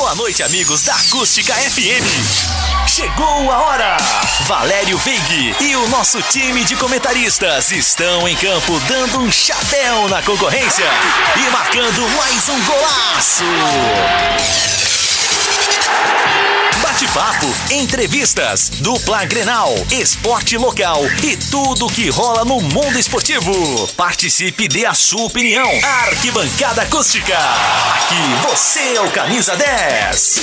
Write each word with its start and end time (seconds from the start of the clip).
Boa 0.00 0.14
noite, 0.14 0.42
amigos 0.42 0.82
da 0.82 0.94
Acústica 0.94 1.52
FM. 1.52 2.88
Chegou 2.88 3.52
a 3.52 3.58
hora! 3.58 3.96
Valério 4.46 4.96
Veig 4.96 5.54
e 5.60 5.76
o 5.76 5.88
nosso 5.90 6.22
time 6.22 6.64
de 6.64 6.74
comentaristas 6.74 7.70
estão 7.70 8.26
em 8.26 8.34
campo 8.34 8.80
dando 8.88 9.20
um 9.20 9.30
chapéu 9.30 10.08
na 10.08 10.22
concorrência 10.22 10.86
e 11.36 11.50
marcando 11.50 12.08
mais 12.16 12.48
um 12.48 12.64
golaço. 12.64 13.44
Bate-papo, 17.04 17.46
entrevistas, 17.72 18.68
dupla 18.80 19.24
Grenal, 19.24 19.72
esporte 19.90 20.58
local 20.58 21.00
e 21.24 21.34
tudo 21.34 21.86
que 21.86 22.10
rola 22.10 22.44
no 22.44 22.60
mundo 22.60 22.98
esportivo. 22.98 23.88
Participe 23.96 24.68
dê 24.68 24.84
a 24.84 24.92
sua 24.92 25.22
opinião. 25.22 25.70
Arquibancada 25.82 26.82
Acústica. 26.82 27.38
Aqui 27.38 28.46
você 28.50 28.96
é 28.96 29.00
o 29.00 29.10
camisa 29.12 29.56
10. 29.56 30.40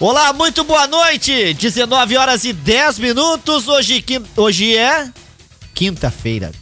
Olá, 0.00 0.32
muito 0.32 0.64
boa 0.64 0.86
noite. 0.86 1.54
19 1.54 2.16
horas 2.16 2.44
e 2.44 2.52
10 2.52 2.98
minutos. 2.98 3.68
Hoje, 3.68 4.02
quin- 4.02 4.24
hoje 4.36 4.76
é 4.76 5.08
quinta-feira. 5.72 6.52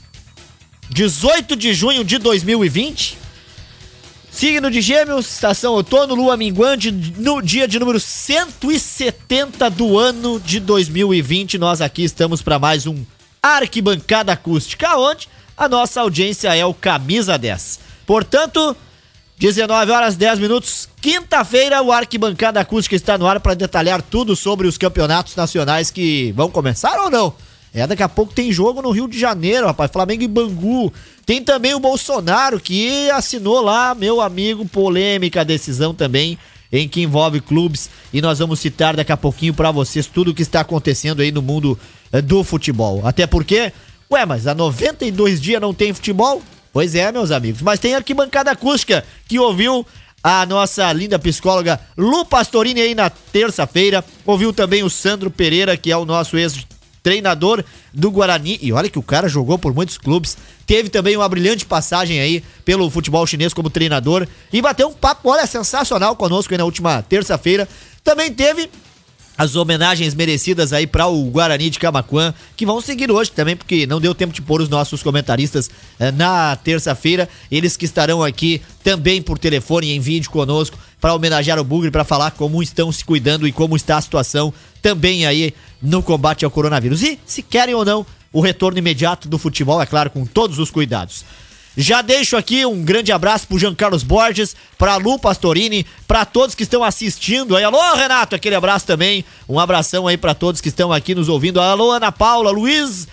18 0.91 1.57
de 1.57 1.73
junho 1.75 2.05
de 2.05 2.19
2020. 2.19 3.19
Signo 4.33 4.71
de 4.71 4.81
Gêmeos, 4.81 5.27
estação 5.29 5.75
outono, 5.75 6.15
lua 6.15 6.39
minguante, 6.39 6.91
no 6.91 7.43
dia 7.43 7.69
de 7.69 7.79
número 7.79 8.01
170 8.01 9.69
do 9.69 9.99
ano 9.99 10.41
de 10.41 10.59
2020. 10.59 11.59
Nós 11.59 11.83
aqui 11.83 12.03
estamos 12.03 12.41
para 12.41 12.59
mais 12.59 12.87
um 12.87 13.05
Arquibancada 13.43 14.33
Acústica, 14.33 14.97
onde 14.97 15.29
a 15.55 15.69
nossa 15.69 16.01
audiência 16.01 16.57
é 16.57 16.65
o 16.65 16.73
Camisa 16.73 17.37
10. 17.37 17.79
Portanto, 18.07 18.75
19 19.39 19.93
horas 19.93 20.17
10 20.17 20.39
minutos, 20.39 20.89
quinta-feira, 21.03 21.83
o 21.83 21.93
Arquibancada 21.93 22.59
Acústica 22.59 22.97
está 22.97 23.19
no 23.19 23.27
ar 23.27 23.39
para 23.39 23.53
detalhar 23.53 24.01
tudo 24.01 24.35
sobre 24.35 24.67
os 24.67 24.79
campeonatos 24.79 25.37
nacionais 25.37 25.91
que 25.91 26.33
vão 26.33 26.51
começar 26.51 26.99
ou 27.01 27.11
não. 27.11 27.35
É, 27.75 27.87
daqui 27.87 28.03
a 28.03 28.09
pouco 28.09 28.35
tem 28.35 28.53
jogo 28.53 28.83
no 28.83 28.91
Rio 28.91 29.09
de 29.09 29.19
Janeiro, 29.19 29.67
rapaz, 29.67 29.91
Flamengo 29.91 30.23
e 30.23 30.29
Bangu. 30.29 30.93
Tem 31.25 31.43
também 31.43 31.75
o 31.75 31.81
Bolsonaro 31.81 32.61
que 32.61 33.11
assinou 33.11 33.63
lá, 33.63 33.95
meu 33.95 34.21
amigo, 34.21 34.67
polêmica 34.67 35.45
decisão 35.45 35.95
também 35.95 36.39
em 36.71 36.89
que 36.89 37.03
envolve 37.03 37.41
clubes 37.41 37.91
e 38.13 38.21
nós 38.21 38.39
vamos 38.39 38.61
citar 38.61 38.97
daqui 38.97 39.13
a 39.13 39.17
pouquinho 39.17 39.53
para 39.53 39.71
vocês 39.71 40.07
tudo 40.07 40.31
o 40.31 40.35
que 40.35 40.43
está 40.43 40.61
acontecendo 40.61 41.21
aí 41.21 41.31
no 41.31 41.43
mundo 41.43 41.79
eh, 42.11 42.23
do 42.23 42.43
futebol. 42.43 43.07
Até 43.07 43.27
porque, 43.27 43.73
ué, 44.11 44.25
mas 44.25 44.47
há 44.47 44.55
92 44.55 45.41
dias 45.41 45.61
não 45.61 45.75
tem 45.75 45.93
futebol? 45.93 46.43
Pois 46.73 46.95
é, 46.95 47.13
meus 47.13 47.31
amigos, 47.31 47.61
mas 47.61 47.79
tem 47.79 47.95
arquibancada 47.95 48.51
acústica 48.51 49.05
que 49.29 49.39
ouviu 49.39 49.87
a 50.23 50.47
nossa 50.47 50.91
linda 50.93 51.19
psicóloga 51.19 51.79
Lu 51.97 52.25
Pastorini 52.25 52.81
aí 52.81 52.95
na 52.95 53.11
terça-feira, 53.11 54.03
ouviu 54.25 54.53
também 54.53 54.83
o 54.83 54.89
Sandro 54.89 55.31
Pereira, 55.31 55.77
que 55.77 55.93
é 55.93 55.97
o 55.97 56.07
nosso 56.07 56.39
ex 56.39 56.67
treinador 57.03 57.65
do 57.93 58.11
Guarani. 58.11 58.59
E 58.63 58.73
olha 58.73 58.89
que 58.89 58.99
o 58.99 59.03
cara 59.03 59.29
jogou 59.29 59.59
por 59.59 59.75
muitos 59.75 59.99
clubes. 59.99 60.37
Teve 60.67 60.89
também 60.89 61.17
uma 61.17 61.29
brilhante 61.29 61.67
passagem 61.67 62.21
aí 62.21 62.43
pelo 62.65 62.89
futebol 62.91 63.27
chinês 63.27 63.53
como 63.53 63.69
treinador. 63.69 64.27
E 64.53 64.63
bateu 64.63 64.89
um 64.89 64.95
papo, 64.95 65.29
olha, 65.29 65.47
sensacional 65.47 66.15
conosco 66.17 66.53
aí 66.53 66.59
na 66.59 66.65
última 66.65 67.03
terça-feira. 67.03 67.69
Também 68.05 68.33
teve 68.33 68.71
as 69.37 69.57
homenagens 69.57 70.15
merecidas 70.15 70.73
aí 70.73 70.87
para 70.87 71.07
o 71.07 71.25
Guarani 71.25 71.71
de 71.71 71.79
Camaquã, 71.79 72.35
que 72.57 72.67
vão 72.67 72.81
seguir 72.81 73.11
hoje 73.11 73.31
também, 73.31 73.57
porque 73.57 73.87
não 73.87 74.01
deu 74.01 74.15
tempo 74.15 74.33
de 74.33 74.43
pôr 74.43 74.61
os 74.61 74.69
nossos 74.69 75.03
comentaristas 75.03 75.71
eh, 75.99 76.13
na 76.13 76.55
terça-feira. 76.57 77.29
Eles 77.51 77.77
que 77.77 77.85
estarão 77.85 78.23
aqui 78.23 78.61
também 78.85 79.23
por 79.23 79.39
telefone 79.39 79.91
em 79.91 80.01
vídeo 80.01 80.31
conosco 80.31 80.79
para 81.01 81.15
homenagear 81.15 81.59
o 81.59 81.65
Bugre, 81.65 81.91
para 81.91 82.05
falar 82.05 82.31
como 82.33 82.63
estão 82.63 82.93
se 82.93 83.05
cuidando 83.05 83.49
e 83.49 83.53
como 83.53 83.75
está 83.75 83.97
a 83.97 84.01
situação 84.01 84.53
também 84.83 85.25
aí 85.25 85.55
no 85.81 86.03
combate 86.03 86.45
ao 86.45 86.51
coronavírus. 86.51 87.03
E 87.03 87.19
se 87.25 87.43
querem 87.43 87.75
ou 87.75 87.85
não 87.85 88.05
o 88.33 88.41
retorno 88.41 88.79
imediato 88.79 89.29
do 89.29 89.39
futebol, 89.39 89.81
é 89.81 89.87
claro, 89.87 90.11
com 90.11 90.27
todos 90.27 90.59
os 90.59 90.71
cuidados. 90.71 91.25
Já 91.77 92.03
deixo 92.03 92.37
aqui 92.37 92.67
um 92.67 92.83
grande 92.83 93.13
abraço 93.13 93.47
pro 93.47 93.59
Jean 93.59 93.75
Carlos 93.75 94.03
Borges, 94.03 94.55
pra 94.77 94.97
Lu 94.97 95.19
Pastorini, 95.19 95.87
pra 96.07 96.27
todos 96.27 96.55
que 96.55 96.65
estão 96.65 96.85
assistindo 96.85 97.57
aí. 97.57 97.65
Alô, 97.65 97.95
Renato, 97.95 98.35
aquele 98.35 98.55
abraço 98.55 98.87
também. 98.87 99.25
Um 99.49 99.59
abração 99.59 100.07
aí 100.07 100.19
pra 100.19 100.35
todos 100.35 100.61
que 100.61 100.69
estão 100.69 100.93
aqui 100.93 101.15
nos 101.15 101.31
ouvindo. 101.31 101.61
Alô, 101.61 101.93
Ana 101.93 102.13
Paula, 102.13 102.51
Luiz 102.51 103.09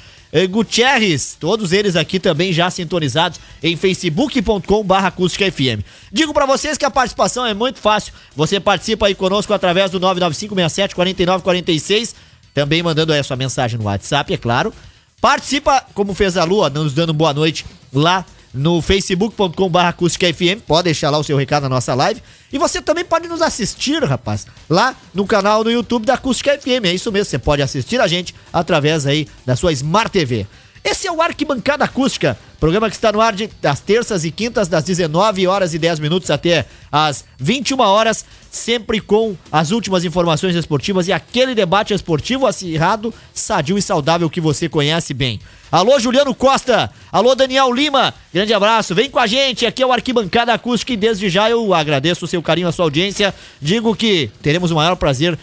Gutierrez, 0.50 1.36
todos 1.40 1.72
eles 1.72 1.96
aqui 1.96 2.20
também 2.20 2.54
já 2.54 2.70
sintonizados 2.70 3.40
em 3.64 3.76
facebook.com 3.76 4.84
barra 4.84 5.12
FM. 5.12 5.84
Digo 6.12 6.34
pra 6.34 6.46
vocês 6.46 6.78
que 6.78 6.86
a 6.86 6.92
participação 6.92 7.46
é 7.46 7.54
muito 7.54 7.80
fácil. 7.80 8.14
Você 8.36 8.60
participa 8.60 9.08
aí 9.08 9.16
conosco 9.16 9.54
através 9.54 9.90
do 9.90 10.00
99567 10.00 10.96
4946, 10.96 12.16
também 12.54 12.84
mandando 12.84 13.12
aí 13.12 13.20
a 13.20 13.24
sua 13.24 13.36
mensagem 13.36 13.80
no 13.80 13.86
WhatsApp, 13.86 14.34
é 14.34 14.38
claro. 14.38 14.74
Participa, 15.20 15.84
como 15.94 16.14
fez 16.14 16.38
a 16.38 16.44
Lua, 16.44 16.70
nos 16.70 16.94
dando 16.94 17.14
boa 17.14 17.34
noite 17.34 17.66
lá 17.92 18.26
no 18.54 18.82
facebook.com 18.82 19.70
barra 19.70 19.94
FM. 19.94 20.62
Pode 20.66 20.86
deixar 20.86 21.10
lá 21.10 21.18
o 21.18 21.24
seu 21.24 21.38
recado 21.38 21.64
na 21.64 21.70
nossa 21.70 21.94
live. 21.94 22.22
E 22.52 22.58
você 22.58 22.82
também 22.82 23.06
pode 23.06 23.28
nos 23.28 23.42
assistir, 23.42 24.04
rapaz, 24.04 24.48
lá 24.70 24.96
no 25.14 25.26
canal 25.26 25.64
do 25.64 25.72
YouTube 25.72 26.06
da 26.06 26.16
Acústica 26.16 26.58
FM. 26.58 26.86
É 26.86 26.94
isso 26.94 27.12
mesmo, 27.12 27.30
você 27.30 27.40
pode 27.40 27.62
assistir 27.62 28.00
a 28.02 28.08
gente 28.08 28.34
através 28.52 29.06
aí 29.06 29.28
da 29.46 29.56
sua 29.56 29.72
Smart 29.72 30.12
TV. 30.12 30.48
Esse 30.84 31.08
é 31.08 31.12
o 31.12 31.22
Arquibancada 31.22 31.84
Acústica, 31.84 32.38
programa 32.60 32.90
que 32.90 32.96
está 32.96 33.12
no 33.12 33.20
ar 33.20 33.34
de, 33.34 33.50
das 33.62 33.82
terças 33.82 34.24
e 34.24 34.32
quintas, 34.32 34.68
das 34.68 34.84
19 34.84 35.46
horas 35.46 35.74
e 35.74 35.80
10 35.80 36.00
minutos 36.00 36.32
até 36.32 36.66
as 36.92 37.26
21 37.38 37.80
horas, 37.82 38.26
sempre 38.50 39.02
com 39.02 39.36
as 39.52 39.72
últimas 39.72 40.06
informações 40.06 40.56
esportivas 40.56 41.08
e 41.08 41.14
aquele 41.14 41.54
debate 41.54 41.94
esportivo 41.94 42.48
acirrado, 42.48 43.14
sadio 43.34 43.78
e 43.78 43.82
saudável 43.82 44.30
que 44.30 44.40
você 44.40 44.70
conhece 44.70 45.14
bem. 45.14 45.40
Alô, 45.70 46.00
Juliano 46.00 46.34
Costa! 46.34 46.90
Alô, 47.12 47.36
Daniel 47.36 47.72
Lima! 47.74 48.14
Grande 48.34 48.54
abraço, 48.54 48.96
vem 48.96 49.10
com 49.10 49.20
a 49.20 49.28
gente, 49.28 49.66
aqui 49.66 49.84
é 49.84 49.86
o 49.86 49.92
Arquibancada 49.92 50.54
Acústica 50.54 50.94
e 50.94 50.98
desde 50.98 51.30
já 51.30 51.50
eu 51.50 51.74
agradeço 51.74 52.24
o 52.24 52.28
seu 52.28 52.42
carinho, 52.42 52.70
a 52.70 52.72
sua 52.72 52.86
audiência. 52.86 53.36
Digo 53.62 53.94
que 53.96 54.32
teremos 54.42 54.72
o 54.72 54.76
maior 54.76 54.96
prazer 54.96 55.38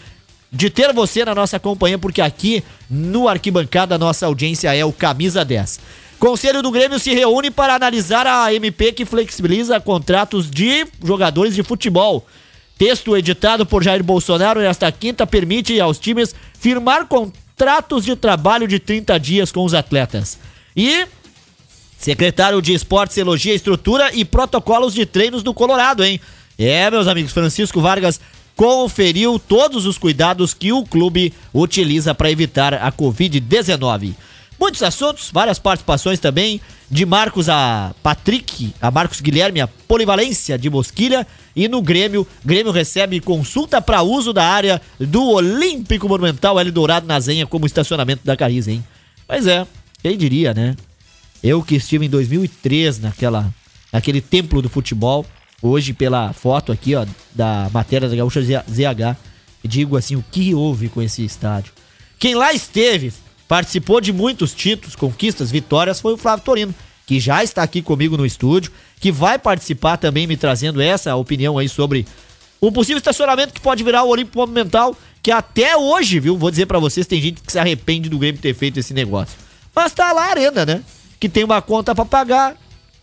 de 0.51 0.69
ter 0.69 0.93
você 0.93 1.25
na 1.25 1.35
nossa 1.35 1.59
companhia, 1.59 1.97
porque 1.97 2.21
aqui 2.21 2.63
no 2.89 3.27
Arquibancada 3.27 3.95
a 3.95 3.97
nossa 3.97 4.25
audiência 4.25 4.73
é 4.73 4.83
o 4.85 4.93
Camisa 4.93 5.43
10. 5.43 5.79
Conselho 6.19 6.63
do 6.63 6.71
Grêmio 6.71 6.99
se 6.99 7.13
reúne 7.13 7.51
para 7.51 7.75
analisar 7.75 8.25
a 8.25 8.51
MP 8.53 8.91
que 8.91 9.05
flexibiliza 9.05 9.79
contratos 9.79 10.49
de 10.49 10.87
jogadores 11.03 11.53
de 11.53 11.61
futebol. 11.61 12.25
Texto 12.77 13.15
editado 13.15 13.65
por 13.65 13.83
Jair 13.83 14.03
Bolsonaro 14.03 14.59
nesta 14.59 14.91
quinta 14.91 15.27
permite 15.27 15.79
aos 15.79 15.99
times 15.99 16.33
firmar 16.59 17.07
contratos 17.07 18.05
de 18.05 18.15
trabalho 18.15 18.67
de 18.67 18.79
30 18.79 19.19
dias 19.19 19.51
com 19.51 19.63
os 19.63 19.73
atletas. 19.73 20.39
E 20.75 21.05
Secretário 21.97 22.61
de 22.61 22.73
Esportes 22.73 23.17
elogia 23.17 23.53
estrutura 23.53 24.11
e 24.13 24.23
protocolos 24.23 24.93
de 24.93 25.05
treinos 25.05 25.41
do 25.41 25.53
Colorado, 25.53 26.03
hein? 26.03 26.21
É, 26.57 26.89
meus 26.89 27.07
amigos, 27.07 27.31
Francisco 27.31 27.81
Vargas 27.81 28.19
conferiu 28.57 29.37
todos 29.37 29.85
os 29.85 29.99
cuidados 29.99 30.51
que 30.51 30.73
o 30.73 30.83
clube 30.83 31.31
utiliza 31.53 32.15
para 32.15 32.31
evitar 32.31 32.73
a 32.73 32.91
Covid-19. 32.91 34.15
Muitos 34.59 34.81
assuntos, 34.81 35.29
várias 35.31 35.59
participações 35.59 36.19
também, 36.19 36.59
de 36.89 37.05
Marcos 37.05 37.47
a 37.47 37.93
Patrick, 38.01 38.73
a 38.81 38.89
Marcos 38.89 39.21
Guilherme, 39.21 39.61
a 39.61 39.67
polivalência 39.67 40.57
de 40.57 40.71
Mosquilha 40.71 41.27
e 41.55 41.67
no 41.67 41.83
Grêmio, 41.83 42.25
Grêmio 42.43 42.71
recebe 42.71 43.19
consulta 43.19 43.79
para 43.79 44.01
uso 44.01 44.33
da 44.33 44.43
área 44.43 44.81
do 44.99 45.23
Olímpico 45.29 46.09
Monumental 46.09 46.59
L 46.59 46.71
Dourado 46.71 47.05
na 47.05 47.19
Zenha 47.19 47.45
como 47.45 47.67
estacionamento 47.67 48.25
da 48.25 48.35
Cariza, 48.35 48.71
hein? 48.71 48.83
Pois 49.27 49.45
é, 49.45 49.67
quem 50.01 50.17
diria, 50.17 50.55
né? 50.55 50.75
Eu 51.43 51.61
que 51.61 51.75
estive 51.75 52.07
em 52.07 52.09
2003 52.09 52.99
naquela, 53.01 53.53
naquele 53.93 54.19
templo 54.19 54.63
do 54.63 54.69
futebol, 54.69 55.23
hoje 55.61 55.93
pela 55.93 56.33
foto 56.33 56.71
aqui, 56.71 56.95
ó, 56.95 57.05
da 57.33 57.69
matéria 57.73 58.07
da 58.07 58.15
Gaúcha 58.15 58.41
ZH, 58.41 59.17
digo 59.63 59.97
assim, 59.97 60.15
o 60.15 60.23
que 60.31 60.53
houve 60.53 60.89
com 60.89 61.01
esse 61.01 61.23
estádio? 61.23 61.73
Quem 62.19 62.35
lá 62.35 62.53
esteve, 62.53 63.13
participou 63.47 64.01
de 64.01 64.11
muitos 64.13 64.53
títulos, 64.53 64.95
conquistas, 64.95 65.51
vitórias, 65.51 65.99
foi 65.99 66.13
o 66.13 66.17
Flávio 66.17 66.45
Torino, 66.45 66.75
que 67.05 67.19
já 67.19 67.43
está 67.43 67.63
aqui 67.63 67.81
comigo 67.81 68.17
no 68.17 68.25
estúdio, 68.25 68.71
que 68.99 69.11
vai 69.11 69.37
participar 69.37 69.97
também 69.97 70.27
me 70.27 70.35
trazendo 70.35 70.81
essa 70.81 71.15
opinião 71.15 71.57
aí 71.57 71.69
sobre 71.69 72.05
o 72.59 72.71
possível 72.71 72.97
estacionamento 72.97 73.53
que 73.53 73.61
pode 73.61 73.83
virar 73.83 74.03
o 74.03 74.09
Olímpico 74.09 74.37
Monumental, 74.37 74.95
que 75.21 75.31
até 75.31 75.77
hoje, 75.77 76.19
viu, 76.19 76.37
vou 76.37 76.49
dizer 76.49 76.65
para 76.65 76.79
vocês, 76.79 77.05
tem 77.05 77.21
gente 77.21 77.41
que 77.41 77.51
se 77.51 77.59
arrepende 77.59 78.09
do 78.09 78.17
Grêmio 78.17 78.41
ter 78.41 78.53
feito 78.53 78.79
esse 78.79 78.93
negócio. 78.93 79.37
Mas 79.75 79.91
tá 79.91 80.11
lá 80.11 80.25
a 80.25 80.29
arena, 80.31 80.65
né? 80.65 80.81
Que 81.19 81.29
tem 81.29 81.43
uma 81.43 81.61
conta 81.61 81.93
para 81.93 82.05
pagar, 82.05 82.55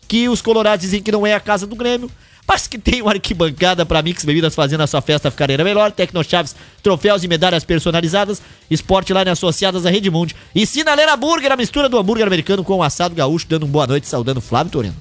que 0.09 0.29
os 0.29 0.43
colorados 0.43 0.85
dizem 0.85 1.03
que 1.03 1.13
não 1.13 1.27
é 1.27 1.35
a 1.35 1.41
casa 1.41 1.67
do 1.67 1.77
Grêmio, 1.77 2.11
mas 2.47 2.67
que 2.67 2.79
tem 2.79 3.03
uma 3.03 3.13
arquibancada 3.13 3.87
para 3.87 4.03
Mix 4.03 4.25
Bebidas 4.25 4.55
fazendo 4.55 4.83
a 4.83 4.87
sua 4.87 5.01
festa 5.01 5.31
ficar 5.31 5.51
ainda 5.51 5.65
melhor, 5.65 5.91
Tecnochaves, 5.91 6.55
troféus 6.83 7.25
e 7.25 7.29
medalhas 7.29 7.65
personalizadas, 7.65 8.41
Esporte 8.71 9.13
Line 9.13 9.31
associadas 9.31 9.87
à 9.87 9.91
Redmund 9.91 10.35
e 10.55 10.67
Sinaleira 10.67 11.17
Burger, 11.17 11.53
a 11.53 11.57
mistura 11.57 11.89
do 11.89 11.99
hambúrguer 11.99 12.27
americano 12.27 12.63
com 12.63 12.77
o 12.77 12.83
assado 12.83 13.15
gaúcho, 13.15 13.47
dando 13.49 13.65
uma 13.65 13.73
boa 13.73 13.87
noite, 13.87 14.07
saudando 14.07 14.41
Flávio 14.41 14.73
Torino. 14.73 14.97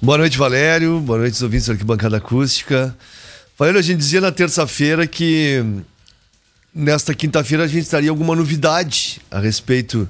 Boa 0.00 0.18
noite, 0.18 0.36
Valério. 0.36 1.00
Boa 1.00 1.18
noite, 1.18 1.42
ouvintes 1.42 1.66
da 1.66 1.72
Arquibancada 1.72 2.18
Acústica. 2.18 2.96
Valério, 3.58 3.80
a 3.80 3.82
gente 3.82 3.98
dizia 3.98 4.20
na 4.20 4.30
terça-feira 4.30 5.06
que 5.06 5.64
nesta 6.74 7.14
quinta-feira 7.14 7.64
a 7.64 7.66
gente 7.66 7.88
traria 7.88 8.10
alguma 8.10 8.36
novidade 8.36 9.18
a 9.30 9.40
respeito 9.40 10.06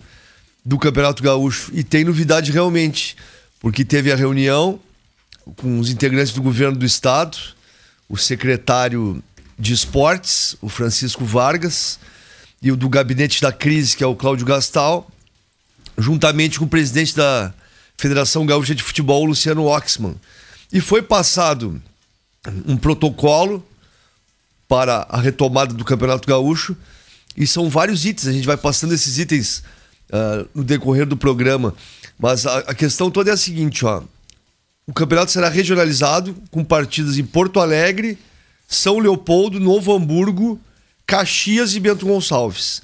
do 0.65 0.77
Campeonato 0.79 1.23
Gaúcho. 1.23 1.71
E 1.73 1.85
tem 1.85 2.05
novidade 2.05 2.51
realmente, 2.51 3.17
porque 3.61 3.85
teve 3.85 4.11
a 4.11 4.17
reunião 4.17 4.81
com 5.55 5.79
os 5.79 5.91
integrantes 5.91 6.33
do 6.33 6.43
governo 6.43 6.77
do 6.77 6.85
estado, 6.85 7.39
o 8.09 8.17
secretário 8.17 9.23
de 9.59 9.73
esportes, 9.73 10.57
o 10.61 10.69
Francisco 10.69 11.25
Vargas, 11.25 11.99
e 12.61 12.73
o 12.73 12.77
do 12.77 12.89
gabinete 12.89 13.41
da 13.41 13.53
crise, 13.53 13.97
que 13.97 14.03
é 14.03 14.07
o 14.07 14.17
Cláudio 14.17 14.47
Gastal, 14.47 15.09
juntamente 15.97 16.59
com 16.59 16.65
o 16.65 16.69
presidente 16.69 17.15
da 17.15 17.53
Federação 17.97 18.45
Gaúcha 18.45 18.75
de 18.75 18.83
Futebol, 18.83 19.25
Luciano 19.25 19.65
Oxman. 19.65 20.17
E 20.73 20.81
foi 20.81 21.01
passado 21.01 21.81
um 22.67 22.77
protocolo 22.77 23.65
para 24.69 25.07
a 25.09 25.21
retomada 25.21 25.73
do 25.73 25.85
Campeonato 25.85 26.27
Gaúcho. 26.27 26.77
E 27.37 27.47
são 27.47 27.69
vários 27.69 28.05
itens, 28.05 28.27
a 28.29 28.33
gente 28.33 28.47
vai 28.47 28.57
passando 28.57 28.95
esses 28.95 29.19
itens 29.19 29.63
uh, 30.11 30.49
no 30.55 30.65
decorrer 30.65 31.07
do 31.07 31.17
programa. 31.17 31.75
Mas 32.19 32.47
a, 32.47 32.59
a, 32.59 32.75
questão 32.75 33.11
toda 33.11 33.31
é 33.31 33.35
a 33.35 33.37
seguinte: 33.37 33.85
ó. 33.85 34.03
O 34.87 34.93
campeonato 34.93 35.33
será 35.33 35.49
regionalizado 35.49 36.37
com 36.51 36.65
partidas 36.65 37.19
em 37.19 37.25
Porto 37.25 37.59
Alegre, 37.59 38.17
São 38.69 38.99
Leopoldo, 38.99 39.59
Novo 39.59 39.93
Hamburgo, 39.93 40.61
Caxias 41.05 41.75
e 41.75 41.81
Bento 41.81 42.07
Gonçalves. 42.07 42.83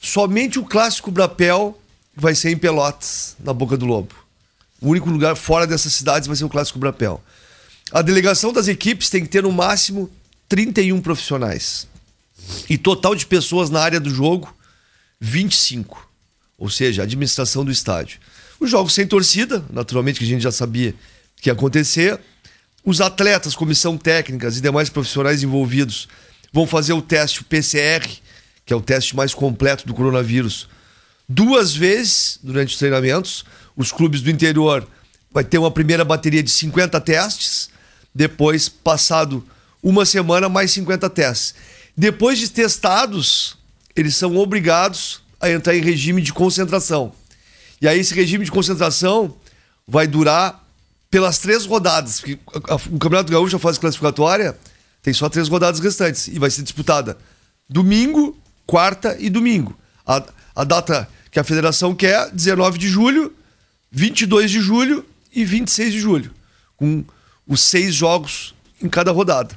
Somente 0.00 0.58
o 0.58 0.64
clássico 0.64 1.10
Brapel 1.10 1.78
vai 2.16 2.34
ser 2.34 2.50
em 2.50 2.56
Pelotas, 2.56 3.36
na 3.38 3.52
Boca 3.52 3.76
do 3.76 3.84
Lobo. 3.84 4.14
O 4.80 4.88
único 4.88 5.10
lugar 5.10 5.36
fora 5.36 5.66
dessas 5.66 5.92
cidades 5.92 6.26
vai 6.26 6.36
ser 6.36 6.44
o 6.44 6.48
clássico 6.48 6.78
Brapel. 6.78 7.22
A 7.92 8.00
delegação 8.00 8.52
das 8.52 8.66
equipes 8.66 9.10
tem 9.10 9.22
que 9.22 9.28
ter 9.28 9.42
no 9.42 9.52
máximo 9.52 10.10
31 10.48 11.00
profissionais. 11.02 11.86
E 12.68 12.78
total 12.78 13.14
de 13.14 13.26
pessoas 13.26 13.68
na 13.68 13.80
área 13.80 14.00
do 14.00 14.10
jogo, 14.10 14.54
25. 15.20 16.10
Ou 16.58 16.70
seja, 16.70 17.02
administração 17.02 17.64
do 17.64 17.70
estádio. 17.70 18.18
Os 18.58 18.70
jogos 18.70 18.94
sem 18.94 19.06
torcida, 19.06 19.64
naturalmente 19.70 20.18
que 20.18 20.24
a 20.24 20.28
gente 20.28 20.42
já 20.42 20.52
sabia 20.52 20.94
que 21.42 21.50
acontecer. 21.50 22.18
Os 22.84 23.00
atletas, 23.00 23.54
comissão 23.54 23.98
técnica 23.98 24.48
e 24.48 24.60
demais 24.60 24.88
profissionais 24.88 25.42
envolvidos 25.42 26.08
vão 26.52 26.66
fazer 26.66 26.92
o 26.92 27.02
teste 27.02 27.40
o 27.40 27.44
PCR, 27.44 28.08
que 28.64 28.72
é 28.72 28.76
o 28.76 28.80
teste 28.80 29.14
mais 29.16 29.34
completo 29.34 29.86
do 29.86 29.92
coronavírus, 29.92 30.68
duas 31.28 31.74
vezes 31.74 32.38
durante 32.42 32.70
os 32.70 32.78
treinamentos. 32.78 33.44
Os 33.76 33.90
clubes 33.90 34.22
do 34.22 34.30
interior 34.30 34.88
vai 35.32 35.42
ter 35.42 35.58
uma 35.58 35.70
primeira 35.70 36.04
bateria 36.04 36.42
de 36.42 36.50
50 36.50 37.00
testes, 37.00 37.70
depois, 38.14 38.68
passado 38.68 39.44
uma 39.82 40.06
semana 40.06 40.48
mais 40.48 40.70
50 40.70 41.10
testes. 41.10 41.54
Depois 41.96 42.38
de 42.38 42.50
testados, 42.50 43.56
eles 43.96 44.14
são 44.14 44.36
obrigados 44.36 45.22
a 45.40 45.50
entrar 45.50 45.74
em 45.74 45.80
regime 45.80 46.22
de 46.22 46.32
concentração. 46.32 47.12
E 47.80 47.88
aí 47.88 47.98
esse 47.98 48.14
regime 48.14 48.44
de 48.44 48.50
concentração 48.50 49.34
vai 49.88 50.06
durar 50.06 50.61
pelas 51.12 51.38
três 51.38 51.66
rodadas, 51.66 52.20
porque 52.20 52.38
o 52.90 52.98
Campeonato 52.98 53.30
Gaúcho, 53.30 53.56
a 53.56 53.58
fase 53.58 53.78
classificatória, 53.78 54.58
tem 55.02 55.12
só 55.12 55.28
três 55.28 55.46
rodadas 55.46 55.78
restantes 55.78 56.26
e 56.26 56.38
vai 56.38 56.48
ser 56.48 56.62
disputada 56.62 57.18
domingo, 57.68 58.34
quarta 58.66 59.14
e 59.20 59.28
domingo. 59.28 59.78
A, 60.06 60.24
a 60.56 60.64
data 60.64 61.06
que 61.30 61.38
a 61.38 61.44
federação 61.44 61.94
quer, 61.94 62.30
19 62.30 62.78
de 62.78 62.88
julho, 62.88 63.30
22 63.90 64.50
de 64.50 64.60
julho 64.62 65.04
e 65.34 65.44
26 65.44 65.92
de 65.92 66.00
julho, 66.00 66.30
com 66.78 67.04
os 67.46 67.60
seis 67.60 67.94
jogos 67.94 68.54
em 68.80 68.88
cada 68.88 69.10
rodada. 69.12 69.54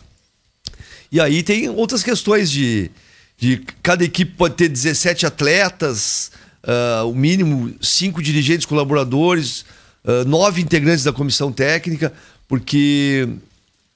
E 1.10 1.22
aí 1.22 1.42
tem 1.42 1.70
outras 1.70 2.04
questões 2.04 2.52
de, 2.52 2.92
de 3.38 3.64
cada 3.82 4.04
equipe 4.04 4.34
pode 4.34 4.56
ter 4.56 4.68
17 4.68 5.26
atletas, 5.26 6.32
uh, 6.66 7.08
o 7.08 7.16
mínimo 7.16 7.74
cinco 7.82 8.22
dirigentes 8.22 8.66
colaboradores, 8.66 9.64
uh, 10.06 10.28
nove 10.28 10.62
integrantes 10.62 11.04
da 11.04 11.12
comissão 11.12 11.52
técnica, 11.52 12.14
porque 12.48 13.28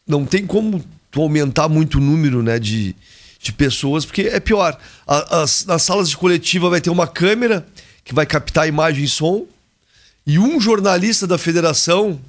não 0.08 0.26
tem 0.26 0.46
como 0.46 0.84
tu 1.12 1.22
aumentar 1.22 1.70
muito 1.70 1.98
o 2.00 2.02
número 2.02 2.44
né, 2.44 2.60
de, 2.60 2.96
de 3.40 3.52
pessoas, 3.54 4.06
porque 4.06 4.24
é 4.24 4.40
pior. 4.40 4.78
A, 5.08 5.44
as, 5.44 5.66
nas 5.66 5.84
salas 5.84 6.10
de 6.10 6.18
coletiva 6.18 6.70
vai 6.70 6.82
ter 6.82 6.90
uma 6.90 7.08
câmera 7.08 7.66
que 8.04 8.14
vai 8.14 8.26
captar 8.26 8.68
imagem 8.68 9.04
e 9.04 9.08
som, 9.08 9.46
e 10.26 10.38
um 10.38 10.60
jornalista 10.60 11.26
da 11.26 11.38
federação 11.38 12.20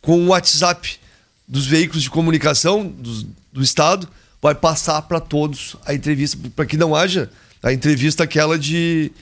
com 0.00 0.20
o 0.24 0.28
WhatsApp 0.28 0.98
dos 1.46 1.66
veículos 1.66 2.02
de 2.02 2.10
comunicação 2.10 2.86
do, 2.86 3.26
do 3.52 3.62
Estado, 3.62 4.08
vai 4.40 4.54
passar 4.54 5.02
para 5.02 5.20
todos 5.20 5.76
a 5.84 5.94
entrevista, 5.94 6.38
para 6.56 6.66
que 6.66 6.76
não 6.76 6.94
haja 6.94 7.30
a 7.62 7.72
entrevista 7.72 8.24
aquela 8.24 8.58
de, 8.58 9.12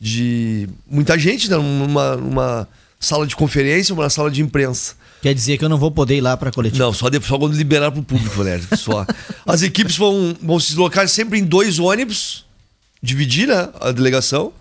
de 0.00 0.68
muita 0.86 1.18
gente 1.18 1.48
né, 1.48 1.56
numa, 1.56 2.16
numa 2.16 2.68
sala 2.98 3.26
de 3.26 3.36
conferência, 3.36 3.94
uma 3.94 4.10
sala 4.10 4.30
de 4.30 4.42
imprensa. 4.42 4.94
Quer 5.22 5.34
dizer 5.34 5.58
que 5.58 5.64
eu 5.64 5.68
não 5.68 5.78
vou 5.78 5.90
poder 5.90 6.16
ir 6.16 6.20
lá 6.20 6.36
para 6.36 6.50
a 6.50 6.52
coletiva? 6.52 6.84
Não, 6.84 6.92
só, 6.92 7.08
depois, 7.08 7.28
só 7.28 7.38
quando 7.38 7.56
liberar 7.56 7.90
para 7.90 8.00
o 8.00 8.04
público, 8.04 8.36
Valério. 8.36 8.66
Só. 8.76 9.06
As 9.46 9.62
equipes 9.62 9.96
vão, 9.96 10.36
vão 10.40 10.60
se 10.60 10.68
deslocar 10.68 11.08
sempre 11.08 11.38
em 11.38 11.44
dois 11.44 11.78
ônibus, 11.78 12.44
dividir 13.02 13.48
né, 13.48 13.68
a 13.80 13.90
delegação 13.90 14.52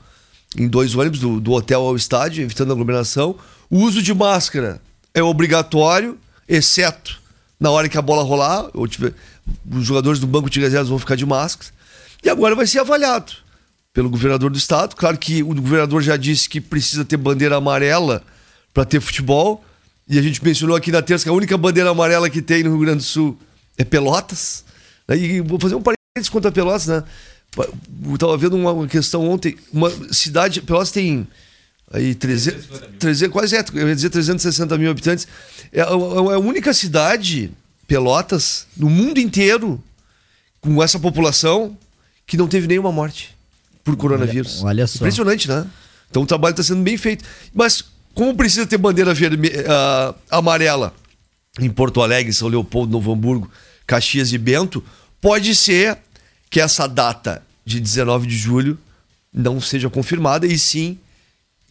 em 0.57 0.68
dois 0.68 0.95
ônibus, 0.95 1.19
do, 1.19 1.39
do 1.39 1.51
hotel 1.51 1.81
ao 1.81 1.95
estádio, 1.95 2.44
evitando 2.44 2.72
aglomeração. 2.72 3.36
O 3.69 3.80
uso 3.80 4.01
de 4.01 4.13
máscara 4.13 4.81
é 5.13 5.22
obrigatório, 5.22 6.18
exceto 6.48 7.22
na 7.60 7.69
hora 7.69 7.89
que 7.89 7.98
a 7.98 8.01
bola 8.01 8.24
rolar, 8.24 8.68
tiver, 8.89 9.13
os 9.72 9.86
jogadores 9.86 10.19
do 10.19 10.28
banco 10.28 10.50
de 10.50 10.60
reservas 10.60 10.89
vão 10.89 11.00
ficar 11.00 11.16
de 11.16 11.25
máscara. 11.25 11.72
E 12.24 12.30
agora 12.30 12.56
vai 12.56 12.66
ser 12.66 12.80
avaliado 12.80 13.47
pelo 13.98 14.12
governador 14.12 14.52
do 14.52 14.58
estado. 14.60 14.96
Claro 14.96 15.18
que 15.18 15.42
o 15.42 15.56
governador 15.56 16.04
já 16.04 16.16
disse 16.16 16.48
que 16.48 16.62
precisa 16.62 17.04
ter 17.04 17.18
bandeira 17.18 17.56
amarela 17.56 18.22
para 18.72 18.86
ter 18.86 19.02
futebol. 19.02 19.66
E 20.08 20.20
a 20.20 20.22
gente 20.22 20.44
mencionou 20.46 20.76
aqui 20.76 20.92
na 20.92 21.02
terça 21.02 21.24
que 21.24 21.30
a 21.32 21.34
única 21.34 21.58
bandeira 21.58 21.90
amarela 21.90 22.30
que 22.30 22.40
tem 22.40 22.62
no 22.62 22.70
Rio 22.70 22.82
Grande 22.82 22.98
do 22.98 23.04
Sul 23.04 23.36
é 23.76 23.84
Pelotas. 23.84 24.64
E 25.10 25.42
vou 25.42 25.60
fazer 25.60 25.74
um 25.74 25.82
parênteses 25.82 26.30
contra 26.30 26.52
Pelotas, 26.52 26.86
né? 26.86 27.04
Eu 27.58 28.14
estava 28.14 28.38
vendo 28.38 28.56
uma 28.56 28.88
questão 28.88 29.28
ontem. 29.28 29.58
Uma 29.74 29.90
cidade. 30.14 30.62
Pelotas 30.62 30.92
tem 30.92 31.28
aí 31.92 32.14
300, 32.14 32.68
300 33.00 33.34
quase 33.34 33.56
é, 33.56 33.66
eu 33.74 33.90
ia 33.90 33.96
dizer 33.96 34.12
360 34.12 34.78
mil 34.78 34.92
habitantes. 34.92 35.28
É, 35.74 35.80
é, 35.80 35.82
é 35.82 35.86
a 35.86 36.39
única 36.39 36.72
cidade, 36.72 37.50
Pelotas, 37.88 38.68
no 38.77 38.92
mundo 38.92 39.20
inteiro, 39.20 39.84
com 40.62 40.84
essa 40.84 41.00
população, 41.00 41.75
que 42.27 42.38
não 42.38 42.48
teve 42.48 42.68
nenhuma 42.68 42.92
morte 42.92 43.36
por 43.88 43.96
coronavírus. 43.96 44.60
Olha, 44.60 44.67
olha 44.67 44.88
só. 44.88 44.98
Impressionante, 44.98 45.48
né? 45.48 45.65
Então 46.10 46.24
o 46.24 46.25
trabalho 46.25 46.51
está 46.51 46.63
sendo 46.63 46.84
bem 46.84 46.98
feito. 46.98 47.24
Mas 47.53 47.86
como 48.13 48.36
precisa 48.36 48.67
ter 48.67 48.77
bandeira 48.77 49.13
vermelha, 49.13 49.62
uh, 49.62 50.15
amarela 50.29 50.94
em 51.58 51.70
Porto 51.70 52.01
Alegre, 52.01 52.34
São 52.34 52.50
Leopoldo, 52.50 52.91
Novo 52.91 53.13
Hamburgo, 53.13 53.50
Caxias 53.86 54.34
e 54.34 54.38
Bento, 54.38 54.84
pode 55.22 55.56
ser 55.56 55.98
que 56.50 56.60
essa 56.60 56.86
data 56.86 57.41
de 57.65 57.79
19 57.79 58.27
de 58.27 58.36
julho 58.36 58.77
não 59.34 59.62
seja 59.62 59.89
confirmada 59.89 60.46
e 60.46 60.60
sim 60.60 61.00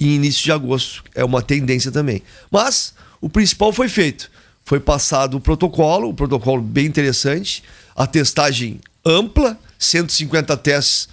em 0.01 0.15
início 0.15 0.43
de 0.45 0.53
agosto. 0.53 1.05
É 1.15 1.25
uma 1.25 1.43
tendência 1.43 1.93
também. 1.93 2.23
Mas 2.51 2.95
o 3.21 3.29
principal 3.29 3.73
foi 3.73 3.89
feito. 3.89 4.31
Foi 4.65 4.81
passado 4.81 5.37
o 5.37 5.41
protocolo, 5.41 6.09
um 6.09 6.15
protocolo 6.15 6.63
bem 6.63 6.87
interessante, 6.87 7.63
a 7.95 8.07
testagem 8.07 8.81
ampla, 9.05 9.59
150 9.79 10.57
testes 10.57 11.09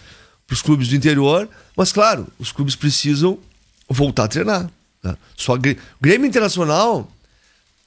para 0.48 0.54
os 0.54 0.62
clubes 0.62 0.88
do 0.88 0.96
interior, 0.96 1.50
mas 1.76 1.92
claro, 1.92 2.28
os 2.38 2.52
clubes 2.52 2.76
precisam 2.76 3.40
voltar 3.90 4.26
a 4.26 4.28
treinar. 4.28 4.70
Né? 5.02 5.16
Só 5.36 5.58
Grêmio 6.02 6.28
Internacional 6.28 7.10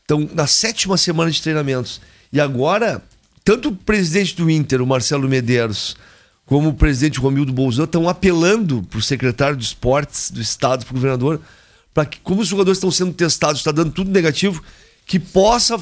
estão 0.03 0.29
na 0.33 0.47
sétima 0.47 0.97
semana 0.97 1.31
de 1.31 1.43
treinamentos. 1.43 2.01
E 2.33 2.41
agora, 2.41 3.03
tanto 3.45 3.71
o 3.71 3.77
presidente 3.77 4.37
do 4.37 4.51
Inter, 4.51 4.81
o 4.81 4.87
Marcelo 4.87 5.29
Medeiros, 5.29 5.97
como 6.45 6.69
o 6.69 6.75
presidente 6.75 7.19
Romildo 7.19 7.53
Bolzano 7.53 7.87
estão 7.87 8.09
apelando 8.09 8.83
para 8.85 8.99
o 8.99 9.03
secretário 9.03 9.57
de 9.57 9.65
esportes 9.65 10.31
do 10.31 10.41
estado, 10.41 10.85
para 10.85 10.93
o 10.93 10.95
governador, 10.95 11.41
para 11.93 12.07
que, 12.07 12.21
como 12.21 12.43
os 12.43 12.49
jogadores 12.49 12.79
estão 12.79 12.91
sendo 12.91 13.13
testados, 13.13 13.61
está 13.61 13.73
dando 13.73 13.91
tudo 13.91 14.11
negativo, 14.11 14.63
que 15.05 15.19
possa 15.19 15.81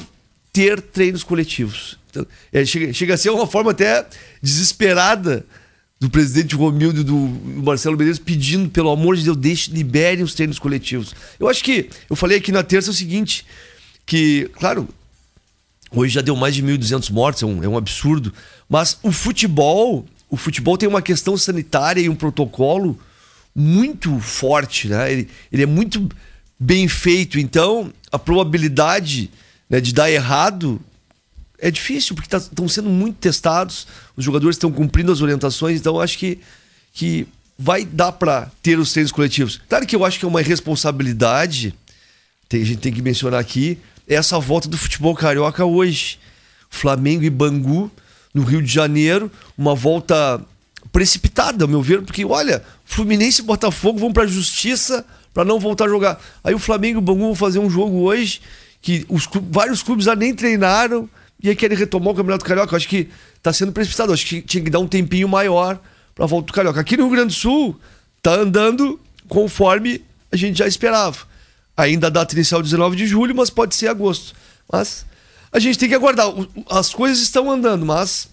ter 0.51 0.81
treinos 0.81 1.23
coletivos. 1.23 1.99
Então, 2.09 2.25
é, 2.51 2.65
chega, 2.65 2.93
chega 2.93 3.13
a 3.13 3.17
ser 3.17 3.29
uma 3.29 3.45
forma 3.45 3.71
até 3.71 4.07
desesperada 4.41 5.45
do 6.05 6.09
presidente 6.11 6.55
Romildo 6.55 7.01
e 7.01 7.03
do 7.03 7.15
Marcelo 7.63 7.97
Medeiros 7.97 8.19
pedindo, 8.19 8.69
pelo 8.69 8.91
amor 8.91 9.17
de 9.17 9.23
Deus, 9.23 9.35
deixe, 9.35 9.71
liberem 9.71 10.23
os 10.23 10.35
treinos 10.35 10.59
coletivos. 10.59 11.15
Eu 11.39 11.49
acho 11.49 11.63
que, 11.63 11.89
eu 12.07 12.15
falei 12.15 12.37
aqui 12.37 12.51
na 12.51 12.61
terça 12.61 12.91
o 12.91 12.93
seguinte, 12.93 13.43
que, 14.05 14.47
claro, 14.53 14.87
hoje 15.91 16.13
já 16.13 16.21
deu 16.21 16.35
mais 16.35 16.53
de 16.53 16.61
1.200 16.61 17.11
mortos, 17.11 17.41
é 17.41 17.45
um, 17.47 17.63
é 17.63 17.67
um 17.67 17.75
absurdo, 17.75 18.31
mas 18.69 18.99
o 19.01 19.11
futebol 19.11 20.05
o 20.29 20.37
futebol 20.37 20.77
tem 20.77 20.87
uma 20.87 21.01
questão 21.01 21.37
sanitária 21.37 22.01
e 22.01 22.09
um 22.09 22.15
protocolo 22.15 22.99
muito 23.55 24.19
forte, 24.19 24.87
né? 24.87 25.11
Ele, 25.11 25.29
ele 25.51 25.63
é 25.63 25.65
muito 25.65 26.09
bem 26.59 26.87
feito. 26.87 27.39
Então, 27.39 27.91
a 28.11 28.19
probabilidade 28.19 29.29
né, 29.69 29.79
de 29.79 29.93
dar 29.93 30.11
errado 30.11 30.81
é 31.65 31.71
difícil, 31.71 32.15
porque 32.15 32.35
estão 32.35 32.67
tá, 32.67 32.71
sendo 32.71 32.91
muito 32.91 33.15
testados, 33.15 33.87
os 34.15 34.23
jogadores 34.23 34.55
estão 34.55 34.71
cumprindo 34.71 35.11
as 35.11 35.19
orientações, 35.19 35.79
então 35.79 35.99
acho 35.99 36.15
que, 36.19 36.37
que 36.93 37.27
vai 37.57 37.83
dar 37.83 38.11
para 38.11 38.51
ter 38.61 38.77
os 38.77 38.91
treinos 38.91 39.11
coletivos. 39.11 39.59
Claro 39.67 39.83
que 39.87 39.95
eu 39.95 40.05
acho 40.05 40.19
que 40.19 40.25
é 40.25 40.27
uma 40.27 40.41
irresponsabilidade, 40.41 41.73
tem, 42.47 42.61
a 42.61 42.65
gente 42.65 42.77
tem 42.77 42.93
que 42.93 43.01
mencionar 43.01 43.39
aqui, 43.39 43.79
essa 44.07 44.37
volta 44.37 44.69
do 44.69 44.77
futebol 44.77 45.15
carioca 45.15 45.65
hoje. 45.65 46.19
Flamengo 46.69 47.23
e 47.23 47.31
Bangu, 47.31 47.89
no 48.31 48.43
Rio 48.43 48.61
de 48.61 48.71
Janeiro, 48.71 49.31
uma 49.57 49.73
volta 49.73 50.39
precipitada, 50.91 51.63
ao 51.63 51.67
meu 51.67 51.81
ver, 51.81 52.03
porque 52.03 52.23
olha, 52.23 52.63
Fluminense 52.85 53.41
e 53.41 53.43
Botafogo 53.43 53.97
vão 53.97 54.13
para 54.13 54.23
a 54.23 54.27
justiça 54.27 55.03
para 55.33 55.43
não 55.43 55.59
voltar 55.59 55.85
a 55.85 55.89
jogar. 55.89 56.21
Aí 56.43 56.53
o 56.53 56.59
Flamengo 56.59 56.99
e 56.99 57.01
o 57.01 57.01
Bangu 57.01 57.21
vão 57.21 57.33
fazer 57.33 57.57
um 57.57 57.71
jogo 57.71 58.01
hoje 58.01 58.39
que 58.83 59.03
os 59.09 59.27
vários 59.49 59.81
clubes 59.81 60.05
já 60.05 60.15
nem 60.15 60.31
treinaram 60.35 61.09
e 61.41 61.49
aí 61.49 61.55
querem 61.55 61.77
retomar 61.77 62.13
o 62.13 62.15
Campeonato 62.15 62.45
Carioca. 62.45 62.73
Eu 62.73 62.77
acho 62.77 62.87
que 62.87 63.09
está 63.35 63.51
sendo 63.51 63.71
precipitado. 63.71 64.13
Acho 64.13 64.25
que 64.25 64.41
tinha 64.41 64.63
que 64.63 64.69
dar 64.69 64.79
um 64.79 64.87
tempinho 64.87 65.27
maior 65.27 65.79
para 66.13 66.25
a 66.25 66.27
volta 66.27 66.47
do 66.47 66.53
Carioca. 66.53 66.79
Aqui 66.79 66.97
no 66.97 67.03
Rio 67.03 67.13
Grande 67.13 67.33
do 67.33 67.39
Sul, 67.39 67.79
tá 68.21 68.33
andando 68.33 68.99
conforme 69.27 70.01
a 70.31 70.35
gente 70.35 70.57
já 70.57 70.67
esperava. 70.67 71.17
Ainda 71.77 72.07
a 72.07 72.09
data 72.09 72.33
inicial 72.33 72.61
19 72.61 72.95
de 72.95 73.05
julho, 73.05 73.35
mas 73.35 73.49
pode 73.49 73.75
ser 73.75 73.87
agosto. 73.87 74.33
Mas 74.71 75.05
a 75.51 75.59
gente 75.59 75.77
tem 75.77 75.89
que 75.89 75.95
aguardar. 75.95 76.27
As 76.69 76.93
coisas 76.93 77.19
estão 77.19 77.51
andando, 77.51 77.85
mas 77.85 78.29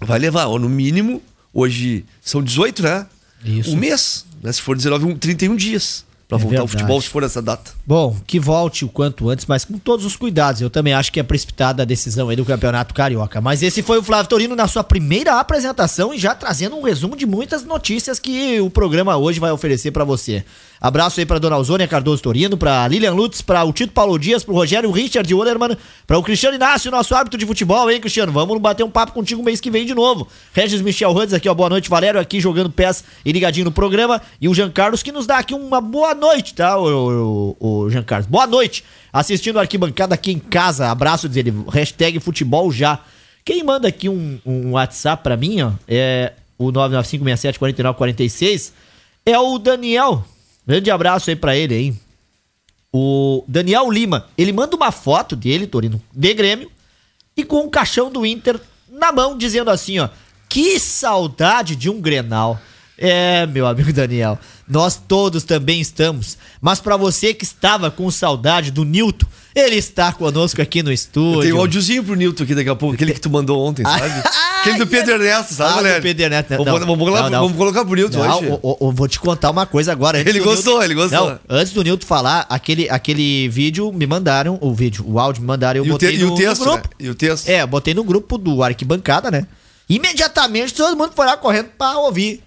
vai 0.00 0.18
levar, 0.18 0.46
no 0.46 0.68
mínimo, 0.68 1.22
hoje 1.52 2.04
são 2.20 2.42
18, 2.42 2.82
né? 2.82 3.06
Isso. 3.44 3.72
Um 3.72 3.76
mês, 3.76 4.24
né? 4.42 4.52
Se 4.52 4.62
for 4.62 4.76
19, 4.76 5.14
31 5.16 5.56
dias 5.56 6.04
para 6.28 6.38
é 6.38 6.40
voltar 6.40 6.56
verdade. 6.56 6.60
ao 6.60 6.68
futebol 6.68 7.00
se 7.00 7.08
for 7.08 7.22
essa 7.22 7.40
data. 7.40 7.72
Bom, 7.86 8.16
que 8.26 8.40
volte 8.40 8.84
o 8.84 8.88
quanto 8.88 9.30
antes, 9.30 9.46
mas 9.46 9.64
com 9.64 9.78
todos 9.78 10.04
os 10.04 10.16
cuidados. 10.16 10.60
Eu 10.60 10.68
também 10.68 10.92
acho 10.92 11.12
que 11.12 11.20
é 11.20 11.22
precipitada 11.22 11.82
a 11.82 11.86
decisão 11.86 12.28
aí 12.28 12.36
do 12.36 12.44
Campeonato 12.44 12.92
Carioca. 12.92 13.40
Mas 13.40 13.62
esse 13.62 13.82
foi 13.82 13.98
o 13.98 14.02
Flávio 14.02 14.28
Torino 14.28 14.56
na 14.56 14.66
sua 14.66 14.82
primeira 14.82 15.38
apresentação 15.38 16.12
e 16.12 16.18
já 16.18 16.34
trazendo 16.34 16.76
um 16.76 16.82
resumo 16.82 17.16
de 17.16 17.26
muitas 17.26 17.64
notícias 17.64 18.18
que 18.18 18.60
o 18.60 18.68
programa 18.68 19.16
hoje 19.16 19.38
vai 19.38 19.52
oferecer 19.52 19.92
para 19.92 20.04
você. 20.04 20.44
Abraço 20.80 21.20
aí 21.20 21.26
pra 21.26 21.38
Dona 21.38 21.56
Alzônia 21.56 21.88
Cardoso 21.88 22.22
Torino, 22.22 22.56
pra 22.56 22.86
Lilian 22.86 23.12
Lutz, 23.12 23.40
pra 23.40 23.64
o 23.64 23.72
Tito 23.72 23.92
Paulo 23.92 24.18
Dias, 24.18 24.44
pro 24.44 24.54
Rogério 24.54 24.90
Richard 24.90 25.32
Olerman, 25.34 25.76
pra 26.06 26.18
o 26.18 26.22
Cristiano 26.22 26.54
Inácio, 26.54 26.90
nosso 26.90 27.14
árbitro 27.14 27.38
de 27.38 27.46
futebol, 27.46 27.90
hein, 27.90 27.98
Cristiano? 28.00 28.30
Vamos 28.30 28.60
bater 28.60 28.82
um 28.82 28.90
papo 28.90 29.12
contigo 29.12 29.42
mês 29.42 29.58
que 29.60 29.70
vem 29.70 29.86
de 29.86 29.94
novo. 29.94 30.28
Regis 30.52 30.82
Michel 30.82 31.12
Rhodes 31.12 31.32
aqui, 31.32 31.48
ó, 31.48 31.54
boa 31.54 31.70
noite, 31.70 31.88
Valério, 31.88 32.20
aqui 32.20 32.40
jogando 32.40 32.70
pés 32.70 33.02
e 33.24 33.32
ligadinho 33.32 33.64
no 33.64 33.72
programa. 33.72 34.20
E 34.40 34.48
o 34.48 34.54
Jean 34.54 34.70
Carlos 34.70 35.02
que 35.02 35.10
nos 35.10 35.26
dá 35.26 35.38
aqui 35.38 35.54
uma 35.54 35.80
boa 35.80 36.14
noite, 36.14 36.54
tá, 36.54 36.78
o, 36.78 37.56
o, 37.58 37.84
o 37.84 37.90
Jean 37.90 38.02
Carlos? 38.02 38.28
Boa 38.28 38.46
noite, 38.46 38.84
assistindo 39.12 39.58
a 39.58 39.62
arquibancada 39.62 40.14
aqui 40.14 40.32
em 40.32 40.38
casa. 40.38 40.90
Abraço, 40.90 41.28
diz 41.28 41.38
ele, 41.38 41.54
hashtag 41.72 42.20
futebol 42.20 42.70
já. 42.70 43.00
Quem 43.44 43.62
manda 43.62 43.88
aqui 43.88 44.08
um, 44.08 44.40
um 44.44 44.72
WhatsApp 44.72 45.22
pra 45.22 45.36
mim, 45.36 45.62
ó, 45.62 45.70
é 45.86 46.32
o 46.58 46.72
995674946, 46.72 48.72
é 49.24 49.38
o 49.38 49.56
Daniel. 49.58 50.24
Grande 50.66 50.90
abraço 50.90 51.30
aí 51.30 51.36
pra 51.36 51.56
ele 51.56 51.74
aí. 51.74 51.94
O 52.92 53.44
Daniel 53.46 53.90
Lima, 53.90 54.26
ele 54.36 54.52
manda 54.52 54.74
uma 54.74 54.90
foto 54.90 55.36
dele, 55.36 55.66
Torino, 55.66 56.02
de 56.12 56.34
Grêmio, 56.34 56.70
e 57.36 57.44
com 57.44 57.62
um 57.64 57.70
caixão 57.70 58.10
do 58.10 58.24
Inter 58.24 58.58
na 58.88 59.12
mão, 59.12 59.36
dizendo 59.36 59.70
assim, 59.70 59.98
ó. 59.98 60.08
Que 60.48 60.78
saudade 60.80 61.76
de 61.76 61.90
um 61.90 62.00
Grenal. 62.00 62.58
É, 62.98 63.46
meu 63.46 63.66
amigo 63.66 63.92
Daniel, 63.92 64.38
nós 64.66 64.96
todos 64.96 65.44
também 65.44 65.80
estamos. 65.80 66.38
Mas 66.62 66.80
para 66.80 66.96
você 66.96 67.34
que 67.34 67.44
estava 67.44 67.90
com 67.90 68.10
saudade 68.10 68.70
do 68.70 68.84
Nilton, 68.84 69.26
ele 69.54 69.76
está 69.76 70.12
conosco 70.12 70.62
aqui 70.62 70.82
no 70.82 70.90
estúdio. 70.90 71.42
Tem 71.42 71.52
um 71.52 71.58
áudiozinho 71.58 72.02
pro 72.02 72.14
Nilton 72.14 72.44
aqui 72.44 72.54
daqui 72.54 72.70
a 72.70 72.74
pouco, 72.74 72.94
aquele 72.94 73.12
que 73.12 73.20
tu 73.20 73.28
mandou 73.28 73.62
ontem, 73.62 73.82
sabe? 73.88 74.22
aquele 74.60 74.78
do 74.78 74.86
Pedro 74.86 75.12
Ernesto, 75.14 75.52
sabe, 75.52 75.72
ah, 75.72 75.76
galera? 75.76 76.00
do 76.00 76.02
Pedro 76.02 76.24
Ernesto. 76.24 76.52
Não, 76.54 76.64
vamos, 76.64 76.86
vamos, 76.86 77.06
não, 77.06 77.30
não. 77.30 77.42
vamos 77.42 77.56
colocar 77.56 77.84
pro 77.84 77.94
Nilton 77.94 78.18
não, 78.18 78.38
hoje. 78.38 78.46
Eu, 78.46 78.78
eu, 78.80 78.92
vou 78.92 79.06
te 79.06 79.20
contar 79.20 79.50
uma 79.50 79.66
coisa 79.66 79.92
agora. 79.92 80.18
Ele 80.18 80.40
gostou, 80.40 80.74
Newton, 80.74 80.84
ele 80.84 80.94
gostou. 80.94 81.30
Não, 81.30 81.38
antes 81.50 81.74
do 81.74 81.82
Nilton 81.82 82.06
falar, 82.06 82.46
aquele, 82.48 82.88
aquele 82.88 83.46
vídeo 83.50 83.92
me 83.92 84.06
mandaram, 84.06 84.58
o 84.62 84.72
vídeo, 84.72 85.04
o 85.06 85.18
áudio 85.18 85.42
me 85.42 85.48
mandaram, 85.48 85.80
eu 85.80 85.86
e 85.86 85.90
botei 85.90 86.12
te, 86.12 86.18
no, 86.18 86.28
e 86.28 86.30
o 86.30 86.34
texto, 86.34 86.64
no 86.64 86.70
grupo. 86.70 86.88
Né? 86.88 86.94
E 87.06 87.10
o 87.10 87.14
texto. 87.14 87.48
É, 87.48 87.66
botei 87.66 87.92
no 87.92 88.04
grupo 88.04 88.38
do 88.38 88.62
Arquibancada, 88.62 89.30
né? 89.30 89.46
Imediatamente 89.86 90.72
todo 90.72 90.96
mundo 90.96 91.12
foi 91.14 91.26
lá 91.26 91.36
correndo 91.36 91.68
pra 91.76 91.98
ouvir. 91.98 92.42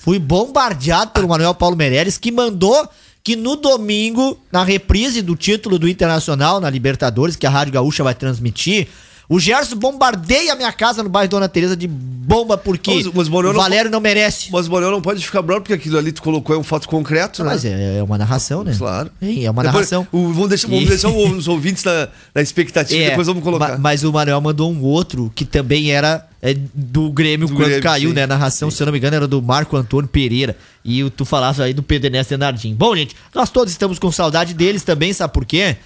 Fui 0.00 0.20
bombardeado 0.20 1.10
pelo 1.10 1.26
Manuel 1.26 1.54
Paulo 1.56 1.76
Meirelles, 1.76 2.16
que 2.16 2.30
mandou 2.30 2.88
que 3.24 3.34
no 3.34 3.56
domingo, 3.56 4.38
na 4.50 4.62
reprise 4.62 5.20
do 5.20 5.34
título 5.34 5.76
do 5.76 5.88
Internacional 5.88 6.60
na 6.60 6.70
Libertadores, 6.70 7.34
que 7.34 7.44
a 7.44 7.50
Rádio 7.50 7.74
Gaúcha 7.74 8.04
vai 8.04 8.14
transmitir, 8.14 8.86
o 9.28 9.38
Gerson 9.38 9.76
bombardeia 9.76 10.52
a 10.54 10.56
minha 10.56 10.72
casa 10.72 11.02
no 11.02 11.08
bairro 11.08 11.28
Dona 11.28 11.48
Teresa 11.48 11.76
de 11.76 11.86
bomba 11.86 12.56
porque 12.56 12.94
mas, 12.94 13.06
mas 13.06 13.28
o 13.28 13.52
Valério 13.52 13.90
não, 13.90 13.96
não, 13.96 14.00
merece. 14.00 14.50
Mas 14.50 14.66
o 14.66 14.70
Manuel 14.70 14.90
não 14.90 15.02
pode 15.02 15.24
ficar 15.24 15.42
bravo 15.42 15.62
porque 15.62 15.74
aquilo 15.74 15.98
ali 15.98 16.12
tu 16.12 16.22
colocou 16.22 16.56
é 16.56 16.58
um 16.58 16.62
fato 16.62 16.88
concreto, 16.88 17.42
né? 17.42 17.50
Mas 17.50 17.64
é, 17.64 17.98
é 17.98 18.02
uma 18.02 18.16
narração, 18.16 18.64
né? 18.64 18.74
Claro. 18.76 19.10
É, 19.20 19.50
uma 19.50 19.62
Depois, 19.62 19.90
narração. 19.90 20.06
O, 20.12 20.32
vamos 20.32 20.48
deixar, 20.48 20.68
vamos 20.68 20.88
deixar 20.88 21.08
os 21.12 21.48
ouvintes 21.48 21.84
na, 21.84 22.08
na 22.34 22.40
expectativa, 22.40 23.02
é, 23.02 23.10
depois 23.10 23.26
vamos 23.26 23.42
colocar. 23.42 23.72
Ma, 23.72 23.78
mas 23.78 24.04
o 24.04 24.12
Manuel 24.12 24.40
mandou 24.40 24.70
um 24.70 24.82
outro 24.82 25.30
que 25.34 25.44
também 25.44 25.90
era 25.90 26.26
é, 26.40 26.54
do 26.74 27.10
Grêmio 27.10 27.48
do 27.48 27.54
quando 27.54 27.66
Grêmio, 27.66 27.82
caiu, 27.82 28.10
sim. 28.10 28.14
né? 28.14 28.22
A 28.24 28.26
narração, 28.26 28.70
sim. 28.70 28.76
se 28.76 28.82
eu 28.82 28.86
não 28.86 28.92
me 28.92 28.98
engano, 28.98 29.16
era 29.16 29.26
do 29.26 29.42
Marco 29.42 29.76
Antônio 29.76 30.08
Pereira. 30.08 30.56
E 30.84 31.08
tu 31.10 31.24
falasse 31.24 31.62
aí 31.62 31.74
do 31.74 31.82
Pedro 31.82 32.08
Ernesto 32.08 32.30
Denardim. 32.30 32.74
Bom, 32.74 32.94
gente, 32.96 33.14
nós 33.34 33.50
todos 33.50 33.72
estamos 33.72 33.98
com 33.98 34.10
saudade 34.12 34.54
deles 34.54 34.82
também, 34.82 35.12
sabe 35.12 35.32
por 35.32 35.44
quê? 35.44 35.76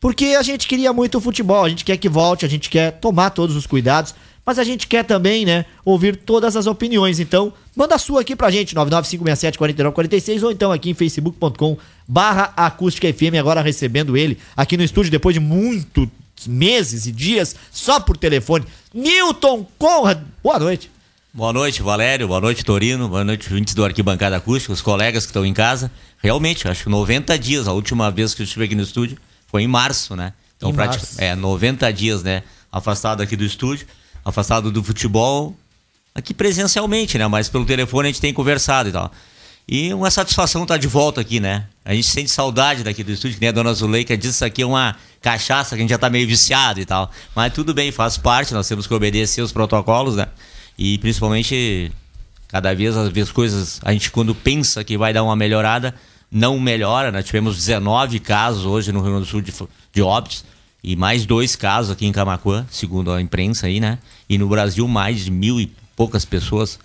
Porque 0.00 0.34
a 0.38 0.42
gente 0.42 0.66
queria 0.66 0.94
muito 0.94 1.18
o 1.18 1.20
futebol, 1.20 1.62
a 1.62 1.68
gente 1.68 1.84
quer 1.84 1.98
que 1.98 2.08
volte, 2.08 2.46
a 2.46 2.48
gente 2.48 2.70
quer 2.70 2.92
tomar 2.92 3.28
todos 3.30 3.54
os 3.54 3.66
cuidados, 3.66 4.14
mas 4.46 4.58
a 4.58 4.64
gente 4.64 4.86
quer 4.86 5.04
também, 5.04 5.44
né, 5.44 5.66
ouvir 5.84 6.16
todas 6.16 6.56
as 6.56 6.66
opiniões. 6.66 7.20
Então, 7.20 7.52
manda 7.76 7.96
a 7.96 7.98
sua 7.98 8.22
aqui 8.22 8.34
pra 8.34 8.50
gente, 8.50 8.74
995674946 8.74 10.42
ou 10.42 10.50
então 10.50 10.72
aqui 10.72 10.88
em 10.88 10.94
facebook.com 10.94 11.76
barra 12.08 12.50
acústica 12.56 13.12
FM, 13.12 13.36
agora 13.38 13.60
recebendo 13.60 14.16
ele 14.16 14.38
aqui 14.56 14.74
no 14.74 14.82
estúdio 14.82 15.10
depois 15.10 15.34
de 15.34 15.40
muitos 15.40 16.08
meses 16.46 17.04
e 17.04 17.12
dias 17.12 17.54
só 17.70 18.00
por 18.00 18.16
telefone. 18.16 18.64
Newton 18.94 19.66
Conrad, 19.78 20.18
boa 20.42 20.58
noite. 20.58 20.90
Boa 21.32 21.52
noite, 21.52 21.82
Valério. 21.82 22.26
Boa 22.26 22.40
noite, 22.40 22.64
Torino. 22.64 23.06
Boa 23.06 23.22
noite, 23.22 23.48
ouvintes 23.48 23.74
do 23.74 23.84
Arquibancada 23.84 24.36
Acústica, 24.36 24.72
os 24.72 24.80
colegas 24.80 25.24
que 25.24 25.30
estão 25.30 25.46
em 25.46 25.54
casa. 25.54 25.88
Realmente, 26.20 26.66
acho 26.66 26.84
que 26.84 26.88
90 26.88 27.38
dias, 27.38 27.68
a 27.68 27.72
última 27.72 28.10
vez 28.10 28.34
que 28.34 28.42
eu 28.42 28.44
estive 28.44 28.64
aqui 28.64 28.74
no 28.74 28.82
estúdio, 28.82 29.16
foi 29.50 29.62
em 29.62 29.66
março, 29.66 30.14
né? 30.14 30.32
Então, 30.56 30.72
praticamente, 30.72 31.22
é, 31.22 31.34
90 31.34 31.92
dias, 31.92 32.22
né? 32.22 32.42
Afastado 32.70 33.22
aqui 33.22 33.34
do 33.34 33.44
estúdio, 33.44 33.86
afastado 34.24 34.70
do 34.70 34.82
futebol, 34.84 35.56
aqui 36.14 36.32
presencialmente, 36.32 37.18
né? 37.18 37.26
Mas 37.26 37.48
pelo 37.48 37.64
telefone 37.64 38.08
a 38.08 38.12
gente 38.12 38.20
tem 38.20 38.32
conversado 38.32 38.88
e 38.88 38.92
tal. 38.92 39.10
E 39.66 39.94
uma 39.94 40.10
satisfação 40.10 40.62
estar 40.62 40.74
tá 40.74 40.78
de 40.78 40.86
volta 40.86 41.20
aqui, 41.20 41.40
né? 41.40 41.64
A 41.84 41.94
gente 41.94 42.08
sente 42.08 42.30
saudade 42.30 42.84
daqui 42.84 43.02
do 43.02 43.10
estúdio, 43.12 43.36
que 43.36 43.40
nem 43.40 43.48
a 43.48 43.52
dona 43.52 43.72
Zuleika 43.72 44.16
disse, 44.16 44.34
isso 44.34 44.44
aqui 44.44 44.62
é 44.62 44.66
uma 44.66 44.96
cachaça 45.20 45.70
que 45.70 45.76
a 45.76 45.80
gente 45.82 45.90
já 45.90 45.98
tá 45.98 46.10
meio 46.10 46.26
viciado 46.26 46.80
e 46.80 46.84
tal. 46.84 47.10
Mas 47.34 47.52
tudo 47.52 47.72
bem, 47.72 47.90
faz 47.90 48.16
parte, 48.16 48.52
nós 48.52 48.68
temos 48.68 48.86
que 48.86 48.94
obedecer 48.94 49.42
os 49.42 49.52
protocolos, 49.52 50.16
né? 50.16 50.28
E 50.78 50.98
principalmente, 50.98 51.92
cada 52.48 52.74
vez 52.74 52.96
as 52.96 53.32
coisas, 53.32 53.80
a 53.82 53.92
gente 53.92 54.10
quando 54.10 54.34
pensa 54.34 54.82
que 54.84 54.98
vai 54.98 55.12
dar 55.12 55.22
uma 55.22 55.36
melhorada, 55.36 55.94
não 56.30 56.58
melhora. 56.60 57.10
Nós 57.10 57.24
tivemos 57.24 57.56
19 57.56 58.20
casos 58.20 58.64
hoje 58.64 58.92
no 58.92 59.00
Rio 59.00 59.10
Grande 59.10 59.26
do 59.26 59.30
Sul 59.30 59.40
de, 59.40 59.52
de 59.92 60.02
óbitos 60.02 60.44
e 60.82 60.96
mais 60.96 61.26
dois 61.26 61.56
casos 61.56 61.90
aqui 61.90 62.06
em 62.06 62.12
Camacuã, 62.12 62.66
segundo 62.70 63.12
a 63.12 63.20
imprensa 63.20 63.66
aí, 63.66 63.80
né? 63.80 63.98
E 64.28 64.38
no 64.38 64.48
Brasil 64.48 64.86
mais 64.88 65.24
de 65.24 65.30
mil 65.30 65.60
e 65.60 65.70
poucas 65.96 66.24
pessoas 66.24 66.78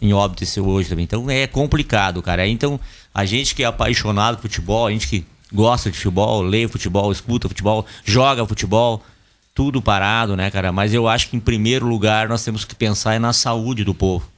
em 0.00 0.12
óbito 0.12 0.44
hoje 0.62 0.88
também. 0.88 1.04
Então 1.04 1.28
é 1.28 1.46
complicado, 1.46 2.22
cara. 2.22 2.46
Então 2.46 2.78
a 3.12 3.24
gente 3.24 3.54
que 3.54 3.62
é 3.62 3.66
apaixonado 3.66 4.36
por 4.36 4.42
futebol, 4.42 4.86
a 4.86 4.90
gente 4.90 5.08
que 5.08 5.24
gosta 5.52 5.90
de 5.90 5.96
futebol, 5.96 6.42
lê 6.42 6.68
futebol, 6.68 7.10
escuta 7.10 7.48
futebol, 7.48 7.84
joga 8.04 8.46
futebol, 8.46 9.02
tudo 9.54 9.82
parado, 9.82 10.36
né, 10.36 10.50
cara? 10.50 10.70
Mas 10.70 10.94
eu 10.94 11.08
acho 11.08 11.28
que 11.28 11.36
em 11.36 11.40
primeiro 11.40 11.86
lugar 11.86 12.28
nós 12.28 12.44
temos 12.44 12.64
que 12.64 12.74
pensar 12.76 13.18
na 13.18 13.32
saúde 13.32 13.82
do 13.82 13.94
povo. 13.94 14.28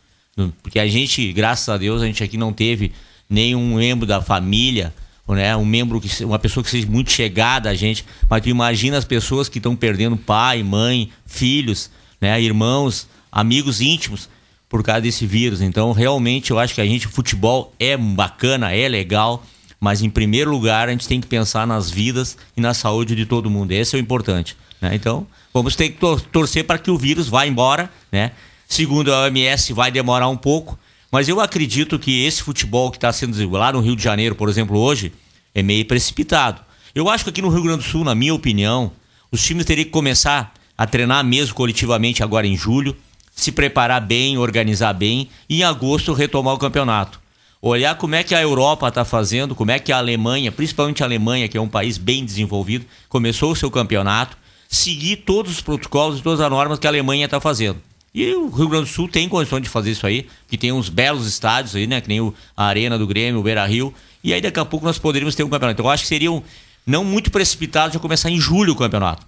Porque 0.62 0.78
a 0.78 0.86
gente, 0.86 1.30
graças 1.32 1.68
a 1.68 1.76
Deus, 1.76 2.00
a 2.00 2.06
gente 2.06 2.24
aqui 2.24 2.38
não 2.38 2.52
teve 2.52 2.92
nenhum 3.30 3.76
membro 3.76 4.04
da 4.04 4.20
família, 4.20 4.92
né? 5.28 5.56
Um 5.56 5.64
membro 5.64 6.00
que 6.00 6.24
uma 6.24 6.40
pessoa 6.40 6.64
que 6.64 6.70
seja 6.70 6.88
muito 6.88 7.12
chegada 7.12 7.70
a 7.70 7.74
gente, 7.74 8.04
mas 8.28 8.42
tu 8.42 8.48
imagina 8.48 8.98
as 8.98 9.04
pessoas 9.04 9.48
que 9.48 9.58
estão 9.58 9.76
perdendo 9.76 10.16
pai, 10.16 10.62
mãe, 10.64 11.10
filhos, 11.24 11.88
né, 12.20 12.40
irmãos, 12.42 13.08
amigos 13.30 13.80
íntimos 13.80 14.28
por 14.68 14.82
causa 14.82 15.02
desse 15.02 15.26
vírus. 15.26 15.60
Então, 15.60 15.92
realmente 15.92 16.50
eu 16.50 16.58
acho 16.58 16.74
que 16.74 16.80
a 16.80 16.86
gente 16.86 17.06
futebol 17.06 17.72
é 17.78 17.96
bacana, 17.96 18.72
é 18.72 18.88
legal, 18.88 19.44
mas 19.78 20.02
em 20.02 20.10
primeiro 20.10 20.50
lugar 20.50 20.88
a 20.88 20.92
gente 20.92 21.08
tem 21.08 21.20
que 21.20 21.28
pensar 21.28 21.66
nas 21.66 21.90
vidas 21.90 22.36
e 22.56 22.60
na 22.60 22.74
saúde 22.74 23.14
de 23.14 23.24
todo 23.24 23.48
mundo. 23.48 23.72
Esse 23.72 23.96
é 23.96 23.98
o 23.98 24.02
importante, 24.02 24.56
né? 24.80 24.94
Então, 24.94 25.26
vamos 25.54 25.76
ter 25.76 25.90
que 25.90 25.98
torcer 26.32 26.64
para 26.64 26.78
que 26.78 26.90
o 26.90 26.98
vírus 26.98 27.28
vá 27.28 27.46
embora, 27.46 27.88
né? 28.10 28.32
Segundo 28.68 29.12
a 29.12 29.22
OMS, 29.22 29.72
vai 29.72 29.90
demorar 29.90 30.28
um 30.28 30.36
pouco, 30.36 30.78
mas 31.10 31.28
eu 31.28 31.40
acredito 31.40 31.98
que 31.98 32.24
esse 32.24 32.42
futebol 32.42 32.90
que 32.90 32.96
está 32.96 33.12
sendo 33.12 33.50
lá 33.50 33.72
no 33.72 33.80
Rio 33.80 33.96
de 33.96 34.02
Janeiro, 34.02 34.34
por 34.34 34.48
exemplo, 34.48 34.78
hoje, 34.78 35.12
é 35.54 35.62
meio 35.62 35.84
precipitado. 35.84 36.60
Eu 36.94 37.08
acho 37.08 37.24
que 37.24 37.30
aqui 37.30 37.42
no 37.42 37.48
Rio 37.48 37.62
Grande 37.62 37.78
do 37.78 37.88
Sul, 37.88 38.04
na 38.04 38.14
minha 38.14 38.34
opinião, 38.34 38.92
os 39.30 39.42
times 39.42 39.64
teriam 39.64 39.84
que 39.84 39.90
começar 39.90 40.52
a 40.76 40.86
treinar 40.86 41.24
mesmo 41.24 41.54
coletivamente 41.54 42.22
agora 42.22 42.46
em 42.46 42.56
julho, 42.56 42.96
se 43.34 43.52
preparar 43.52 44.00
bem, 44.00 44.38
organizar 44.38 44.92
bem 44.92 45.28
e 45.48 45.60
em 45.60 45.64
agosto 45.64 46.12
retomar 46.12 46.54
o 46.54 46.58
campeonato. 46.58 47.20
Olhar 47.62 47.94
como 47.96 48.14
é 48.14 48.22
que 48.22 48.34
a 48.34 48.40
Europa 48.40 48.88
está 48.88 49.04
fazendo, 49.04 49.54
como 49.54 49.70
é 49.70 49.78
que 49.78 49.92
a 49.92 49.98
Alemanha, 49.98 50.50
principalmente 50.50 51.02
a 51.02 51.06
Alemanha, 51.06 51.48
que 51.48 51.58
é 51.58 51.60
um 51.60 51.68
país 51.68 51.98
bem 51.98 52.24
desenvolvido, 52.24 52.86
começou 53.08 53.52
o 53.52 53.56
seu 53.56 53.70
campeonato, 53.70 54.36
seguir 54.68 55.16
todos 55.16 55.52
os 55.52 55.60
protocolos 55.60 56.20
e 56.20 56.22
todas 56.22 56.40
as 56.40 56.50
normas 56.50 56.78
que 56.78 56.86
a 56.86 56.90
Alemanha 56.90 57.26
está 57.26 57.40
fazendo. 57.40 57.82
E 58.12 58.34
o 58.34 58.48
Rio 58.48 58.68
Grande 58.68 58.86
do 58.86 58.92
Sul 58.92 59.08
tem 59.08 59.28
condições 59.28 59.62
de 59.62 59.68
fazer 59.68 59.92
isso 59.92 60.06
aí, 60.06 60.26
que 60.48 60.58
tem 60.58 60.72
uns 60.72 60.88
belos 60.88 61.26
estádios 61.26 61.76
aí, 61.76 61.86
né? 61.86 62.00
Que 62.00 62.08
nem 62.08 62.32
a 62.56 62.64
Arena 62.64 62.98
do 62.98 63.06
Grêmio, 63.06 63.40
o 63.40 63.42
Beira 63.42 63.64
Rio. 63.66 63.94
E 64.22 64.34
aí 64.34 64.40
daqui 64.40 64.58
a 64.58 64.64
pouco 64.64 64.84
nós 64.84 64.98
poderíamos 64.98 65.34
ter 65.34 65.44
um 65.44 65.48
campeonato. 65.48 65.76
Então 65.76 65.86
eu 65.86 65.90
acho 65.90 66.02
que 66.02 66.08
seriam 66.08 66.42
não 66.86 67.04
muito 67.04 67.30
precipitado 67.30 67.94
já 67.94 68.00
começar 68.00 68.30
em 68.30 68.38
julho 68.38 68.72
o 68.72 68.76
campeonato. 68.76 69.24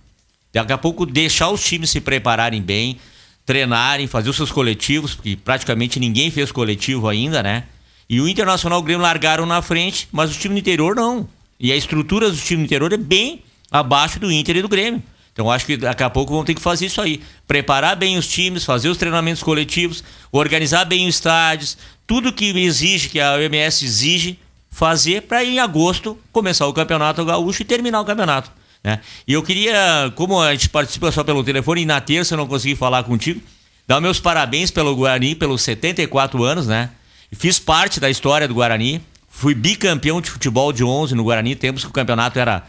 Daqui 0.52 0.72
a 0.72 0.78
pouco 0.78 1.06
deixar 1.06 1.48
os 1.50 1.64
times 1.64 1.90
se 1.90 2.00
prepararem 2.00 2.60
bem, 2.60 2.98
treinarem, 3.46 4.06
fazer 4.06 4.30
os 4.30 4.36
seus 4.36 4.50
coletivos, 4.50 5.14
porque 5.14 5.36
praticamente 5.36 5.98
ninguém 5.98 6.30
fez 6.30 6.50
coletivo 6.52 7.08
ainda, 7.08 7.42
né? 7.42 7.64
E 8.08 8.20
o 8.20 8.28
Internacional 8.28 8.80
e 8.80 8.82
o 8.82 8.84
Grêmio 8.84 9.02
largaram 9.02 9.46
na 9.46 9.62
frente, 9.62 10.08
mas 10.12 10.34
o 10.34 10.38
time 10.38 10.54
do 10.54 10.58
interior 10.58 10.94
não. 10.94 11.26
E 11.58 11.72
a 11.72 11.76
estrutura 11.76 12.30
do 12.30 12.36
time 12.36 12.62
do 12.62 12.66
interior 12.66 12.92
é 12.92 12.96
bem 12.96 13.42
abaixo 13.70 14.18
do 14.18 14.30
Inter 14.30 14.56
e 14.56 14.62
do 14.62 14.68
Grêmio. 14.68 15.02
Então 15.32 15.50
acho 15.50 15.64
que 15.64 15.76
daqui 15.76 16.02
a 16.02 16.10
pouco 16.10 16.32
vão 16.32 16.44
ter 16.44 16.54
que 16.54 16.60
fazer 16.60 16.86
isso 16.86 17.00
aí. 17.00 17.22
Preparar 17.46 17.96
bem 17.96 18.18
os 18.18 18.26
times, 18.26 18.64
fazer 18.64 18.88
os 18.88 18.98
treinamentos 18.98 19.42
coletivos, 19.42 20.04
organizar 20.30 20.84
bem 20.84 21.08
os 21.08 21.14
estádios, 21.14 21.78
tudo 22.06 22.32
que 22.32 22.50
exige, 22.58 23.08
que 23.08 23.18
a 23.18 23.34
OMS 23.34 23.84
exige, 23.84 24.38
fazer 24.70 25.22
para 25.22 25.44
em 25.44 25.58
agosto 25.58 26.18
começar 26.32 26.66
o 26.66 26.72
campeonato 26.72 27.24
gaúcho 27.24 27.62
e 27.62 27.64
terminar 27.64 28.00
o 28.00 28.04
campeonato. 28.04 28.50
Né? 28.84 29.00
E 29.26 29.32
eu 29.32 29.42
queria, 29.42 30.12
como 30.16 30.40
a 30.40 30.52
gente 30.52 30.68
participa 30.68 31.10
só 31.12 31.24
pelo 31.24 31.44
telefone, 31.44 31.82
e 31.82 31.86
na 31.86 32.00
terça 32.00 32.34
eu 32.34 32.38
não 32.38 32.46
consegui 32.46 32.74
falar 32.74 33.02
contigo, 33.04 33.40
dar 33.86 34.00
meus 34.00 34.20
parabéns 34.20 34.70
pelo 34.70 34.94
Guarani, 34.94 35.34
pelos 35.34 35.62
74 35.62 36.42
anos, 36.42 36.66
né? 36.66 36.90
Fiz 37.32 37.58
parte 37.58 37.98
da 37.98 38.10
história 38.10 38.46
do 38.46 38.54
Guarani, 38.54 39.00
fui 39.28 39.54
bicampeão 39.54 40.20
de 40.20 40.30
futebol 40.30 40.72
de 40.72 40.84
11 40.84 41.14
no 41.14 41.24
Guarani, 41.24 41.56
tempos 41.56 41.82
que 41.82 41.90
o 41.90 41.92
campeonato 41.92 42.38
era 42.38 42.64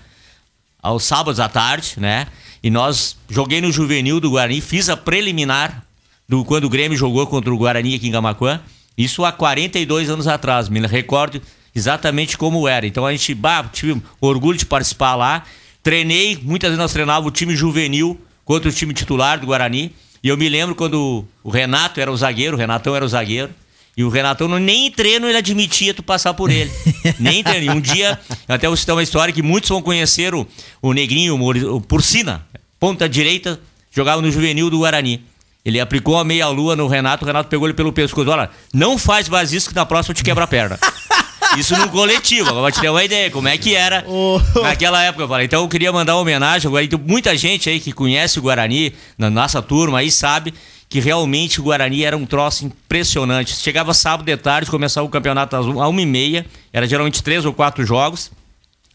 aos 0.81 1.03
sábados 1.03 1.39
à 1.39 1.49
tarde, 1.49 1.95
né? 1.97 2.27
E 2.63 2.69
nós 2.69 3.17
joguei 3.29 3.59
no 3.59 3.71
juvenil 3.71 4.21
do 4.21 4.31
Guarani, 4.31 4.61
fiz 4.61 4.87
a 4.87 4.95
preliminar 4.95 5.85
do 6.29 6.45
quando 6.45 6.63
o 6.63 6.69
Grêmio 6.69 6.97
jogou 6.97 7.27
contra 7.27 7.53
o 7.53 7.57
Guarani 7.57 7.95
aqui 7.95 8.07
em 8.07 8.11
Gamacuã. 8.11 8.61
Isso 8.97 9.25
há 9.25 9.31
42 9.31 10.09
anos 10.09 10.27
atrás, 10.27 10.69
me 10.69 10.79
recordo 10.87 11.41
exatamente 11.75 12.37
como 12.37 12.67
era. 12.67 12.87
Então 12.87 13.05
a 13.05 13.11
gente 13.11 13.33
bah, 13.33 13.63
tive 13.71 14.01
orgulho 14.21 14.57
de 14.57 14.65
participar 14.65 15.15
lá. 15.15 15.43
Treinei, 15.81 16.39
muitas 16.41 16.69
vezes 16.69 16.79
nós 16.79 16.93
treinávamos 16.93 17.27
o 17.27 17.31
time 17.31 17.55
juvenil 17.55 18.17
contra 18.45 18.69
o 18.69 18.73
time 18.73 18.93
titular 18.93 19.39
do 19.39 19.47
Guarani. 19.47 19.93
E 20.23 20.29
eu 20.29 20.37
me 20.37 20.47
lembro 20.47 20.73
quando 20.73 21.25
o 21.43 21.49
Renato 21.49 21.99
era 21.99 22.09
o 22.09 22.15
zagueiro, 22.15 22.55
o 22.55 22.59
Renatão 22.59 22.95
era 22.95 23.03
o 23.03 23.09
zagueiro. 23.09 23.49
E 23.95 24.03
o 24.03 24.09
Renatão 24.09 24.47
nem 24.59 24.87
em 24.87 24.91
treino 24.91 25.27
ele 25.27 25.37
admitia 25.37 25.93
tu 25.93 26.01
passar 26.01 26.33
por 26.33 26.49
ele. 26.49 26.71
nem 27.19 27.39
em 27.39 27.43
treino. 27.43 27.71
E 27.71 27.75
um 27.77 27.79
dia, 27.79 28.19
até 28.47 28.67
vou 28.67 28.75
citar 28.75 28.95
uma 28.95 29.03
história 29.03 29.33
que 29.33 29.43
muitos 29.43 29.69
vão 29.69 29.81
conhecer 29.81 30.33
o, 30.33 30.47
o 30.81 30.93
Negrinho, 30.93 31.35
o, 31.35 31.75
o 31.75 31.81
Porcina, 31.81 32.45
ponta 32.79 33.07
direita, 33.07 33.59
jogava 33.91 34.21
no 34.21 34.31
juvenil 34.31 34.69
do 34.69 34.79
Guarani. 34.79 35.23
Ele 35.63 35.79
aplicou 35.79 36.17
a 36.17 36.23
meia-lua 36.23 36.75
no 36.75 36.87
Renato, 36.87 37.23
o 37.23 37.27
Renato 37.27 37.49
pegou 37.49 37.67
ele 37.67 37.75
pelo 37.75 37.93
pescoço. 37.93 38.29
Olha, 38.29 38.49
não 38.73 38.97
faz 38.97 39.29
mais 39.29 39.53
isso 39.53 39.69
que 39.69 39.75
na 39.75 39.85
próxima 39.85 40.11
eu 40.11 40.15
te 40.15 40.23
quebra 40.23 40.43
a 40.43 40.47
perna. 40.47 40.79
Isso 41.55 41.77
num 41.77 41.87
coletivo, 41.87 42.49
agora 42.49 42.71
te 42.71 42.81
ter 42.81 42.89
uma 42.89 43.03
ideia 43.03 43.29
como 43.29 43.47
é 43.47 43.55
que 43.59 43.75
era 43.75 44.03
oh. 44.09 44.39
naquela 44.63 45.03
época. 45.03 45.23
Eu 45.23 45.27
falei. 45.27 45.45
Então 45.45 45.61
eu 45.61 45.67
queria 45.69 45.91
mandar 45.91 46.15
uma 46.15 46.21
homenagem. 46.21 46.67
Agora, 46.67 46.83
muita 47.05 47.37
gente 47.37 47.69
aí 47.69 47.79
que 47.79 47.91
conhece 47.91 48.39
o 48.39 48.41
Guarani, 48.41 48.91
na 49.19 49.29
nossa 49.29 49.61
turma 49.61 49.99
aí, 49.99 50.09
sabe 50.09 50.51
que 50.93 50.99
realmente 50.99 51.59
o 51.59 51.63
Guarani 51.63 52.03
era 52.03 52.15
um 52.15 52.23
troço 52.23 52.67
impressionante. 52.67 53.55
Chegava 53.55 53.95
sábado 53.95 54.27
de 54.27 54.37
tarde, 54.37 54.69
começava 54.69 55.07
o 55.07 55.09
campeonato 55.09 55.55
às 55.55 55.65
uma 55.65 55.99
e 55.99 56.05
meia, 56.05 56.45
era 56.71 56.85
geralmente 56.85 57.23
três 57.23 57.45
ou 57.45 57.51
quatro 57.51 57.83
jogos, 57.83 58.31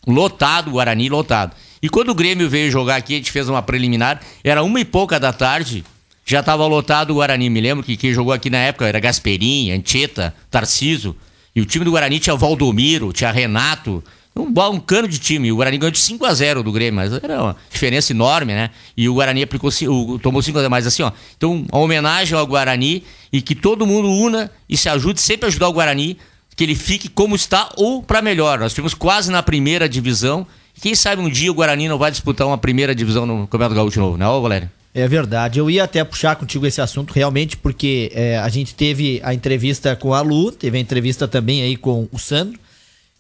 lotado 0.07 0.69
o 0.69 0.71
Guarani, 0.75 1.09
lotado. 1.09 1.57
E 1.83 1.89
quando 1.89 2.11
o 2.11 2.15
Grêmio 2.15 2.49
veio 2.49 2.71
jogar 2.71 2.95
aqui, 2.95 3.15
a 3.15 3.17
gente 3.17 3.33
fez 3.33 3.49
uma 3.49 3.63
preliminar, 3.63 4.21
era 4.45 4.63
uma 4.63 4.79
e 4.79 4.85
pouca 4.85 5.19
da 5.19 5.33
tarde, 5.33 5.85
já 6.25 6.39
estava 6.39 6.65
lotado 6.69 7.11
o 7.11 7.15
Guarani. 7.15 7.51
Me 7.51 7.61
lembro 7.61 7.83
que 7.83 7.97
quem 7.97 8.15
jogou 8.15 8.33
aqui 8.33 8.49
na 8.49 8.59
época 8.59 8.87
era 8.87 9.01
Gasperim, 9.01 9.73
Anchieta, 9.73 10.33
Tarciso. 10.49 11.17
E 11.53 11.61
o 11.61 11.67
time 11.67 11.85
do 11.85 11.91
Guarani 11.91 12.21
tinha 12.21 12.37
Valdomiro, 12.37 13.13
tinha 13.13 13.33
Renato, 13.33 14.05
um, 14.43 14.75
um 14.75 14.81
cano 14.81 15.09
de 15.09 15.19
time. 15.19 15.51
O 15.51 15.57
Guarani 15.57 15.79
ganhou 15.79 15.91
de 15.91 15.99
5 15.99 16.25
a 16.25 16.35
0 16.35 16.63
do 16.63 16.73
Grêmio, 16.73 16.95
mas 16.95 17.13
era 17.13 17.43
uma 17.43 17.57
diferença 17.71 18.13
enorme, 18.13 18.53
né? 18.53 18.71
E 18.97 19.09
o 19.09 19.15
Guarani 19.15 19.43
aplicou, 19.43 19.71
o, 19.71 20.19
tomou 20.19 20.43
5 20.43 20.57
a 20.59 20.61
0 20.63 20.71
mais 20.71 20.87
assim, 20.87 21.03
ó. 21.03 21.13
Então, 21.37 21.65
a 21.71 21.79
homenagem 21.79 22.39
ao 22.39 22.47
Guarani 22.47 23.03
e 23.33 23.43
que 23.43 23.55
todo 23.55 23.87
mundo 23.87 24.09
una 24.11 24.51
e 24.69 24.77
se 24.77 24.89
ajude 24.89 25.21
sempre 25.21 25.47
a 25.47 25.49
ajudar 25.49 25.69
o 25.69 25.73
Guarani, 25.73 26.17
que 26.57 26.65
ele 26.65 26.75
fique 26.75 27.09
como 27.09 27.35
está 27.37 27.69
ou 27.77 28.03
para 28.03 28.23
melhor. 28.23 28.59
Nós 28.59 28.73
tivemos 28.73 28.95
quase 28.95 29.31
na 29.31 29.43
primeira 29.43 29.89
divisão. 29.89 30.47
Quem 30.81 30.95
sabe 30.95 31.21
um 31.21 31.29
dia 31.29 31.51
o 31.51 31.55
Guarani 31.55 31.89
não 31.89 31.99
vai 31.99 32.11
disputar 32.11 32.47
uma 32.47 32.59
primeira 32.59 32.95
divisão 32.95 33.27
no 33.27 33.47
Campeonato 33.47 33.75
Gaúcho 33.75 34.01
novo, 34.01 34.17
né, 34.17 34.29
ô 34.29 34.41
Valério? 34.41 34.71
É 34.95 35.07
verdade. 35.07 35.59
Eu 35.59 35.71
ia 35.71 35.85
até 35.85 36.03
puxar 36.03 36.35
contigo 36.37 36.67
esse 36.67 36.81
assunto 36.81 37.13
realmente, 37.13 37.57
porque 37.57 38.11
é, 38.15 38.39
a 38.39 38.49
gente 38.49 38.75
teve 38.75 39.21
a 39.23 39.35
entrevista 39.35 39.95
com 39.95 40.15
a 40.15 40.21
Lu, 40.21 40.51
teve 40.51 40.79
a 40.79 40.81
entrevista 40.81 41.29
também 41.29 41.63
aí 41.63 41.77
com 41.77 42.09
o 42.11 42.19
Sandro. 42.19 42.59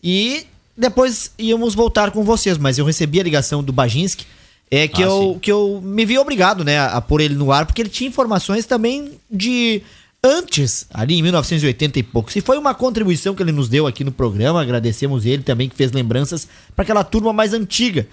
E 0.03 0.47
depois 0.79 1.33
íamos 1.37 1.75
voltar 1.75 2.13
com 2.13 2.23
vocês, 2.23 2.57
mas 2.57 2.79
eu 2.79 2.85
recebi 2.85 3.19
a 3.19 3.25
ligação 3.25 3.63
do 3.63 3.73
Bajinski, 3.73 4.25
é 4.71 4.87
que, 4.87 5.03
ah, 5.03 5.07
eu, 5.07 5.39
que 5.43 5.51
eu 5.51 5.81
me 5.83 6.05
vi 6.05 6.19
obrigado, 6.19 6.63
né, 6.63 6.79
a 6.79 7.01
pôr 7.01 7.21
ele 7.21 7.35
no 7.35 7.51
ar, 7.51 7.67
porque 7.67 7.83
ele 7.83 7.89
tinha 7.89 8.09
informações 8.09 8.65
também 8.65 9.13
de 9.29 9.83
antes, 10.23 10.87
ali 10.93 11.19
em 11.19 11.23
1980 11.23 11.99
e 11.99 12.03
pouco. 12.03 12.31
Se 12.31 12.41
foi 12.41 12.59
uma 12.59 12.75
contribuição 12.75 13.35
que 13.35 13.43
ele 13.43 13.53
nos 13.53 13.69
deu 13.69 13.87
aqui 13.87 14.05
no 14.05 14.13
programa, 14.13 14.63
agradecemos 14.63 15.27
ele 15.27 15.43
também 15.43 15.69
que 15.69 15.75
fez 15.75 15.91
lembranças 15.91 16.47
para 16.77 16.83
aquela 16.85 17.03
turma 17.03 17.33
mais 17.33 17.53
antiga. 17.53 18.07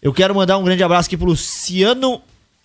Eu 0.00 0.12
quero 0.12 0.34
mandar 0.34 0.56
um 0.58 0.64
grande 0.64 0.82
abraço 0.82 1.08
aqui 1.08 1.16
pro 1.16 1.26
Luciano 1.26 2.20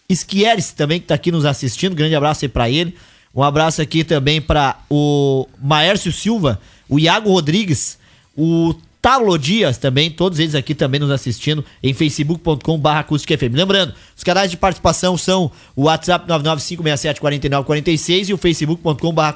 Esquieres 0.08 0.72
também 0.72 1.00
que 1.00 1.06
está 1.06 1.16
aqui 1.16 1.32
nos 1.32 1.46
assistindo. 1.46 1.96
Grande 1.96 2.14
abraço 2.14 2.44
aí 2.44 2.50
para 2.50 2.70
ele. 2.70 2.96
Um 3.34 3.42
abraço 3.42 3.82
aqui 3.82 4.04
também 4.04 4.42
para 4.42 4.78
o 4.90 5.48
Maércio 5.62 6.12
Silva, 6.12 6.60
o 6.90 7.00
Iago 7.00 7.32
Rodrigues, 7.32 7.98
o 8.36 8.76
Talo 9.02 9.36
Dias 9.36 9.80
também, 9.80 10.12
todos 10.12 10.38
eles 10.38 10.54
aqui 10.54 10.76
também 10.76 11.00
nos 11.00 11.10
assistindo 11.10 11.66
em 11.82 11.92
facebook.com 11.92 12.78
barra 12.78 13.04
Lembrando, 13.52 13.96
os 14.16 14.24
canais 14.24 14.52
de 14.52 14.58
participação 14.58 15.18
são 15.18 15.52
o 15.76 15.86
WhatsApp 15.86 16.30
995674946 16.30 18.30
e 18.30 18.34
o 18.34 18.38
facebook.com 18.38 19.12
barra 19.12 19.36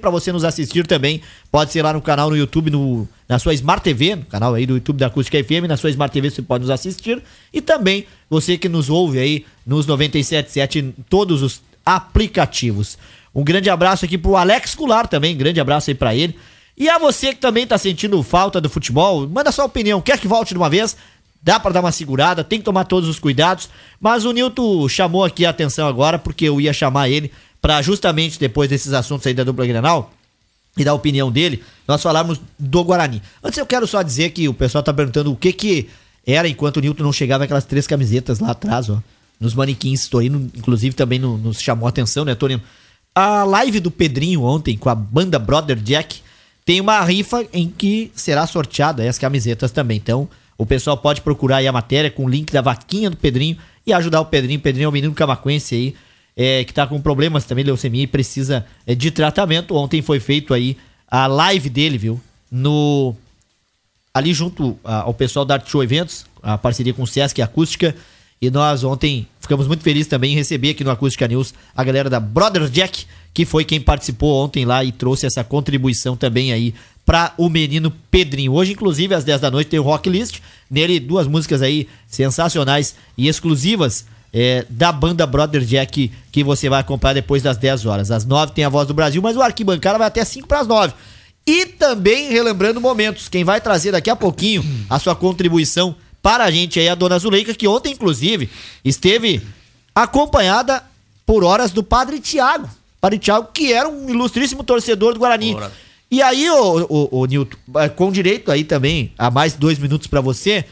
para 0.00 0.10
você 0.10 0.32
nos 0.32 0.42
assistir 0.42 0.84
também, 0.88 1.20
pode 1.52 1.70
ser 1.70 1.82
lá 1.82 1.92
no 1.92 2.02
canal 2.02 2.30
no 2.30 2.36
YouTube, 2.36 2.68
no, 2.68 3.08
na 3.28 3.38
sua 3.38 3.54
Smart 3.54 3.80
TV, 3.80 4.16
no 4.16 4.24
canal 4.24 4.54
aí 4.54 4.66
do 4.66 4.74
YouTube 4.74 4.96
da 4.96 5.06
Acústica 5.06 5.38
FM, 5.42 5.68
na 5.68 5.76
sua 5.76 5.90
Smart 5.90 6.12
TV 6.12 6.28
você 6.28 6.42
pode 6.42 6.62
nos 6.62 6.70
assistir 6.70 7.22
e 7.54 7.60
também 7.60 8.06
você 8.28 8.58
que 8.58 8.68
nos 8.68 8.90
ouve 8.90 9.20
aí 9.20 9.46
nos 9.64 9.86
97.7 9.86 10.80
em 10.80 10.90
todos 11.08 11.42
os 11.42 11.62
aplicativos. 11.84 12.98
Um 13.32 13.44
grande 13.44 13.70
abraço 13.70 14.04
aqui 14.04 14.18
pro 14.18 14.34
Alex 14.34 14.74
Cular 14.74 15.06
também, 15.06 15.36
grande 15.36 15.60
abraço 15.60 15.90
aí 15.90 15.94
para 15.94 16.12
ele. 16.12 16.34
E 16.76 16.88
a 16.88 16.98
você 16.98 17.34
que 17.34 17.40
também 17.40 17.66
tá 17.66 17.78
sentindo 17.78 18.22
falta 18.22 18.60
do 18.60 18.68
futebol, 18.68 19.26
manda 19.26 19.50
sua 19.50 19.64
opinião. 19.64 20.00
Quer 20.00 20.18
que 20.18 20.28
volte 20.28 20.52
de 20.52 20.58
uma 20.58 20.68
vez? 20.68 20.96
Dá 21.42 21.58
para 21.58 21.72
dar 21.72 21.80
uma 21.80 21.92
segurada, 21.92 22.44
tem 22.44 22.58
que 22.58 22.64
tomar 22.64 22.84
todos 22.84 23.08
os 23.08 23.18
cuidados. 23.18 23.68
Mas 24.00 24.24
o 24.24 24.32
Nilton 24.32 24.88
chamou 24.88 25.24
aqui 25.24 25.46
a 25.46 25.50
atenção 25.50 25.88
agora, 25.88 26.18
porque 26.18 26.44
eu 26.44 26.60
ia 26.60 26.72
chamar 26.72 27.08
ele 27.08 27.32
para 27.62 27.80
justamente 27.80 28.38
depois 28.38 28.68
desses 28.68 28.92
assuntos 28.92 29.26
aí 29.26 29.34
da 29.34 29.44
dupla 29.44 29.66
Grenal 29.66 30.12
e 30.76 30.84
da 30.84 30.92
opinião 30.92 31.32
dele, 31.32 31.64
nós 31.88 32.02
falarmos 32.02 32.38
do 32.58 32.84
Guarani. 32.84 33.22
Antes 33.42 33.58
eu 33.58 33.64
quero 33.64 33.86
só 33.86 34.02
dizer 34.02 34.30
que 34.30 34.46
o 34.46 34.52
pessoal 34.52 34.84
tá 34.84 34.92
perguntando 34.92 35.32
o 35.32 35.36
que 35.36 35.52
que 35.52 35.88
era 36.26 36.46
enquanto 36.46 36.76
o 36.76 36.80
Nilton 36.80 37.02
não 37.02 37.12
chegava 37.12 37.44
aquelas 37.44 37.64
três 37.64 37.86
camisetas 37.86 38.40
lá 38.40 38.50
atrás, 38.50 38.90
ó. 38.90 39.00
Nos 39.38 39.54
manequins, 39.54 40.08
Torino, 40.08 40.50
inclusive, 40.54 40.94
também 40.94 41.18
nos 41.18 41.60
chamou 41.60 41.86
a 41.86 41.90
atenção, 41.90 42.24
né, 42.24 42.34
Torino? 42.34 42.62
A 43.14 43.44
live 43.44 43.80
do 43.80 43.90
Pedrinho 43.90 44.42
ontem 44.42 44.76
com 44.76 44.88
a 44.88 44.94
banda 44.94 45.38
Brother 45.38 45.76
Jack 45.76 46.20
tem 46.66 46.80
uma 46.80 47.00
rifa 47.04 47.46
em 47.52 47.68
que 47.68 48.10
será 48.12 48.44
sorteada 48.44 49.08
as 49.08 49.16
camisetas 49.16 49.70
também. 49.70 49.96
Então, 49.96 50.28
o 50.58 50.66
pessoal 50.66 50.98
pode 50.98 51.20
procurar 51.20 51.58
aí 51.58 51.68
a 51.68 51.72
matéria 51.72 52.10
com 52.10 52.24
o 52.24 52.28
link 52.28 52.52
da 52.52 52.60
vaquinha 52.60 53.08
do 53.08 53.16
Pedrinho 53.16 53.56
e 53.86 53.92
ajudar 53.92 54.20
o 54.20 54.26
Pedrinho. 54.26 54.58
O 54.58 54.62
Pedrinho 54.62 54.86
é 54.86 54.88
um 54.88 54.92
menino 54.92 55.14
camacuense 55.14 55.76
aí, 55.76 55.94
é, 56.36 56.64
que 56.64 56.74
tá 56.74 56.84
com 56.84 57.00
problemas 57.00 57.44
também, 57.44 57.64
leucemia, 57.64 58.02
e 58.02 58.06
precisa 58.08 58.66
é, 58.84 58.96
de 58.96 59.12
tratamento. 59.12 59.76
Ontem 59.76 60.02
foi 60.02 60.18
feito 60.18 60.52
aí 60.52 60.76
a 61.08 61.28
live 61.28 61.70
dele, 61.70 61.96
viu? 61.96 62.20
No. 62.50 63.14
Ali 64.12 64.34
junto 64.34 64.76
ao 64.82 65.14
pessoal 65.14 65.44
da 65.44 65.54
Art 65.54 65.68
Show 65.68 65.84
Eventos, 65.84 66.26
a 66.42 66.58
parceria 66.58 66.92
com 66.92 67.02
o 67.02 67.06
Sesc 67.06 67.40
Acústica. 67.40 67.94
E 68.42 68.50
nós 68.50 68.82
ontem 68.82 69.28
ficamos 69.46 69.66
muito 69.66 69.82
felizes 69.82 70.08
também 70.08 70.32
em 70.32 70.34
receber 70.34 70.70
aqui 70.70 70.82
no 70.82 70.90
Acústica 70.90 71.26
News 71.26 71.54
a 71.74 71.84
galera 71.84 72.10
da 72.10 72.18
Brother 72.20 72.68
Jack, 72.68 73.06
que 73.32 73.44
foi 73.44 73.64
quem 73.64 73.80
participou 73.80 74.44
ontem 74.44 74.64
lá 74.64 74.84
e 74.84 74.90
trouxe 74.90 75.24
essa 75.24 75.44
contribuição 75.44 76.16
também 76.16 76.52
aí 76.52 76.74
para 77.04 77.32
o 77.38 77.48
menino 77.48 77.92
Pedrinho. 78.10 78.52
Hoje, 78.52 78.72
inclusive, 78.72 79.14
às 79.14 79.22
10 79.22 79.40
da 79.40 79.50
noite 79.50 79.68
tem 79.68 79.78
o 79.78 79.84
Rock 79.84 80.10
List. 80.10 80.40
Nele, 80.68 80.98
duas 80.98 81.28
músicas 81.28 81.62
aí 81.62 81.86
sensacionais 82.08 82.96
e 83.16 83.28
exclusivas 83.28 84.04
é, 84.34 84.66
da 84.68 84.90
banda 84.90 85.24
Brother 85.24 85.62
Jack 85.62 86.10
que 86.32 86.42
você 86.42 86.68
vai 86.68 86.80
acompanhar 86.80 87.14
depois 87.14 87.42
das 87.42 87.56
10 87.56 87.86
horas. 87.86 88.10
Às 88.10 88.24
9 88.24 88.52
tem 88.52 88.64
a 88.64 88.68
Voz 88.68 88.88
do 88.88 88.94
Brasil, 88.94 89.22
mas 89.22 89.36
o 89.36 89.42
Arquibancada 89.42 89.96
vai 89.96 90.08
até 90.08 90.24
5 90.24 90.48
para 90.48 90.60
as 90.60 90.66
9. 90.66 90.92
E 91.46 91.66
também 91.66 92.30
relembrando 92.30 92.80
momentos, 92.80 93.28
quem 93.28 93.44
vai 93.44 93.60
trazer 93.60 93.92
daqui 93.92 94.10
a 94.10 94.16
pouquinho 94.16 94.64
a 94.90 94.98
sua 94.98 95.14
contribuição 95.14 95.94
para 96.26 96.42
a 96.42 96.50
gente 96.50 96.80
aí, 96.80 96.88
a 96.88 96.96
dona 96.96 97.20
Zuleika, 97.20 97.54
que 97.54 97.68
ontem, 97.68 97.92
inclusive, 97.92 98.50
esteve 98.84 99.40
acompanhada 99.94 100.82
por 101.24 101.44
horas 101.44 101.70
do 101.70 101.84
Padre 101.84 102.18
Tiago. 102.18 102.68
Padre 103.00 103.20
Tiago, 103.20 103.50
que 103.54 103.72
era 103.72 103.88
um 103.88 104.10
ilustríssimo 104.10 104.64
torcedor 104.64 105.14
do 105.14 105.20
Guarani. 105.20 105.56
E 106.10 106.20
aí, 106.20 106.50
o, 106.50 106.86
o, 106.90 107.20
o 107.20 107.26
Nilton, 107.26 107.56
é, 107.76 107.88
com 107.88 108.10
direito 108.10 108.50
aí 108.50 108.64
também 108.64 109.12
a 109.16 109.30
mais 109.30 109.54
dois 109.54 109.78
minutos 109.78 110.08
para 110.08 110.20
você, 110.20 110.64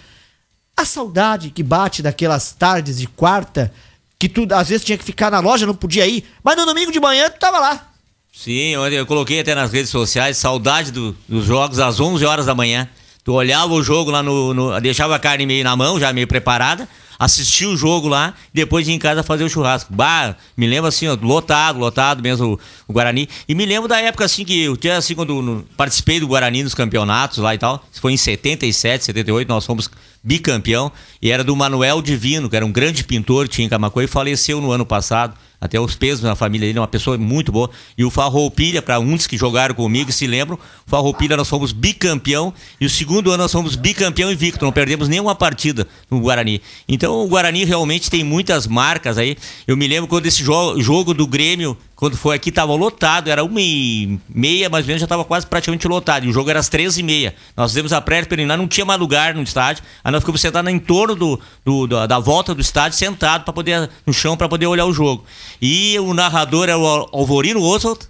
a 0.77 0.85
saudade 0.85 1.51
que 1.51 1.63
bate 1.63 2.03
daquelas 2.03 2.51
tardes 2.51 2.99
de 2.99 3.07
quarta, 3.07 3.73
que 4.19 4.29
tu 4.29 4.49
às 4.53 4.71
vezes 4.71 4.85
tinha 4.85 4.99
que 4.99 5.05
ficar 5.05 5.31
na 5.31 5.39
loja, 5.39 5.67
não 5.67 5.77
podia 5.77 6.05
ir, 6.05 6.25
mas 6.43 6.57
no 6.57 6.67
domingo 6.67 6.91
de 6.91 6.99
manhã 6.99 7.31
tu 7.31 7.39
tava 7.39 7.61
lá. 7.61 7.93
Sim, 8.33 8.71
eu 8.71 9.07
coloquei 9.07 9.39
até 9.39 9.55
nas 9.55 9.71
redes 9.71 9.91
sociais, 9.93 10.37
saudade 10.37 10.91
do, 10.91 11.17
dos 11.29 11.45
jogos 11.45 11.79
às 11.79 12.01
11 12.01 12.25
horas 12.25 12.47
da 12.47 12.57
manhã. 12.57 12.89
Tu 13.25 13.33
olhava 13.33 13.73
o 13.73 13.83
jogo 13.83 14.11
lá 14.11 14.23
no, 14.23 14.53
no, 14.53 14.81
Deixava 14.81 15.17
a 15.17 15.19
carne 15.19 15.47
meio 15.47 15.65
na 15.65 15.75
mão, 15.75 15.99
já 15.99 16.13
meio 16.13 16.29
preparada 16.29 16.87
assistir 17.19 17.67
o 17.67 17.77
jogo 17.77 18.09
lá, 18.09 18.35
depois 18.53 18.89
ir 18.89 18.93
em 18.93 18.99
casa 18.99 19.23
fazer 19.23 19.45
o 19.45 19.49
churrasco. 19.49 19.93
Bah, 19.93 20.35
me 20.57 20.67
lembro 20.67 20.89
assim, 20.89 21.09
ó, 21.09 21.17
lotado, 21.21 21.79
lotado 21.79 22.23
mesmo 22.23 22.55
o, 22.55 22.61
o, 22.89 22.93
Guarani. 22.93 23.29
E 23.49 23.55
me 23.55 23.65
lembro 23.65 23.89
da 23.89 24.01
época 24.01 24.25
assim 24.25 24.45
que 24.45 24.63
eu 24.65 24.77
tinha 24.77 24.97
assim, 24.97 25.15
quando 25.15 25.41
no, 25.41 25.63
participei 25.77 26.21
do 26.21 26.27
Guarani 26.27 26.63
nos 26.63 26.75
campeonatos 26.75 27.39
lá 27.39 27.55
e 27.55 27.59
tal. 27.59 27.85
Foi 28.01 28.13
em 28.13 28.17
77, 28.17 29.05
78, 29.05 29.49
nós 29.49 29.65
fomos 29.65 29.91
bicampeão. 30.23 30.91
E 31.21 31.31
era 31.31 31.45
do 31.45 31.55
Manuel 31.55 32.03
Divino, 32.03 32.49
que 32.51 32.57
era 32.57 32.67
um 32.67 32.73
grande 32.73 33.05
pintor, 33.05 33.49
tinha 33.49 33.67
em 33.67 33.69
Camacuã 33.69 34.05
e 34.05 34.09
faleceu 34.09 34.61
no 34.61 34.71
ano 34.71 34.85
passado 34.85 35.35
até 35.65 35.81
os 35.81 35.95
pesos 35.95 36.23
na 36.23 36.37
família 36.37 36.67
dele, 36.69 36.79
é 36.79 36.81
uma 36.83 36.87
pessoa 36.87 37.17
muito 37.17 37.51
boa. 37.51 37.71
E 37.97 38.05
o 38.05 38.11
Farroupilha, 38.11 38.83
para 38.83 39.01
uns 39.01 39.27
que 39.27 39.39
jogaram 39.39 39.75
comigo 39.75 40.13
se 40.13 40.27
lembram, 40.27 40.59
o 40.87 40.91
Farroupilha 40.91 41.39
nós 41.39 41.49
fomos 41.49 41.73
bicampeão 41.73 42.53
e 42.79 42.85
o 42.85 42.91
segundo 42.91 43.31
ano 43.31 43.45
nós 43.45 43.51
fomos 43.51 43.75
bicampeão 43.75 44.31
invicto, 44.31 44.63
não 44.63 44.71
perdemos 44.71 45.09
nenhuma 45.09 45.35
partida 45.35 45.89
no 46.11 46.21
Guarani. 46.21 46.61
Então 46.87 47.25
o 47.25 47.27
Guarani 47.27 47.65
realmente 47.65 48.11
tem 48.11 48.23
muitas 48.23 48.67
marcas 48.67 49.17
aí. 49.17 49.39
Eu 49.67 49.75
me 49.75 49.89
lembro 49.89 50.07
quando 50.07 50.27
esse 50.27 50.45
jo 50.45 50.79
jogo 50.83 51.15
do 51.15 51.27
Grêmio 51.27 51.75
quando 51.97 52.17
foi 52.17 52.35
aqui, 52.35 52.51
tava 52.51 52.75
lotado, 52.75 53.31
era 53.31 53.45
uma 53.45 53.61
e 53.61 54.19
meia, 54.29 54.69
mais 54.69 54.85
ou 54.85 54.89
menos, 54.89 55.01
já 55.01 55.07
tava 55.07 55.25
quase 55.25 55.47
praticamente 55.47 55.87
lotado. 55.87 56.27
E 56.27 56.29
o 56.29 56.33
jogo 56.33 56.51
era 56.51 56.59
às 56.59 56.69
três 56.69 56.99
e 56.99 57.03
meia. 57.03 57.35
Nós 57.57 57.71
fizemos 57.71 57.93
a 57.93 58.01
pré-preliminar, 58.01 58.59
não 58.59 58.67
tinha 58.67 58.85
mais 58.85 58.99
lugar 58.99 59.35
no 59.35 59.43
estádio. 59.43 59.85
Aí 60.03 60.11
nós 60.11 60.21
ficamos 60.21 60.41
sentados 60.41 60.71
em 60.71 60.79
torno 60.79 61.15
do, 61.15 61.41
do 61.65 61.87
da, 61.87 62.07
da, 62.07 62.19
volta 62.19 62.55
do 62.55 62.61
estádio, 62.61 62.99
sentado 62.99 63.45
para 63.45 63.53
poder, 63.53 63.89
no 64.05 64.13
chão, 64.13 64.37
para 64.37 64.49
poder 64.49 64.67
olhar 64.67 64.87
o 64.87 64.93
jogo. 64.93 65.25
E 65.61 65.99
o 65.99 66.13
narrador 66.15 66.65
era 66.65 66.79
o 66.79 67.09
Alvorino 67.13 67.63
Oswald, 67.63 68.01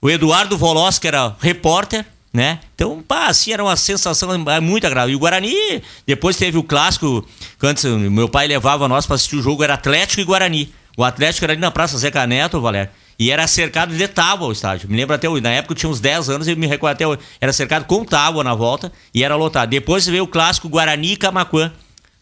o 0.00 0.10
Eduardo 0.10 0.56
Volos, 0.56 0.98
que 0.98 1.08
era 1.08 1.34
repórter, 1.40 2.04
né? 2.32 2.60
Então, 2.74 3.02
pá, 3.06 3.26
assim, 3.26 3.52
era 3.52 3.62
uma 3.62 3.76
sensação 3.76 4.28
muito 4.60 4.86
agradável. 4.86 5.12
E 5.12 5.16
o 5.16 5.18
Guarani, 5.18 5.82
depois 6.06 6.36
teve 6.36 6.58
o 6.58 6.62
clássico, 6.62 7.24
antes 7.62 7.84
meu 7.84 8.28
pai 8.28 8.46
levava 8.46 8.88
nós 8.88 9.06
para 9.06 9.14
assistir 9.14 9.36
o 9.36 9.42
jogo, 9.42 9.62
era 9.62 9.74
Atlético 9.74 10.20
e 10.20 10.24
Guarani. 10.24 10.72
O 10.96 11.04
Atlético 11.04 11.44
era 11.44 11.52
ali 11.52 11.60
na 11.60 11.70
Praça 11.70 11.96
Zeca 11.98 12.26
Neto, 12.26 12.60
Valério. 12.60 12.90
E 13.18 13.30
era 13.30 13.46
cercado 13.46 13.94
de 13.94 14.08
tábua 14.08 14.48
o 14.48 14.52
estádio. 14.52 14.88
Me 14.88 14.96
lembro 14.96 15.14
até 15.14 15.28
hoje. 15.28 15.42
Na 15.42 15.50
época 15.50 15.72
eu 15.72 15.76
tinha 15.76 15.90
uns 15.90 16.00
10 16.00 16.30
anos 16.30 16.48
e 16.48 16.56
me 16.56 16.66
recordo 16.66 16.94
até 16.94 17.06
hoje. 17.06 17.20
Era 17.40 17.52
cercado 17.52 17.84
com 17.84 18.04
tábua 18.04 18.42
na 18.42 18.54
volta 18.54 18.92
e 19.12 19.22
era 19.22 19.36
lotado. 19.36 19.70
Depois 19.70 20.06
veio 20.06 20.24
o 20.24 20.28
clássico 20.28 20.68
Guarani 20.68 21.12
e 21.12 21.16
Camacuã. 21.16 21.72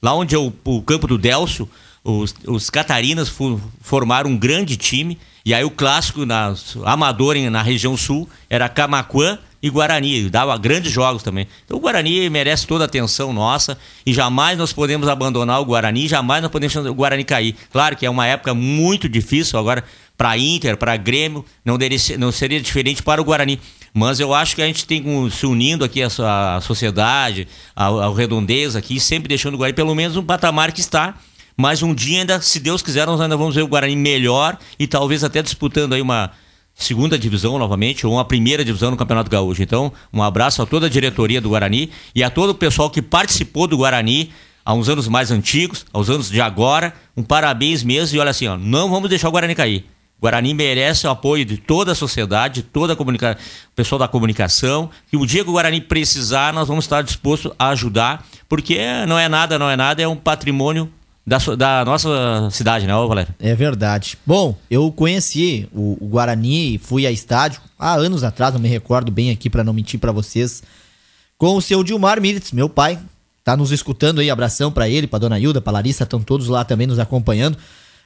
Lá 0.02 0.14
onde 0.14 0.34
é 0.34 0.38
o, 0.38 0.52
o 0.64 0.82
campo 0.82 1.06
do 1.06 1.16
Delcio, 1.16 1.68
os, 2.04 2.34
os 2.46 2.70
Catarinas 2.70 3.32
formaram 3.80 4.30
um 4.30 4.36
grande 4.36 4.76
time. 4.76 5.18
E 5.44 5.52
aí 5.52 5.64
o 5.64 5.70
clássico 5.70 6.24
na, 6.24 6.54
amador 6.84 7.36
na 7.50 7.62
região 7.62 7.96
sul 7.96 8.28
era 8.48 8.68
Camacuã 8.68 9.38
e 9.62 9.70
Guarani. 9.70 10.28
Dava 10.28 10.56
grandes 10.58 10.90
jogos 10.90 11.22
também. 11.22 11.46
Então 11.64 11.76
o 11.76 11.80
Guarani 11.80 12.28
merece 12.28 12.66
toda 12.66 12.84
a 12.84 12.86
atenção 12.86 13.32
nossa 13.32 13.78
e 14.04 14.12
jamais 14.12 14.58
nós 14.58 14.72
podemos 14.72 15.08
abandonar 15.08 15.60
o 15.60 15.64
Guarani, 15.64 16.08
jamais 16.08 16.42
nós 16.42 16.50
podemos 16.50 16.74
o 16.76 16.94
Guarani 16.94 17.24
cair. 17.24 17.54
Claro 17.70 17.96
que 17.96 18.04
é 18.04 18.10
uma 18.10 18.26
época 18.26 18.52
muito 18.54 19.08
difícil 19.08 19.58
agora 19.58 19.84
para 20.16 20.36
Inter, 20.36 20.76
para 20.76 20.96
Grêmio, 20.96 21.44
não, 21.64 21.78
deveria, 21.78 22.18
não 22.18 22.30
seria 22.30 22.60
diferente 22.60 23.02
para 23.02 23.20
o 23.20 23.24
Guarani. 23.24 23.58
Mas 23.94 24.20
eu 24.20 24.32
acho 24.32 24.54
que 24.56 24.62
a 24.62 24.66
gente 24.66 24.86
tem 24.86 25.02
que 25.02 25.30
se 25.30 25.46
unindo 25.46 25.84
aqui 25.84 26.02
a, 26.02 26.56
a 26.56 26.60
sociedade, 26.60 27.46
a, 27.74 27.86
a 27.86 28.14
redondeza 28.14 28.78
aqui, 28.78 28.98
sempre 28.98 29.28
deixando 29.28 29.54
o 29.54 29.58
Guarani 29.58 29.74
pelo 29.74 29.94
menos 29.94 30.16
um 30.16 30.24
patamar 30.24 30.72
que 30.72 30.80
está. 30.80 31.14
Mas 31.56 31.82
um 31.82 31.94
dia 31.94 32.20
ainda, 32.20 32.40
se 32.40 32.58
Deus 32.58 32.82
quiser, 32.82 33.06
nós 33.06 33.20
ainda 33.20 33.36
vamos 33.36 33.54
ver 33.54 33.62
o 33.62 33.68
Guarani 33.68 33.96
melhor 33.96 34.58
e 34.78 34.86
talvez 34.86 35.22
até 35.22 35.42
disputando 35.42 35.92
aí 35.92 36.00
uma 36.00 36.32
segunda 36.74 37.18
divisão 37.18 37.58
novamente 37.58 38.06
ou 38.06 38.14
uma 38.14 38.24
primeira 38.24 38.64
divisão 38.64 38.90
no 38.90 38.96
Campeonato 38.96 39.30
Gaúcho. 39.30 39.62
Então, 39.62 39.92
um 40.12 40.22
abraço 40.22 40.62
a 40.62 40.66
toda 40.66 40.86
a 40.86 40.90
diretoria 40.90 41.40
do 41.40 41.50
Guarani 41.50 41.90
e 42.14 42.22
a 42.22 42.30
todo 42.30 42.50
o 42.50 42.54
pessoal 42.54 42.90
que 42.90 43.02
participou 43.02 43.66
do 43.66 43.76
Guarani 43.76 44.32
há 44.64 44.72
uns 44.72 44.88
anos 44.88 45.08
mais 45.08 45.30
antigos, 45.30 45.84
aos 45.92 46.08
anos 46.08 46.30
de 46.30 46.40
agora. 46.40 46.94
Um 47.16 47.22
parabéns 47.22 47.82
mesmo 47.82 48.16
e 48.16 48.20
olha 48.20 48.30
assim, 48.30 48.46
ó, 48.46 48.56
não 48.56 48.90
vamos 48.90 49.08
deixar 49.08 49.28
o 49.28 49.32
Guarani 49.32 49.54
cair. 49.54 49.84
Guarani 50.20 50.54
merece 50.54 51.04
o 51.06 51.10
apoio 51.10 51.44
de 51.44 51.56
toda 51.56 51.92
a 51.92 51.94
sociedade, 51.96 52.62
toda 52.62 52.92
a 52.92 52.96
comunica... 52.96 53.36
o 53.72 53.74
pessoal 53.74 53.98
da 53.98 54.06
comunicação. 54.06 54.88
E 55.12 55.16
o 55.16 55.26
dia 55.26 55.42
que 55.42 55.50
o 55.50 55.54
Guarani 55.54 55.80
precisar, 55.80 56.52
nós 56.52 56.68
vamos 56.68 56.84
estar 56.84 57.02
dispostos 57.02 57.50
a 57.58 57.70
ajudar, 57.70 58.24
porque 58.48 58.78
não 59.08 59.18
é 59.18 59.28
nada, 59.28 59.58
não 59.58 59.68
é 59.68 59.76
nada, 59.76 60.00
é 60.00 60.06
um 60.06 60.14
patrimônio 60.14 60.88
da, 61.26 61.38
da 61.56 61.84
nossa 61.84 62.48
cidade, 62.50 62.86
né, 62.86 62.92
Valério? 62.92 63.34
É 63.38 63.54
verdade. 63.54 64.18
Bom, 64.26 64.56
eu 64.70 64.90
conheci 64.90 65.68
o, 65.72 65.96
o 66.00 66.08
Guarani, 66.08 66.78
fui 66.78 67.06
a 67.06 67.12
estádio 67.12 67.60
há 67.78 67.94
anos 67.94 68.24
atrás, 68.24 68.52
não 68.52 68.60
me 68.60 68.68
recordo 68.68 69.12
bem 69.12 69.30
aqui 69.30 69.48
para 69.48 69.62
não 69.62 69.72
mentir 69.72 70.00
para 70.00 70.10
vocês, 70.10 70.62
com 71.38 71.56
o 71.56 71.62
seu 71.62 71.82
Dilmar 71.84 72.20
Miritz, 72.20 72.52
meu 72.52 72.68
pai, 72.68 72.98
tá 73.44 73.56
nos 73.56 73.72
escutando 73.72 74.20
aí, 74.20 74.30
abração 74.30 74.70
para 74.70 74.88
ele, 74.88 75.06
para 75.06 75.20
dona 75.20 75.38
Hilda, 75.38 75.60
para 75.60 75.74
Larissa, 75.74 76.04
estão 76.04 76.20
todos 76.20 76.48
lá 76.48 76.64
também 76.64 76.86
nos 76.86 76.98
acompanhando. 76.98 77.56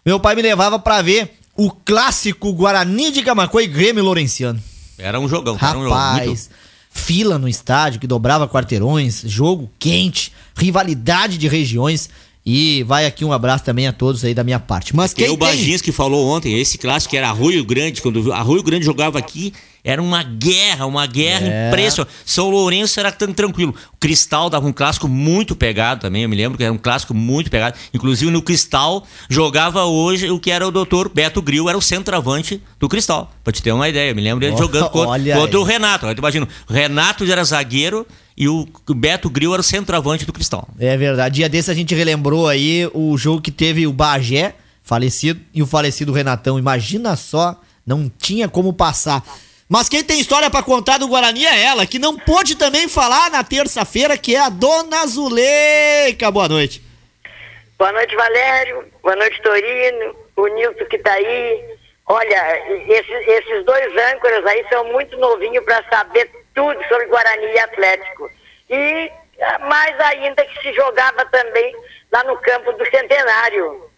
Meu 0.05 0.21
pai 0.21 0.35
me 0.35 0.43
levava 0.43 0.79
para 0.79 1.03
ver 1.03 1.39
o 1.57 1.71
clássico 1.71 2.53
Guarani 2.53 3.11
de 3.11 3.23
Camacuã 3.23 3.63
e 3.63 3.67
Grêmio 3.67 4.05
Lourenciano. 4.05 4.63
Era 4.99 5.19
um 5.19 5.29
jogão, 5.29 5.55
Rapaz, 5.55 5.71
era 5.73 5.81
um 5.81 5.85
jogo 5.85 6.27
muito... 6.27 6.51
fila 6.91 7.39
no 7.39 7.49
estádio 7.49 8.01
que 8.01 8.07
dobrava 8.07 8.49
quarteirões, 8.49 9.23
jogo 9.25 9.71
quente, 9.79 10.33
rivalidade 10.57 11.37
de 11.37 11.49
regiões. 11.49 12.09
E 12.49 12.85
vai 12.85 13.07
aqui 13.07 13.25
um 13.25 13.33
abraço 13.33 13.65
também 13.65 13.89
a 13.89 13.93
todos 13.93 14.25
aí 14.25 14.33
da 14.33 14.45
minha 14.45 14.61
parte. 14.61 14.95
Mas 14.95 15.13
quem 15.13 15.25
tem 15.25 15.35
o 15.35 15.37
Bagins 15.37 15.83
que 15.83 15.91
falou 15.91 16.29
ontem, 16.29 16.57
esse 16.57 16.79
clássico 16.79 17.17
era 17.17 17.29
Arroio 17.29 17.65
Grande, 17.65 18.01
quando 18.01 18.33
Arroio 18.33 18.63
Grande 18.63 18.85
jogava 18.85 19.19
aqui, 19.19 19.53
era 19.83 20.01
uma 20.01 20.23
guerra, 20.23 20.87
uma 20.87 21.07
guerra 21.07 21.45
é. 21.45 21.69
impressionante. 21.69 22.15
São 22.25 22.49
Lourenço 22.49 23.01
era 23.01 23.11
tão 23.11 23.33
tranquilo. 23.33 23.75
O 23.93 23.97
Cristal 23.99 24.49
dava 24.49 24.65
um 24.65 24.73
clássico 24.73 25.09
muito 25.09 25.57
pegado 25.57 26.03
também. 26.03 26.23
Eu 26.23 26.29
me 26.29 26.37
lembro 26.37 26.57
que 26.57 26.63
era 26.63 26.73
um 26.73 26.79
clássico 26.79 27.13
muito 27.13 27.51
pegado. 27.51 27.77
Inclusive 27.93 28.31
no 28.31 28.41
Cristal 28.41 29.05
jogava 29.29 29.85
hoje 29.85 30.31
o 30.31 30.39
que 30.39 30.53
era 30.53 30.67
o 30.67 30.71
doutor 30.71 31.09
Beto 31.09 31.43
Gril, 31.43 31.69
era 31.69 31.77
o 31.77 31.83
centroavante 31.83 32.63
do 32.79 32.89
Cristal. 32.89 33.33
Pra 33.43 33.53
te 33.53 33.61
ter 33.61 33.73
uma 33.73 33.89
ideia. 33.89 34.11
Eu 34.11 34.15
me 34.15 34.23
lembro 34.23 34.41
dele 34.41 34.55
oh, 34.55 34.59
jogando 34.59 34.91
contra, 34.91 35.37
contra 35.37 35.61
o 35.61 35.65
Renato. 35.65 36.07
Eu 36.07 36.13
imagino, 36.13 36.49
Renato 36.69 37.25
era 37.25 37.43
zagueiro 37.43 38.07
e 38.37 38.49
o 38.49 38.67
Beto 38.89 39.31
Gril 39.31 39.53
era 39.53 39.61
o 39.61 39.65
centroavante 39.65 40.27
do 40.27 40.33
Cristal. 40.33 40.69
É 40.79 40.97
verdade. 40.97 41.37
Dia 41.37 41.49
desse 41.49 41.71
a 41.71 41.75
gente 41.75 41.95
relembrou 41.95 42.47
aí 42.49 42.89
o 42.93 43.17
jogo 43.17 43.41
que 43.41 43.51
teve 43.51 43.87
o 43.87 43.93
Bagé 43.93 44.55
falecido 44.83 45.41
e 45.55 45.63
o 45.63 45.67
falecido 45.67 46.13
Renatão. 46.13 46.59
Imagina 46.59 47.17
só, 47.17 47.59
não 47.87 48.11
tinha 48.11 48.47
como 48.47 48.75
passar. 48.75 49.23
Mas 49.69 49.89
quem 49.89 50.05
tem 50.05 50.21
história 50.21 50.51
para 50.51 50.63
contar 50.63 50.99
do 50.99 51.09
Guarani 51.09 51.45
é 51.45 51.65
ela, 51.65 51.87
que 51.87 51.99
não 51.99 52.17
pôde 52.17 52.55
também 52.55 52.87
falar 52.87 53.31
na 53.31 53.43
terça-feira, 53.43 54.17
que 54.17 54.37
é 54.37 54.41
a 54.41 54.49
Dona 54.49 55.07
Zuleika. 55.07 56.31
Boa 56.31 56.49
noite. 56.49 56.83
Boa 57.79 57.91
noite, 57.93 58.15
Valério. 58.15 58.85
Boa 59.03 59.17
noite, 59.17 59.43
Torino. 59.43 60.15
O 60.37 60.47
Nilton 60.47 60.85
que 60.85 60.99
tá 60.99 61.13
aí. 61.13 61.65
Olha, 62.07 62.85
esses, 62.87 63.29
esses 63.29 63.65
dois 63.65 64.15
âncoras 64.15 64.47
aí 64.47 64.65
são 64.69 64.85
muito 64.93 65.17
novinhos 65.17 65.65
para 65.65 65.83
saber 65.91 66.31
tudo 66.57 66.83
sobre 66.89 67.07
Guarani 67.07 67.47
e 67.47 67.59
Atlético. 67.61 68.31
E 68.69 69.13
mais 69.61 70.01
ainda 70.01 70.45
que 70.45 70.61
se 70.63 70.73
jogava 70.73 71.25
também 71.27 71.77
lá 72.11 72.25
no 72.25 72.37
campo 72.39 72.73
do 72.73 72.85
Centenário. 72.91 73.89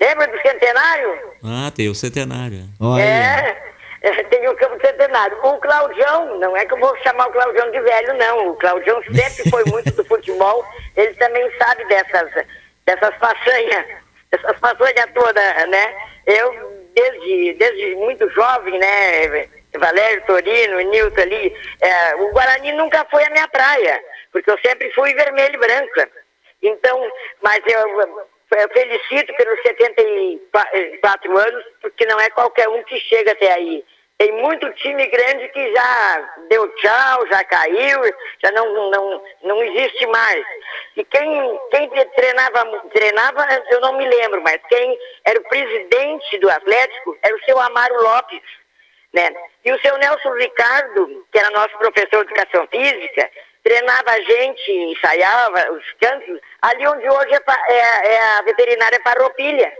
Lembra 0.00 0.28
do 0.28 0.40
Centenário? 0.42 1.32
Ah, 1.42 1.72
tem 1.74 1.88
o 1.88 1.94
Centenário. 1.94 2.68
É. 3.00 3.72
tem 4.30 4.48
o 4.48 4.56
campo 4.56 4.84
centenário. 4.84 5.38
O 5.42 5.58
Claudião, 5.58 6.38
não 6.38 6.56
é 6.56 6.66
que 6.66 6.74
eu 6.74 6.78
vou 6.78 6.96
chamar 6.98 7.28
o 7.28 7.32
Claudião 7.32 7.70
de 7.70 7.80
velho, 7.80 8.14
não. 8.14 8.48
O 8.50 8.56
Claudião 8.56 9.00
sempre 9.04 9.48
foi 9.48 9.64
muito 9.66 9.92
do 9.92 10.04
futebol, 10.04 10.64
ele 10.96 11.14
também 11.14 11.48
sabe 11.56 11.84
dessas, 11.86 12.46
dessas 12.84 13.14
façanhas, 13.16 13.86
essas 14.32 14.58
façanhas 14.58 15.08
todas, 15.14 15.68
né? 15.68 15.94
Eu, 16.26 16.88
desde, 16.94 17.54
desde 17.54 17.94
muito 17.94 18.28
jovem, 18.30 18.76
né, 18.78 19.48
Valério, 19.78 20.24
Torino, 20.26 20.80
Nilton 20.80 21.20
ali. 21.20 21.56
É, 21.80 22.16
o 22.16 22.30
Guarani 22.30 22.72
nunca 22.72 23.06
foi 23.10 23.24
a 23.24 23.30
minha 23.30 23.48
praia, 23.48 24.02
porque 24.30 24.50
eu 24.50 24.58
sempre 24.64 24.90
fui 24.92 25.12
vermelho 25.14 25.54
e 25.54 25.58
branca. 25.58 26.10
Então, 26.62 27.10
mas 27.42 27.60
eu, 27.66 28.00
eu 28.00 28.68
felicito 28.72 29.34
pelos 29.34 29.60
74 29.62 31.38
anos, 31.38 31.64
porque 31.80 32.06
não 32.06 32.20
é 32.20 32.30
qualquer 32.30 32.68
um 32.68 32.82
que 32.84 32.98
chega 33.00 33.32
até 33.32 33.52
aí. 33.52 33.84
Tem 34.18 34.30
muito 34.40 34.72
time 34.74 35.04
grande 35.08 35.48
que 35.48 35.74
já 35.74 36.34
deu 36.48 36.68
tchau, 36.76 37.26
já 37.26 37.42
caiu, 37.42 38.00
já 38.40 38.52
não, 38.52 38.88
não, 38.88 39.22
não 39.42 39.64
existe 39.64 40.06
mais. 40.06 40.46
E 40.96 41.02
quem, 41.02 41.60
quem 41.72 41.88
treinava, 41.88 42.64
treinava, 42.94 43.44
eu 43.70 43.80
não 43.80 43.98
me 43.98 44.06
lembro, 44.06 44.40
mas 44.42 44.60
quem 44.68 44.96
era 45.24 45.40
o 45.40 45.48
presidente 45.48 46.38
do 46.38 46.48
Atlético 46.48 47.18
era 47.20 47.34
o 47.34 47.44
seu 47.44 47.58
Amaro 47.58 48.00
Lopes. 48.00 48.40
Né? 49.12 49.30
E 49.64 49.72
o 49.72 49.80
seu 49.80 49.96
Nelson 49.98 50.32
Ricardo, 50.34 51.26
que 51.30 51.38
era 51.38 51.50
nosso 51.50 51.76
professor 51.78 52.24
de 52.24 52.32
educação 52.32 52.66
física, 52.68 53.30
treinava 53.62 54.10
a 54.10 54.20
gente, 54.20 54.72
ensaiava 54.72 55.72
os 55.72 55.84
cantos, 56.00 56.40
ali 56.62 56.86
onde 56.86 57.08
hoje 57.08 57.34
é, 57.34 57.72
é, 57.72 58.14
é 58.14 58.20
a 58.38 58.42
veterinária 58.42 59.00
Farroupilha. 59.02 59.72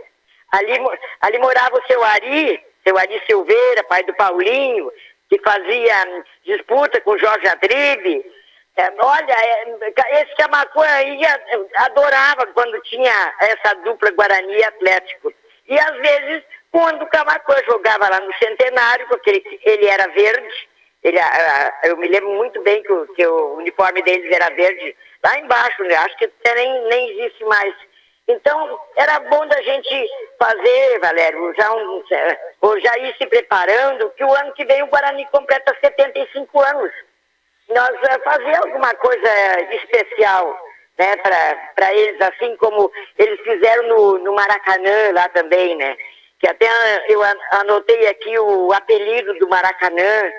Ali, 0.51 0.73
ali 1.21 1.39
morava 1.39 1.77
o 1.77 1.87
seu 1.87 2.03
Ari, 2.03 2.63
seu 2.85 2.97
Ari 2.97 3.21
Silveira, 3.25 3.83
pai 3.85 4.03
do 4.03 4.13
Paulinho, 4.13 4.91
que 5.29 5.39
fazia 5.39 6.05
hum, 6.07 6.23
disputa 6.45 7.01
com 7.01 7.17
Jorge 7.17 7.47
Adribe. 7.47 8.23
É, 8.75 8.91
olha, 8.99 9.33
é, 9.33 10.21
esse 10.21 10.35
Camacuã 10.35 11.01
ia, 11.01 11.41
adorava 11.77 12.45
quando 12.47 12.79
tinha 12.81 13.33
essa 13.39 13.73
dupla 13.77 14.11
Guarani 14.11 14.63
Atlético. 14.63 15.33
E 15.67 15.79
às 15.79 15.95
vezes, 15.97 16.43
quando 16.73 17.03
o 17.03 17.07
Camacuã 17.07 17.55
jogava 17.65 18.09
lá 18.09 18.19
no 18.19 18.33
Centenário, 18.33 19.07
porque 19.07 19.29
ele, 19.29 19.59
ele 19.63 19.85
era 19.85 20.07
verde, 20.07 20.69
ele, 21.01 21.17
eu 21.83 21.95
me 21.95 22.07
lembro 22.09 22.33
muito 22.33 22.61
bem 22.63 22.83
que 22.83 22.91
o, 22.91 23.07
que 23.13 23.25
o 23.25 23.55
uniforme 23.55 24.01
deles 24.01 24.29
era 24.35 24.49
verde, 24.49 24.93
lá 25.23 25.39
embaixo, 25.39 25.83
né? 25.83 25.95
acho 25.95 26.17
que 26.17 26.29
nem, 26.43 26.83
nem 26.89 27.11
existe 27.11 27.45
mais 27.45 27.73
então, 28.27 28.79
era 28.95 29.19
bom 29.19 29.45
da 29.47 29.61
gente 29.61 30.09
fazer, 30.39 30.99
Valério, 30.99 31.53
já, 31.57 31.73
um, 31.73 32.03
já 32.79 32.97
ir 32.99 33.15
se 33.17 33.25
preparando, 33.27 34.09
que 34.11 34.23
o 34.23 34.33
ano 34.33 34.53
que 34.53 34.63
vem 34.63 34.81
o 34.81 34.87
Guarani 34.87 35.25
completa 35.25 35.75
75 35.81 36.61
anos. 36.61 36.91
Nós 37.69 37.89
uh, 37.89 38.23
fazer 38.23 38.55
alguma 38.55 38.93
coisa 38.95 39.61
especial 39.71 40.57
né, 40.97 41.15
para 41.75 41.93
eles, 41.93 42.21
assim 42.21 42.55
como 42.57 42.89
eles 43.17 43.39
fizeram 43.41 43.87
no, 43.89 44.19
no 44.19 44.33
Maracanã 44.33 45.11
lá 45.13 45.27
também, 45.29 45.75
né? 45.75 45.97
Que 46.43 46.49
até 46.49 46.67
eu 47.07 47.21
anotei 47.51 48.05
aqui 48.05 48.37
o 48.37 48.73
apelido 48.73 49.33
do 49.35 49.47
Maracanã, 49.47 50.29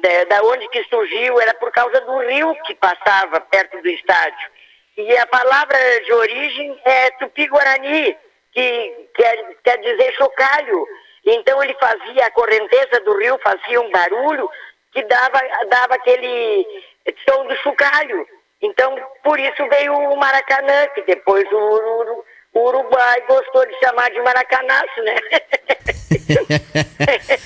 da, 0.00 0.24
da 0.36 0.42
onde 0.44 0.68
que 0.68 0.84
surgiu, 0.84 1.40
era 1.40 1.52
por 1.54 1.72
causa 1.72 2.00
do 2.02 2.16
rio 2.28 2.54
que 2.64 2.76
passava 2.76 3.40
perto 3.40 3.82
do 3.82 3.88
estádio. 3.88 4.50
E 4.96 5.18
a 5.18 5.26
palavra 5.26 5.76
de 6.04 6.12
origem 6.12 6.80
é 6.84 7.10
tupi-guarani, 7.10 8.16
que 8.52 9.08
quer, 9.16 9.56
quer 9.64 9.78
dizer 9.78 10.12
chocalho. 10.12 10.86
Então 11.26 11.60
ele 11.60 11.74
fazia, 11.74 12.26
a 12.26 12.30
correnteza 12.30 13.00
do 13.00 13.18
rio 13.18 13.36
fazia 13.42 13.80
um 13.80 13.90
barulho 13.90 14.48
que 14.92 15.02
dava, 15.02 15.40
dava 15.70 15.96
aquele 15.96 16.84
som 17.28 17.44
do 17.48 17.56
chocalho. 17.56 18.24
Então, 18.62 18.96
por 19.24 19.40
isso 19.40 19.68
veio 19.70 19.92
o 19.92 20.16
Maracanã, 20.16 20.86
que 20.94 21.02
depois 21.02 21.44
o, 21.50 21.56
o 21.56 22.24
Uruguai 22.54 23.22
gostou 23.28 23.66
de 23.66 23.78
chamar 23.78 24.10
de 24.10 24.20
Maracanaço, 24.20 25.02
né? 25.04 25.16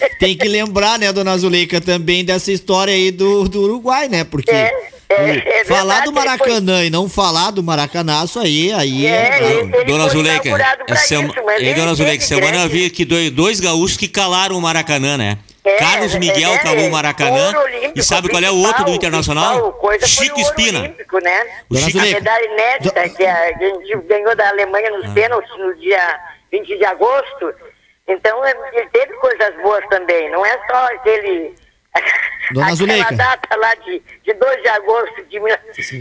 Tem 0.18 0.36
que 0.36 0.48
lembrar, 0.48 0.98
né, 0.98 1.12
dona 1.12 1.36
Zuleika, 1.36 1.80
também 1.80 2.24
dessa 2.24 2.50
história 2.52 2.94
aí 2.94 3.10
do, 3.10 3.48
do 3.48 3.62
Uruguai, 3.62 4.08
né? 4.08 4.24
Porque 4.24 4.50
é, 4.50 4.72
é, 5.08 5.60
é 5.60 5.64
falar 5.64 6.04
do 6.04 6.12
Maracanã 6.12 6.78
foi... 6.78 6.86
e 6.86 6.90
não 6.90 7.08
falar 7.08 7.50
do 7.50 7.62
Maracanaço 7.62 8.38
aí, 8.38 8.72
aí 8.72 9.06
é. 9.06 9.70
é 9.80 9.84
dona 9.84 10.08
Zuleika, 10.08 10.50
sema... 10.96 11.34
e, 11.58 11.74
dona 11.74 11.94
Zuleika, 11.94 12.24
semana 12.24 12.62
eu 12.62 12.68
vi 12.68 12.86
aqui 12.86 13.04
dois, 13.04 13.30
dois 13.30 13.60
gaúchos 13.60 13.96
que 13.96 14.08
calaram 14.08 14.56
o 14.56 14.60
Maracanã, 14.60 15.16
né? 15.16 15.38
É, 15.64 15.76
Carlos 15.76 16.14
Miguel 16.16 16.52
é, 16.54 16.58
calou 16.58 16.86
o 16.86 16.90
Maracanã. 16.90 17.56
Olímpico, 17.56 17.98
e 17.98 18.02
sabe 18.02 18.28
qual 18.28 18.42
é 18.42 18.50
o 18.50 18.56
outro 18.56 18.84
do 18.84 18.90
Internacional? 18.90 19.80
Chico 20.04 20.40
Espina. 20.40 20.80
Olímpico, 20.80 21.18
né? 21.18 21.62
Chico... 21.74 21.98
A 21.98 22.02
medalha 22.02 22.44
inédita 22.44 23.08
que 23.08 23.24
a 23.24 23.52
gente 23.58 23.96
ganhou 24.08 24.34
da 24.34 24.48
Alemanha 24.48 24.90
nos 24.90 25.06
ah. 25.06 25.12
pênaltis 25.14 25.56
no 25.58 25.74
dia 25.76 26.20
20 26.50 26.66
de 26.66 26.84
agosto. 26.84 27.54
Então, 28.08 28.44
ele 28.44 28.88
teve 28.92 29.14
coisas 29.14 29.54
boas 29.62 29.84
também. 29.88 30.30
Não 30.32 30.44
é 30.44 30.58
só 30.66 30.86
aquele 30.86 31.54
Dona 32.52 32.74
Zuleika. 32.74 33.14
data 33.14 33.56
lá 33.56 33.74
de, 33.76 34.02
de 34.24 34.34
2 34.34 34.62
de 34.62 34.68
agosto 34.68 35.24
de, 35.24 35.38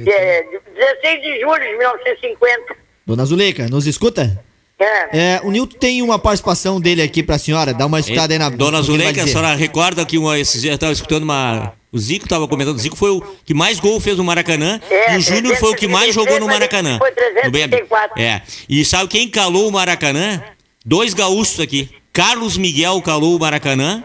de, 0.03 0.11
é, 0.11 0.43
de 0.43 0.59
16 0.73 1.21
de 1.21 1.39
julho 1.41 1.61
de 1.61 1.77
1950. 1.77 2.75
Dona 3.05 3.25
Zuleika, 3.25 3.67
nos 3.67 3.85
escuta? 3.85 4.43
É. 4.83 5.41
o 5.43 5.51
Nilton 5.51 5.77
tem 5.77 6.01
uma 6.01 6.17
participação 6.17 6.79
dele 6.79 7.01
aqui 7.01 7.21
pra 7.21 7.37
senhora, 7.37 7.73
dá 7.73 7.85
uma 7.85 7.99
escutada 7.99 8.33
aí 8.33 8.39
na 8.39 8.49
Dona 8.49 8.81
Zuleika, 8.81 9.23
a 9.23 9.27
senhora 9.27 9.55
recorda 9.55 10.05
que 10.05 10.17
uma, 10.17 10.39
esses 10.39 10.61
dias 10.61 10.73
eu 10.73 10.77
tava 10.77 10.91
escutando 10.91 11.23
uma. 11.23 11.73
O 11.91 11.99
Zico 11.99 12.25
estava 12.25 12.47
comentando, 12.47 12.77
o 12.77 12.79
Zico 12.79 12.95
foi 12.95 13.11
o 13.11 13.21
que 13.45 13.53
mais 13.53 13.79
gol 13.79 13.99
fez 13.99 14.17
no 14.17 14.23
Maracanã 14.23 14.79
é, 14.89 15.13
e 15.13 15.17
o 15.17 15.21
Júnior 15.21 15.57
foi 15.57 15.71
o 15.71 15.75
que 15.75 15.89
mais 15.89 16.15
jogou 16.15 16.39
no 16.39 16.47
Maracanã. 16.47 16.97
Foi 16.97 17.11
334. 17.11 18.21
É. 18.21 18.41
E 18.69 18.85
sabe 18.85 19.09
quem 19.09 19.27
calou 19.27 19.67
o 19.67 19.71
Maracanã? 19.71 20.41
Dois 20.85 21.13
gaúchos 21.13 21.59
aqui. 21.59 21.89
Carlos 22.13 22.55
Miguel 22.55 23.01
calou 23.01 23.35
o 23.35 23.39
Maracanã 23.39 24.03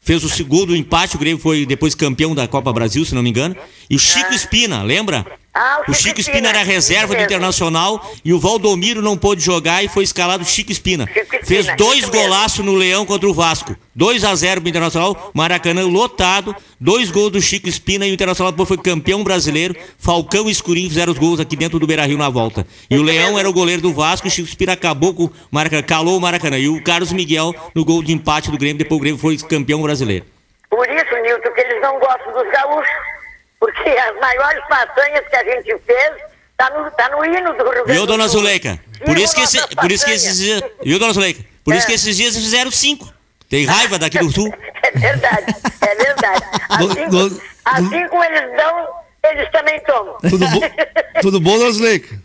fez 0.00 0.24
o 0.24 0.28
segundo 0.28 0.74
empate, 0.74 1.16
o 1.16 1.18
Grêmio 1.18 1.38
foi 1.38 1.66
depois 1.66 1.94
campeão 1.94 2.34
da 2.34 2.48
Copa 2.48 2.72
Brasil, 2.72 3.04
se 3.04 3.14
não 3.14 3.22
me 3.22 3.30
engano. 3.30 3.54
E 3.88 3.96
o 3.96 3.98
Chico 3.98 4.32
Espina, 4.32 4.82
lembra? 4.82 5.24
Ah, 5.52 5.82
o, 5.86 5.90
o 5.90 5.94
Chico, 5.94 6.20
Espina, 6.20 6.48
era 6.48 6.62
reserva 6.62 7.14
do 7.14 7.22
Internacional 7.22 8.08
e 8.24 8.32
o 8.32 8.38
Valdomiro 8.38 9.02
não 9.02 9.16
pôde 9.16 9.40
jogar 9.40 9.82
e 9.82 9.88
foi 9.88 10.04
escalado 10.04 10.44
Chico 10.44 10.70
Espina. 10.70 11.06
Chico 11.06 11.34
Espina 11.34 11.44
Fez 11.44 11.76
dois 11.76 12.08
golaços 12.08 12.64
no 12.64 12.74
Leão 12.74 13.04
contra 13.04 13.28
o 13.28 13.34
Vasco. 13.34 13.74
2 13.94 14.24
a 14.24 14.34
0 14.34 14.60
pro 14.60 14.70
Internacional, 14.70 15.30
Maracanã 15.34 15.84
lotado, 15.84 16.54
dois 16.78 17.10
gols 17.10 17.32
do 17.32 17.40
Chico 17.40 17.68
Espina 17.68 18.06
e 18.06 18.12
o 18.12 18.14
Internacional 18.14 18.52
depois 18.52 18.68
foi 18.68 18.78
campeão 18.78 19.24
brasileiro. 19.24 19.74
Falcão 19.98 20.48
e 20.48 20.52
Escurinho 20.52 20.88
fizeram 20.88 21.12
os 21.12 21.18
gols 21.18 21.40
aqui 21.40 21.56
dentro 21.56 21.80
do 21.80 21.86
Beira-Rio 21.86 22.16
na 22.16 22.30
volta. 22.30 22.64
E 22.88 22.96
o 22.96 23.02
Leão 23.02 23.36
era 23.36 23.50
o 23.50 23.52
goleiro 23.52 23.82
do 23.82 23.92
Vasco, 23.92 24.28
o 24.28 24.30
Chico 24.30 24.48
Espina 24.48 24.74
acabou 24.74 25.12
com 25.12 25.24
o 25.24 25.32
Maracanã, 25.50 25.82
calou 25.82 26.16
o 26.16 26.20
Maracanã. 26.20 26.58
E 26.58 26.68
o 26.68 26.82
Carlos 26.82 27.12
Miguel 27.12 27.52
no 27.74 27.84
gol 27.84 28.04
de 28.04 28.12
empate 28.12 28.52
do 28.52 28.56
Grêmio, 28.56 28.78
depois 28.78 29.00
o 29.00 29.02
Grêmio 29.02 29.18
foi 29.18 29.36
campeão 29.36 29.82
brasileiro. 29.82 30.24
Por 30.70 30.88
isso, 30.88 31.14
Nilton, 31.22 31.50
que 31.50 31.60
eles 31.60 31.82
não 31.82 31.98
gostam 31.98 32.32
dos 32.32 32.48
gaúchos 32.52 33.19
porque 33.60 33.90
as 33.90 34.18
maiores 34.18 34.62
façanhas 34.66 35.28
que 35.28 35.36
a 35.36 35.44
gente 35.44 35.78
fez 35.86 36.12
tá 36.56 36.70
no, 36.70 36.90
tá 36.90 37.08
no 37.10 37.24
hino 37.24 37.52
do 37.52 37.62
Rio 37.62 37.84
Grande 37.84 37.92
Viu, 37.92 38.06
dona 38.06 38.26
Zuleika? 38.26 38.80
Por 39.04 39.16
isso, 39.18 39.34
que 39.34 39.42
esse, 39.42 39.76
por 39.76 39.92
isso 39.92 40.04
que 40.04 40.12
esses 40.12 40.38
dias. 40.38 40.62
Viu, 40.82 40.98
dona 40.98 41.12
Zuleika? 41.12 41.44
Por 41.62 41.74
é. 41.74 41.76
isso 41.76 41.86
que 41.86 41.92
esses 41.92 42.16
dias 42.16 42.34
fizeram 42.34 42.70
cinco. 42.70 43.12
Tem 43.48 43.66
raiva 43.66 43.98
daqui 43.98 44.18
do 44.18 44.32
sul? 44.32 44.52
É 44.82 44.98
verdade, 44.98 45.54
é 45.82 45.94
verdade. 45.94 46.44
Assim, 46.70 47.40
assim 47.64 48.08
como 48.08 48.24
eles 48.24 48.56
dão, 48.56 48.88
eles 49.30 49.50
também 49.52 49.78
tomam. 49.80 50.16
Tudo, 50.28 50.48
bo 50.48 50.60
tudo 51.20 51.40
bom, 51.40 51.58
dona 51.58 51.70
Zuleika? 51.70 52.18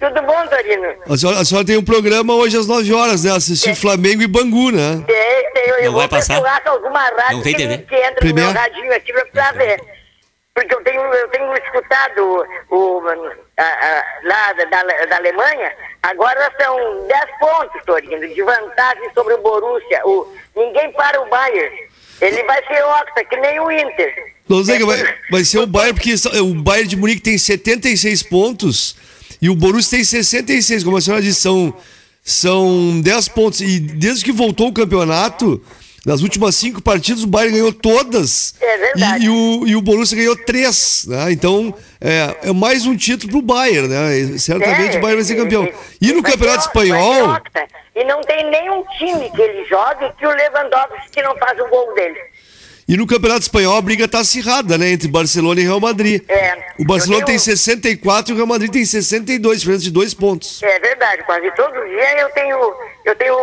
Tudo 0.00 0.22
bom, 0.22 0.46
Torino? 0.48 0.88
A 1.08 1.16
senhora, 1.16 1.38
a 1.38 1.44
senhora, 1.44 1.66
tem 1.66 1.76
um 1.76 1.84
programa 1.84 2.34
hoje 2.34 2.56
às 2.56 2.66
9 2.66 2.92
horas, 2.92 3.24
né? 3.24 3.32
Assistir 3.32 3.70
é. 3.70 3.74
Flamengo 3.74 4.22
e 4.22 4.26
Bangu, 4.26 4.70
né? 4.70 5.02
Tem, 5.06 5.52
tem. 5.52 5.68
Eu, 5.68 5.76
Não 5.76 5.84
eu 5.84 5.92
vai 5.92 6.08
passar? 6.08 6.42
alguma 6.66 7.00
rádio 7.00 7.36
Não 7.36 7.42
tem 7.42 7.54
TV. 7.54 7.78
que, 7.78 7.94
entra 7.94 8.14
Primeiro... 8.14 8.48
no 8.48 8.54
meu 8.54 8.62
radinho 8.62 8.92
aqui 8.94 9.12
pra 9.32 9.52
ver. 9.52 9.80
Porque 10.54 10.74
eu 10.74 10.82
tenho, 10.82 11.00
eu 11.00 11.28
tenho 11.28 11.54
escutado 11.54 12.46
o, 12.70 13.02
a, 13.56 13.62
a, 13.62 14.04
lá 14.24 14.52
da, 14.52 14.64
da 15.06 15.16
Alemanha, 15.16 15.72
agora 16.02 16.52
são 16.60 17.06
10 17.06 17.24
pontos, 17.38 17.84
Torino, 17.84 18.28
de 18.28 18.42
vantagem 18.42 19.10
sobre 19.14 19.34
o 19.34 19.42
Borussia. 19.42 20.02
O, 20.04 20.26
ninguém 20.56 20.92
para 20.92 21.20
o 21.20 21.28
Bayern. 21.28 21.88
Ele 22.20 22.42
vai 22.44 22.66
ser 22.66 22.82
octa, 22.84 23.24
que 23.24 23.36
nem 23.36 23.60
o 23.60 23.70
Inter. 23.70 24.12
Não 24.48 24.64
sei, 24.64 24.80
vai, 24.80 25.14
vai 25.30 25.44
ser 25.44 25.60
o 25.60 25.66
Bayern, 25.66 25.94
porque 25.94 26.14
o 26.40 26.54
Bayern 26.54 26.88
de 26.88 26.96
Munique 26.96 27.22
tem 27.22 27.38
76 27.38 28.24
pontos 28.24 28.96
e 29.40 29.48
o 29.48 29.54
Borussia 29.54 29.98
tem 29.98 30.04
66, 30.04 30.84
como 30.84 30.96
a 30.96 31.00
senhora 31.00 31.22
disse, 31.22 31.40
são, 31.40 31.74
são 32.22 33.00
10 33.00 33.28
pontos. 33.28 33.60
E 33.60 33.78
desde 33.78 34.24
que 34.24 34.32
voltou 34.32 34.68
o 34.68 34.74
campeonato, 34.74 35.64
nas 36.04 36.22
últimas 36.22 36.54
cinco 36.54 36.82
partidas, 36.82 37.22
o 37.22 37.26
Bayern 37.26 37.56
ganhou 37.56 37.72
todas. 37.72 38.54
É 38.60 38.78
verdade. 38.78 39.24
E, 39.24 39.26
e, 39.26 39.28
o, 39.28 39.66
e 39.66 39.76
o 39.76 39.82
Borussia 39.82 40.16
ganhou 40.16 40.36
três. 40.36 41.04
Né? 41.06 41.32
Então, 41.32 41.74
é, 42.00 42.48
é 42.48 42.52
mais 42.52 42.86
um 42.86 42.96
título 42.96 43.32
pro 43.32 43.42
Bayern, 43.42 43.88
né? 43.88 44.38
Certamente 44.38 44.96
é, 44.96 44.98
o 44.98 45.02
Bayern 45.02 45.16
vai 45.16 45.24
ser 45.24 45.36
campeão. 45.36 45.68
E 46.00 46.12
no 46.12 46.22
Campeonato 46.22 46.66
Espanhol. 46.66 47.38
E 47.94 48.04
não 48.04 48.22
tem 48.22 48.48
nenhum 48.50 48.84
time 48.96 49.30
que 49.30 49.42
ele 49.42 49.64
jogue 49.66 50.10
que 50.18 50.26
o 50.26 50.30
Lewandowski 50.30 51.22
não 51.22 51.36
faz 51.36 51.58
o 51.60 51.68
gol 51.68 51.94
dele. 51.94 52.18
E 52.90 52.96
no 52.96 53.06
Campeonato 53.06 53.42
Espanhol 53.42 53.76
a 53.76 53.80
briga 53.80 54.08
tá 54.08 54.18
acirrada, 54.18 54.76
né? 54.76 54.90
Entre 54.90 55.06
Barcelona 55.06 55.60
e 55.60 55.62
Real 55.62 55.78
Madrid. 55.78 56.24
É. 56.28 56.58
O 56.76 56.84
Barcelona 56.84 57.24
tenho... 57.24 57.38
tem 57.38 57.56
64 57.56 58.32
e 58.32 58.34
o 58.34 58.36
Real 58.36 58.48
Madrid 58.48 58.68
tem 58.68 58.84
62, 58.84 59.60
diferença 59.60 59.84
de 59.84 59.92
dois 59.92 60.12
pontos. 60.12 60.60
É 60.60 60.76
verdade, 60.80 61.22
quase 61.22 61.48
todo 61.52 61.72
dia 61.72 62.18
eu 62.18 62.28
tenho, 62.30 62.74
eu 63.04 63.14
tenho 63.14 63.36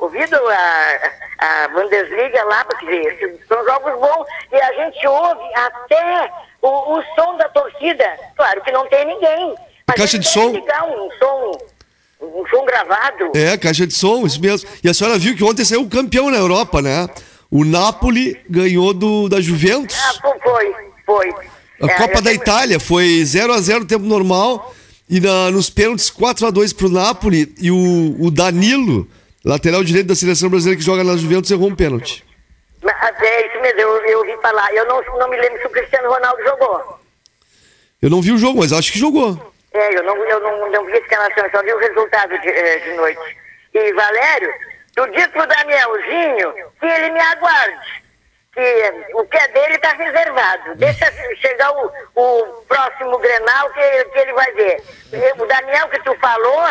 ouvido 0.00 0.36
a 0.36 1.10
a 1.38 1.68
Bundesliga 1.68 2.44
lá, 2.44 2.64
porque 2.64 3.38
são 3.48 3.64
jogos 3.64 3.92
bons 4.00 4.26
e 4.52 4.56
a 4.56 4.72
gente 4.72 5.06
ouve 5.06 5.54
até 5.54 6.30
o, 6.62 6.96
o 6.96 7.02
som 7.14 7.36
da 7.36 7.48
torcida. 7.48 8.18
Claro 8.36 8.62
que 8.62 8.72
não 8.72 8.88
tem 8.88 9.04
ninguém. 9.04 9.54
Mas 9.86 9.96
Caixa 9.96 10.18
de 10.18 10.28
som? 10.28 10.50
Ligar 10.50 10.84
um 10.88 11.10
som, 11.18 11.58
um 12.22 12.46
som 12.48 12.64
gravado. 12.64 13.32
É, 13.34 13.56
caixa 13.56 13.86
de 13.86 13.94
som, 13.94 14.24
isso 14.26 14.40
mesmo. 14.40 14.68
E 14.82 14.88
a 14.88 14.94
senhora 14.94 15.18
viu 15.18 15.36
que 15.36 15.44
ontem 15.44 15.64
saiu 15.64 15.82
o 15.82 15.90
campeão 15.90 16.30
na 16.30 16.38
Europa, 16.38 16.80
né? 16.80 17.08
O 17.50 17.64
Napoli 17.64 18.40
ganhou 18.48 18.92
do, 18.92 19.28
da 19.28 19.40
Juventus. 19.40 19.96
Ah, 19.98 20.38
foi, 20.42 20.74
foi. 21.04 21.30
A 21.80 21.86
É, 21.86 21.94
Copa 21.94 22.14
da 22.22 22.30
tenho- 22.30 22.34
Itália 22.42 22.80
foi 22.80 23.22
0 23.24 23.52
a 23.52 23.60
0 23.60 23.84
tempo 23.84 24.04
normal 24.04 24.74
e 25.08 25.20
na- 25.20 25.50
nos 25.50 25.70
pênaltis 25.70 26.10
4 26.10 26.46
a 26.46 26.50
2 26.50 26.72
pro 26.72 26.88
Napoli 26.88 27.54
e 27.60 27.70
o, 27.70 28.16
o 28.18 28.30
Danilo, 28.30 29.06
lateral 29.44 29.84
direito 29.84 30.06
da 30.08 30.14
seleção 30.14 30.48
brasileira 30.48 30.78
que 30.78 30.84
joga 30.84 31.04
na 31.04 31.16
Juventus, 31.16 31.50
errou 31.50 31.68
um 31.68 31.74
pênalti. 31.76 32.24
Mas, 32.82 32.94
É 33.20 33.46
isso 33.48 33.60
mesmo, 33.60 33.80
eu, 33.80 33.96
eu 34.06 34.18
ouvi 34.20 34.36
falar. 34.42 34.72
Eu 34.74 34.86
não, 34.86 35.00
não 35.18 35.28
me 35.30 35.36
lembro 35.36 35.60
se 35.60 35.66
o 35.66 35.70
Cristiano 35.70 36.08
Ronaldo 36.08 36.42
jogou. 36.42 36.98
Eu 38.02 38.10
não 38.10 38.20
vi 38.20 38.32
o 38.32 38.38
jogo, 38.38 38.58
mas 38.60 38.72
acho 38.72 38.92
que 38.92 38.98
jogou. 38.98 39.52
É, 39.72 39.98
eu 39.98 40.02
não, 40.04 40.16
eu 40.16 40.40
não, 40.40 40.70
não 40.70 40.84
vi 40.86 40.92
a 40.92 40.98
escalação, 40.98 41.44
eu 41.44 41.50
só 41.50 41.62
vi 41.62 41.72
o 41.72 41.78
resultado 41.78 42.38
de, 42.40 42.48
eh, 42.48 42.78
de 42.78 42.96
noite. 42.96 43.20
E, 43.74 43.92
Valério, 43.92 44.50
tu 44.96 45.06
disse 45.12 45.28
pro 45.28 45.46
Danielzinho 45.46 46.52
que 46.80 46.86
ele 46.86 47.10
me 47.10 47.20
aguarde. 47.20 48.04
Que 48.52 49.12
o 49.14 49.24
que 49.26 49.36
é 49.36 49.48
dele 49.48 49.74
está 49.74 49.92
reservado. 49.92 50.74
Deixa 50.76 51.12
chegar 51.40 51.70
o, 51.72 51.92
o 52.14 52.62
próximo 52.62 53.18
Grenal 53.18 53.70
que, 53.70 54.04
que 54.06 54.18
ele 54.18 54.32
vai 54.32 54.50
ver. 54.52 54.82
O 55.38 55.46
Daniel 55.46 55.88
que 55.90 56.02
tu 56.02 56.16
falou 56.18 56.64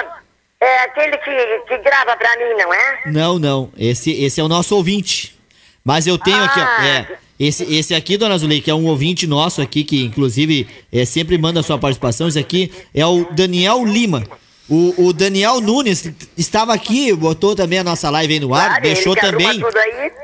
é 0.59 0.79
aquele 0.79 1.15
que, 1.17 1.59
que 1.67 1.77
grava 1.77 2.17
pra 2.17 2.35
mim, 2.37 2.53
não 2.57 2.73
é? 2.73 3.01
Não, 3.05 3.37
não. 3.37 3.71
Esse, 3.77 4.11
esse 4.23 4.41
é 4.41 4.43
o 4.43 4.47
nosso 4.47 4.75
ouvinte. 4.75 5.39
Mas 5.83 6.07
eu 6.07 6.17
tenho 6.17 6.43
aqui, 6.43 6.59
ó. 6.59 6.63
Ah. 6.63 6.87
É, 6.87 7.17
esse, 7.39 7.63
esse 7.71 7.93
aqui, 7.93 8.17
dona 8.17 8.37
Zulei, 8.37 8.61
que 8.61 8.71
é 8.71 8.73
um 8.73 8.87
ouvinte 8.87 9.27
nosso 9.27 9.61
aqui, 9.61 9.83
que 9.83 10.03
inclusive 10.03 10.67
é, 10.91 11.05
sempre 11.05 11.37
manda 11.37 11.61
sua 11.61 11.77
participação. 11.77 12.27
Esse 12.27 12.39
aqui 12.39 12.73
é 12.95 13.05
o 13.05 13.25
Daniel 13.31 13.85
Lima. 13.85 14.23
O, 14.67 15.07
o 15.07 15.13
Daniel 15.13 15.61
Nunes 15.61 16.09
estava 16.35 16.73
aqui, 16.73 17.13
botou 17.13 17.55
também 17.55 17.77
a 17.79 17.83
nossa 17.83 18.09
live 18.09 18.33
aí 18.33 18.39
no 18.39 18.53
ar, 18.53 18.67
Claro, 18.67 18.81
deixou 18.81 19.15
também. 19.15 19.61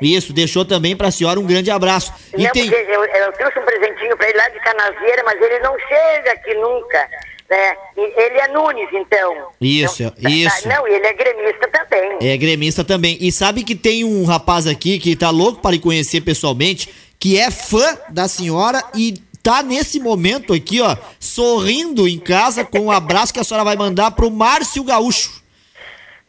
Isso, 0.02 0.34
deixou 0.34 0.66
também 0.66 0.96
pra 0.96 1.12
senhora 1.12 1.40
um 1.40 1.46
grande 1.46 1.70
abraço. 1.70 2.12
E 2.36 2.44
Não, 2.44 2.52
tem. 2.52 2.68
porque 2.70 2.92
eu, 2.92 3.04
eu 3.06 3.32
trouxe 3.34 3.60
um 3.60 3.64
presentinho 3.66 4.18
pra 4.18 4.28
ele 4.28 4.38
lá 4.40 4.50
de 4.50 4.60
Canasieira, 4.62 5.24
mas 5.24 5.40
ele 5.40 5.60
não 5.60 5.76
chega 5.88 6.32
aqui 6.32 6.54
nunca. 6.56 7.08
Né? 7.50 7.76
Ele 7.98 8.38
é 8.40 8.48
Nunes, 8.48 8.88
então. 8.94 9.48
Isso, 9.60 10.04
Não, 10.04 10.10
tá- 10.12 10.30
isso. 10.30 10.68
Não, 10.70 10.88
e 10.88 10.94
ele 10.94 11.06
é 11.06 11.14
gremista 11.14 11.68
também. 11.68 12.18
É 12.32 12.38
gremista 12.38 12.84
também. 12.84 13.18
E 13.22 13.32
sabe 13.32 13.64
que 13.64 13.76
tem 13.76 14.04
um 14.06 14.24
rapaz 14.26 14.66
aqui 14.66 14.98
que 14.98 15.16
tá 15.16 15.30
louco 15.30 15.62
para 15.62 15.72
lhe 15.72 15.80
conhecer 15.80 16.22
pessoalmente, 16.22 16.90
que 17.20 17.38
é 17.38 17.52
fã 17.52 17.96
da 18.10 18.28
senhora 18.28 18.82
e 18.96 19.16
tá 19.42 19.64
nesse 19.64 20.00
momento 20.00 20.54
aqui, 20.54 20.82
ó, 20.82 20.96
sorrindo 21.20 22.08
em 22.08 22.20
casa 22.20 22.64
com 22.64 22.80
um 22.80 22.92
abraço 22.92 23.34
que 23.34 23.40
a 23.40 23.44
senhora 23.44 23.64
vai 23.64 23.76
mandar 23.76 24.12
pro 24.12 24.30
Márcio 24.32 24.84
Gaúcho. 24.84 25.42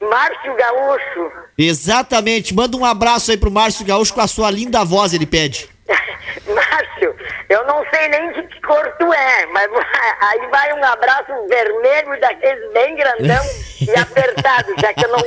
Márcio 0.01 0.57
Gaúcho. 0.57 1.33
Exatamente. 1.57 2.55
Manda 2.55 2.77
um 2.77 2.85
abraço 2.85 3.31
aí 3.31 3.37
pro 3.37 3.51
Márcio 3.51 3.85
Gaúcho 3.85 4.12
com 4.12 4.20
a 4.20 4.27
sua 4.27 4.51
linda 4.51 4.85
voz, 4.85 5.14
ele 5.14 5.27
pede. 5.27 5.68
Márcio, 6.55 7.14
eu 7.48 7.66
não 7.66 7.85
sei 7.90 8.09
nem 8.09 8.33
de 8.33 8.42
que 8.48 8.61
cor 8.62 8.85
tu 8.98 9.12
é, 9.12 9.46
mas 9.46 9.68
aí 10.20 10.46
vai 10.50 10.72
um 10.72 10.85
abraço 10.85 11.33
vermelho 11.48 12.20
daqueles 12.20 12.72
bem 12.72 12.96
grandão 12.96 13.44
e 13.81 13.90
apertado, 13.98 14.72
já 14.81 14.92
que 14.94 15.05
eu 15.05 15.09
não, 15.11 15.18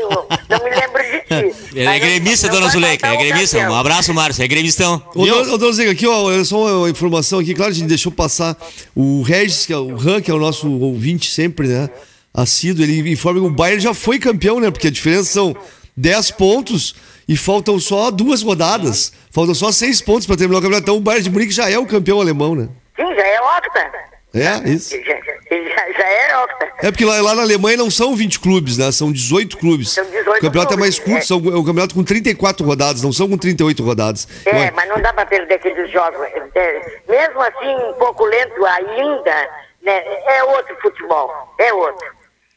não 0.49 0.63
me 0.63 0.69
lembro 0.69 1.03
de 1.03 1.19
ti. 1.51 1.55
Ele 1.75 1.87
é 1.87 1.99
gremista, 1.99 2.49
dona 2.49 2.69
Zuleika. 2.69 3.07
É 3.07 3.17
gremista. 3.17 3.57
Um 3.59 3.75
abraço, 3.75 4.13
Márcio. 4.13 4.43
É 4.43 4.47
gremistão. 4.47 5.01
Ô, 5.13 5.23
Viu? 5.23 5.35
Dona- 5.35 5.53
ô, 5.53 5.57
Dona 5.57 5.73
Zica, 5.73 5.91
aqui, 5.91 6.07
ó, 6.07 6.23
olha 6.23 6.43
só 6.43 6.79
uma 6.79 6.89
informação 6.89 7.39
aqui. 7.39 7.53
Claro, 7.53 7.71
a 7.71 7.75
gente 7.75 7.87
deixou 7.87 8.11
passar 8.11 8.55
o 8.95 9.21
Regis, 9.21 9.65
que 9.65 9.73
é 9.73 9.77
o 9.77 9.95
Ran, 9.95 10.21
que 10.21 10.31
é 10.31 10.33
o 10.33 10.39
nosso 10.39 10.69
ouvinte 10.81 11.29
sempre, 11.29 11.67
né? 11.67 11.89
Assíduo, 12.33 12.83
ele 12.83 13.11
informa 13.11 13.39
que 13.39 13.45
o 13.45 13.49
Bayern 13.49 13.81
já 13.81 13.93
foi 13.93 14.19
campeão, 14.19 14.59
né? 14.59 14.69
Porque 14.69 14.87
a 14.87 14.91
diferença 14.91 15.31
são 15.31 15.55
10 15.95 16.31
pontos 16.31 16.95
e 17.27 17.35
faltam 17.35 17.79
só 17.79 18.11
duas 18.11 18.41
rodadas. 18.41 19.11
Faltam 19.31 19.55
só 19.55 19.71
seis 19.71 20.01
pontos 20.01 20.27
para 20.27 20.37
terminar 20.37 20.59
o 20.59 20.61
campeonato. 20.61 20.83
Então 20.83 20.97
o 20.97 21.01
Bayern 21.01 21.23
de 21.23 21.29
Munique 21.29 21.53
já 21.53 21.69
é 21.69 21.77
o 21.77 21.85
campeão 21.85 22.21
alemão, 22.21 22.55
né? 22.55 22.69
Sim, 22.95 23.13
já 23.15 23.27
é 23.27 23.41
octa. 23.41 24.05
É, 24.33 24.69
isso. 24.69 24.93
Já, 25.01 25.15
já, 25.15 25.91
já 25.93 26.09
é 26.09 26.37
octa. 26.43 26.71
É 26.79 26.91
porque 26.91 27.05
lá, 27.05 27.21
lá 27.21 27.35
na 27.35 27.41
Alemanha 27.41 27.77
não 27.77 27.89
são 27.89 28.15
20 28.15 28.39
clubes, 28.41 28.77
né? 28.77 28.91
São 28.91 29.11
18 29.11 29.57
clubes. 29.57 29.91
São 29.91 30.03
18 30.03 30.29
o 30.29 30.41
campeonato 30.41 30.73
é 30.73 30.77
mais 30.77 30.99
clubes, 30.99 31.25
curto, 31.25 31.45
é. 31.45 31.49
são, 31.49 31.55
é 31.55 31.57
um 31.57 31.63
campeonato 31.63 31.95
com 31.95 32.03
34 32.03 32.65
rodadas, 32.65 33.01
não 33.01 33.13
são 33.13 33.29
com 33.29 33.37
38 33.37 33.81
rodadas. 33.81 34.27
É, 34.45 34.53
Ué, 34.53 34.71
mas 34.71 34.89
não 34.89 35.01
dá 35.01 35.13
pra 35.13 35.25
perder 35.25 35.55
aqueles 35.55 35.89
jogos. 35.89 36.19
É, 36.53 36.99
mesmo 37.07 37.41
assim, 37.41 37.75
um 37.89 37.93
pouco 37.93 38.25
lento 38.25 38.65
ainda, 38.65 39.49
né, 39.81 40.03
é 40.27 40.43
outro 40.43 40.75
futebol. 40.81 41.31
É 41.57 41.73
outro. 41.73 42.05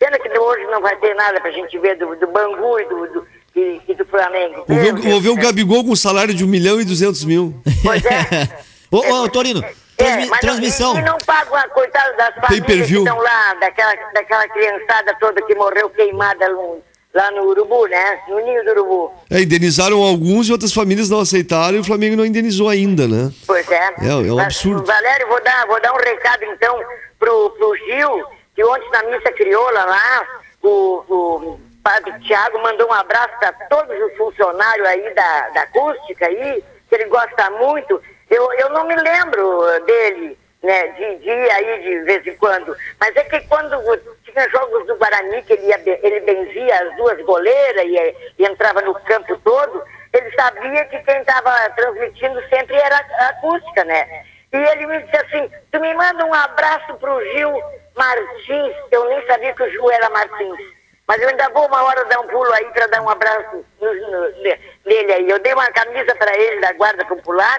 Pena 0.00 0.18
que 0.18 0.36
hoje 0.36 0.64
não 0.66 0.80
vai 0.80 0.96
ter 0.96 1.14
nada 1.14 1.40
pra 1.40 1.50
gente 1.52 1.78
ver 1.78 1.96
do, 1.96 2.14
do 2.16 2.26
Bangu 2.26 2.80
e 2.80 2.84
do, 2.86 3.06
do, 3.12 3.26
e, 3.58 3.80
e 3.88 3.94
do 3.94 4.04
Flamengo. 4.06 4.64
Vou 4.66 4.76
ver, 4.78 4.92
Meu 4.94 5.02
vou 5.02 5.20
Deus 5.20 5.36
o. 5.36 5.40
Gabigol 5.40 5.84
com 5.84 5.90
um 5.92 5.96
salário 5.96 6.32
de 6.34 6.44
1 6.44 6.46
milhão 6.46 6.80
e 6.80 6.84
200 6.84 7.24
mil. 7.24 7.60
Pois 7.82 8.04
é. 8.04 8.48
Ô, 8.90 8.98
ô, 8.98 9.28
Torino, 9.28 9.60
transmi- 9.96 10.22
É, 10.24 10.26
mas 10.26 10.40
transmissão. 10.40 10.94
Não, 10.94 11.00
e, 11.00 11.04
não 11.04 11.18
pagam 11.26 11.54
a 11.56 11.68
coitada 11.68 12.16
das 12.16 12.34
famílias 12.36 12.86
que 12.88 12.94
estão 12.96 13.18
lá, 13.18 13.54
daquela, 13.60 13.94
daquela 14.14 14.48
criançada 14.48 15.14
toda 15.20 15.42
que 15.42 15.54
morreu 15.54 15.90
queimada 15.90 16.48
no- 16.48 16.78
lá 17.14 17.30
no 17.32 17.42
Urubu, 17.48 17.86
né? 17.86 18.18
No 18.28 18.38
ninho 18.40 18.64
do 18.64 18.70
Urubu. 18.70 19.12
É, 19.30 19.40
indenizaram 19.42 20.02
alguns 20.02 20.48
e 20.48 20.52
outras 20.52 20.72
famílias 20.72 21.10
não 21.10 21.20
aceitaram 21.20 21.76
e 21.76 21.80
o 21.80 21.84
Flamengo 21.84 22.16
não 22.16 22.24
indenizou 22.24 22.68
ainda, 22.68 23.06
né? 23.08 23.30
Pois 23.46 23.68
é. 23.70 23.94
É, 24.00 24.08
é 24.08 24.14
um 24.32 24.36
Mas, 24.36 24.46
absurdo. 24.46 24.84
Valério, 24.86 25.26
vou 25.28 25.42
dar, 25.42 25.66
vou 25.66 25.80
dar 25.82 25.92
um 25.92 25.98
recado 25.98 26.44
então 26.44 26.78
pro, 27.18 27.50
pro 27.50 27.74
Gil, 27.76 28.24
que 28.54 28.64
ontem 28.64 28.88
na 28.90 29.02
missa 29.04 29.32
crioula 29.32 29.84
lá, 29.84 30.22
o, 30.62 30.68
o 31.08 31.60
padre 31.88 32.20
Tiago 32.20 32.58
mandou 32.58 32.86
um 32.86 32.92
abraço 32.92 33.34
para 33.40 33.50
todos 33.70 33.98
os 33.98 34.14
funcionários 34.18 34.86
aí 34.86 35.14
da, 35.14 35.48
da 35.54 35.62
acústica 35.62 36.26
aí, 36.26 36.62
que 36.86 36.94
ele 36.94 37.06
gosta 37.06 37.48
muito. 37.52 38.02
Eu, 38.28 38.52
eu 38.52 38.68
não 38.70 38.86
me 38.86 38.94
lembro 38.94 39.62
dele, 39.86 40.38
né, 40.62 40.88
de 40.88 41.16
dia 41.16 41.54
aí 41.54 41.82
de 41.82 42.00
vez 42.00 42.26
em 42.26 42.36
quando, 42.36 42.76
mas 43.00 43.16
é 43.16 43.24
que 43.24 43.40
quando 43.48 43.74
tinha 44.22 44.48
jogos 44.50 44.86
do 44.86 44.96
Guarani, 44.96 45.42
que 45.44 45.54
ele, 45.54 45.66
ia, 45.66 45.80
ele 46.02 46.20
benzia 46.20 46.74
as 46.74 46.96
duas 46.96 47.18
goleiras 47.24 47.84
e, 47.86 48.16
e 48.38 48.44
entrava 48.44 48.82
no 48.82 48.92
campo 49.04 49.38
todo, 49.38 49.82
ele 50.12 50.30
sabia 50.32 50.84
que 50.84 50.98
quem 50.98 51.20
estava 51.20 51.70
transmitindo 51.70 52.38
sempre 52.50 52.76
era 52.76 52.96
a 52.96 53.28
acústica, 53.28 53.82
né? 53.84 54.26
E 54.52 54.56
ele 54.58 54.86
me 54.86 55.02
disse 55.04 55.16
assim, 55.16 55.50
tu 55.72 55.80
me 55.80 55.94
manda 55.94 56.22
um 56.26 56.34
abraço 56.34 56.94
pro 56.96 57.24
Gil 57.32 57.62
Martins, 57.96 58.76
eu 58.90 59.08
nem 59.08 59.26
sabia 59.26 59.54
que 59.54 59.62
o 59.62 59.70
Gil 59.70 59.90
era 59.90 60.10
Martins. 60.10 60.77
Mas 61.08 61.20
eu 61.22 61.28
ainda 61.30 61.48
vou 61.48 61.66
uma 61.66 61.82
hora 61.84 62.04
dar 62.04 62.20
um 62.20 62.26
pulo 62.26 62.52
aí 62.52 62.66
para 62.66 62.86
dar 62.88 63.00
um 63.02 63.08
abraço 63.08 63.64
no- 63.80 63.94
no- 63.94 64.42
ne- 64.42 64.58
nele 64.84 65.12
aí. 65.12 65.28
Eu 65.30 65.38
dei 65.38 65.54
uma 65.54 65.66
camisa 65.72 66.14
para 66.16 66.36
ele 66.36 66.60
da 66.60 66.72
Guarda 66.74 67.04
Popular, 67.06 67.58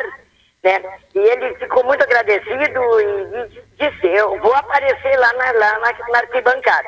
né? 0.63 0.79
E 1.15 1.19
ele 1.19 1.55
ficou 1.55 1.83
muito 1.83 2.03
agradecido 2.03 2.61
e 3.01 3.25
di- 3.49 3.61
disse, 3.79 4.05
eu 4.07 4.39
vou 4.39 4.53
aparecer 4.53 5.17
lá 5.17 5.33
na, 5.33 5.51
lá 5.53 5.79
na, 5.79 5.93
na 6.11 6.19
arquibancada. 6.19 6.87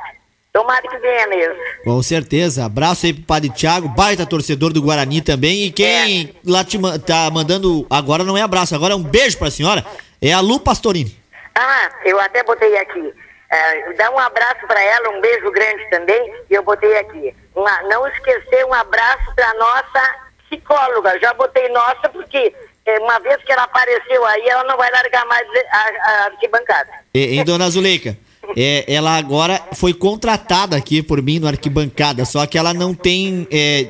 Tomara 0.54 0.82
que 0.82 0.98
venha 0.98 1.28
mesmo. 1.28 1.56
Com 1.86 2.04
certeza. 2.04 2.66
Abraço 2.66 3.06
aí 3.06 3.14
pro 3.14 3.24
Padre 3.24 3.50
Thiago, 3.50 3.88
baita 3.88 4.26
torcedor 4.26 4.74
do 4.74 4.82
Guarani 4.82 5.22
também. 5.22 5.64
E 5.66 5.72
quem 5.72 6.36
lá 6.46 6.64
te 6.64 6.78
tá 7.08 7.30
mandando 7.32 7.88
agora 7.90 8.24
não 8.26 8.38
é 8.38 8.42
abraço, 8.42 8.76
agora 8.76 8.94
é 8.94 8.96
um 8.98 9.02
beijo 9.04 9.38
pra 9.40 9.50
senhora. 9.50 9.84
É 10.22 10.34
a 10.34 10.42
Lu 10.42 10.60
Pastorini. 10.60 11.18
Ah, 11.56 11.90
eu 12.06 12.20
até 12.20 12.44
botei 12.44 12.78
aqui. 12.78 13.14
É, 13.52 13.94
dá 13.94 14.10
um 14.10 14.18
abraço 14.18 14.66
para 14.66 14.82
ela, 14.82 15.10
um 15.10 15.22
beijo 15.22 15.52
grande 15.52 15.90
também. 15.90 16.34
E 16.50 16.54
eu 16.54 16.64
botei 16.64 16.98
aqui. 16.98 17.36
Uma- 17.54 17.82
não 17.84 18.08
esquecer 18.08 18.66
um 18.66 18.74
abraço 18.74 19.36
para 19.36 19.54
nossa 19.56 20.16
psicóloga. 20.48 21.20
Já 21.20 21.34
botei 21.34 21.68
nossa 21.70 22.08
porque 22.10 22.54
é, 22.86 23.00
uma 23.00 23.20
vez 23.20 23.38
que 23.44 23.52
ela 23.52 23.64
apareceu 23.64 24.26
aí, 24.26 24.48
ela 24.48 24.64
não 24.64 24.78
vai 24.78 24.90
largar 24.90 25.26
mais 25.26 25.48
a, 25.72 25.78
a 25.80 26.26
arquibancada. 26.26 26.90
E, 27.14 27.38
em 27.38 27.44
Dona 27.44 27.70
Zuleika. 27.70 28.18
É, 28.58 28.86
ela 28.92 29.16
agora 29.18 29.62
foi 29.76 29.94
contratada 29.94 30.76
aqui 30.76 31.04
por 31.04 31.22
mim 31.22 31.40
no 31.40 31.48
arquibancada, 31.48 32.26
só 32.26 32.46
que 32.48 32.58
ela 32.58 32.74
não 32.74 32.94
tem 32.94 33.48
é, 33.52 33.82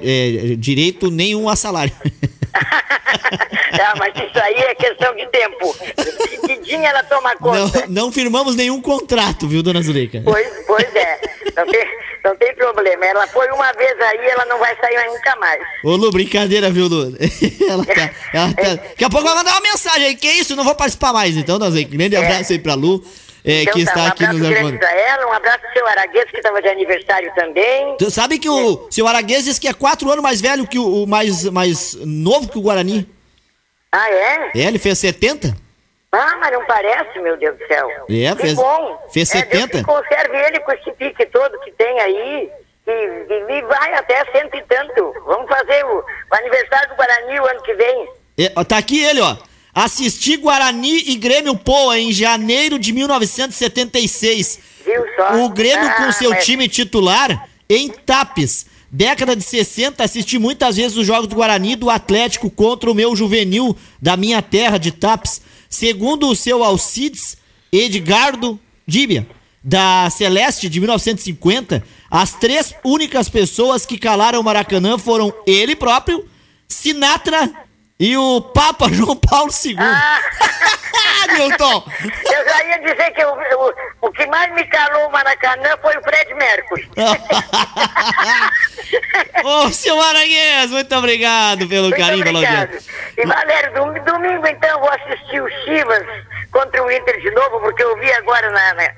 é, 0.51 0.55
direito 0.55 1.09
nenhum 1.09 1.47
a 1.47 1.55
salário. 1.55 1.93
ah, 3.81 3.93
mas 3.97 4.13
isso 4.15 4.39
aí 4.41 4.55
é 4.55 4.75
questão 4.75 5.15
de 5.15 5.25
tempo. 5.27 5.75
Seguidinha 6.29 6.89
ela 6.89 7.03
toma 7.03 7.31
Não, 7.33 7.37
conta. 7.39 7.85
não 7.87 8.11
firmamos 8.11 8.55
nenhum 8.55 8.81
contrato, 8.81 9.47
viu, 9.47 9.63
Dona 9.63 9.81
Zuleika? 9.81 10.21
Pois, 10.23 10.47
pois 10.67 10.95
é. 10.95 11.19
Não 11.55 11.65
tem, 11.65 11.85
não 12.23 12.35
tem 12.35 12.55
problema. 12.55 13.05
Ela 13.05 13.27
foi 13.27 13.47
uma 13.51 13.71
vez 13.73 13.99
aí, 13.99 14.29
ela 14.29 14.45
não 14.45 14.57
vai 14.59 14.75
sair 14.77 15.05
nunca 15.07 15.35
mais. 15.37 15.61
Ô 15.83 15.95
Lu, 15.95 16.11
brincadeira, 16.11 16.69
viu, 16.69 16.87
Lu? 16.87 17.15
ela 17.69 17.85
tá, 17.85 18.09
ela 18.33 18.53
tá- 18.53 18.75
Daqui 18.75 19.03
a 19.05 19.09
pouco 19.09 19.25
vai 19.25 19.35
mandar 19.35 19.51
uma 19.51 19.61
mensagem 19.61 20.05
aí, 20.07 20.15
que 20.15 20.27
isso, 20.27 20.55
não 20.55 20.63
vou 20.63 20.75
participar 20.75 21.13
mais. 21.13 21.35
Então, 21.37 21.57
Dona 21.59 21.71
Zuleika, 21.71 21.91
grande 21.95 22.15
abraço 22.15 22.51
aí 22.53 22.59
pra 22.59 22.73
Lu. 22.73 23.03
É, 23.43 23.61
Então 23.63 23.73
que 23.73 23.85
tá, 23.85 23.91
está 23.91 24.03
um 24.03 24.07
aqui 24.07 24.27
nos 24.27 24.41
acompanhando. 24.51 24.83
ela, 24.83 25.27
um 25.27 25.33
abraço 25.33 25.59
pro 25.61 25.73
seu 25.73 25.87
Araguês, 25.87 26.25
que 26.29 26.37
estava 26.37 26.61
de 26.61 26.67
aniversário 26.67 27.31
também. 27.35 27.95
Tu 27.97 28.11
sabe 28.11 28.37
que 28.39 28.49
o 28.49 28.87
seu 28.91 29.07
Araguês 29.07 29.45
diz 29.45 29.57
que 29.59 29.67
é 29.67 29.73
quatro 29.73 30.09
anos 30.11 30.23
mais 30.23 30.39
velho 30.41 30.67
que 30.67 30.77
o, 30.79 31.03
o 31.03 31.07
mais, 31.07 31.43
mais 31.45 31.95
novo 32.05 32.49
que 32.49 32.57
o 32.57 32.61
Guarani. 32.61 33.09
Ah, 33.91 34.09
é? 34.09 34.51
É, 34.55 34.59
ele 34.67 34.79
fez 34.79 34.97
70? 34.99 35.53
Ah, 36.13 36.37
mas 36.41 36.51
não 36.51 36.65
parece, 36.65 37.19
meu 37.19 37.37
Deus 37.37 37.57
do 37.57 37.67
céu. 37.67 37.87
É, 38.09 38.35
que 38.35 38.41
fez- 38.41 38.53
bom. 38.55 39.07
fez 39.13 39.33
É, 39.33 39.41
Deus 39.45 39.51
70. 39.61 39.77
que 39.79 39.83
conserve 39.85 40.37
ele 40.37 40.59
com 40.59 40.71
esse 40.73 40.91
pique 40.91 41.25
todo 41.27 41.59
que 41.61 41.71
tem 41.71 41.99
aí. 41.99 42.49
E, 42.87 42.91
e- 42.91 43.57
e 43.57 43.61
vai 43.61 43.93
até 43.93 44.25
cento 44.31 44.55
e 44.55 44.63
tanto. 44.63 45.13
Vamos 45.25 45.47
fazer 45.47 45.85
o, 45.85 45.99
o 45.99 46.35
aniversário 46.35 46.89
do 46.89 46.95
Guarani 46.95 47.39
o 47.39 47.45
ano 47.45 47.61
que 47.63 47.73
vem. 47.75 48.09
É, 48.37 48.49
tá 48.63 48.77
aqui 48.77 49.03
ele, 49.03 49.21
ó. 49.21 49.37
Assisti 49.73 50.37
Guarani 50.37 51.03
e 51.07 51.15
Grêmio 51.15 51.55
Poa 51.55 51.97
em 51.99 52.11
janeiro 52.11 52.77
de 52.77 52.91
1976. 52.91 54.59
Viu 54.85 55.03
só? 55.15 55.43
O 55.45 55.49
Grêmio 55.49 55.87
Ah, 55.87 55.93
com 56.05 56.11
seu 56.11 56.31
mas- 56.31 56.45
time 56.45 56.67
titular 56.67 57.47
em 57.69 57.89
Tapes. 57.89 58.65
Década 58.93 59.35
de 59.35 59.43
60, 59.43 60.03
assisti 60.03 60.37
muitas 60.37 60.75
vezes 60.75 60.97
os 60.97 61.07
jogos 61.07 61.27
do 61.27 61.35
Guarani 61.35 61.77
do 61.77 61.89
Atlético 61.89 62.49
contra 62.49 62.91
o 62.91 62.95
meu 62.95 63.15
juvenil 63.15 63.75
da 64.01 64.17
minha 64.17 64.41
terra 64.41 64.77
de 64.77 64.91
Tapes. 64.91 65.41
Segundo 65.69 66.27
o 66.27 66.35
seu 66.35 66.61
Alcides 66.61 67.37
Edgardo 67.71 68.59
Díbia, 68.85 69.25
da 69.63 70.09
Celeste 70.09 70.67
de 70.67 70.81
1950, 70.81 71.81
as 72.09 72.33
três 72.33 72.73
únicas 72.83 73.29
pessoas 73.29 73.85
que 73.85 73.97
calaram 73.97 74.41
o 74.41 74.43
Maracanã 74.43 74.97
foram 74.97 75.33
ele 75.47 75.73
próprio, 75.75 76.25
Sinatra 76.67 77.49
e 78.01 78.17
o 78.17 78.41
Papa 78.41 78.89
João 78.91 79.15
Paulo 79.15 79.51
II. 79.63 79.77
Ah, 79.79 80.19
Milton! 81.33 81.83
eu 82.03 82.49
já 82.49 82.63
ia 82.65 82.79
dizer 82.79 83.11
que 83.11 83.23
o, 83.23 83.31
o, 83.31 83.73
o 84.07 84.11
que 84.11 84.25
mais 84.25 84.51
me 84.53 84.65
calou 84.65 85.07
o 85.07 85.11
Maracanã 85.11 85.77
foi 85.81 85.95
o 85.97 86.01
Fred 86.01 86.33
Mercury. 86.33 86.89
Ô, 89.43 89.69
seu 89.69 89.99
Aranguês, 90.01 90.71
muito 90.71 90.95
obrigado 90.95 91.67
pelo 91.67 91.89
Muito 91.89 91.99
carinho 91.99 92.27
obrigado. 92.27 92.77
E 93.17 93.25
Valério, 93.25 93.73
dom- 93.73 94.03
domingo 94.03 94.47
então 94.47 94.79
vou 94.79 94.89
assistir 94.89 95.41
o 95.41 95.49
Chivas 95.63 96.05
contra 96.51 96.83
o 96.83 96.91
Inter 96.91 97.19
de 97.21 97.31
novo, 97.31 97.59
porque 97.61 97.83
eu 97.83 97.95
vi 97.97 98.11
agora 98.13 98.49
na, 98.51 98.73
na- 98.73 98.91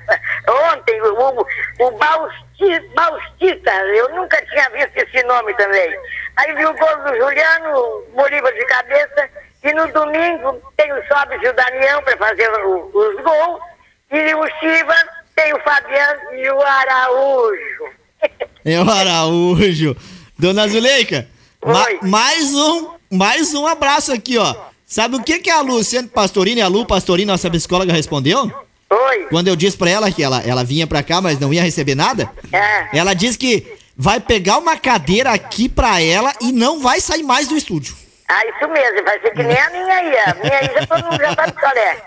ontem 0.72 1.00
o, 1.02 1.14
o, 1.14 1.48
o 1.88 1.92
Bausti- 1.92 2.90
Baustita, 2.96 3.72
eu 3.72 4.10
nunca 4.16 4.44
tinha 4.48 4.70
visto 4.72 4.98
esse 4.98 5.24
nome 5.26 5.54
também. 5.56 5.96
Aí 6.36 6.54
vi 6.56 6.66
o 6.66 6.74
gol 6.74 6.98
do 7.04 7.16
Juliano, 7.18 8.04
Bolívar 8.14 8.54
de 8.54 8.66
cabeça, 8.66 9.30
e 9.64 9.72
no 9.74 9.88
domingo 9.94 10.62
tem 10.78 10.92
o 10.92 11.08
Sobes 11.08 11.40
e 11.42 11.48
o 11.48 11.54
Daniel 11.56 12.02
para 12.02 12.18
fazer 12.18 12.50
o- 12.66 12.90
os 12.94 13.24
gols, 13.24 13.60
e 14.12 14.34
o 14.36 14.46
Chivas 14.60 15.06
tem 15.36 15.54
o 15.54 15.60
Fabiano 15.62 16.34
e 16.34 16.50
o 16.50 16.62
Araújo. 16.62 17.94
É 18.66 18.80
o 18.80 18.90
Araújo. 18.90 19.94
Dona 20.40 20.68
Zuleika, 20.70 21.28
ma- 21.66 21.86
mais 22.10 22.54
um, 22.56 22.92
mais 23.12 23.54
um 23.54 23.68
abraço 23.68 24.14
aqui, 24.14 24.38
ó. 24.38 24.56
Sabe 24.86 25.18
o 25.18 25.24
que 25.24 25.40
que 25.40 25.50
a 25.50 25.60
Luciane 25.62 26.08
Pastorini, 26.08 26.62
a 26.62 26.68
Lu 26.70 26.86
Pastorini, 26.86 27.26
nossa 27.26 27.50
psicóloga, 27.50 27.92
respondeu? 27.92 28.50
Oi. 28.90 29.28
Quando 29.30 29.50
eu 29.50 29.56
disse 29.58 29.76
pra 29.76 29.90
ela 29.90 30.12
que 30.12 30.24
ela, 30.24 30.42
ela 30.48 30.64
vinha 30.64 30.88
pra 30.88 31.04
cá, 31.04 31.20
mas 31.20 31.40
não 31.40 31.54
ia 31.54 31.62
receber 31.64 31.96
nada, 31.96 32.32
É. 32.54 32.98
ela 32.98 33.14
disse 33.14 33.38
que 33.38 33.68
vai 33.96 34.20
pegar 34.20 34.58
uma 34.58 34.78
cadeira 34.78 35.32
aqui 35.32 35.70
pra 35.70 36.02
ela 36.02 36.34
e 36.42 36.52
não 36.52 36.80
vai 36.82 37.00
sair 37.00 37.24
mais 37.24 37.48
do 37.48 37.56
estúdio. 37.58 37.96
Ah, 38.28 38.42
isso 38.48 38.68
mesmo, 38.70 39.04
vai 39.04 39.20
ser 39.20 39.32
que 39.32 39.44
nem 39.44 39.60
a 39.60 39.70
minha 39.70 39.96
aí. 39.96 40.18
A 40.20 40.34
minha 40.36 40.58
aí 40.58 40.66
já 40.74 40.88
todo 40.88 41.04
mundo 41.06 41.20
já 41.22 41.36
sabe 41.36 41.52
qual 41.54 41.72
é. 41.74 41.98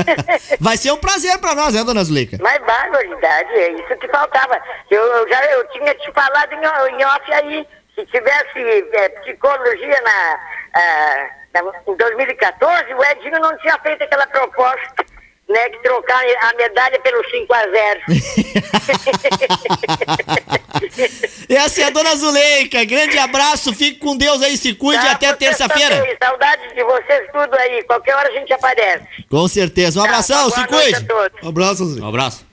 vai 0.60 0.76
ser 0.76 0.92
um 0.92 0.96
prazer 0.96 1.36
pra 1.38 1.54
nós, 1.54 1.74
né, 1.74 1.82
dona 1.84 2.04
Zuleika? 2.04 2.38
Mas 2.40 2.58
barbaridade, 2.64 3.50
é 3.52 3.72
isso 3.72 3.96
que 3.98 4.08
faltava. 4.08 4.56
Eu, 4.90 5.02
eu 5.02 5.28
já 5.28 5.44
eu 5.46 5.68
tinha 5.72 5.92
te 5.94 6.10
falado 6.12 6.52
em, 6.52 7.00
em 7.00 7.04
off 7.04 7.32
aí, 7.32 7.66
se 7.94 8.06
tivesse 8.06 8.88
é, 8.92 9.08
psicologia 9.20 10.00
na, 10.02 10.40
ah, 10.74 11.30
na- 11.54 11.72
em 11.92 11.96
2014, 11.96 12.94
o 12.94 13.04
Edinho 13.04 13.40
não 13.40 13.58
tinha 13.58 13.78
feito 13.80 14.04
aquela 14.04 14.26
proposta, 14.28 15.04
né, 15.48 15.68
de 15.68 15.78
trocar 15.82 16.20
a 16.42 16.54
medalha 16.56 16.98
pelo 17.00 17.22
5 17.30 17.54
a 17.54 17.62
0 17.62 18.00
Essa 21.48 21.80
é 21.82 21.84
a 21.84 21.90
dona 21.90 22.16
Zuleika. 22.16 22.84
Grande 22.84 23.16
abraço, 23.18 23.72
fique 23.72 23.98
com 23.98 24.16
Deus 24.16 24.42
aí, 24.42 24.56
se 24.56 24.74
cuide 24.74 25.02
Tá, 25.04 25.12
até 25.12 25.32
terça-feira. 25.34 26.16
Saudades 26.22 26.74
de 26.74 26.82
vocês 26.82 27.26
tudo 27.32 27.54
aí. 27.56 27.82
Qualquer 27.84 28.16
hora 28.16 28.28
a 28.28 28.32
gente 28.32 28.52
aparece. 28.52 29.06
Com 29.28 29.46
certeza. 29.48 30.00
Um 30.00 30.02
Tá, 30.02 30.08
abração, 30.08 30.50
boa 30.50 30.50
se 30.50 30.70
noite 30.70 30.92
cuide. 30.92 30.94
a 30.96 31.14
todos. 31.14 31.42
Um 31.42 31.48
abraço, 31.48 31.84
Zé. 31.94 32.00
Um 32.00 32.08
abraço. 32.08 32.46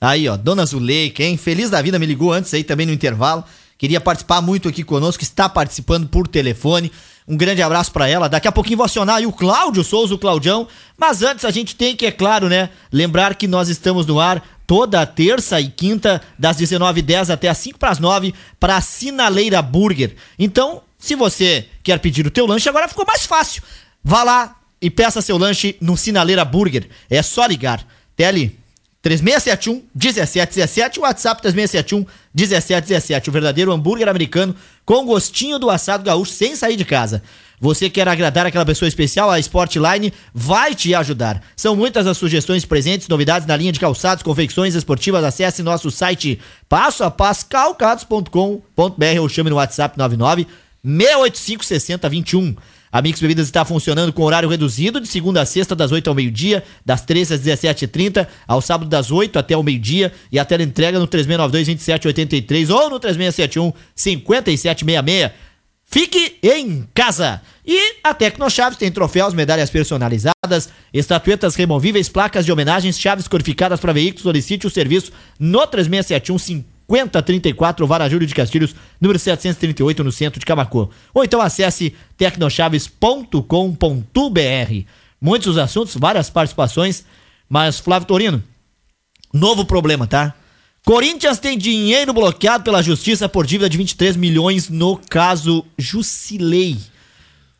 Aí, 0.00 0.28
ó, 0.28 0.36
Dona 0.36 0.64
Zuleika, 0.64 1.22
hein? 1.24 1.36
Feliz 1.36 1.70
da 1.70 1.82
vida, 1.82 1.98
me 1.98 2.06
ligou 2.06 2.32
antes 2.32 2.54
aí 2.54 2.62
também 2.62 2.86
no 2.86 2.92
intervalo. 2.92 3.42
Queria 3.78 4.00
participar 4.00 4.42
muito 4.42 4.68
aqui 4.68 4.82
conosco, 4.82 5.22
está 5.22 5.48
participando 5.48 6.08
por 6.08 6.26
telefone. 6.26 6.90
Um 7.28 7.36
grande 7.36 7.62
abraço 7.62 7.92
pra 7.92 8.08
ela. 8.08 8.28
Daqui 8.28 8.48
a 8.48 8.52
pouquinho 8.52 8.78
vou 8.78 8.84
acionar 8.84 9.16
aí 9.16 9.26
o 9.26 9.32
Cláudio 9.32 9.84
Souza, 9.84 10.14
o 10.14 10.18
Claudião. 10.18 10.66
Mas 10.96 11.22
antes 11.22 11.44
a 11.44 11.50
gente 11.52 11.76
tem 11.76 11.94
que, 11.94 12.04
é 12.04 12.10
claro, 12.10 12.48
né, 12.48 12.70
lembrar 12.92 13.36
que 13.36 13.46
nós 13.46 13.68
estamos 13.68 14.04
no 14.04 14.18
ar 14.18 14.42
toda 14.66 15.06
terça 15.06 15.60
e 15.60 15.68
quinta, 15.68 16.20
das 16.36 16.56
19h10 16.56 17.30
até 17.30 17.48
as 17.48 17.56
5 17.58 17.78
para 17.78 17.90
as 17.90 17.98
9 17.98 18.34
para 18.58 18.76
a 18.76 18.80
Sinaleira 18.80 19.62
Burger. 19.62 20.16
Então, 20.38 20.82
se 20.98 21.14
você 21.14 21.66
quer 21.82 22.00
pedir 22.00 22.26
o 22.26 22.30
teu 22.30 22.46
lanche, 22.46 22.68
agora 22.68 22.88
ficou 22.88 23.06
mais 23.06 23.24
fácil. 23.24 23.62
Vá 24.02 24.24
lá 24.24 24.56
e 24.82 24.90
peça 24.90 25.22
seu 25.22 25.38
lanche 25.38 25.76
no 25.80 25.96
Sinaleira 25.96 26.44
Burger. 26.44 26.88
É 27.08 27.22
só 27.22 27.46
ligar. 27.46 27.86
Tele 28.16 28.57
3671 29.00 29.84
1717, 29.94 31.00
WhatsApp 31.00 31.40
3671 31.40 32.06
1717. 32.34 33.28
O 33.28 33.32
verdadeiro 33.32 33.72
hambúrguer 33.72 34.08
americano 34.08 34.54
com 34.84 35.04
gostinho 35.04 35.58
do 35.58 35.70
assado 35.70 36.04
gaúcho 36.04 36.32
sem 36.32 36.56
sair 36.56 36.76
de 36.76 36.84
casa. 36.84 37.22
Você 37.60 37.90
quer 37.90 38.06
agradar 38.06 38.46
aquela 38.46 38.64
pessoa 38.64 38.88
especial? 38.88 39.30
A 39.30 39.38
Sportline 39.38 40.12
vai 40.32 40.74
te 40.74 40.94
ajudar. 40.94 41.42
São 41.56 41.74
muitas 41.74 42.06
as 42.06 42.16
sugestões 42.16 42.64
presentes, 42.64 43.08
novidades 43.08 43.48
na 43.48 43.56
linha 43.56 43.72
de 43.72 43.80
calçados, 43.80 44.22
confecções 44.22 44.74
esportivas. 44.74 45.24
Acesse 45.24 45.62
nosso 45.62 45.90
site 45.90 46.38
passo 46.68 47.02
a 47.02 47.10
passo 47.10 47.46
calcados.com.br 47.46 49.20
ou 49.20 49.28
chame 49.28 49.50
no 49.50 49.56
WhatsApp 49.56 49.98
99 49.98 50.46
685 50.84 51.64
6021. 51.64 52.56
A 52.90 53.02
Mix 53.02 53.20
Bebidas 53.20 53.46
está 53.46 53.64
funcionando 53.64 54.12
com 54.12 54.22
horário 54.22 54.48
reduzido 54.48 55.00
de 55.00 55.08
segunda 55.08 55.42
a 55.42 55.46
sexta, 55.46 55.76
das 55.76 55.92
8 55.92 56.08
ao 56.08 56.14
meio-dia, 56.14 56.64
das 56.84 57.02
13 57.02 57.34
às 57.34 57.40
17h30, 57.40 58.26
ao 58.46 58.60
sábado 58.60 58.88
das 58.88 59.10
8 59.10 59.36
até 59.38 59.56
o 59.56 59.62
meio-dia 59.62 60.12
e 60.32 60.38
a 60.38 60.44
tela 60.44 60.62
entrega 60.62 60.98
no 60.98 61.08
3692-2783 61.08 62.70
ou 62.70 62.90
no 62.90 63.00
3671-5766. 63.00 65.32
Fique 65.90 66.36
em 66.42 66.86
casa! 66.92 67.40
E 67.64 67.94
a 68.04 68.12
Tecnochaves 68.12 68.78
tem 68.78 68.90
troféus, 68.90 69.32
medalhas 69.32 69.70
personalizadas, 69.70 70.68
estatuetas 70.92 71.54
removíveis, 71.54 72.10
placas 72.10 72.44
de 72.44 72.52
homenagens, 72.52 73.00
chaves 73.00 73.26
codificadas 73.26 73.80
para 73.80 73.94
veículos. 73.94 74.22
Solicite 74.22 74.66
o 74.66 74.70
serviço 74.70 75.10
no 75.38 75.66
3671 75.66 76.77
5034 76.88 77.86
Vara 77.86 78.08
Júlio 78.08 78.26
de 78.26 78.34
Castilhos, 78.34 78.74
número 79.00 79.18
738, 79.18 80.02
no 80.02 80.10
centro 80.10 80.40
de 80.40 80.46
Camacô. 80.46 80.88
Ou 81.12 81.22
então 81.22 81.40
acesse 81.40 81.94
tecnochaves.com.br. 82.16 84.84
Muitos 85.20 85.48
os 85.48 85.58
assuntos, 85.58 85.94
várias 85.96 86.30
participações, 86.30 87.04
mas 87.48 87.78
Flávio 87.78 88.08
Torino, 88.08 88.42
novo 89.32 89.64
problema, 89.64 90.06
tá? 90.06 90.34
Corinthians 90.84 91.38
tem 91.38 91.58
dinheiro 91.58 92.14
bloqueado 92.14 92.64
pela 92.64 92.82
justiça 92.82 93.28
por 93.28 93.44
dívida 93.44 93.68
de 93.68 93.76
23 93.76 94.16
milhões 94.16 94.70
no 94.70 94.96
caso 94.96 95.66
Jusilei. 95.76 96.78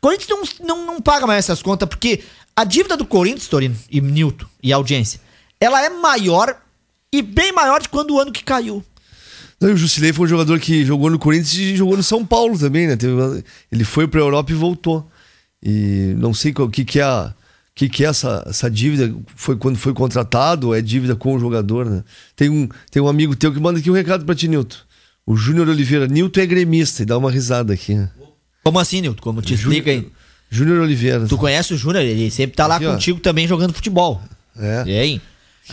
Corinthians 0.01 0.55
não, 0.59 0.67
não, 0.67 0.85
não 0.85 1.01
paga 1.01 1.27
mais 1.27 1.45
essas 1.45 1.61
contas 1.61 1.87
porque 1.87 2.23
a 2.55 2.63
dívida 2.63 2.97
do 2.97 3.05
Corinthians, 3.05 3.47
Torino 3.47 3.75
e 3.91 4.01
Nilton 4.01 4.47
e 4.63 4.73
audiência, 4.73 5.21
ela 5.59 5.83
é 5.83 5.89
maior 5.89 6.59
e 7.11 7.21
bem 7.21 7.51
maior 7.51 7.81
de 7.81 7.89
quando 7.89 8.15
o 8.15 8.19
ano 8.19 8.31
que 8.31 8.43
caiu. 8.43 8.83
Não, 9.61 9.73
o 9.73 9.77
Jusilei 9.77 10.13
foi 10.13 10.25
um 10.25 10.29
jogador 10.29 10.59
que 10.59 10.85
jogou 10.85 11.09
no 11.09 11.19
Corinthians 11.19 11.53
e 11.55 11.75
jogou 11.75 11.97
no 11.97 12.03
São 12.03 12.25
Paulo 12.25 12.57
também, 12.57 12.87
né? 12.87 12.97
Ele 13.71 13.83
foi 13.83 14.07
pra 14.07 14.19
Europa 14.21 14.51
e 14.51 14.55
voltou. 14.55 15.09
E 15.61 16.13
não 16.17 16.33
sei 16.33 16.53
o 16.57 16.69
que, 16.69 16.85
que 16.85 16.99
é 16.99 17.03
a- 17.03 17.33
o 17.35 17.75
que, 17.75 17.89
que 17.89 18.05
é 18.05 18.07
essa, 18.07 18.43
essa 18.47 18.69
dívida. 18.71 19.13
Foi 19.35 19.55
quando 19.57 19.77
foi 19.77 19.93
contratado 19.93 20.73
é 20.73 20.81
dívida 20.81 21.15
com 21.15 21.35
o 21.35 21.39
jogador, 21.39 21.85
né? 21.85 22.03
Tem 22.35 22.49
um, 22.49 22.67
tem 22.89 23.01
um 23.01 23.07
amigo 23.07 23.35
teu 23.35 23.53
que 23.53 23.59
manda 23.59 23.79
aqui 23.79 23.89
um 23.91 23.93
recado 23.93 24.23
pra 24.25 24.33
ti, 24.35 24.47
Nilton. 24.47 24.77
O 25.25 25.35
Júnior 25.35 25.67
Oliveira. 25.67 26.07
Nilton 26.07 26.39
é 26.39 26.45
gremista 26.45 27.03
e 27.03 27.05
dá 27.05 27.17
uma 27.17 27.29
risada 27.29 27.73
aqui, 27.73 27.95
né? 27.95 28.09
Como 28.63 28.79
assim, 28.79 29.01
Nilton? 29.01 29.21
Como 29.21 29.41
te 29.41 29.53
explica 29.53 29.91
aí? 29.91 30.07
Júnior 30.49 30.79
Oliveira. 30.81 31.27
Tu 31.27 31.37
conhece 31.37 31.73
o 31.73 31.77
Júnior? 31.77 32.03
Ele 32.03 32.31
sempre 32.31 32.55
tá 32.55 32.65
lá 32.65 32.77
Aqui, 32.77 32.85
ó. 32.85 32.93
contigo 32.93 33.19
também 33.19 33.47
jogando 33.47 33.73
futebol. 33.73 34.21
É. 34.57 34.83
E 34.87 34.97
aí? 34.97 35.21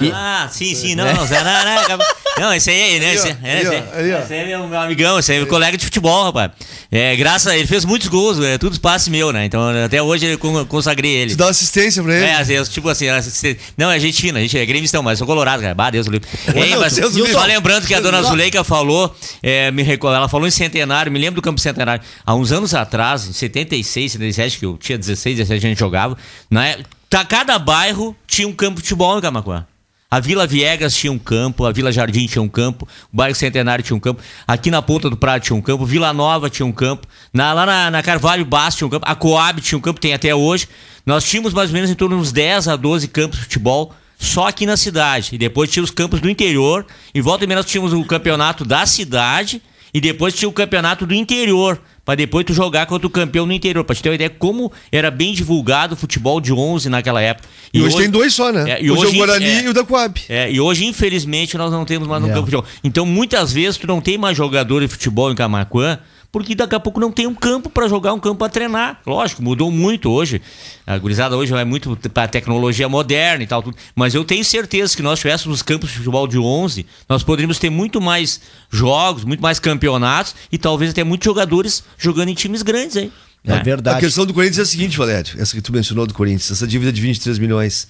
E- 0.01 0.11
Ah, 0.13 0.49
sim, 0.51 0.75
sim, 0.75 0.95
não, 0.95 1.05
não, 1.13 1.27
Zé, 1.27 1.43
não, 1.43 1.97
não, 1.99 2.05
Não, 2.39 2.53
esse 2.55 2.69
aí, 2.71 3.01
né? 3.01 3.15
Esse, 3.15 3.29
Aí, 3.29 4.11
é, 4.11 4.27
é 4.43 4.47
meu, 4.47 4.67
meu 4.69 4.79
amigão, 4.79 5.19
esse 5.19 5.33
aí 5.33 5.39
é 5.39 5.41
meu 5.41 5.49
colega 5.49 5.79
de 5.79 5.85
futebol, 5.87 6.25
rapaz. 6.25 6.51
É, 6.93 7.17
graças 7.17 7.47
a 7.51 7.57
ele 7.57 7.67
fez 7.67 7.85
muitos 7.85 8.09
gols, 8.09 8.39
é 8.45 8.59
tudo 8.59 8.79
passe 8.79 9.11
meu, 9.11 9.33
né? 9.33 9.47
Então 9.47 9.63
até 9.85 10.03
hoje 10.03 10.27
eu 10.27 10.39
con- 10.39 10.67
consagrei 10.67 11.11
ele. 11.13 11.31
Tu 11.31 11.39
dá 11.39 11.49
assistência 11.49 12.03
pra 12.03 12.15
ele. 12.15 12.27
É, 12.27 12.45
vezes, 12.45 12.69
tipo 12.69 12.89
assim, 12.91 13.09
assiste- 13.09 13.59
não, 13.77 13.91
é 13.91 13.95
Argentina, 13.95 14.39
a 14.39 14.43
gente 14.43 14.59
é 14.59 14.67
gremistão, 14.67 15.03
mas 15.03 15.13
eu 15.13 15.19
sou 15.19 15.27
colorado, 15.27 15.63
cara. 15.63 15.75
Bah, 15.75 15.89
Deus 15.91 16.05
do 16.07 16.13
livre. 16.13 16.29
Ei, 16.55 16.69
Deus 16.71 16.81
mas, 16.81 16.95
do 16.97 17.09
livre. 17.09 17.33
só 17.33 17.45
lembrando 17.47 17.87
que 17.87 17.95
a 17.95 18.01
dona 18.01 18.23
Zuleika 18.23 18.63
falou, 18.63 19.15
é, 19.43 19.71
me 19.71 19.83
reco- 19.83 20.09
ela 20.09 20.29
falou 20.29 20.47
em 20.47 20.51
centenário, 20.51 21.11
me 21.11 21.19
lembro 21.19 21.37
do 21.41 21.43
campo 21.43 21.59
centenário. 21.61 22.03
Há 22.25 22.35
uns 22.35 22.53
anos 22.53 22.75
atrás, 22.75 23.27
em 23.27 23.33
76, 23.33 24.13
77, 24.13 24.59
que 24.59 24.67
eu 24.67 24.77
tinha 24.77 24.99
16, 24.99 25.37
17, 25.39 25.65
a 25.65 25.69
gente 25.71 25.79
jogava, 25.79 26.17
né? 26.51 26.77
Tá, 27.09 27.25
cada 27.25 27.59
bairro 27.59 28.15
tinha 28.27 28.47
um 28.49 28.53
campo 28.53 28.77
de 28.77 28.83
futebol 28.83 29.17
em 29.17 29.23
Camacuã. 29.23 29.65
A 30.09 30.21
Vila 30.21 30.47
Viegas 30.47 30.95
tinha 30.95 31.13
um 31.13 31.19
campo, 31.19 31.65
a 31.65 31.73
Vila 31.73 31.91
Jardim 31.91 32.27
tinha 32.27 32.41
um 32.41 32.49
campo, 32.49 32.87
o 33.13 33.17
bairro 33.17 33.35
Centenário 33.35 33.83
tinha 33.85 33.97
um 33.97 34.01
campo, 34.01 34.23
aqui 34.47 34.71
na 34.71 34.81
Ponta 34.81 35.11
do 35.11 35.17
Prado 35.17 35.43
tinha 35.43 35.57
um 35.57 35.61
campo, 35.61 35.85
Vila 35.85 36.13
Nova 36.13 36.49
tinha 36.49 36.65
um 36.65 36.71
campo, 36.73 37.07
na- 37.33 37.53
lá 37.53 37.67
na, 37.67 37.91
na 37.91 38.03
Carvalho 38.05 38.45
Baixo 38.45 38.79
tinha 38.79 38.87
um 38.87 38.91
campo, 38.91 39.05
a 39.09 39.15
Coab 39.17 39.61
tinha 39.61 39.77
um 39.77 39.81
campo, 39.81 39.99
tem 40.01 40.15
até 40.15 40.33
hoje. 40.33 40.69
Nós 41.05 41.25
tínhamos 41.25 41.53
mais 41.53 41.71
ou 41.71 41.75
menos 41.75 41.91
em 41.91 41.95
torno 41.95 42.15
de 42.17 42.23
uns 42.23 42.31
10 42.33 42.69
a 42.69 42.77
12 42.77 43.09
campos 43.09 43.39
de 43.39 43.45
futebol 43.45 43.93
só 44.19 44.47
aqui 44.49 44.65
na 44.65 44.77
cidade. 44.77 45.31
E 45.35 45.39
depois 45.39 45.71
tinha 45.71 45.83
os 45.83 45.91
campos 45.91 46.21
do 46.21 46.31
interior, 46.31 46.87
em 47.15 47.21
volta 47.21 47.45
e 47.45 47.47
meia 47.49 47.63
tínhamos 47.65 47.93
o 47.93 48.05
campeonato 48.05 48.65
da 48.65 48.87
cidade 48.87 49.61
e 49.93 50.01
depois 50.01 50.35
tinha 50.35 50.49
o 50.49 50.53
campeonato 50.53 51.05
do 51.05 51.15
interior. 51.15 51.81
Pra 52.07 52.15
depois 52.15 52.47
tu 52.47 52.55
jogar 52.55 52.87
contra 52.87 53.05
o 53.05 53.11
campeão 53.11 53.45
no 53.45 53.53
interior. 53.53 53.83
Pra 53.85 53.95
te 53.97 54.01
ter 54.03 54.09
uma 54.11 54.15
ideia 54.15 54.31
como 54.31 54.73
era 54.93 55.11
bem 55.11 55.35
divulgado 55.35 55.95
o 55.95 55.97
futebol 55.97 56.41
de 56.41 56.53
11 56.53 56.89
naquela 56.89 57.21
época. 57.21 57.49
E, 57.75 57.83
hoje, 57.83 57.97
tem 57.97 58.09
dois 58.09 58.33
só, 58.33 58.53
né? 58.53 58.71
É, 58.71 58.83
e 58.83 58.89
hoje, 58.91 59.03
é 59.03 59.07
hoje, 59.09 59.17
o 59.17 59.19
Guarani 59.19 59.45
é, 59.45 59.65
e 59.65 59.69
o 59.69 59.75
da 59.75 59.83
Coab. 59.85 60.21
é, 60.29 60.51
e 60.51 60.61
hoje, 60.61 60.87
infelizmente, 60.87 61.59
nós 61.59 61.73
não 61.73 61.85
temos 61.85 62.07
mais 62.07 62.23
no 62.23 62.29
É. 62.31 62.33
campo 62.33 62.47
de 62.49 62.53
futebol. 62.57 62.79
Então, 62.85 63.05
muitas 63.05 63.53
vezes, 63.53 63.77
tu 63.77 63.89
não 63.89 64.01
tem 64.01 64.17
mais 64.17 64.37
jogador 64.37 64.81
de 64.81 64.89
futebol 64.89 65.33
em 65.33 65.35
Camacuã, 65.35 65.99
porque 66.37 66.55
daqui 66.55 66.75
a 66.75 66.81
pouco 66.81 67.01
não 67.01 67.11
tem 67.11 67.27
um 67.27 67.35
campo 67.35 67.71
pra 67.71 67.89
jogar, 67.89 68.13
um 68.13 68.21
campo 68.21 68.37
pra 68.37 68.51
treinar. 68.51 69.01
Lógico, 69.07 69.43
mudou 69.43 69.71
muito 69.71 70.11
hoje. 70.11 70.43
A 70.87 70.99
gurizada 70.99 71.35
hoje 71.35 71.51
vai 71.51 71.65
muito 71.65 71.97
pra 72.13 72.29
tecnologia 72.29 72.91
moderna 72.91 73.43
e 73.43 73.47
tal, 73.47 73.63
tudo. 73.63 73.75
Mas 73.95 74.15
eu 74.15 74.23
tenho 74.23 74.45
certeza 74.45 74.95
que 74.95 75.03
nós 75.03 75.19
tivéssemos 75.19 75.63
campos 75.63 75.89
de 75.89 75.97
futebol 75.97 76.29
de 76.29 76.39
11, 76.39 76.85
nós 77.09 77.23
poderíamos 77.23 77.59
ter 77.59 77.71
muito 77.71 78.03
mais 78.03 78.39
jogos, 78.69 79.25
muito 79.25 79.41
mais 79.41 79.59
campeonatos 79.59 80.35
e 80.53 80.59
talvez 80.59 80.91
até 80.91 81.03
muitos 81.03 81.25
jogadores 81.25 81.83
jogando 81.97 82.29
em 82.29 82.35
times 82.35 82.61
grandes 82.61 82.99
aí. 82.99 83.11
É? 83.43 83.55
A 83.55 83.63
verdade. 83.63 83.99
questão 84.01 84.27
do 84.27 84.35
Corinthians 84.35 84.59
é 84.59 84.63
a 84.63 84.67
seguinte, 84.67 84.99
Valério, 84.99 85.41
essa 85.41 85.55
que 85.55 85.63
tu 85.63 85.73
mencionou 85.73 86.07
do 86.07 86.13
Corinthians, 86.13 86.51
essa 86.51 86.67
dívida 86.67 86.93
de 86.93 87.01
23 87.01 87.39
milhões. 87.39 87.89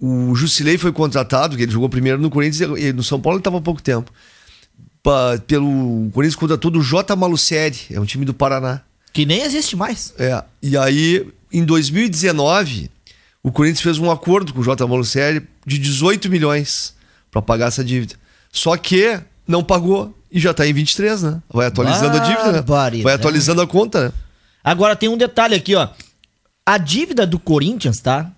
O 0.00 0.34
Jusilei 0.34 0.76
foi 0.76 0.90
contratado, 0.90 1.56
que 1.56 1.62
ele 1.62 1.70
jogou 1.70 1.88
primeiro 1.88 2.20
no 2.20 2.30
Corinthians 2.30 2.80
e 2.80 2.92
no 2.92 3.04
São 3.04 3.20
Paulo 3.20 3.36
ele 3.36 3.42
estava 3.42 3.58
há 3.58 3.60
pouco 3.60 3.80
tempo. 3.80 4.10
Pelo 5.46 6.06
o 6.06 6.10
Corinthians 6.12 6.36
contratou 6.36 6.70
do 6.70 6.82
J. 6.82 7.14
Malucelli, 7.14 7.78
é 7.90 8.00
um 8.00 8.04
time 8.04 8.24
do 8.24 8.34
Paraná. 8.34 8.80
Que 9.12 9.24
nem 9.24 9.42
existe 9.42 9.76
mais. 9.76 10.12
É, 10.18 10.42
e 10.62 10.76
aí, 10.76 11.26
em 11.52 11.64
2019, 11.64 12.90
o 13.42 13.52
Corinthians 13.52 13.80
fez 13.80 13.98
um 13.98 14.10
acordo 14.10 14.52
com 14.52 14.60
o 14.60 14.64
J. 14.64 14.86
Malucelli 14.86 15.46
de 15.64 15.78
18 15.78 16.28
milhões 16.28 16.94
para 17.30 17.40
pagar 17.40 17.68
essa 17.68 17.84
dívida. 17.84 18.14
Só 18.50 18.76
que 18.76 19.20
não 19.46 19.62
pagou 19.62 20.12
e 20.30 20.40
já 20.40 20.52
tá 20.52 20.66
em 20.66 20.72
23, 20.72 21.22
né? 21.22 21.42
Vai 21.48 21.66
atualizando 21.66 22.16
a 22.16 22.20
dívida, 22.20 22.46
né? 22.46 22.52
Barbaridade. 22.62 23.02
Vai 23.04 23.14
atualizando 23.14 23.62
a 23.62 23.66
conta, 23.66 24.06
né? 24.06 24.12
Agora 24.64 24.96
tem 24.96 25.08
um 25.08 25.16
detalhe 25.16 25.54
aqui, 25.54 25.74
ó. 25.76 25.88
A 26.64 26.78
dívida 26.78 27.24
do 27.26 27.38
Corinthians, 27.38 27.98
tá? 27.98 28.30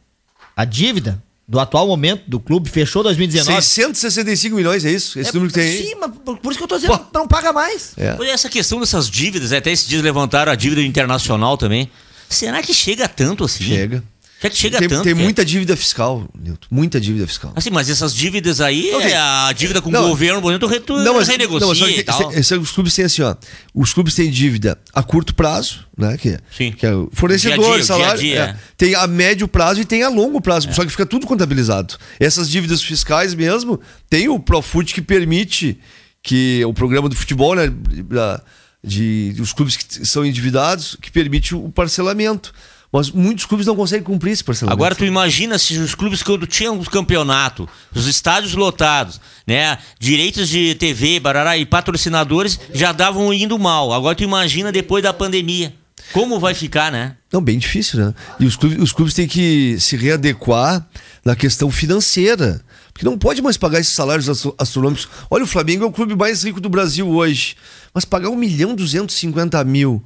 A 0.54 0.64
dívida 0.64 1.22
do 1.48 1.58
atual 1.58 1.86
momento 1.86 2.24
do 2.28 2.38
clube 2.38 2.68
fechou 2.68 3.02
2019. 3.02 3.62
665 3.62 4.54
milhões, 4.54 4.84
é 4.84 4.90
isso? 4.90 5.18
Esse 5.18 5.32
número 5.32 5.50
que 5.50 5.58
tem 5.58 5.70
aí? 5.70 5.78
Sim, 5.78 5.94
mas 5.98 6.10
por 6.22 6.38
por 6.38 6.50
isso 6.50 6.58
que 6.58 6.64
eu 6.64 6.68
tô 6.68 6.76
dizendo, 6.76 7.06
não 7.14 7.26
paga 7.26 7.54
mais. 7.54 7.92
É. 7.96 8.12
Pois 8.12 8.28
é, 8.28 8.32
essa 8.32 8.50
questão 8.50 8.78
dessas 8.78 9.08
dívidas, 9.08 9.50
até 9.52 9.72
esses 9.72 9.88
dias 9.88 10.02
levantaram 10.02 10.52
a 10.52 10.54
dívida 10.54 10.82
internacional 10.82 11.56
também. 11.56 11.90
Será 12.28 12.62
que 12.62 12.74
chega 12.74 13.08
tanto 13.08 13.44
assim? 13.44 13.64
Chega. 13.64 14.04
Será 14.40 14.50
que 14.50 14.56
chega 14.56 14.78
tem, 14.78 14.88
tanto? 14.88 15.02
tem 15.02 15.12
cara? 15.14 15.24
muita 15.24 15.44
dívida 15.44 15.76
fiscal, 15.76 16.28
Nilton. 16.38 16.66
Muita 16.70 17.00
dívida 17.00 17.26
fiscal. 17.26 17.52
Assim, 17.56 17.70
mas 17.70 17.90
essas 17.90 18.14
dívidas 18.14 18.60
aí, 18.60 18.90
Não, 18.92 19.00
tem- 19.00 19.10
é 19.10 19.16
a 19.16 19.52
dívida 19.52 19.82
com 19.82 19.90
Não. 19.90 20.04
o 20.04 20.08
governo, 20.10 20.40
por 20.40 20.52
exemplo, 20.52 20.68
tu, 20.68 20.80
tu 20.80 20.96
Não, 20.98 21.14
mas, 21.14 21.26
renegocia 21.26 21.60
não, 21.60 21.68
mas 21.68 21.78
só 21.78 21.88
e 21.88 22.02
tal. 22.04 22.32
esse- 22.32 22.54
os 22.56 22.70
clubes 22.70 22.94
têm 22.94 23.04
assim, 23.04 23.22
ó. 23.22 23.34
Os 23.74 23.92
clubes 23.92 24.14
têm 24.14 24.30
dívida 24.30 24.78
a 24.94 25.02
curto 25.02 25.34
prazo, 25.34 25.84
né? 25.96 26.16
Que, 26.16 26.38
Sim. 26.56 26.70
que 26.70 26.86
é 26.86 26.90
fornecedor, 27.12 27.74
Dia 27.76 27.84
salário. 27.84 28.20
dia 28.20 28.44
a 28.44 28.46
é. 28.46 28.50
é. 28.50 28.56
Tem 28.76 28.94
a 28.94 29.06
médio 29.08 29.48
prazo 29.48 29.80
e 29.80 29.84
tem 29.84 30.04
a 30.04 30.08
longo 30.08 30.40
prazo. 30.40 30.72
Só 30.72 30.84
que 30.84 30.90
fica 30.90 31.04
tudo 31.04 31.26
contabilizado. 31.26 31.96
Essas 32.20 32.48
dívidas 32.48 32.80
fiscais 32.80 33.34
mesmo, 33.34 33.80
tem 34.08 34.28
o 34.28 34.38
Profut 34.38 34.94
que 34.94 35.02
permite 35.02 35.78
que 36.22 36.64
o 36.64 36.72
programa 36.72 37.08
do 37.08 37.16
futebol, 37.16 37.56
né? 37.56 37.68
da- 38.08 38.40
De, 38.84 39.34
os 39.40 39.52
clubes 39.52 39.76
que 39.76 40.06
são 40.06 40.24
endividados, 40.24 40.96
que 41.02 41.10
permite 41.10 41.52
o 41.56 41.68
parcelamento. 41.70 42.52
Mas 42.90 43.10
muitos 43.10 43.44
clubes 43.44 43.66
não 43.66 43.76
conseguem 43.76 44.02
cumprir 44.02 44.32
esse 44.32 44.42
parcelamento. 44.42 44.72
Agora 44.78 44.94
tu 44.94 45.04
imagina 45.04 45.58
se 45.58 45.76
os 45.78 45.94
clubes 45.94 46.22
quando 46.22 46.46
tinham 46.46 46.78
os 46.78 46.88
campeonatos, 46.88 47.66
os 47.94 48.06
estádios 48.06 48.54
lotados, 48.54 49.20
né, 49.46 49.76
direitos 50.00 50.48
de 50.48 50.74
TV, 50.74 51.20
barará 51.20 51.58
e 51.58 51.66
patrocinadores 51.66 52.58
já 52.72 52.92
davam 52.92 53.32
indo 53.32 53.58
mal. 53.58 53.92
Agora 53.92 54.14
tu 54.16 54.22
imagina 54.24 54.72
depois 54.72 55.02
da 55.02 55.12
pandemia. 55.12 55.74
Como 56.12 56.40
vai 56.40 56.54
ficar, 56.54 56.90
né? 56.90 57.16
Não, 57.30 57.42
bem 57.42 57.58
difícil, 57.58 57.98
né? 58.00 58.14
E 58.40 58.46
os 58.46 58.56
clubes, 58.56 58.78
os 58.80 58.92
clubes 58.92 59.12
têm 59.12 59.28
que 59.28 59.76
se 59.78 59.94
readequar 59.94 60.86
na 61.22 61.36
questão 61.36 61.70
financeira. 61.70 62.62
Porque 62.94 63.04
não 63.04 63.18
pode 63.18 63.42
mais 63.42 63.58
pagar 63.58 63.78
esses 63.80 63.92
salários 63.92 64.26
astro- 64.28 64.54
astronômicos. 64.58 65.06
Olha, 65.30 65.44
o 65.44 65.46
Flamengo 65.46 65.84
é 65.84 65.86
o 65.86 65.92
clube 65.92 66.16
mais 66.16 66.42
rico 66.42 66.60
do 66.62 66.70
Brasil 66.70 67.06
hoje. 67.06 67.54
Mas 67.92 68.06
pagar 68.06 68.30
1 68.30 68.36
milhão 68.36 68.72
e 68.72 68.76
250 68.76 69.62
mil 69.64 70.02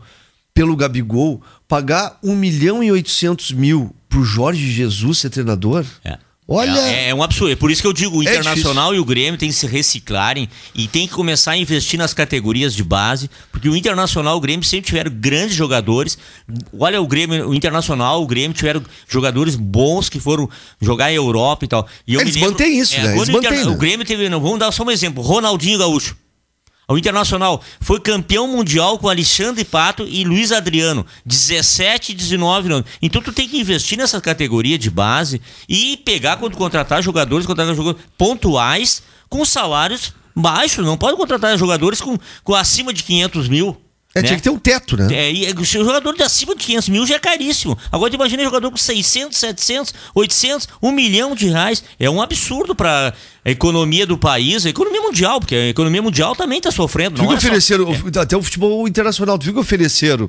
pelo 0.55 0.76
Gabigol, 0.76 1.40
pagar 1.66 2.18
1 2.22 2.34
milhão 2.36 2.82
e 2.82 2.90
800 2.92 3.53
mil 3.53 3.94
pro 4.09 4.22
Jorge 4.24 4.70
Jesus 4.70 5.18
ser 5.18 5.30
treinador? 5.30 5.84
É. 6.05 6.18
Olha. 6.46 6.78
É, 6.80 7.09
é 7.11 7.14
um 7.14 7.22
absurdo. 7.22 7.53
É 7.53 7.57
por 7.57 7.70
isso 7.70 7.80
que 7.80 7.86
eu 7.86 7.92
digo, 7.92 8.18
o 8.18 8.22
É 8.22 8.26
Internacional 8.30 8.94
e 8.94 8.98
o 8.98 9.05
Grêmio 9.05 9.38
têm 9.38 9.48
que 9.48 9.55
se 9.55 9.66
reciclarem 9.66 10.48
e 10.74 10.86
tem 10.88 11.07
que 11.07 11.14
começar 11.14 11.53
a 11.53 11.57
investir 11.57 11.98
nas 11.98 12.12
categorias 12.12 12.74
de 12.74 12.82
base, 12.82 13.30
porque 13.50 13.68
o 13.68 13.76
Internacional 13.76 14.34
e 14.34 14.38
o 14.38 14.40
Grêmio 14.40 14.66
sempre 14.66 14.86
tiveram 14.88 15.11
grandes 15.14 15.55
jogadores. 15.55 16.18
Olha 16.78 17.00
o 17.00 17.07
Grêmio, 17.07 17.48
o 17.48 17.55
Internacional, 17.55 18.22
o 18.22 18.26
Grêmio 18.26 18.55
tiveram 18.55 18.82
jogadores 19.09 19.55
bons 19.55 20.11
que 20.11 20.20
foram 20.20 20.50
jogar 20.80 21.11
em 21.11 21.14
Europa 21.14 21.64
e 21.64 21.68
tal. 21.68 21.86
E 22.07 22.14
eu 22.14 22.20
Eles 22.20 22.34
me 22.34 22.42
lembro- 22.42 22.59
mantêm 22.59 22.78
isso, 22.78 22.94
né? 22.96 23.14
quando 23.14 23.16
Eles 23.16 23.28
o 23.28 23.32
mantêm, 23.32 23.64
né? 23.64 23.70
O 23.70 23.76
Grêmio 23.78 24.05
teve, 24.05 24.28
não, 24.28 24.40
vamos 24.40 24.59
dar 24.59 24.72
só 24.72 24.82
um 24.82 24.90
exemplo, 24.90 25.22
Ronaldinho 25.22 25.78
Gaúcho. 25.78 26.16
O 26.89 26.99
Internacional 26.99 27.62
foi 27.80 28.01
campeão 28.01 28.47
mundial 28.47 28.99
com 28.99 29.09
Alexandre 29.09 29.64
Pato 29.64 30.07
e 30.07 30.24
Luiz 30.24 30.51
Adriano, 30.51 31.07
17 31.24 32.12
e 32.12 32.14
19 32.14 32.72
anos. 32.72 32.91
Então 33.01 33.22
tu 33.22 33.33
tem 33.33 33.49
que 33.49 33.61
investir 33.61 33.97
nessa 33.97 34.20
categoria 34.20 34.76
de 34.76 34.91
base 34.91 35.41
e 35.68 35.97
pegar 35.99 36.37
quando 36.37 36.57
contratar 36.57 37.03
jogadores, 37.03 37.47
contratar 37.47 37.74
jogadores 37.74 38.07
pontuais 38.18 39.03
com 39.28 39.45
salários 39.45 40.12
baixos. 40.35 40.85
Não 40.85 40.99
pode 40.99 41.16
contratar 41.16 41.57
jogadores 41.57 42.01
com, 42.01 42.18
com 42.43 42.55
acima 42.55 42.93
de 42.93 43.03
500 43.05 43.49
mil. 43.49 43.80
É, 44.15 44.21
né? 44.21 44.27
tinha 44.29 44.37
que 44.37 44.43
ter 44.43 44.51
um 44.51 44.59
teto, 44.59 44.95
né? 44.97 45.09
É, 45.15 45.33
e 45.33 45.51
o 45.53 45.65
seu 45.65 45.83
jogador 45.85 46.13
de 46.15 46.23
acima 46.23 46.55
de 46.55 46.63
500 46.65 46.89
mil 46.91 47.07
já 47.07 47.15
é 47.15 47.19
caríssimo. 47.19 47.79
Agora 47.91 48.11
tu 48.11 48.15
imagina 48.15 48.45
jogador 48.45 48.71
com 48.71 48.77
600, 48.77 49.39
700, 49.39 49.95
800, 50.15 50.69
1 50.83 50.93
milhão 50.93 51.35
de 51.35 51.49
reais. 51.49 51.83
É 51.99 52.11
um 52.11 52.21
absurdo 52.21 52.75
para 52.75 53.15
a 53.45 53.51
economia 53.51 54.07
do 54.07 54.19
país, 54.19 54.67
a 54.67 54.69
economia 54.71 55.01
mundial, 55.01 55.41
porque 55.41 55.55
a 55.55 55.69
economia 55.69 56.03
mundial 56.03 56.37
também 56.37 56.59
está 56.59 56.71
sofrendo. 56.71 57.17
Tu 57.17 57.23
Não 57.23 57.33
é 57.33 57.37
que 57.37 57.41
só- 57.41 57.49
ofereceram, 57.49 57.87
até 58.21 58.37
o 58.37 58.43
futebol 58.43 58.87
internacional, 58.87 59.39
tu 59.39 59.45
viu 59.45 59.55
que 59.55 59.61
ofereceram, 59.61 60.29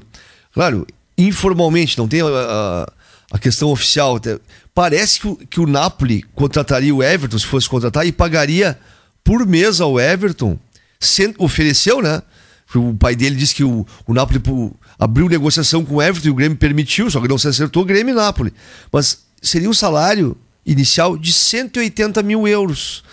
claro, 0.53 0.87
informalmente, 1.17 1.97
não 1.97 2.07
tem 2.07 2.21
a, 2.21 2.25
a- 2.25 2.93
a 3.33 3.37
questão 3.39 3.69
oficial. 3.69 4.19
Parece 4.73 5.19
que 5.19 5.27
o, 5.27 5.35
que 5.35 5.59
o 5.59 5.67
Napoli 5.67 6.23
contrataria 6.33 6.93
o 6.95 7.03
Everton, 7.03 7.37
se 7.37 7.45
fosse 7.45 7.67
contratar, 7.67 8.05
e 8.07 8.11
pagaria 8.11 8.77
por 9.23 9.45
mês 9.45 9.81
ao 9.81 9.99
Everton, 9.99 10.57
cen- 10.99 11.33
ofereceu, 11.37 12.01
né? 12.01 12.21
O 12.77 12.93
pai 12.95 13.15
dele 13.15 13.35
disse 13.35 13.53
que 13.55 13.63
o, 13.63 13.85
o 14.07 14.13
Napoli 14.13 14.41
abriu 14.97 15.27
negociação 15.29 15.83
com 15.85 15.95
o 15.95 16.01
Everton 16.01 16.27
e 16.27 16.31
o 16.31 16.35
Grêmio 16.35 16.57
permitiu, 16.57 17.09
só 17.11 17.19
que 17.21 17.27
não 17.27 17.37
se 17.37 17.47
acertou 17.47 17.83
o 17.83 17.85
Grêmio 17.85 18.11
e 18.13 18.15
Napoli. 18.15 18.53
Mas 18.91 19.19
seria 19.41 19.69
um 19.69 19.73
salário 19.73 20.35
inicial 20.65 21.17
de 21.17 21.31
180 21.33 22.23
mil 22.23 22.47
euros. 22.47 23.03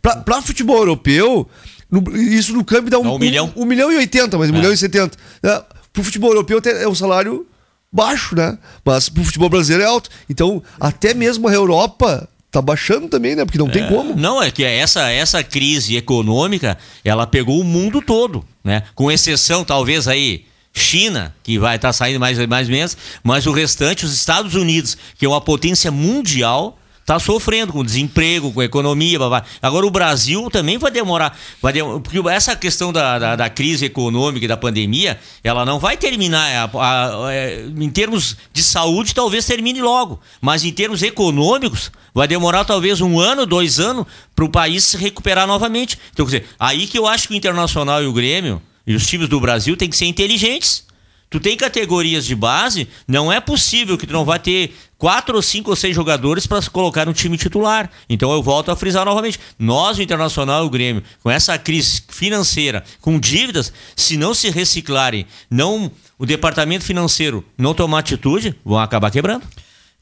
Para 0.00 0.40
futebol 0.42 0.76
europeu, 0.78 1.48
no- 1.90 2.16
isso 2.16 2.52
no 2.52 2.64
câmbio 2.64 2.90
dá 2.90 2.98
um, 2.98 3.02
Dá 3.02 3.10
um 3.12 3.18
milhão. 3.18 3.52
um 3.56 3.64
milhão 3.64 3.90
e 3.92 3.96
oitenta, 3.96 4.38
mas 4.38 4.50
um 4.50 4.52
milhão 4.54 4.72
e 4.72 4.76
setenta. 4.76 5.16
Né? 5.42 5.62
Pro 5.92 6.02
futebol 6.04 6.30
europeu 6.30 6.60
é 6.64 6.88
um 6.88 6.94
salário 6.94 7.46
baixo, 7.92 8.34
né? 8.34 8.56
Mas 8.84 9.08
pro 9.08 9.22
futebol 9.24 9.50
brasileiro 9.50 9.82
é 9.82 9.86
alto. 9.86 10.08
Então, 10.30 10.62
até 10.80 11.12
mesmo 11.12 11.46
a 11.48 11.52
Europa 11.52 12.26
tá 12.50 12.62
baixando 12.62 13.08
também, 13.08 13.34
né? 13.34 13.44
Porque 13.44 13.58
não 13.58 13.68
tem 13.68 13.86
como. 13.88 14.14
Não, 14.16 14.42
é 14.42 14.50
que 14.50 14.62
essa, 14.64 15.10
essa 15.10 15.42
crise 15.42 15.96
econômica, 15.96 16.78
ela 17.04 17.26
pegou 17.26 17.60
o 17.60 17.64
mundo 17.64 18.00
todo, 18.00 18.44
né? 18.62 18.82
Com 18.94 19.10
exceção, 19.10 19.64
talvez, 19.64 20.08
aí, 20.08 20.44
China, 20.72 21.34
que 21.42 21.58
vai 21.58 21.76
estar 21.76 21.92
saindo 21.92 22.20
mais 22.20 22.38
mais 22.46 22.68
menos, 22.68 22.96
mas 23.22 23.46
o 23.46 23.52
restante, 23.52 24.04
os 24.04 24.12
Estados 24.12 24.54
Unidos, 24.54 24.96
que 25.18 25.24
é 25.24 25.28
uma 25.28 25.40
potência 25.40 25.90
mundial, 25.90 26.78
tá 27.04 27.18
sofrendo 27.18 27.72
com 27.72 27.84
desemprego, 27.84 28.52
com 28.52 28.62
economia. 28.62 29.18
Agora 29.60 29.86
o 29.86 29.90
Brasil 29.90 30.48
também 30.50 30.78
vai 30.78 30.90
demorar. 30.90 31.36
Vai 31.60 31.72
demorar 31.72 32.00
porque 32.00 32.18
essa 32.28 32.54
questão 32.56 32.92
da, 32.92 33.18
da, 33.18 33.36
da, 33.36 33.50
crise 33.50 33.84
econômica 33.84 34.44
e 34.44 34.48
da 34.48 34.56
pandemia, 34.56 35.18
ela 35.42 35.64
não 35.64 35.78
vai 35.78 35.96
terminar. 35.96 36.70
A, 36.74 36.78
a, 36.78 37.26
a, 37.26 37.34
é, 37.34 37.64
em 37.76 37.90
termos 37.90 38.36
de 38.52 38.62
saúde, 38.62 39.14
talvez 39.14 39.46
termine 39.46 39.80
logo. 39.80 40.20
Mas 40.40 40.64
em 40.64 40.72
termos 40.72 41.02
econômicos, 41.02 41.90
vai 42.14 42.28
demorar 42.28 42.64
talvez 42.64 43.00
um 43.00 43.18
ano, 43.18 43.46
dois 43.46 43.80
anos, 43.80 44.06
para 44.34 44.44
o 44.44 44.48
país 44.48 44.84
se 44.84 44.96
recuperar 44.96 45.46
novamente. 45.46 45.98
Então, 46.12 46.26
quer 46.26 46.40
dizer, 46.40 46.48
aí 46.58 46.86
que 46.86 46.98
eu 46.98 47.06
acho 47.06 47.28
que 47.28 47.34
o 47.34 47.36
Internacional 47.36 48.02
e 48.02 48.06
o 48.06 48.12
Grêmio 48.12 48.62
e 48.86 48.94
os 48.94 49.06
times 49.06 49.28
do 49.28 49.40
Brasil 49.40 49.76
têm 49.76 49.88
que 49.88 49.96
ser 49.96 50.06
inteligentes 50.06 50.84
Tu 51.32 51.40
tem 51.40 51.56
categorias 51.56 52.26
de 52.26 52.34
base, 52.34 52.86
não 53.08 53.32
é 53.32 53.40
possível 53.40 53.96
que 53.96 54.06
tu 54.06 54.12
não 54.12 54.22
vai 54.22 54.38
ter 54.38 54.74
quatro 54.98 55.34
ou 55.34 55.40
cinco 55.40 55.70
ou 55.70 55.76
seis 55.76 55.96
jogadores 55.96 56.46
para 56.46 56.60
colocar 56.70 57.06
no 57.06 57.14
time 57.14 57.38
titular. 57.38 57.90
Então 58.06 58.30
eu 58.30 58.42
volto 58.42 58.70
a 58.70 58.76
frisar 58.76 59.06
novamente. 59.06 59.40
Nós, 59.58 59.96
o 59.96 60.02
Internacional 60.02 60.62
e 60.62 60.66
o 60.66 60.70
Grêmio, 60.70 61.02
com 61.22 61.30
essa 61.30 61.56
crise 61.56 62.02
financeira, 62.06 62.84
com 63.00 63.18
dívidas, 63.18 63.72
se 63.96 64.18
não 64.18 64.34
se 64.34 64.50
reciclarem, 64.50 65.26
não 65.50 65.90
o 66.18 66.26
departamento 66.26 66.84
financeiro 66.84 67.42
não 67.56 67.72
tomar 67.72 68.00
atitude, 68.00 68.54
vão 68.62 68.78
acabar 68.78 69.10
quebrando. 69.10 69.44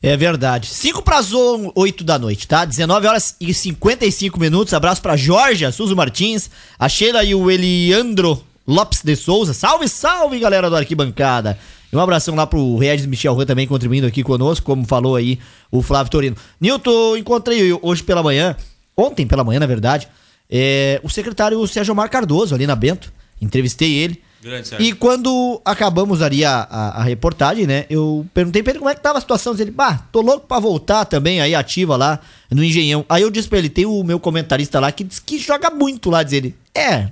É 0.02 0.16
verdade. 0.16 0.66
5 0.66 1.00
para 1.00 1.18
as 1.18 1.30
8 1.32 2.02
da 2.02 2.18
noite, 2.18 2.48
tá? 2.48 2.64
19 2.64 3.06
horas 3.06 3.36
e 3.40 3.54
55 3.54 4.40
minutos. 4.40 4.74
Abraço 4.74 5.00
para 5.00 5.16
Jorge, 5.16 5.64
a 5.64 5.70
Suzy 5.70 5.94
Martins, 5.94 6.50
a 6.76 6.88
Sheila 6.88 7.22
e 7.22 7.36
o 7.36 7.48
Eliandro 7.48 8.44
Lopes 8.70 9.02
de 9.02 9.16
Souza. 9.16 9.52
Salve, 9.52 9.88
salve, 9.88 10.38
galera 10.38 10.70
do 10.70 10.76
Arquibancada. 10.76 11.58
E 11.92 11.96
um 11.96 12.00
abração 12.00 12.36
lá 12.36 12.46
pro 12.46 12.76
Regis 12.76 13.04
Michel 13.04 13.34
Rui 13.34 13.44
também 13.44 13.66
contribuindo 13.66 14.06
aqui 14.06 14.22
conosco, 14.22 14.64
como 14.64 14.86
falou 14.86 15.16
aí 15.16 15.40
o 15.70 15.82
Flávio 15.82 16.10
Torino. 16.10 16.36
Nilton, 16.60 17.16
encontrei 17.16 17.72
hoje 17.82 18.02
pela 18.04 18.22
manhã, 18.22 18.56
ontem 18.96 19.26
pela 19.26 19.42
manhã, 19.42 19.58
na 19.58 19.66
verdade, 19.66 20.08
é, 20.48 21.00
o 21.02 21.10
secretário 21.10 21.66
Sérgio 21.66 21.92
Omar 21.92 22.08
Cardoso, 22.08 22.54
ali 22.54 22.66
na 22.66 22.76
Bento. 22.76 23.12
Entrevistei 23.40 23.92
ele. 23.94 24.22
Grande, 24.42 24.74
e 24.78 24.94
quando 24.94 25.60
acabamos 25.66 26.22
ali 26.22 26.44
a, 26.46 26.60
a, 26.62 27.00
a, 27.00 27.02
reportagem, 27.02 27.66
né? 27.66 27.84
Eu 27.90 28.26
perguntei 28.32 28.62
pra 28.62 28.70
ele 28.70 28.78
como 28.78 28.88
é 28.88 28.94
que 28.94 29.02
tava 29.02 29.18
a 29.18 29.20
situação. 29.20 29.54
Ele, 29.58 29.70
bah, 29.70 30.06
tô 30.10 30.22
louco 30.22 30.46
pra 30.46 30.58
voltar 30.58 31.04
também 31.04 31.42
aí 31.42 31.54
ativa 31.54 31.94
lá 31.94 32.20
no 32.50 32.64
Engenhão. 32.64 33.04
Aí 33.06 33.22
eu 33.22 33.30
disse 33.30 33.48
pra 33.48 33.58
ele, 33.58 33.68
tem 33.68 33.84
o 33.84 34.02
meu 34.02 34.18
comentarista 34.18 34.80
lá 34.80 34.90
que 34.90 35.04
diz 35.04 35.18
que 35.18 35.38
joga 35.38 35.68
muito 35.68 36.08
lá, 36.08 36.22
diz 36.22 36.32
ele. 36.32 36.54
É, 36.74 37.10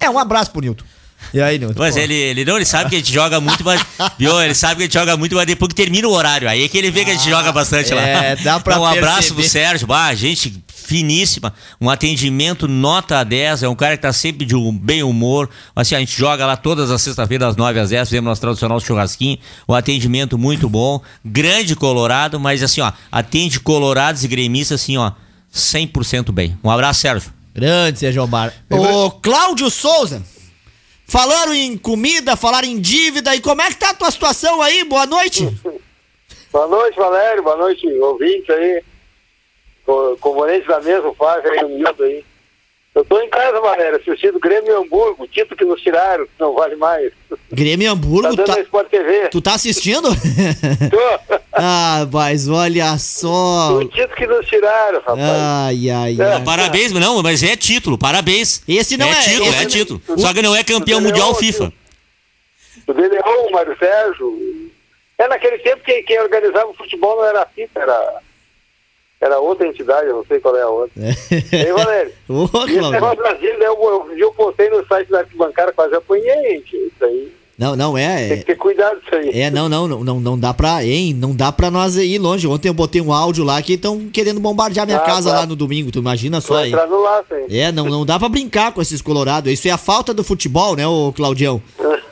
é, 0.00 0.10
um 0.10 0.18
abraço 0.18 0.50
pro 0.50 0.60
Nilton. 0.60 0.84
E 1.32 1.40
aí, 1.40 1.58
Nilton? 1.58 1.78
Mas 1.78 1.96
ele, 1.96 2.14
ele 2.14 2.44
não, 2.44 2.56
ele 2.56 2.64
sabe 2.64 2.90
que 2.90 2.96
a 2.96 2.98
gente 2.98 3.12
joga 3.12 3.40
muito, 3.40 3.64
mas. 3.64 3.84
Viu? 4.18 4.40
Ele 4.42 4.54
sabe 4.54 4.76
que 4.76 4.82
a 4.82 4.84
gente 4.86 4.94
joga 4.94 5.16
muito, 5.16 5.34
mas 5.34 5.46
depois 5.46 5.68
que 5.68 5.74
termina 5.74 6.06
o 6.06 6.10
horário. 6.10 6.48
Aí 6.48 6.64
é 6.64 6.68
que 6.68 6.76
ele 6.76 6.90
vê 6.90 7.04
que 7.04 7.10
a 7.10 7.14
gente 7.14 7.28
joga 7.28 7.50
bastante 7.50 7.92
é, 7.92 7.94
lá. 7.94 8.02
É, 8.02 8.36
dá 8.36 8.60
pra 8.60 8.74
então, 8.74 8.84
Um 8.84 8.86
abraço 8.86 9.34
perceber. 9.34 9.42
pro 9.42 9.50
Sérgio. 9.50 9.86
Bah, 9.86 10.14
gente 10.14 10.62
finíssima. 10.84 11.52
Um 11.80 11.88
atendimento 11.88 12.68
nota 12.68 13.24
10. 13.24 13.62
É 13.62 13.68
um 13.68 13.74
cara 13.74 13.96
que 13.96 14.02
tá 14.02 14.12
sempre 14.12 14.44
de 14.46 14.54
um 14.54 14.76
bem 14.76 15.02
humor. 15.02 15.48
Assim, 15.74 15.94
a 15.94 15.98
gente 15.98 16.16
joga 16.16 16.44
lá 16.46 16.56
todas 16.56 16.90
as 16.90 17.00
sextas-feiras, 17.02 17.48
das 17.48 17.56
9 17.56 17.80
às 17.80 17.90
10. 17.90 18.08
Fizemos 18.08 18.28
nosso 18.28 18.40
tradicional 18.40 18.78
churrasquinho. 18.80 19.38
Um 19.68 19.74
atendimento 19.74 20.36
muito 20.36 20.68
bom. 20.68 21.00
Grande 21.24 21.74
Colorado, 21.74 22.38
mas 22.38 22.62
assim, 22.62 22.80
ó, 22.80 22.92
atende 23.10 23.58
colorados 23.60 24.24
e 24.24 24.28
gremistas, 24.28 24.82
assim, 24.82 24.96
ó, 24.96 25.12
100% 25.52 26.30
bem. 26.32 26.56
Um 26.62 26.70
abraço, 26.70 27.00
Sérgio. 27.00 27.32
Grande, 27.54 28.00
Sérgio 28.00 28.24
Omar. 28.24 28.52
Ô, 28.68 29.10
Cláudio 29.10 29.70
Souza. 29.70 30.22
Falaram 31.06 31.54
em 31.54 31.76
comida, 31.78 32.34
falaram 32.34 32.66
em 32.66 32.80
dívida. 32.80 33.34
E 33.36 33.40
como 33.40 33.62
é 33.62 33.68
que 33.68 33.76
tá 33.76 33.90
a 33.90 33.94
tua 33.94 34.10
situação 34.10 34.60
aí? 34.60 34.82
Boa 34.84 35.06
noite. 35.06 35.48
Boa 36.50 36.66
noite, 36.66 36.96
Valério. 36.96 37.42
Boa 37.42 37.56
noite, 37.56 37.86
ouvinte 37.86 38.50
aí. 38.50 38.82
Componente 40.20 40.66
da 40.66 40.80
mesa, 40.80 41.06
o 41.06 41.14
Fábio 41.14 41.52
aí, 41.52 41.64
o 41.64 41.68
Milton 41.68 42.02
aí. 42.02 42.24
Eu 42.94 43.04
tô 43.04 43.20
em 43.20 43.28
casa, 43.28 43.60
Valério, 43.60 43.96
assistindo 43.96 44.38
Grêmio 44.38 44.70
e 44.70 44.76
Hamburgo, 44.76 45.26
título 45.26 45.56
que 45.56 45.64
nos 45.64 45.80
tiraram, 45.80 46.28
não 46.38 46.54
vale 46.54 46.76
mais. 46.76 47.12
Grêmio 47.50 47.86
e 47.86 47.88
Hamburgo? 47.88 48.36
Tá 48.36 48.44
dando 48.44 48.54
tá... 48.54 48.60
Sport 48.60 48.88
TV. 48.88 49.28
Tu 49.30 49.40
tá 49.40 49.54
assistindo? 49.54 50.08
Tô. 50.90 51.38
ah, 51.52 52.06
mas 52.12 52.48
olha 52.48 52.96
só. 52.98 53.78
O 53.78 53.88
título 53.88 54.14
que 54.14 54.26
nos 54.28 54.46
tiraram, 54.46 55.00
rapaz. 55.00 55.18
Ai, 55.18 55.90
ai, 55.90 56.16
é. 56.20 56.34
ai. 56.34 56.44
Parabéns, 56.44 56.92
não, 56.92 57.20
mas 57.20 57.42
é 57.42 57.56
título, 57.56 57.98
parabéns. 57.98 58.62
Esse 58.68 58.96
não 58.96 59.08
é. 59.08 59.10
É 59.10 59.22
título, 59.22 59.48
esse 59.48 59.62
é 59.62 59.66
título. 59.66 60.02
Só 60.16 60.32
que 60.32 60.42
não 60.42 60.54
é 60.54 60.62
campeão 60.62 61.00
mundial 61.00 61.30
Leão, 61.30 61.34
FIFA. 61.34 61.72
O 62.86 62.92
De 62.92 63.08
Leão, 63.08 63.46
o 63.48 63.50
Mário 63.50 63.76
Sérgio. 63.76 64.70
É 65.18 65.26
naquele 65.26 65.58
tempo 65.58 65.82
que 65.82 66.02
quem 66.04 66.20
organizava 66.20 66.70
o 66.70 66.74
futebol 66.74 67.16
não 67.16 67.24
era 67.24 67.42
a 67.42 67.46
FIFA, 67.46 67.80
era 67.80 68.20
era 69.24 69.38
outra 69.38 69.66
entidade, 69.66 70.08
eu 70.08 70.16
não 70.16 70.24
sei 70.24 70.40
qual 70.40 70.56
é 70.56 70.62
a 70.62 70.68
outra. 70.68 70.92
É. 71.02 71.66
Ei, 71.66 71.72
Valério, 71.72 72.12
Ô, 72.28 72.44
esse 72.66 72.90
negócio 72.90 73.16
Brasília, 73.16 73.64
eu, 73.64 73.74
eu, 73.82 74.18
eu 74.18 74.32
postei 74.32 74.68
no 74.70 74.84
site 74.86 75.10
da 75.10 75.20
arquibancada, 75.20 75.72
quase 75.72 75.94
apanhei, 75.94 76.56
gente, 76.56 76.76
isso 76.76 77.04
aí. 77.04 77.32
Não, 77.56 77.76
não 77.76 77.96
é. 77.96 78.28
Tem 78.28 78.38
que 78.38 78.46
ter 78.46 78.56
cuidado 78.56 79.00
disso 79.00 79.14
aí. 79.14 79.30
É, 79.40 79.48
não, 79.50 79.68
não, 79.68 79.86
não, 79.86 80.20
não 80.20 80.38
dá 80.38 80.52
pra. 80.52 80.84
Hein, 80.84 81.14
não 81.14 81.34
dá 81.34 81.52
pra 81.52 81.70
nós 81.70 81.96
ir 81.96 82.18
longe. 82.18 82.48
Ontem 82.48 82.68
eu 82.68 82.74
botei 82.74 83.00
um 83.00 83.12
áudio 83.12 83.44
lá 83.44 83.62
que 83.62 83.74
estão 83.74 84.08
querendo 84.12 84.40
bombardear 84.40 84.84
minha 84.84 84.98
ah, 84.98 85.02
casa 85.02 85.30
tá. 85.30 85.36
lá 85.36 85.46
no 85.46 85.54
domingo. 85.54 85.92
Tu 85.92 86.00
imagina 86.00 86.40
só 86.40 86.56
aí. 86.56 86.72
No 86.72 87.02
laço, 87.02 87.32
hein? 87.32 87.46
É, 87.48 87.70
não, 87.70 87.84
não 87.84 88.04
dá 88.04 88.18
pra 88.18 88.28
brincar 88.28 88.72
com 88.72 88.82
esses 88.82 89.00
colorados. 89.00 89.52
Isso 89.52 89.68
é 89.68 89.70
a 89.70 89.78
falta 89.78 90.12
do 90.12 90.24
futebol, 90.24 90.74
né, 90.74 90.84
ô 90.84 91.12
Claudião? 91.12 91.62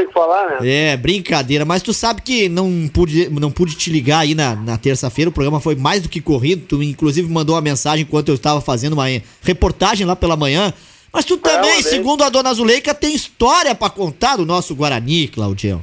tem 0.00 0.04
o 0.04 0.08
que 0.08 0.14
falar, 0.14 0.60
né? 0.60 0.68
É, 0.68 0.96
brincadeira. 0.96 1.64
Mas 1.64 1.82
tu 1.82 1.92
sabe 1.92 2.22
que 2.22 2.48
não 2.48 2.88
pude, 2.92 3.28
não 3.28 3.50
pude 3.50 3.74
te 3.74 3.90
ligar 3.90 4.20
aí 4.20 4.34
na, 4.34 4.54
na 4.56 4.78
terça-feira. 4.78 5.28
O 5.28 5.32
programa 5.32 5.60
foi 5.60 5.74
mais 5.74 6.02
do 6.02 6.08
que 6.08 6.20
corrido. 6.20 6.66
Tu, 6.66 6.82
inclusive, 6.82 7.28
mandou 7.30 7.54
uma 7.54 7.60
mensagem 7.60 8.02
enquanto 8.02 8.28
eu 8.28 8.34
estava 8.34 8.60
fazendo 8.60 8.94
uma 8.94 9.06
reportagem 9.42 10.06
lá 10.06 10.16
pela 10.16 10.36
manhã. 10.36 10.72
Mas 11.12 11.24
tu 11.24 11.36
também, 11.36 11.78
é, 11.78 11.82
segundo 11.82 12.22
a 12.22 12.28
dona 12.28 12.54
Zuleika, 12.54 12.94
tem 12.94 13.14
história 13.14 13.74
para 13.74 13.90
contar 13.90 14.36
do 14.36 14.46
nosso 14.46 14.74
Guarani, 14.74 15.28
Claudião. 15.28 15.82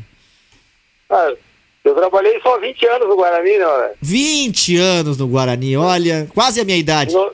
Ah, 1.09 1.33
eu 1.83 1.93
trabalhei 1.93 2.39
só 2.41 2.57
20 2.59 2.87
anos 2.87 3.09
no 3.09 3.15
Guarani, 3.15 3.57
né? 3.57 3.91
20 4.01 4.77
anos 4.77 5.17
no 5.17 5.27
Guarani, 5.27 5.75
olha, 5.75 6.27
quase 6.33 6.61
a 6.61 6.65
minha 6.65 6.77
idade. 6.77 7.13
No... 7.13 7.31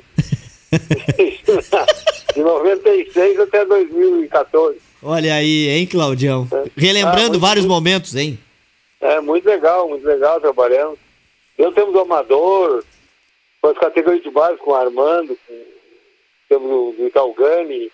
De 2.33 2.41
96 2.41 3.39
até 3.41 3.63
2014. 3.63 4.79
Olha 5.03 5.35
aí, 5.35 5.67
hein, 5.67 5.85
Claudião? 5.85 6.47
É. 6.51 6.69
Relembrando 6.77 7.37
ah, 7.37 7.39
vários 7.39 7.65
muito, 7.65 7.75
momentos, 7.75 8.15
hein? 8.15 8.39
É, 9.01 9.19
muito 9.19 9.45
legal, 9.45 9.89
muito 9.89 10.05
legal 10.05 10.39
trabalhando. 10.39 10.97
Eu 11.57 11.73
temos 11.73 11.93
o 11.93 11.99
Amador, 11.99 12.83
com 13.61 13.67
as 13.67 13.77
categorias 13.77 14.23
de 14.23 14.29
base 14.29 14.57
com 14.57 14.71
o 14.71 14.75
Armando, 14.75 15.37
com 15.45 15.63
temos 16.47 16.69
o 16.71 16.95
do 16.97 17.07
Italgani, 17.07 17.91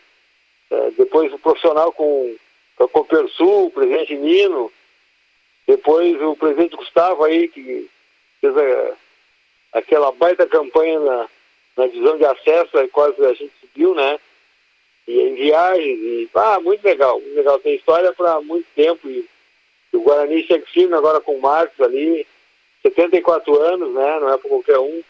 é, 0.69 0.91
depois 0.91 1.33
o 1.33 1.39
profissional 1.39 1.91
com, 1.93 2.35
com 2.75 2.83
a 2.83 2.87
Copersul, 2.89 3.67
o 3.67 3.71
presidente 3.71 4.15
Nino, 4.15 4.71
depois 5.65 6.21
o 6.21 6.35
presidente 6.35 6.75
Gustavo 6.75 7.23
aí, 7.23 7.47
que 7.47 7.89
fez 8.41 8.53
a, 8.55 8.93
aquela 9.79 10.11
baita 10.11 10.45
campanha 10.45 10.99
na, 10.99 11.27
na 11.77 11.87
divisão 11.87 12.17
de 12.17 12.25
acesso, 12.25 12.77
aí 12.77 12.87
quase 12.87 13.23
a 13.25 13.33
gente 13.33 13.51
subiu, 13.61 13.95
né? 13.95 14.19
E 15.09 15.19
em 15.21 15.33
viagens, 15.33 15.99
e, 15.99 16.29
ah, 16.35 16.59
muito 16.59 16.83
legal, 16.83 17.19
muito 17.19 17.35
legal. 17.35 17.57
Tem 17.57 17.73
história 17.73 18.13
para 18.13 18.39
muito 18.41 18.67
tempo. 18.75 19.09
E, 19.09 19.27
o 19.91 20.01
Guarani 20.01 20.43
chega 20.43 20.63
firme 20.67 20.93
agora 20.93 21.19
com 21.19 21.35
o 21.35 21.41
Marcos 21.41 21.81
ali, 21.81 22.27
74 22.83 23.59
anos, 23.59 23.91
né? 23.91 24.19
Não 24.19 24.31
é 24.31 24.37
para 24.37 24.47
qualquer 24.47 24.77
um. 24.77 25.01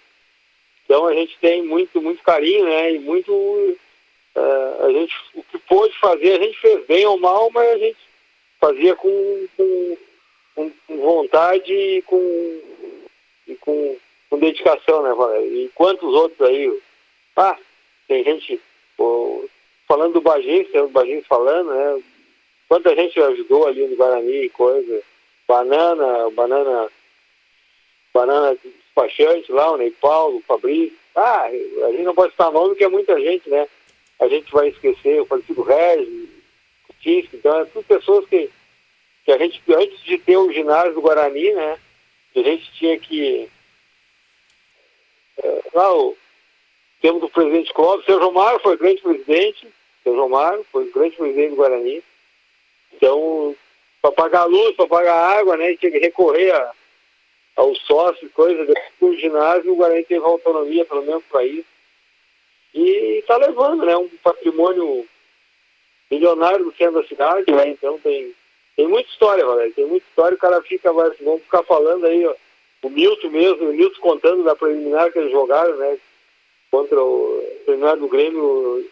Então 0.85 1.05
a 1.05 1.13
gente 1.13 1.37
tem 1.39 1.63
muito, 1.63 2.01
muito 2.01 2.23
carinho, 2.23 2.63
né? 2.63 2.93
E 2.93 2.99
muito. 2.99 3.29
Uh, 3.33 4.85
a 4.85 4.91
gente, 4.93 5.13
o 5.35 5.43
que 5.43 5.59
pôde 5.59 5.93
fazer, 5.99 6.39
a 6.39 6.45
gente 6.45 6.57
fez 6.61 6.85
bem 6.85 7.05
ou 7.05 7.19
mal, 7.19 7.51
mas 7.51 7.67
a 7.67 7.77
gente 7.77 7.99
fazia 8.57 8.95
com, 8.95 9.47
com, 9.57 9.97
com, 10.55 10.97
vontade 10.97 11.73
e 11.73 12.01
com, 12.03 12.61
e 13.49 13.55
com, 13.55 13.97
com 14.29 14.39
dedicação, 14.39 15.03
né, 15.03 15.13
Valério? 15.13 15.57
E 15.57 15.69
quantos 15.75 16.13
outros 16.13 16.47
aí? 16.47 16.79
Ah, 17.35 17.57
tem 18.07 18.23
gente. 18.23 18.61
Falando 19.89 20.13
do 20.13 20.21
Bagins, 20.21 20.69
tem 20.69 20.81
o 20.81 20.87
Bagins 20.87 21.25
falando, 21.25 21.73
né? 21.73 22.03
Quanta 22.67 22.95
gente 22.95 23.19
ajudou 23.19 23.65
ali 23.65 23.87
no 23.87 23.95
Guarani 23.95 24.47
coisa. 24.49 25.01
Banana, 25.47 26.29
banana, 26.29 26.87
banana 28.13 28.55
despachante 28.63 29.51
lá, 29.51 29.71
o 29.71 29.77
Ney 29.77 29.89
Paulo, 29.89 30.37
o 30.37 30.43
Fabrício. 30.43 30.95
Ah, 31.15 31.45
a 31.45 31.91
gente 31.91 32.03
não 32.03 32.13
pode 32.13 32.31
citar 32.31 32.51
nome 32.51 32.69
porque 32.69 32.83
é 32.83 32.87
muita 32.89 33.19
gente, 33.19 33.49
né? 33.49 33.67
A 34.19 34.27
gente 34.27 34.51
vai 34.51 34.67
esquecer 34.67 35.19
o 35.19 35.25
Francisco 35.25 35.63
Regis, 35.63 36.29
o 36.87 36.93
Tisco, 37.01 37.35
então 37.35 37.59
é 37.59 37.65
tudo 37.65 37.83
pessoas 37.85 38.27
que, 38.27 38.47
que 39.25 39.31
a 39.31 39.37
gente, 39.39 39.59
antes 39.73 39.99
de 40.03 40.19
ter 40.19 40.37
o 40.37 40.51
ginásio 40.53 40.93
do 40.93 41.01
Guarani, 41.01 41.51
né? 41.53 41.79
A 42.35 42.39
gente 42.41 42.71
tinha 42.73 42.99
que. 42.99 43.49
É, 45.41 45.61
lá 45.73 45.97
o, 45.97 46.15
temos 47.01 47.23
o 47.23 47.29
presidente 47.29 47.73
Clóvis, 47.73 48.03
o 48.03 48.05
seu 48.05 48.19
Romar 48.19 48.59
foi 48.59 48.77
grande 48.77 49.01
presidente, 49.01 49.67
o 49.99 50.03
seu 50.03 50.15
Romar 50.15 50.59
foi 50.71 50.89
grande 50.91 51.15
presidente 51.15 51.51
do 51.51 51.55
Guarani. 51.55 52.03
Então, 52.93 53.55
para 54.01 54.11
pagar 54.11 54.41
a 54.41 54.45
luz, 54.45 54.75
para 54.75 54.87
pagar 54.87 55.13
a 55.13 55.39
água, 55.39 55.57
né? 55.57 55.75
Tinha 55.75 55.91
que 55.91 55.99
recorrer 55.99 56.51
a 56.51 56.71
aos 57.59 57.77
sócios, 57.85 58.31
coisa, 58.31 58.65
depois 58.65 59.15
do 59.15 59.19
ginásio 59.19 59.73
o 59.73 59.75
Guarani 59.75 60.05
teve 60.05 60.23
autonomia, 60.23 60.85
pelo 60.85 61.03
menos 61.03 61.23
para 61.29 61.43
isso. 61.43 61.67
E 62.73 63.19
está 63.19 63.35
levando, 63.35 63.85
né? 63.85 63.97
Um 63.97 64.07
patrimônio 64.23 65.05
milionário 66.09 66.63
do 66.63 66.75
centro 66.75 67.01
da 67.01 67.07
cidade, 67.07 67.51
né? 67.51 67.67
Então 67.69 67.99
tem, 67.99 68.33
tem 68.75 68.87
muita 68.87 69.09
história, 69.09 69.45
Valério, 69.45 69.73
tem 69.73 69.85
muita 69.85 70.05
história, 70.07 70.35
o 70.35 70.39
cara 70.39 70.61
fica, 70.61 70.93
vai, 70.93 71.09
vamos 71.21 71.43
ficar 71.43 71.63
falando 71.63 72.05
aí, 72.05 72.25
ó, 72.25 72.33
o 72.81 72.89
Milton 72.89 73.29
mesmo, 73.29 73.69
o 73.69 73.73
Milton 73.73 73.99
contando 73.99 74.43
da 74.43 74.55
preliminar 74.55 75.11
que 75.11 75.19
eles 75.19 75.31
jogaram, 75.31 75.75
né? 75.75 75.97
Contra 76.71 77.01
o 77.01 77.43
preliminar 77.65 77.97
do 77.97 78.07
Grêmio 78.07 78.89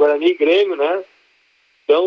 Guarani 0.00 0.30
e 0.30 0.38
Grêmio, 0.38 0.76
né? 0.76 1.02
Então, 1.84 2.04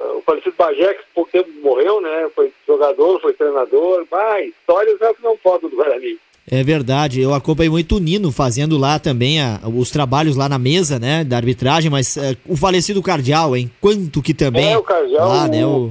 o 0.00 0.22
falecido 0.24 0.54
Bagé, 0.56 0.94
que 0.94 1.04
pouco 1.14 1.30
tempo 1.30 1.50
morreu, 1.62 2.00
né? 2.00 2.28
Foi 2.34 2.50
jogador, 2.66 3.20
foi 3.20 3.34
treinador, 3.34 4.06
mas 4.10 4.48
histórias 4.48 5.00
é 5.00 5.12
que 5.12 5.22
não 5.22 5.36
faltam 5.36 5.68
do 5.68 5.76
Guarani. 5.76 6.18
É 6.50 6.62
verdade, 6.62 7.20
eu 7.20 7.32
acompanhei 7.32 7.70
muito 7.70 7.96
o 7.96 7.98
Nino 7.98 8.30
fazendo 8.30 8.76
lá 8.76 8.98
também 8.98 9.40
a, 9.40 9.60
os 9.64 9.90
trabalhos 9.90 10.36
lá 10.36 10.46
na 10.46 10.58
mesa, 10.58 10.98
né, 10.98 11.24
da 11.24 11.36
arbitragem, 11.36 11.90
mas 11.90 12.18
é, 12.18 12.36
o 12.46 12.54
falecido 12.54 13.02
Cardial, 13.02 13.56
enquanto 13.56 14.20
que 14.20 14.34
também 14.34 14.72
é, 14.72 14.76
o 14.76 14.82
Cardial, 14.82 15.28
lá, 15.28 15.48
né, 15.48 15.64
o... 15.64 15.90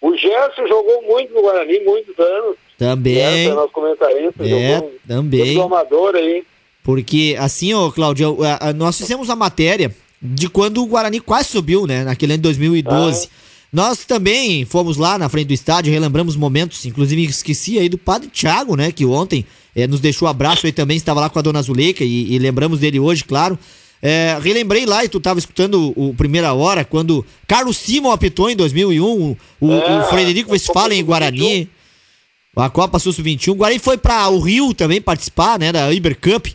o 0.00 0.16
Gerson 0.16 0.66
jogou 0.66 1.02
muito 1.02 1.32
no 1.32 1.42
Guarani, 1.42 1.78
muitos 1.80 2.18
anos. 2.18 2.56
Também. 2.76 3.14
Gerson 3.14 3.50
é 3.50 3.54
nosso 3.54 3.72
comentarista, 3.72 4.44
é, 4.44 4.48
jogou 4.48 4.92
também. 5.06 5.58
Um 5.58 5.62
amador 5.62 6.16
aí. 6.16 6.44
Porque 6.82 7.36
assim, 7.38 7.72
ó, 7.72 7.90
Claudio, 7.90 8.36
nós 8.76 8.98
fizemos 8.98 9.30
a 9.30 9.36
matéria 9.36 9.94
de 10.20 10.48
quando 10.48 10.82
o 10.82 10.86
Guarani 10.86 11.20
quase 11.20 11.48
subiu, 11.48 11.86
né, 11.86 12.04
naquele 12.04 12.32
ano 12.32 12.38
de 12.38 12.42
2012. 12.42 13.26
Ah. 13.26 13.48
Nós 13.72 14.04
também 14.04 14.64
fomos 14.64 14.96
lá 14.96 15.18
na 15.18 15.28
frente 15.28 15.48
do 15.48 15.52
estádio, 15.52 15.92
relembramos 15.92 16.36
momentos, 16.36 16.86
inclusive 16.86 17.24
esqueci 17.24 17.78
aí 17.78 17.88
do 17.88 17.98
Padre 17.98 18.28
Thiago, 18.28 18.74
né, 18.76 18.90
que 18.90 19.04
ontem 19.04 19.44
é, 19.76 19.86
nos 19.86 20.00
deixou 20.00 20.26
abraço 20.26 20.66
aí 20.66 20.72
também, 20.72 20.96
estava 20.96 21.20
lá 21.20 21.28
com 21.28 21.38
a 21.38 21.42
dona 21.42 21.60
Zuleika 21.60 22.02
e, 22.02 22.34
e 22.34 22.38
lembramos 22.38 22.80
dele 22.80 22.98
hoje, 22.98 23.24
claro. 23.24 23.58
É, 24.00 24.38
relembrei 24.40 24.86
lá 24.86 25.04
e 25.04 25.08
tu 25.08 25.18
estava 25.18 25.38
escutando 25.38 25.92
o, 25.96 26.10
o, 26.10 26.14
Primeira 26.14 26.52
Hora, 26.52 26.84
quando 26.84 27.26
Carlos 27.46 27.76
Simon 27.76 28.12
apitou 28.12 28.48
em 28.48 28.56
2001, 28.56 29.36
o, 29.60 29.72
é, 29.72 30.00
o 30.00 30.04
Frederico 30.04 30.52
Westphalen 30.52 31.00
em 31.00 31.04
Guarani, 31.04 31.68
a 32.56 32.70
Copa 32.70 32.98
Sul-21. 32.98 33.48
O 33.48 33.54
Guarani 33.56 33.78
foi 33.78 33.98
para 33.98 34.28
o 34.28 34.38
Rio 34.40 34.72
também 34.72 35.00
participar, 35.00 35.58
né, 35.58 35.72
da 35.72 35.92
Iber 35.92 36.16
Cup. 36.18 36.46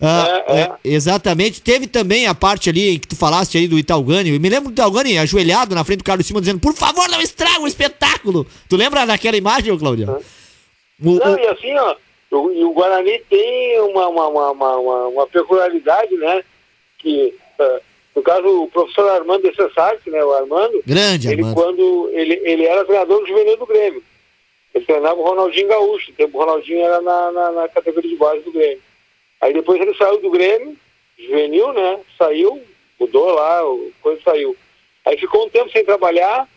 Ah, 0.00 0.44
é, 0.46 0.60
é. 0.60 0.70
exatamente. 0.84 1.60
Teve 1.60 1.86
também 1.86 2.26
a 2.26 2.34
parte 2.34 2.70
ali 2.70 2.98
que 2.98 3.08
tu 3.08 3.16
falaste 3.16 3.58
aí 3.58 3.66
do 3.66 3.78
Italgani. 3.78 4.30
Eu 4.30 4.40
me 4.40 4.48
lembro 4.48 4.70
do 4.70 4.74
Italgani 4.74 5.18
ajoelhado 5.18 5.74
na 5.74 5.84
frente 5.84 5.98
do 5.98 6.04
Carlos 6.04 6.26
Simon 6.26 6.40
dizendo: 6.40 6.60
Por 6.60 6.74
favor, 6.74 7.08
não 7.08 7.20
estraga 7.20 7.60
o 7.60 7.66
espetáculo. 7.66 8.46
Tu 8.68 8.76
lembra 8.76 9.04
daquela 9.04 9.36
imagem, 9.36 9.76
Claudio? 9.76 10.10
É. 10.10 10.38
O, 11.04 11.14
não, 11.14 11.34
o... 11.34 11.38
e 11.38 11.46
assim, 11.48 11.74
ó, 11.74 11.96
o, 12.30 12.52
e 12.52 12.64
o 12.64 12.72
Guarani 12.72 13.18
tem 13.28 13.80
uma, 13.80 14.08
uma, 14.08 14.28
uma, 14.28 14.52
uma, 14.52 15.06
uma 15.08 15.26
peculiaridade, 15.26 16.14
né? 16.16 16.44
Que, 16.98 17.34
uh, 17.58 17.80
no 18.14 18.22
caso, 18.22 18.46
o 18.62 18.68
professor 18.68 19.08
Armando 19.10 19.52
Cessarte, 19.54 20.10
né? 20.10 20.24
O 20.24 20.32
Armando. 20.32 20.80
Grande, 20.86 21.28
ele, 21.28 21.42
Armando. 21.42 21.54
Quando 21.54 22.10
ele, 22.12 22.40
ele 22.44 22.66
era 22.66 22.84
treinador 22.84 23.20
do 23.20 23.26
juvenil 23.26 23.56
do 23.56 23.66
Grêmio. 23.66 24.02
Ele 24.72 24.84
treinava 24.84 25.18
o 25.18 25.24
Ronaldinho 25.24 25.66
Gaúcho. 25.66 26.12
O 26.12 26.14
tempo 26.14 26.38
o 26.38 26.40
Ronaldinho 26.40 26.84
era 26.84 27.00
na, 27.00 27.32
na, 27.32 27.52
na 27.52 27.68
categoria 27.68 28.10
de 28.10 28.16
base 28.16 28.40
do 28.42 28.52
Grêmio. 28.52 28.82
Aí 29.40 29.52
depois 29.52 29.80
ele 29.80 29.94
saiu 29.94 30.18
do 30.20 30.30
Grêmio, 30.30 30.76
juvenil, 31.18 31.72
né? 31.72 32.00
Saiu, 32.16 32.62
mudou 32.98 33.32
lá, 33.32 33.60
coisa 34.02 34.20
saiu. 34.22 34.56
Aí 35.04 35.16
ficou 35.16 35.46
um 35.46 35.48
tempo 35.48 35.70
sem 35.70 35.84
trabalhar, 35.84 36.48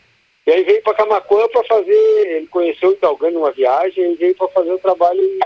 e 0.46 0.52
aí 0.52 0.64
veio 0.64 0.82
para 0.82 0.96
Camacuã 0.96 1.48
para 1.48 1.64
fazer, 1.64 2.28
ele 2.28 2.48
conheceu 2.48 2.90
o 2.90 2.94
Italgani 2.94 3.36
numa 3.36 3.52
viagem, 3.52 4.12
e 4.12 4.16
veio 4.16 4.36
para 4.36 4.48
fazer 4.50 4.74
o 4.74 4.80
trabalho, 4.80 5.40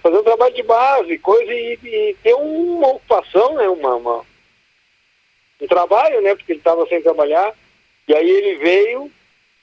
fazer 0.00 0.18
um 0.18 0.22
trabalho 0.22 0.54
de 0.54 0.62
base, 0.62 1.18
coisa, 1.18 1.52
e, 1.52 1.78
e 1.82 2.16
ter 2.22 2.34
uma 2.34 2.88
ocupação, 2.88 3.54
né? 3.54 3.68
Uma, 3.68 3.96
uma, 3.96 4.24
um 5.60 5.66
trabalho, 5.66 6.20
né? 6.22 6.34
Porque 6.34 6.52
ele 6.52 6.60
estava 6.60 6.86
sem 6.86 7.02
trabalhar. 7.02 7.54
E 8.06 8.14
aí 8.14 8.30
ele 8.30 8.56
veio, 8.56 9.10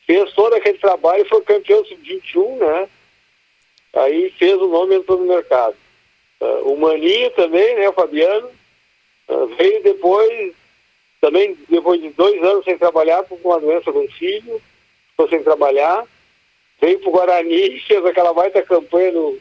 fez 0.05 0.31
todo 0.33 0.53
aquele 0.53 0.77
trabalho, 0.77 1.27
foi 1.27 1.41
campeão 1.41 1.83
sub-21, 1.85 2.57
né? 2.57 2.89
Aí 3.93 4.29
fez 4.31 4.53
o 4.61 4.67
nome 4.67 4.95
e 4.95 4.97
entrou 4.99 5.17
no 5.17 5.25
mercado. 5.25 5.75
Uh, 6.39 6.71
o 6.71 6.77
Maninho 6.77 7.31
também, 7.31 7.75
né, 7.75 7.89
o 7.89 7.93
Fabiano, 7.93 8.49
uh, 9.27 9.47
veio 9.57 9.81
depois, 9.81 10.53
também 11.19 11.57
depois 11.67 11.99
de 12.01 12.09
dois 12.09 12.41
anos 12.43 12.63
sem 12.63 12.77
trabalhar, 12.77 13.23
por 13.23 13.39
uma 13.43 13.59
doença 13.59 13.91
com 13.91 14.07
filho, 14.09 14.61
ficou 15.11 15.27
sem 15.29 15.41
trabalhar, 15.41 16.05
veio 16.79 16.99
para 16.99 17.09
o 17.09 17.11
Guarani, 17.11 17.79
fez 17.87 18.05
aquela 18.05 18.33
baita 18.33 18.61
campanha 18.61 19.11
no, 19.11 19.37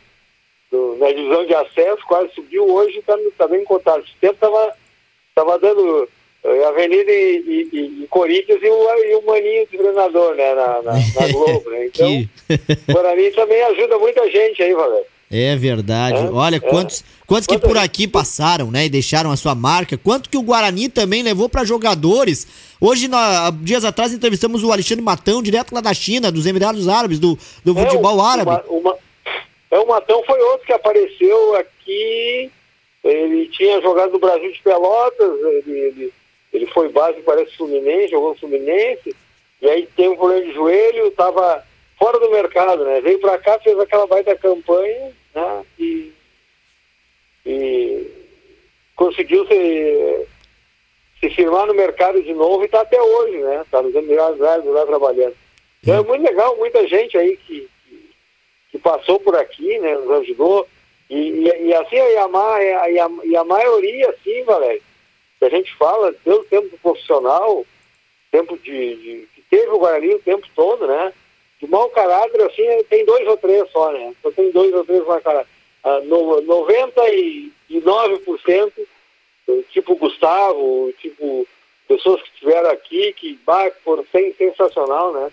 no, 0.73 0.97
na 0.97 1.09
divisão 1.13 1.45
de 1.45 1.55
acesso, 1.55 2.03
quase 2.07 2.33
subiu, 2.33 2.67
hoje 2.67 2.99
está 2.99 3.15
tá 3.37 3.47
bem 3.47 3.63
contado. 3.65 4.03
Esse 4.03 4.17
tempo 4.19 4.35
estava 4.35 4.75
tava 5.35 5.59
dando 5.59 6.09
uh, 6.45 6.65
Avenida 6.69 7.13
e, 7.13 7.69
e, 7.71 8.03
e, 8.05 8.07
Corinthians 8.09 8.63
e 8.63 8.71
o, 8.71 9.05
e 9.05 9.15
o 9.17 9.27
Maninho 9.27 9.67
de 9.67 9.77
treinador, 9.77 10.35
né, 10.35 10.55
na, 10.55 10.81
na, 10.81 10.93
na 10.93 11.29
Globo, 11.31 11.69
né? 11.69 11.87
Então, 11.87 12.09
o 12.89 12.93
Guarani 12.93 13.31
também 13.33 13.63
ajuda 13.65 13.99
muita 13.99 14.31
gente 14.31 14.63
aí, 14.63 14.73
Valério. 14.73 15.16
É 15.31 15.57
verdade. 15.57 16.19
É, 16.19 16.31
Olha, 16.31 16.57
é. 16.57 16.61
quantos, 16.61 17.05
quantos 17.27 17.47
que 17.47 17.59
por 17.59 17.77
aqui 17.77 18.07
passaram, 18.07 18.71
né, 18.71 18.87
e 18.87 18.89
deixaram 18.89 19.31
a 19.31 19.37
sua 19.37 19.55
marca. 19.55 19.99
Quanto 19.99 20.31
que 20.31 20.37
o 20.37 20.43
Guarani 20.43 20.89
também 20.89 21.23
levou 21.23 21.49
para 21.49 21.65
jogadores. 21.65 22.47
Hoje, 22.81 23.09
nós, 23.09 23.53
dias 23.61 23.85
atrás, 23.85 24.13
entrevistamos 24.13 24.63
o 24.63 24.71
Alexandre 24.71 25.05
Matão, 25.05 25.43
direto 25.43 25.75
lá 25.75 25.81
da 25.81 25.93
China, 25.93 26.31
dos 26.31 26.47
Emirados 26.47 26.89
Árabes, 26.89 27.19
do, 27.19 27.39
do 27.65 27.77
é, 27.77 27.83
futebol 27.83 28.21
árabe. 28.21 28.51
Uma, 28.69 28.97
é, 29.71 29.79
o 29.79 29.87
Matão 29.87 30.23
foi 30.25 30.41
outro 30.41 30.67
que 30.67 30.73
apareceu 30.73 31.57
aqui. 31.57 32.51
Ele 33.03 33.47
tinha 33.49 33.81
jogado 33.81 34.13
no 34.13 34.19
Brasil 34.19 34.53
de 34.53 34.61
Pelotas, 34.61 35.41
ele, 35.41 35.79
ele, 35.79 36.13
ele 36.53 36.67
foi 36.67 36.89
base, 36.89 37.21
parece, 37.23 37.57
Fluminense, 37.57 38.11
jogou 38.11 38.31
no 38.31 38.39
Fluminense. 38.39 39.15
E 39.63 39.69
aí 39.69 39.89
tem 39.97 40.09
um 40.09 40.17
problema 40.17 40.45
de 40.45 40.53
joelho, 40.53 41.07
estava 41.07 41.65
fora 41.99 42.19
do 42.19 42.31
mercado, 42.31 42.85
né? 42.85 43.01
Veio 43.01 43.19
para 43.21 43.39
cá, 43.39 43.59
fez 43.59 43.79
aquela 43.79 44.07
baita 44.07 44.37
campanha, 44.37 45.13
né? 45.35 45.65
E, 45.79 46.13
e 47.45 48.07
conseguiu 48.95 49.47
se, 49.47 50.27
se 51.21 51.31
firmar 51.31 51.67
no 51.67 51.75
mercado 51.75 52.23
de 52.23 52.33
novo 52.33 52.63
e 52.63 52.67
está 52.67 52.83
até 52.83 53.01
hoje, 53.01 53.39
né? 53.39 53.63
Está 53.63 53.83
nos 53.83 53.95
Emirados 53.95 54.41
Árabes 54.43 54.71
lá 54.71 54.87
trabalhando. 54.87 55.37
Então 55.83 56.01
é 56.01 56.03
muito 56.03 56.23
legal, 56.23 56.57
muita 56.57 56.87
gente 56.87 57.17
aí 57.17 57.37
que, 57.37 57.69
que, 57.85 58.11
que 58.73 58.79
passou 58.79 59.21
por 59.21 59.37
aqui, 59.37 59.79
né? 59.79 59.95
Nos 59.95 60.11
ajudou. 60.23 60.67
E, 61.09 61.17
e, 61.17 61.67
e 61.69 61.75
assim, 61.75 61.99
a, 61.99 62.09
Yamaha, 62.09 62.63
e, 62.63 62.99
a, 62.99 63.11
e 63.25 63.37
a 63.37 63.45
maioria, 63.45 64.11
assim, 64.11 64.43
Valério, 64.43 64.83
que 65.39 65.45
a 65.45 65.51
gente 65.51 65.73
fala, 65.77 66.15
deu 66.25 66.45
tempo 66.45 66.77
profissional, 66.79 67.65
tempo 68.31 68.59
de, 68.59 68.97
de 68.97 69.29
que 69.35 69.43
teve 69.49 69.69
o 69.69 69.79
Guarani 69.79 70.15
o 70.15 70.19
tempo 70.19 70.47
todo, 70.55 70.87
né? 70.87 71.13
De 71.61 71.67
mau 71.67 71.91
caráter, 71.91 72.41
assim, 72.43 72.63
tem 72.89 73.05
dois 73.05 73.27
ou 73.27 73.37
três 73.37 73.71
só, 73.71 73.93
né? 73.93 74.15
Só 74.23 74.31
tem 74.31 74.51
dois 74.51 74.73
ou 74.75 74.85
três 74.85 75.05
mau 75.07 75.21
caráter. 75.21 75.49
Ah, 75.83 76.01
no, 76.01 76.43
99%, 76.43 78.73
tipo 79.71 79.97
Gustavo, 79.97 80.93
tipo 80.99 81.47
pessoas 81.87 82.23
que 82.23 82.29
estiveram 82.31 82.71
aqui, 82.71 83.13
que 83.13 83.39
bah, 83.47 83.71
foram 83.85 84.05
sensacional, 84.37 85.13
né? 85.13 85.31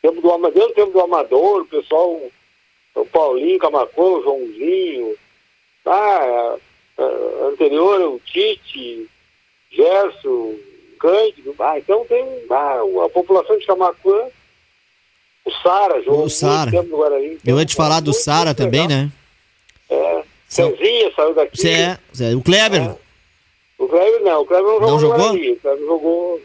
Tempo 0.00 0.20
do, 0.20 0.30
Amador, 0.30 0.72
tempo 0.72 0.92
do 0.92 1.00
Amador, 1.00 1.62
o 1.62 1.66
pessoal, 1.66 2.20
o 2.94 3.06
Paulinho, 3.06 3.58
Camacô, 3.58 4.18
o 4.18 4.22
Joãozinho, 4.22 5.16
ah, 5.84 6.56
anterior 7.52 8.00
o 8.02 8.20
Tite, 8.20 9.08
Gerson, 9.70 10.54
Cândido, 10.98 11.54
ah, 11.58 11.78
então 11.78 12.04
tem 12.06 12.24
ah, 12.50 12.80
a 13.04 13.08
população 13.08 13.58
de 13.58 13.66
Camacuã 13.66 14.30
o 15.44 15.50
Sara 15.62 16.02
jogou 16.02 16.24
o 16.24 16.30
Sara. 16.30 16.70
no 16.70 16.96
Guarani. 16.96 17.38
Eu 17.44 17.58
ia 17.58 17.66
te 17.66 17.74
falar 17.74 18.00
do 18.00 18.12
Sara 18.12 18.54
também, 18.54 18.86
legal. 18.86 18.98
né? 19.04 19.12
É. 19.88 20.22
Cezinha 20.48 21.12
saiu 21.14 21.34
daqui. 21.34 21.68
É, 21.68 21.98
é, 22.20 22.34
o 22.34 22.42
Kleber. 22.42 22.82
É. 22.82 22.96
O 23.78 23.88
Kleber 23.88 24.20
não, 24.22 24.42
o 24.42 24.46
Kleber 24.46 24.72
não, 24.72 24.80
não 24.80 24.98
jogou. 24.98 25.18
Guarani. 25.18 25.52
O 25.52 25.56
Kleber 25.56 25.86
jogou. 25.86 26.40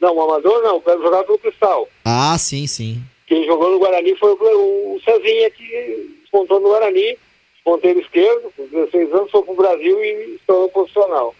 Não, 0.00 0.14
o 0.14 0.20
Amador 0.22 0.62
não, 0.62 0.76
o 0.76 0.80
Kleber 0.80 1.02
jogava 1.04 1.24
pelo 1.24 1.38
Cristal. 1.38 1.88
Ah, 2.04 2.36
sim, 2.38 2.66
sim. 2.66 3.02
Quem 3.26 3.44
jogou 3.46 3.70
no 3.70 3.78
Guarani 3.78 4.14
foi 4.16 4.32
o, 4.32 4.94
o 4.94 5.00
Cezinha 5.04 5.50
que 5.50 6.18
despontou 6.20 6.60
no 6.60 6.68
Guarani, 6.68 7.18
ponteiro 7.64 7.98
esquerdo, 8.00 8.52
com 8.56 8.66
16 8.66 9.12
anos, 9.12 9.30
foi 9.30 9.42
pro 9.42 9.54
Brasil 9.54 10.04
e 10.04 10.36
estourou 10.36 10.68
profissional. 10.68 11.34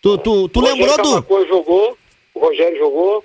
Tu, 0.00 0.16
tu, 0.18 0.48
tu 0.48 0.60
lembrou 0.60 0.96
do. 0.98 1.46
jogou, 1.48 1.98
o 2.34 2.38
Rogério 2.38 2.78
jogou. 2.78 3.24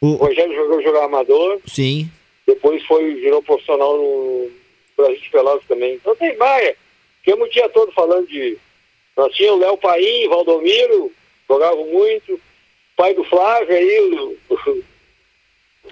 O, 0.00 0.14
Rogério 0.14 0.54
jogou 0.54 0.82
jogar 0.82 1.04
amador. 1.04 1.60
Sim. 1.66 2.10
Depois 2.46 2.84
foi, 2.84 3.14
virou 3.14 3.42
profissional 3.42 3.96
no 3.96 4.50
Brasil 4.96 5.20
de 5.20 5.30
Pelotas 5.30 5.66
também. 5.66 5.94
Então 5.94 6.14
tem 6.16 6.36
Maia. 6.36 6.76
Ficamos 7.24 7.48
o 7.48 7.50
dia 7.50 7.68
todo 7.70 7.90
falando 7.92 8.26
de. 8.28 8.56
Nós 9.16 9.34
tínhamos 9.34 9.60
o 9.60 9.64
Léo 9.64 9.78
Paim, 9.78 10.28
Valdomiro, 10.28 11.12
jogavam 11.48 11.86
muito. 11.86 12.40
Pai 12.96 13.12
do 13.14 13.24
Flávio 13.24 13.74
aí, 13.74 14.10
o, 14.14 14.54
o, 14.54 14.84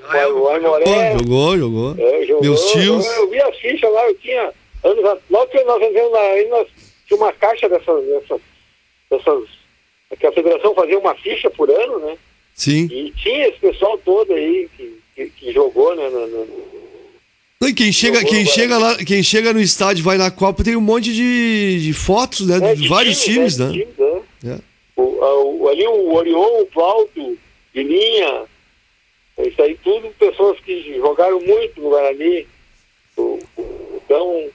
Ah, 0.04 0.28
o 0.28 0.48
Aimoré. 0.48 1.18
Jogou, 1.18 1.58
jogou. 1.58 1.94
É, 1.98 2.26
jogou. 2.26 2.42
Meus 2.42 2.72
tios. 2.72 3.06
Eu, 3.06 3.12
eu 3.22 3.30
vi 3.30 3.40
as 3.42 3.56
fichas 3.58 3.92
lá, 3.92 4.06
eu 4.06 4.14
tinha. 4.16 4.52
Anos, 4.84 5.20
logo 5.30 5.46
que 5.48 5.62
nós 5.64 5.82
entramos 5.82 6.12
lá, 6.12 6.20
aí 6.20 6.48
nós 6.48 6.68
tinha 7.06 7.16
uma 7.16 7.32
caixa 7.32 7.68
dessas, 7.68 8.04
dessas, 8.04 8.40
dessas. 9.10 9.48
Que 10.18 10.26
a 10.26 10.32
federação 10.32 10.74
fazia 10.74 10.98
uma 10.98 11.14
ficha 11.16 11.50
por 11.50 11.70
ano, 11.70 11.98
né? 11.98 12.16
Sim. 12.54 12.88
E 12.90 13.10
tinha 13.16 13.48
esse 13.48 13.58
pessoal 13.58 13.98
todo 14.04 14.32
aí 14.32 14.68
que, 14.76 14.98
que, 15.16 15.26
que 15.30 15.52
jogou, 15.52 15.94
né? 15.96 16.08
no- 16.08 16.26
no- 16.26 16.74
e 17.66 17.72
quem 17.72 17.90
chega, 17.92 18.18
Jogou 18.18 18.30
quem 18.30 18.44
no 18.44 18.50
chega 18.50 18.78
lá, 18.78 18.96
quem 19.04 19.22
chega 19.22 19.52
no 19.52 19.60
estádio, 19.60 20.04
vai 20.04 20.18
na 20.18 20.30
Copa, 20.30 20.62
tem 20.62 20.76
um 20.76 20.80
monte 20.82 21.12
de, 21.14 21.80
de 21.82 21.92
fotos, 21.94 22.46
né? 22.46 22.58
é, 22.72 22.74
De 22.74 22.86
vários 22.88 23.22
times, 23.22 23.56
né? 23.56 23.68
de 23.68 23.78
times, 23.80 23.96
né? 23.98 24.22
É. 24.46 25.00
O, 25.00 25.24
a- 25.24 25.44
o- 25.44 25.68
ali 25.70 25.86
o 25.86 26.12
Orion, 26.12 26.60
o 26.60 26.66
Plauto, 26.66 27.38
Vilinha, 27.74 28.42
isso 29.38 29.62
aí 29.62 29.76
tudo 29.82 30.08
pessoas 30.18 30.60
que 30.60 30.94
jogaram 30.96 31.40
muito 31.40 31.80
no 31.80 31.88
Guarani. 31.88 32.46
O, 33.16 33.38
o, 33.56 34.00
então, 34.04 34.48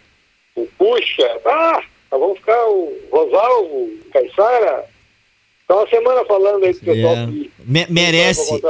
o 0.55 0.65
Puxa, 0.77 1.39
ah, 1.45 1.83
vamos 2.11 2.37
ficar 2.37 2.63
o 2.67 2.95
Rosalvo, 3.11 3.75
o 3.85 3.99
Caissara. 4.13 4.85
Tá 5.70 5.76
uma 5.76 5.88
semana 5.88 6.26
falando 6.26 6.63
aí 6.65 6.74
do 6.74 6.80
pessoal 6.80 7.13
É. 7.15 7.26
que 7.28 7.51
Me- 7.63 7.86
que 7.86 7.93
merece. 7.93 8.61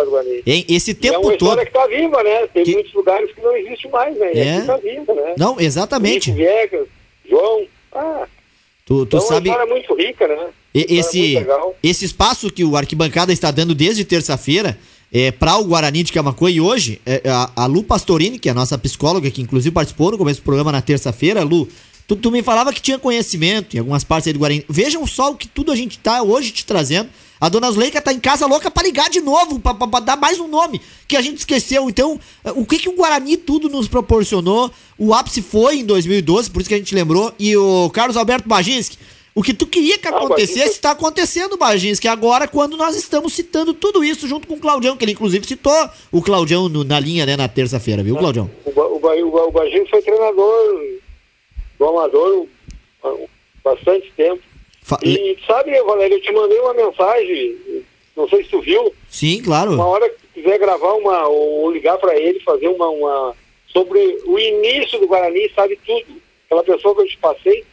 Hein, 0.46 0.66
Esse 0.68 0.92
E 0.92 0.94
é 0.94 0.96
tempo 0.96 1.20
uma 1.22 1.32
história 1.32 1.64
todo. 1.64 1.66
que 1.66 1.72
tá 1.72 1.88
viva, 1.88 2.22
né? 2.22 2.48
Tem 2.54 2.64
Que- 2.66 2.74
muitos 2.74 2.94
lugares 2.94 3.32
que 3.34 3.40
não 3.42 3.56
existe 3.56 3.88
mais, 3.88 4.18
né? 4.20 4.34
E 4.34 4.40
É. 4.40 4.58
aqui 4.58 4.68
tá 4.68 4.76
viva, 4.78 5.14
né? 5.14 5.34
Não, 5.38 5.58
exatamente. 5.58 6.30
Nico 6.30 6.38
Viegas, 6.44 6.88
João. 7.30 7.64
Ah, 7.94 8.28
Tu, 8.86 9.06
tu 9.06 9.16
então 9.18 9.22
sabe. 9.22 9.50
é 9.50 9.56
uma 9.56 9.66
muito 9.68 9.96
rica, 9.96 10.28
né? 10.28 10.48
Esse, 10.74 11.38
esse 11.82 12.04
espaço 12.06 12.52
que 12.52 12.66
o 12.66 12.76
Arquibancada 12.76 13.32
está 13.32 13.50
dando 13.50 13.74
desde 13.74 14.04
terça-feira 14.04 14.78
é, 15.12 15.32
para 15.32 15.58
o 15.58 15.64
Guarani 15.64 16.04
de 16.04 16.12
Camacuã 16.12 16.52
e 16.52 16.60
hoje, 16.60 17.00
é, 17.06 17.22
a, 17.30 17.50
a 17.56 17.66
Lu 17.66 17.82
Pastorini, 17.84 18.38
que 18.38 18.50
é 18.50 18.52
a 18.52 18.56
nossa 18.56 18.78
psicóloga, 18.78 19.32
que 19.32 19.42
inclusive 19.42 19.74
participou 19.74 20.12
no 20.12 20.18
começo 20.18 20.42
do 20.42 20.44
programa 20.44 20.72
na 20.72 20.82
terça-feira, 20.82 21.44
Lu, 21.44 21.68
tu, 22.10 22.16
tu 22.18 22.30
me 22.32 22.44
falava 22.44 22.74
que 22.74 22.82
tinha 22.82 23.00
conhecimento 23.00 23.76
em 23.76 23.80
algumas 23.80 24.04
partes 24.04 24.28
aí 24.28 24.34
do 24.34 24.40
Guarani. 24.40 24.66
Vejam 24.68 25.06
só 25.08 25.32
o 25.32 25.36
que 25.36 25.48
tudo 25.48 25.72
a 25.72 25.76
gente 25.76 25.98
tá 26.00 26.22
hoje 26.24 26.52
te 26.52 26.66
trazendo. 26.66 27.10
A 27.40 27.48
dona 27.48 27.72
Zuleika 27.72 28.02
tá 28.02 28.12
em 28.12 28.20
casa 28.20 28.46
louca 28.46 28.70
pra 28.70 28.84
ligar 28.84 29.10
de 29.10 29.22
novo, 29.22 29.60
pra 29.62 29.74
dar 30.02 30.18
mais 30.18 30.40
um 30.42 30.48
nome 30.50 30.82
que 31.08 31.16
a 31.16 31.22
gente 31.22 31.38
esqueceu. 31.38 31.88
Então, 31.90 32.20
o 32.54 32.66
que 32.66 32.78
que 32.78 32.90
o 32.90 32.96
Guarani 32.98 33.38
tudo 33.38 33.70
nos 33.70 33.88
proporcionou? 33.88 34.70
O 34.98 35.14
ápice 35.14 35.42
foi 35.42 35.78
em 35.78 35.86
2012, 35.86 36.50
por 36.50 36.60
isso 36.60 36.68
que 36.68 36.76
a 36.76 36.78
gente 36.78 36.94
lembrou. 36.94 37.32
E 37.40 37.56
o 37.56 37.90
Carlos 37.92 38.18
Alberto 38.18 38.50
Baginski, 38.50 38.98
o 39.34 39.42
que 39.42 39.54
tu 39.54 39.66
queria 39.66 39.98
que 39.98 40.06
Ah, 40.10 40.18
acontecesse 40.18 40.54
Baginski- 40.60 40.76
está 40.76 40.92
acontecendo, 40.92 41.56
Baginski, 41.58 42.10
agora 42.10 42.46
quando 42.46 42.76
nós 42.76 42.98
estamos 42.98 43.32
citando 43.32 43.74
tudo 43.74 44.04
isso 44.04 44.28
junto 44.28 44.46
com 44.46 44.56
o 44.56 44.60
Claudião, 44.60 44.98
que 44.98 45.06
ele 45.06 45.14
inclusive 45.14 45.48
citou 45.48 45.90
o 46.12 46.22
Claudião 46.22 46.68
no- 46.68 46.84
na 46.84 47.00
linha, 47.00 47.26
né, 47.26 47.38
na 47.38 47.48
terça-feira, 47.48 48.04
viu, 48.04 48.18
Claudião? 48.18 48.52
O, 48.66 48.70
o, 48.70 48.96
o, 48.98 49.00
Ba- 49.00 49.46
o 49.46 49.52
Baginho 49.52 49.88
foi 49.90 50.02
treinador 50.02 50.52
do 51.80 51.86
Amador 51.88 52.46
há 53.04 53.16
bastante 53.64 54.12
tempo. 54.16 54.42
Fa- 54.84 55.00
E 55.04 55.38
sabe, 55.48 55.72
Valério, 55.84 56.18
eu 56.18 56.22
te 56.22 56.32
mandei 56.32 56.60
uma 56.60 56.74
mensagem, 56.74 57.58
não 58.16 58.28
sei 58.28 58.44
se 58.44 58.50
tu 58.50 58.62
viu, 58.62 58.94
Sim, 59.10 59.42
claro. 59.42 59.72
uma 59.74 59.86
hora 59.88 60.10
que 60.10 60.16
tu 60.22 60.28
quiser 60.34 60.58
gravar 60.60 60.94
uma, 60.94 61.28
ou 61.28 61.72
ligar 61.72 61.98
para 61.98 62.16
ele, 62.20 62.40
fazer 62.42 62.68
uma, 62.68 62.90
uma. 62.90 63.36
sobre 63.68 64.00
o 64.26 64.38
início 64.40 65.00
do 65.00 65.08
Guarani, 65.08 65.50
sabe 65.56 65.80
tudo. 65.86 66.20
Aquela 66.46 66.64
pessoa 66.64 66.96
que 66.96 67.02
eu 67.02 67.08
te 67.08 67.18
passei, 67.18 67.64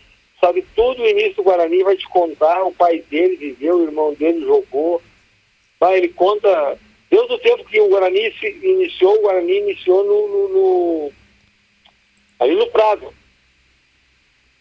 sabe 0.40 0.62
tudo 0.76 1.02
o 1.02 1.08
início 1.08 1.36
do 1.36 1.42
Guarani, 1.42 1.82
vai 1.82 1.96
te 1.96 2.06
contar, 2.08 2.62
o 2.64 2.72
pai 2.72 3.02
dele 3.10 3.36
viveu, 3.36 3.76
o 3.78 3.84
irmão 3.84 4.12
dele 4.14 4.40
jogou. 4.44 5.00
Vai, 5.80 5.96
ele 5.98 6.08
conta. 6.08 6.78
Desde 7.10 7.32
o 7.32 7.38
tempo 7.38 7.64
que 7.64 7.80
o 7.80 7.88
Guarani 7.88 8.32
se 8.38 8.48
iniciou, 8.62 9.14
o 9.16 9.20
Guarani 9.22 9.58
iniciou 9.60 10.04
no, 10.04 10.28
no- 10.28 10.48
no- 10.48 11.12
ali 12.40 12.54
no 12.56 12.66
Prado. 12.68 13.12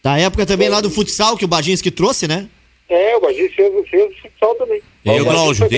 Da 0.06 0.16
época 0.18 0.46
também 0.46 0.68
lá 0.68 0.80
do 0.80 0.88
futsal 0.88 1.36
que 1.36 1.44
o 1.44 1.48
Baginski 1.48 1.90
trouxe, 1.90 2.28
né? 2.28 2.46
É, 2.88 3.16
o 3.16 3.20
Baginho 3.20 3.50
fez, 3.56 3.72
fez 3.90 4.16
futsal 4.22 4.54
também. 4.54 4.80
Eu, 5.04 5.14
O 5.14 5.16
treinador 5.16 5.32
Cláudio, 5.32 5.64
do 5.64 5.68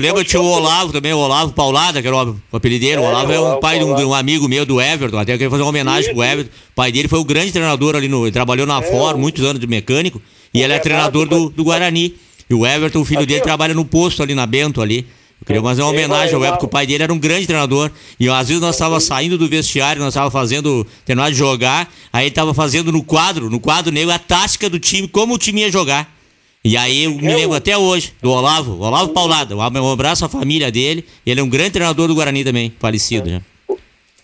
lembra 0.00 0.24
tinha 0.24 0.42
o. 0.42 0.46
Olavo 0.46 0.92
também, 0.92 1.12
o 1.12 1.18
Olavo 1.18 1.52
Paulada, 1.52 2.02
que 2.02 2.08
era 2.08 2.16
o 2.16 2.36
o 2.50 2.56
apelideiro. 2.56 3.00
O 3.00 3.04
É, 3.04 3.08
Olavo 3.08 3.30
é 3.32 3.38
um 3.38 3.42
Olavo 3.44 3.60
pai 3.60 3.78
de 3.78 3.84
um, 3.84 3.94
um 4.08 4.12
amigo 4.12 4.48
meu, 4.48 4.66
do 4.66 4.80
Everton, 4.80 5.18
até 5.18 5.32
eu 5.34 5.38
queria 5.38 5.50
fazer 5.50 5.62
uma 5.62 5.68
homenagem 5.68 6.00
Isso. 6.10 6.12
pro 6.14 6.24
Everton. 6.24 6.50
O 6.50 6.74
pai 6.74 6.90
dele 6.90 7.06
foi 7.06 7.20
o 7.20 7.24
grande 7.24 7.52
treinador 7.52 7.94
ali 7.94 8.08
no. 8.08 8.24
Ele 8.24 8.32
trabalhou 8.32 8.66
na 8.66 8.82
Ford, 8.82 9.14
o- 9.16 9.20
muitos 9.20 9.44
anos 9.44 9.60
de 9.60 9.68
mecânico, 9.68 10.20
e 10.52 10.58
o 10.58 10.64
ele 10.64 10.64
é 10.64 10.66
Renato 10.76 10.82
treinador 10.82 11.28
do, 11.28 11.48
do 11.50 11.62
Guarani. 11.62 12.16
E 12.50 12.54
o 12.54 12.66
Everton, 12.66 12.98
o 13.02 13.04
filho 13.04 13.20
Aqui, 13.20 13.28
dele, 13.28 13.40
ó. 13.42 13.44
trabalha 13.44 13.72
no 13.72 13.84
posto 13.84 14.20
ali 14.20 14.34
na 14.34 14.46
Bento 14.46 14.82
ali. 14.82 15.06
Eu 15.40 15.46
queria 15.46 15.62
fazer 15.62 15.82
uma 15.82 15.90
homenagem 15.90 16.34
ao 16.34 16.40
Everton, 16.40 16.52
porque 16.56 16.66
o 16.66 16.68
pai 16.68 16.86
dele 16.86 17.02
era 17.02 17.12
um 17.12 17.18
grande 17.18 17.46
treinador. 17.46 17.90
E 18.18 18.28
às 18.28 18.48
vezes 18.48 18.60
nós 18.60 18.74
estávamos 18.74 19.04
saindo 19.04 19.38
do 19.38 19.48
vestiário, 19.48 20.00
nós 20.02 20.08
estávamos 20.12 20.32
fazendo, 20.32 20.86
terminar 21.04 21.30
de 21.30 21.36
jogar, 21.36 21.90
aí 22.12 22.24
ele 22.24 22.28
estava 22.28 22.52
fazendo 22.52 22.92
no 22.92 23.02
quadro, 23.02 23.48
no 23.48 23.58
quadro 23.58 23.90
negro, 23.90 24.12
a 24.12 24.18
tática 24.18 24.68
do 24.68 24.78
time, 24.78 25.08
como 25.08 25.34
o 25.34 25.38
time 25.38 25.62
ia 25.62 25.70
jogar. 25.72 26.14
E 26.62 26.76
aí 26.76 27.04
eu 27.04 27.12
me 27.14 27.26
É, 27.32 27.36
lembro 27.36 27.56
até 27.56 27.76
hoje 27.78 28.12
do 28.20 28.30
Olavo, 28.30 28.72
o 28.72 28.80
Olavo 28.82 29.08
Paulada. 29.14 29.56
Um 29.56 29.62
ab- 29.62 29.78
abraço 29.78 30.26
à 30.26 30.28
família 30.28 30.70
dele. 30.70 31.06
Ele 31.24 31.40
é 31.40 31.42
um 31.42 31.48
grande 31.48 31.70
treinador 31.70 32.06
do 32.06 32.14
Guarani 32.14 32.44
também, 32.44 32.70
falecido 32.78 33.30
já. 33.30 33.40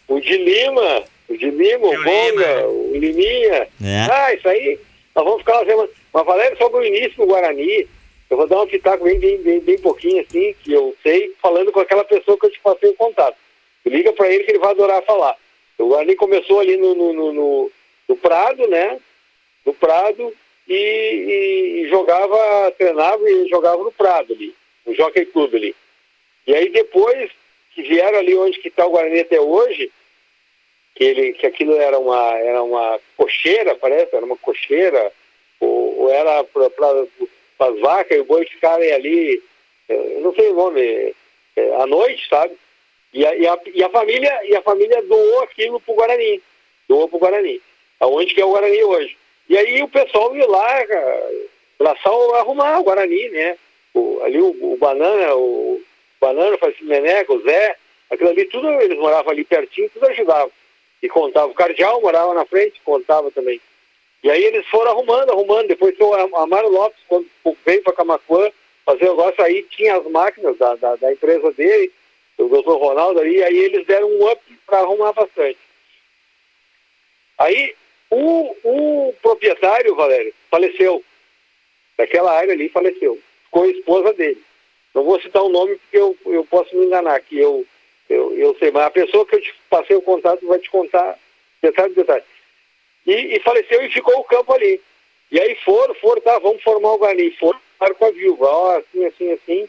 O 0.06 0.20
de 0.20 0.36
Lima, 0.36 1.02
o 1.30 1.36
de 1.36 1.50
Lima, 1.50 1.86
o 1.86 1.90
De 1.92 1.96
Bonga, 2.04 2.56
Lima. 2.56 2.66
o 2.68 2.92
Liminha. 2.94 3.66
É. 3.82 4.00
Ah, 4.10 4.34
isso 4.34 4.46
aí, 4.48 4.78
nós 5.14 5.24
vamos 5.24 5.40
ficar 5.40 5.54
uma 5.60 5.64
semana. 5.64 5.88
Mas 6.12 6.26
Valério, 6.26 6.58
sobre 6.58 6.78
o 6.80 6.84
início 6.84 7.16
do 7.16 7.26
Guarani, 7.26 7.86
eu 8.28 8.36
vou 8.36 8.46
dar 8.46 8.62
um 8.62 8.66
pitaco 8.66 9.04
bem, 9.04 9.18
bem, 9.18 9.38
bem, 9.38 9.60
bem 9.60 9.78
pouquinho 9.78 10.20
assim, 10.22 10.54
que 10.62 10.72
eu 10.72 10.96
sei, 11.02 11.32
falando 11.40 11.70
com 11.72 11.80
aquela 11.80 12.04
pessoa 12.04 12.38
que 12.38 12.46
eu 12.46 12.50
te 12.50 12.60
passei 12.60 12.90
o 12.90 12.94
contato. 12.94 13.36
Liga 13.84 14.12
pra 14.12 14.28
ele 14.32 14.44
que 14.44 14.50
ele 14.50 14.58
vai 14.58 14.70
adorar 14.70 15.02
falar. 15.04 15.36
O 15.78 15.86
Guarani 15.88 16.16
começou 16.16 16.58
ali 16.60 16.76
no, 16.76 16.94
no, 16.94 17.12
no, 17.12 17.32
no- 17.32 17.72
no 18.08 18.16
Prado, 18.16 18.66
né? 18.66 18.98
No 19.64 19.72
Prado, 19.74 20.32
e, 20.68 20.74
e- 20.74 21.80
e 21.82 21.88
jogava, 21.88 22.72
treinava 22.78 23.28
e 23.30 23.48
jogava 23.48 23.82
no 23.82 23.92
Prado 23.92 24.32
ali, 24.32 24.54
no 24.84 24.94
Jockey 24.94 25.26
Club 25.26 25.54
ali. 25.54 25.74
E 26.46 26.54
aí 26.54 26.68
depois 26.68 27.30
que 27.74 27.82
vieram 27.82 28.18
ali 28.18 28.34
onde 28.36 28.58
que 28.58 28.68
está 28.68 28.86
o 28.86 28.90
Guarani 28.90 29.20
até 29.20 29.40
hoje, 29.40 29.92
que, 30.94 31.04
ele, 31.04 31.32
que 31.34 31.46
aquilo 31.46 31.76
era 31.76 31.98
uma, 31.98 32.38
era 32.38 32.62
uma 32.62 32.98
cocheira, 33.16 33.76
parece, 33.76 34.16
era 34.16 34.24
uma 34.24 34.36
cocheira, 34.36 35.12
ou, 35.60 36.02
ou 36.02 36.10
era 36.10 36.42
para 36.44 36.70
as 37.58 37.80
vacas 37.80 38.16
e 38.16 38.20
o 38.20 38.24
boi 38.24 38.44
ficarem 38.46 38.92
ali, 38.92 39.42
eh, 39.88 40.18
não 40.20 40.34
sei 40.34 40.50
o 40.50 40.54
nome, 40.54 41.14
eh, 41.56 41.74
à 41.80 41.86
noite, 41.86 42.28
sabe? 42.28 42.54
E 43.12 43.24
a, 43.24 43.34
e, 43.34 43.46
a, 43.46 43.58
e 43.74 43.82
a 43.82 43.88
família, 43.88 44.40
e 44.44 44.56
a 44.56 44.62
família 44.62 45.02
doou 45.02 45.42
aquilo 45.42 45.80
pro 45.80 45.94
Guarani, 45.94 46.42
doou 46.88 47.08
pro 47.08 47.18
Guarani, 47.18 47.60
aonde 48.00 48.34
que 48.34 48.40
é 48.40 48.44
o 48.44 48.50
Guarani 48.50 48.82
hoje. 48.84 49.16
E 49.48 49.56
aí 49.56 49.82
o 49.82 49.88
pessoal 49.88 50.36
ia 50.36 50.46
lá, 50.46 50.84
lá 51.78 51.96
só 52.02 52.34
arrumar 52.36 52.80
o 52.80 52.84
Guarani, 52.84 53.28
né? 53.30 53.56
O, 53.94 54.20
ali 54.22 54.40
o, 54.40 54.54
o 54.60 54.76
Banana, 54.76 55.34
o 55.34 55.80
Banana, 56.20 56.58
Francisco 56.58 56.84
Meneca, 56.84 57.32
o 57.32 57.40
Zé, 57.42 57.76
aquilo 58.10 58.30
ali, 58.30 58.44
tudo, 58.46 58.68
eles 58.82 58.98
moravam 58.98 59.32
ali 59.32 59.44
pertinho, 59.44 59.88
tudo 59.90 60.06
ajudava. 60.06 60.50
E 61.02 61.08
contava. 61.08 61.46
O 61.46 61.54
Cardeal 61.54 62.00
morava 62.00 62.34
na 62.34 62.44
frente, 62.44 62.80
contava 62.84 63.30
também. 63.30 63.60
E 64.22 64.30
aí 64.30 64.44
eles 64.44 64.66
foram 64.68 64.92
arrumando, 64.92 65.30
arrumando. 65.30 65.68
Depois 65.68 65.94
o 66.00 66.14
Am- 66.14 66.36
Amaro 66.36 66.68
Lopes, 66.68 66.98
quando 67.08 67.26
veio 67.64 67.82
para 67.82 67.92
Camacuã 67.92 68.50
fazer 68.84 69.04
o 69.06 69.16
negócio, 69.16 69.42
aí 69.42 69.62
tinha 69.64 69.96
as 69.96 70.06
máquinas 70.06 70.56
da, 70.58 70.74
da, 70.76 70.96
da 70.96 71.12
empresa 71.12 71.52
dele, 71.52 71.92
o 72.38 72.48
doutor 72.48 72.78
Ronaldo 72.78 73.20
ali, 73.20 73.42
aí 73.42 73.56
eles 73.56 73.86
deram 73.86 74.08
um 74.08 74.30
up 74.30 74.40
para 74.66 74.78
arrumar 74.78 75.12
bastante. 75.12 75.58
Aí 77.38 77.74
o, 78.10 78.56
o 78.64 79.14
proprietário, 79.20 79.94
Valério, 79.94 80.32
faleceu. 80.50 81.02
Daquela 81.96 82.32
área 82.32 82.52
ali 82.52 82.68
faleceu. 82.68 83.18
Ficou 83.44 83.64
a 83.64 83.68
esposa 83.68 84.12
dele. 84.12 84.42
Não 84.94 85.04
vou 85.04 85.20
citar 85.20 85.42
o 85.42 85.48
nome 85.48 85.76
porque 85.76 85.98
eu, 85.98 86.16
eu 86.26 86.44
posso 86.44 86.74
me 86.76 86.86
enganar, 86.86 87.20
que 87.20 87.38
eu, 87.38 87.66
eu, 88.08 88.36
eu 88.36 88.56
sei, 88.58 88.70
mas 88.70 88.84
a 88.84 88.90
pessoa 88.90 89.26
que 89.26 89.36
eu 89.36 89.40
te 89.40 89.54
passei 89.68 89.96
o 89.96 90.02
contato 90.02 90.46
vai 90.46 90.58
te 90.58 90.70
contar 90.70 91.18
detalhe 91.62 91.94
detalhe. 91.94 92.24
E, 93.06 93.36
e 93.36 93.40
faleceu 93.40 93.84
e 93.84 93.90
ficou 93.90 94.18
o 94.18 94.24
campo 94.24 94.52
ali. 94.52 94.80
E 95.30 95.40
aí 95.40 95.54
foram, 95.64 95.94
foram, 95.94 96.20
tá, 96.22 96.38
vamos 96.38 96.62
formar 96.62 96.92
o 96.92 96.98
Guarani. 96.98 97.30
Foram 97.32 97.60
com 97.98 98.04
a 98.04 98.10
viúva, 98.10 98.46
ó, 98.46 98.78
assim, 98.78 99.04
assim, 99.04 99.32
assim, 99.32 99.68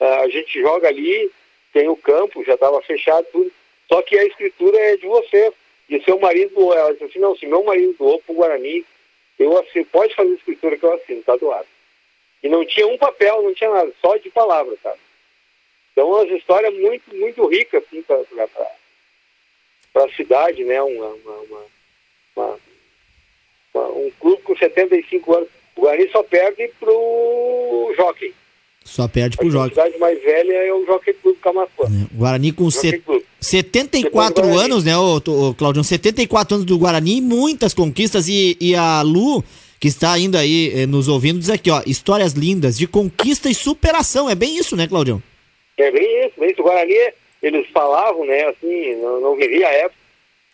ah, 0.00 0.20
a 0.20 0.28
gente 0.28 0.60
joga 0.60 0.88
ali, 0.88 1.30
tem 1.72 1.88
o 1.88 1.96
campo, 1.96 2.44
já 2.44 2.54
estava 2.54 2.80
fechado 2.82 3.26
tudo, 3.32 3.50
só 3.88 4.02
que 4.02 4.18
a 4.18 4.24
escritura 4.24 4.76
é 4.78 4.96
de 4.96 5.06
você, 5.06 5.52
e 5.88 6.00
seu 6.02 6.18
marido 6.18 6.54
doou. 6.54 6.74
Ela 6.74 6.92
disse 6.92 7.04
assim, 7.04 7.18
não, 7.18 7.36
se 7.36 7.46
meu 7.46 7.62
marido 7.64 7.94
doou 7.98 8.20
pro 8.22 8.34
Guarani, 8.34 8.84
eu 9.38 9.56
assino, 9.58 9.86
pode 9.86 10.14
fazer 10.14 10.32
a 10.32 10.34
escritura 10.34 10.76
que 10.76 10.84
eu 10.84 10.94
assino, 10.94 11.22
tá 11.22 11.36
doado. 11.36 11.66
E 12.42 12.48
não 12.48 12.64
tinha 12.64 12.86
um 12.86 12.98
papel, 12.98 13.42
não 13.42 13.54
tinha 13.54 13.70
nada, 13.70 13.92
só 14.00 14.16
de 14.16 14.30
palavra, 14.30 14.76
sabe? 14.82 14.98
Então, 15.92 16.10
umas 16.10 16.30
histórias 16.30 16.74
muito, 16.74 17.14
muito 17.16 17.46
ricas, 17.46 17.82
assim, 17.84 18.02
para 18.02 20.04
a 20.04 20.12
cidade, 20.12 20.62
né? 20.64 20.82
Uma, 20.82 21.06
uma, 21.06 21.16
uma, 21.16 21.36
uma- 21.40 21.58
uma- 21.58 21.75
um 23.96 24.10
clube 24.20 24.42
com 24.42 24.56
75 24.56 25.34
anos. 25.34 25.48
O 25.76 25.82
Guarani 25.82 26.08
só 26.10 26.22
perde 26.22 26.70
pro 26.80 27.94
Jockey. 27.96 28.32
Só 28.84 29.08
perde 29.08 29.36
pro 29.36 29.48
A 29.48 29.50
jogo. 29.50 29.68
cidade 29.70 29.98
mais 29.98 30.22
velha 30.22 30.52
é 30.52 30.72
o 30.72 30.86
Jockey 30.86 31.12
Clube 31.14 31.38
Camacuã. 31.40 31.86
Guarani 32.14 32.52
com 32.52 32.70
Jockey 32.70 32.90
set- 32.90 33.02
Clube. 33.04 33.24
74 33.40 34.34
Depois 34.42 34.54
do 34.54 34.58
anos, 34.64 34.84
né, 34.84 34.96
ô, 34.96 35.16
ô, 35.16 35.54
Claudião? 35.54 35.82
74 35.84 36.54
anos 36.54 36.66
do 36.66 36.78
Guarani, 36.78 37.20
muitas 37.20 37.74
conquistas 37.74 38.28
e, 38.28 38.56
e 38.60 38.74
a 38.74 39.02
Lu, 39.02 39.44
que 39.80 39.88
está 39.88 40.12
ainda 40.12 40.38
aí 40.40 40.72
eh, 40.74 40.86
nos 40.86 41.08
ouvindo, 41.08 41.38
diz 41.38 41.50
aqui, 41.50 41.70
ó, 41.70 41.82
histórias 41.86 42.32
lindas 42.32 42.78
de 42.78 42.86
conquista 42.86 43.48
e 43.50 43.54
superação. 43.54 44.30
É 44.30 44.34
bem 44.34 44.56
isso, 44.56 44.74
né, 44.76 44.86
Claudião? 44.88 45.22
É 45.76 45.90
bem 45.90 46.26
isso, 46.26 46.32
bem 46.40 46.50
isso. 46.50 46.60
O 46.60 46.64
Guarani, 46.64 46.94
eles 47.42 47.66
falavam, 47.72 48.24
né, 48.24 48.44
assim, 48.46 48.94
não, 49.02 49.20
não 49.20 49.36
vivia 49.36 49.68
a 49.68 49.72
época, 49.72 49.96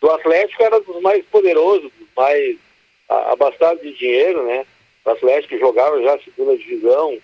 do 0.01 0.09
Atlético 0.11 0.61
era 0.63 0.79
dos 0.81 1.01
mais 1.01 1.23
poderosos, 1.31 1.83
dos 1.97 2.07
mais 2.17 2.57
a- 3.09 3.31
abastados 3.33 3.81
de 3.81 3.93
dinheiro, 3.93 4.43
né? 4.45 4.65
O 5.05 5.09
Atlético 5.09 5.57
jogava 5.57 6.01
já 6.01 6.15
a 6.15 6.19
segunda 6.19 6.57
divisão, 6.57 7.17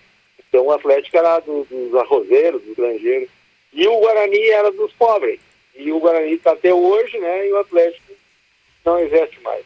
então 0.48 0.66
o 0.66 0.72
Atlético 0.72 1.16
era 1.16 1.40
do- 1.40 1.64
dos 1.64 1.94
arrozeiros, 1.94 2.62
dos 2.62 2.76
granjeiros. 2.76 3.28
E 3.72 3.86
o 3.86 3.98
Guarani 4.00 4.48
era 4.50 4.70
dos 4.72 4.92
pobres. 4.92 5.40
E 5.76 5.90
o 5.92 6.00
Guarani 6.00 6.34
está 6.34 6.52
até 6.52 6.74
hoje, 6.74 7.18
né? 7.18 7.46
E 7.48 7.52
o 7.52 7.58
Atlético 7.58 8.12
não 8.84 8.98
existe 8.98 9.40
mais. 9.40 9.64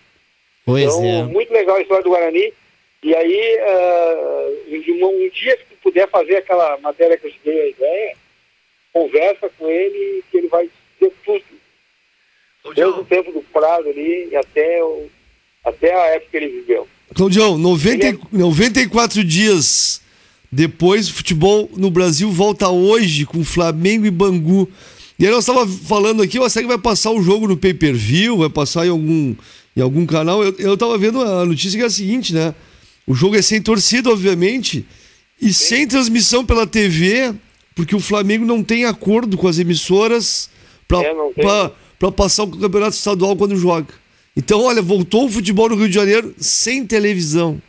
Pois 0.66 0.82
então, 0.84 1.04
é. 1.04 1.22
muito 1.24 1.52
legal 1.52 1.76
a 1.76 1.80
história 1.82 2.04
do 2.04 2.10
Guarani. 2.10 2.52
E 3.02 3.14
aí, 3.14 3.58
ah, 3.60 4.48
um, 4.68 5.06
um 5.06 5.28
dia 5.28 5.56
que 5.56 5.64
tu 5.66 5.76
puder 5.82 6.08
fazer 6.08 6.36
aquela 6.36 6.78
matéria 6.78 7.18
que 7.18 7.26
eu 7.26 7.30
te 7.32 7.40
dei 7.44 7.60
a 7.60 7.68
ideia, 7.68 8.16
conversa 8.92 9.50
com 9.58 9.68
ele 9.68 10.22
que 10.30 10.38
ele 10.38 10.48
vai 10.48 10.70
dizer 10.98 11.12
tudo. 11.24 11.44
Desde 12.74 13.00
o 13.00 13.04
tempo 13.04 13.30
do 13.32 13.42
prazo 13.42 13.88
ali 13.90 14.28
e 14.30 14.36
até, 14.36 14.82
o, 14.82 15.10
até 15.64 15.94
a 15.94 16.06
época 16.14 16.30
que 16.30 16.36
ele 16.36 16.48
viveu. 16.60 16.86
Claudião, 17.14 17.56
90, 17.56 18.06
Ele 18.06 18.18
e- 18.32 18.36
94 18.38 19.22
dias 19.24 20.00
depois, 20.50 21.08
o 21.08 21.14
futebol 21.14 21.68
no 21.76 21.90
Brasil 21.90 22.30
volta 22.30 22.68
hoje 22.68 23.26
com 23.26 23.44
Flamengo 23.44 24.06
e 24.06 24.10
Bangu. 24.10 24.68
E 25.18 25.26
aí 25.26 25.32
nós 25.32 25.40
estava 25.48 25.66
falando 25.66 26.22
aqui, 26.22 26.38
o 26.38 26.48
que 26.48 26.66
vai 26.66 26.78
passar 26.78 27.10
o 27.10 27.22
jogo 27.22 27.48
no 27.48 27.56
pay-per-view, 27.56 28.38
vai 28.38 28.48
passar 28.48 28.86
em 28.86 28.90
algum, 28.90 29.34
em 29.76 29.80
algum 29.80 30.06
canal. 30.06 30.42
Eu, 30.44 30.54
eu 30.58 30.76
tava 30.76 30.96
vendo 30.98 31.20
a 31.20 31.44
notícia 31.44 31.76
que 31.76 31.82
é 31.82 31.86
a 31.86 31.90
seguinte, 31.90 32.32
né? 32.32 32.54
O 33.06 33.14
jogo 33.14 33.36
é 33.36 33.42
sem 33.42 33.60
torcida, 33.60 34.10
obviamente, 34.10 34.84
e 35.40 35.52
sem 35.52 35.86
transmissão 35.86 36.44
pela 36.44 36.66
TV, 36.66 37.34
porque 37.74 37.94
o 37.94 38.00
Flamengo 38.00 38.44
não 38.44 38.62
tem 38.62 38.84
acordo 38.84 39.36
com 39.36 39.46
as 39.48 39.58
emissoras 39.58 40.48
É, 40.92 41.72
para 41.98 42.12
passar 42.12 42.44
o 42.44 42.48
campeonato 42.48 42.96
estadual 42.96 43.36
quando 43.36 43.56
joga. 43.56 43.88
Então, 44.36 44.62
olha, 44.64 44.82
voltou 44.82 45.26
o 45.26 45.28
futebol 45.30 45.68
no 45.68 45.76
Rio 45.76 45.88
de 45.88 45.94
Janeiro 45.94 46.34
sem 46.38 46.84
televisão. 46.86 47.60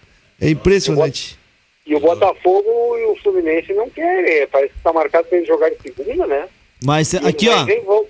É 0.41 0.49
impressionante. 0.49 1.37
E 1.85 1.93
o 1.95 1.99
Botafogo 1.99 2.97
e 2.97 3.05
o 3.11 3.15
Fluminense 3.21 3.71
não 3.73 3.89
querem. 3.89 4.47
Parece 4.51 4.71
que 4.71 4.77
está 4.79 4.91
marcado 4.91 5.27
para 5.27 5.37
eles 5.37 5.47
jogarem 5.47 5.77
segunda, 5.81 6.25
né? 6.25 6.45
Mas 6.83 7.13
E 7.13 7.17
aqui, 7.17 7.47
ó, 7.49 7.65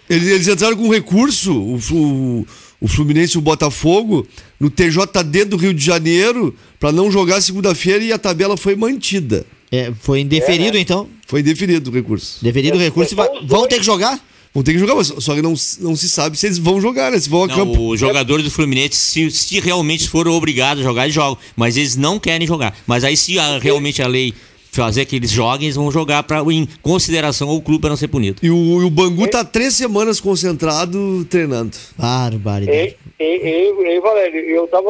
Eles, 0.09 0.27
eles 0.27 0.47
entraram 0.47 0.75
com 0.77 0.83
um 0.83 0.91
recurso, 0.93 1.53
o, 1.75 1.79
Flu- 1.79 2.47
o 2.81 2.87
Fluminense 2.87 3.35
e 3.35 3.37
o 3.37 3.41
Botafogo, 3.41 4.25
no 4.59 4.69
TJD 4.69 5.45
do 5.45 5.57
Rio 5.57 5.73
de 5.73 5.83
Janeiro, 5.85 6.55
para 6.79 6.91
não 6.91 7.11
jogar 7.11 7.41
segunda-feira 7.41 8.03
e 8.03 8.11
a 8.13 8.17
tabela 8.17 8.55
foi 8.57 8.75
mantida. 8.75 9.45
é, 9.71 9.91
foi 10.01 10.21
indeferido, 10.21 10.69
É, 10.69 10.73
né? 10.73 10.79
então. 10.79 11.09
Foi 11.27 11.43
deferido 11.43 11.89
o 11.89 11.93
recurso. 11.93 12.43
Deferido 12.43 12.77
o 12.77 12.81
É, 12.81 12.85
recurso. 12.85 13.13
e 13.13 13.19
os 13.19 13.27
vão 13.47 13.59
dois. 13.59 13.67
ter 13.67 13.79
que 13.79 13.85
jogar? 13.85 14.19
Vão 14.55 14.63
ter 14.63 14.71
que 14.71 14.79
jogar, 14.79 14.95
mas 14.95 15.07
só 15.19 15.35
que 15.35 15.41
não, 15.41 15.53
não 15.81 15.95
se 15.97 16.07
sabe 16.09 16.37
se 16.37 16.47
eles 16.47 16.57
vão 16.57 16.79
jogar, 16.81 17.11
né? 17.11 17.19
Se 17.19 17.29
vão 17.29 17.43
a 17.43 17.47
Não, 17.47 17.55
campo. 17.55 17.89
os 17.91 17.99
jogadores 17.99 18.43
do 18.45 18.49
Fluminense, 18.49 18.95
se, 18.97 19.29
se 19.29 19.59
realmente 19.59 20.07
foram 20.09 20.31
obrigados 20.31 20.81
a 20.81 20.87
jogar, 20.87 21.03
eles 21.03 21.13
jogam. 21.13 21.37
Mas 21.57 21.75
eles 21.75 21.97
não 21.97 22.17
querem 22.17 22.47
jogar. 22.47 22.73
Mas 22.87 23.03
aí, 23.03 23.17
se 23.17 23.37
a- 23.37 23.59
realmente 23.59 24.01
a 24.01 24.07
lei 24.07 24.33
fazer 24.71 25.05
que 25.05 25.17
eles 25.17 25.29
joguem, 25.29 25.65
eles 25.67 25.75
vão 25.75 25.91
jogar 25.91 26.23
pra, 26.23 26.39
em 26.51 26.65
consideração 26.81 27.49
ao 27.49 27.61
clube 27.61 27.81
para 27.81 27.89
não 27.89 27.97
ser 27.97 28.07
punido. 28.07 28.39
E 28.41 28.49
o, 28.49 28.81
e 28.81 28.85
o 28.85 28.89
Bangu 28.89 29.27
tá 29.27 29.43
três 29.43 29.73
semanas 29.73 30.19
concentrado 30.21 31.25
treinando. 31.29 31.75
Barbaridade. 31.97 32.95
E, 33.19 33.23
e, 33.23 33.95
e, 33.97 33.99
Valério, 33.99 34.39
eu 34.39 34.65
estava 34.65 34.87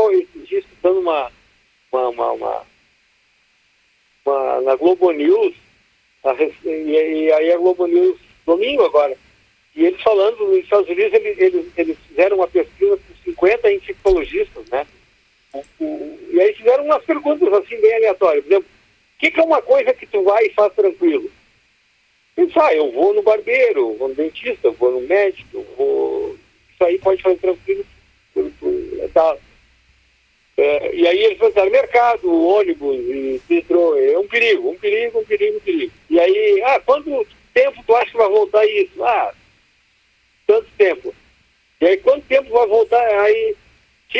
escutando 0.51 0.99
uma, 0.99 1.31
uma, 1.91 2.09
uma, 2.09 2.31
uma, 2.33 2.61
uma- 4.25 4.61
na 4.61 4.75
Globo 4.75 5.11
News, 5.11 5.53
a 6.23 6.33
e, 6.33 7.25
e 7.27 7.31
aí 7.31 7.51
a 7.51 7.57
Globo 7.57 7.85
News, 7.87 8.17
domingo 8.45 8.83
agora, 8.83 9.15
e 9.75 9.85
eles 9.85 10.01
falando, 10.01 10.37
nos 10.47 10.57
Estados 10.63 10.87
Unidos, 10.87 11.13
eles, 11.13 11.37
eles, 11.37 11.65
eles 11.77 11.97
fizeram 12.07 12.37
uma 12.37 12.47
pesquisa 12.47 12.97
com 12.97 13.31
50 13.31 13.73
infectologistas, 13.73 14.65
né? 14.69 14.87
O- 15.53 15.63
o- 15.79 16.19
e 16.31 16.39
aí 16.39 16.53
fizeram 16.53 16.85
umas 16.85 17.03
perguntas 17.03 17.51
assim 17.53 17.79
bem 17.81 17.93
aleatórias. 17.95 18.43
Por 18.45 18.51
exemplo, 18.51 18.69
o 18.69 19.19
que, 19.19 19.31
que 19.31 19.39
é 19.39 19.43
uma 19.43 19.61
coisa 19.61 19.93
que 19.93 20.05
tu 20.05 20.23
vai 20.23 20.45
e 20.45 20.53
faz 20.53 20.73
tranquilo? 20.73 21.29
Disse, 22.37 22.59
ah, 22.59 22.73
eu 22.73 22.91
vou 22.91 23.13
no 23.13 23.21
barbeiro, 23.21 23.93
vou 23.93 24.09
no 24.09 24.15
dentista, 24.15 24.69
vou 24.71 24.91
no 24.91 25.01
médico, 25.07 25.65
vou... 25.77 26.35
Isso 26.73 26.83
aí 26.83 26.99
pode 26.99 27.21
fazer 27.21 27.37
tranquilo. 27.37 27.85
tal. 29.13 29.39
É, 30.57 30.95
e 30.95 31.05
aí 31.07 31.23
eles 31.23 31.37
pensaram, 31.37 31.69
mercado, 31.69 32.31
ônibus 32.47 32.95
e 32.97 33.41
metrô, 33.49 33.97
é 33.97 34.17
um 34.17 34.27
perigo, 34.27 34.69
um 34.69 34.77
perigo, 34.77 35.19
um 35.19 35.25
perigo, 35.25 35.57
um 35.57 35.59
perigo. 35.61 35.91
E 36.09 36.19
aí, 36.19 36.61
ah, 36.63 36.79
quanto 36.79 37.27
tempo 37.53 37.83
tu 37.85 37.95
acha 37.95 38.11
que 38.11 38.17
vai 38.17 38.29
voltar 38.29 38.65
isso? 38.65 39.03
Ah, 39.03 39.33
tanto 40.45 40.67
tempo. 40.77 41.13
E 41.81 41.85
aí, 41.85 41.97
quanto 41.97 42.25
tempo 42.27 42.49
vai 42.51 42.67
voltar? 42.67 43.03
Aí, 43.21 43.55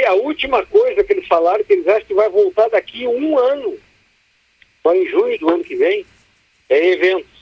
a 0.05 0.13
última 0.13 0.65
coisa 0.65 1.03
que 1.03 1.13
eles 1.13 1.27
falaram, 1.27 1.63
que 1.63 1.73
eles 1.73 1.87
acham 1.87 2.05
que 2.05 2.13
vai 2.13 2.29
voltar 2.29 2.67
daqui 2.69 3.07
um 3.07 3.37
ano, 3.37 3.77
só 4.83 4.93
em 4.93 5.07
junho 5.07 5.39
do 5.39 5.49
ano 5.49 5.63
que 5.63 5.75
vem, 5.75 6.05
é 6.69 6.87
eventos. 6.87 7.35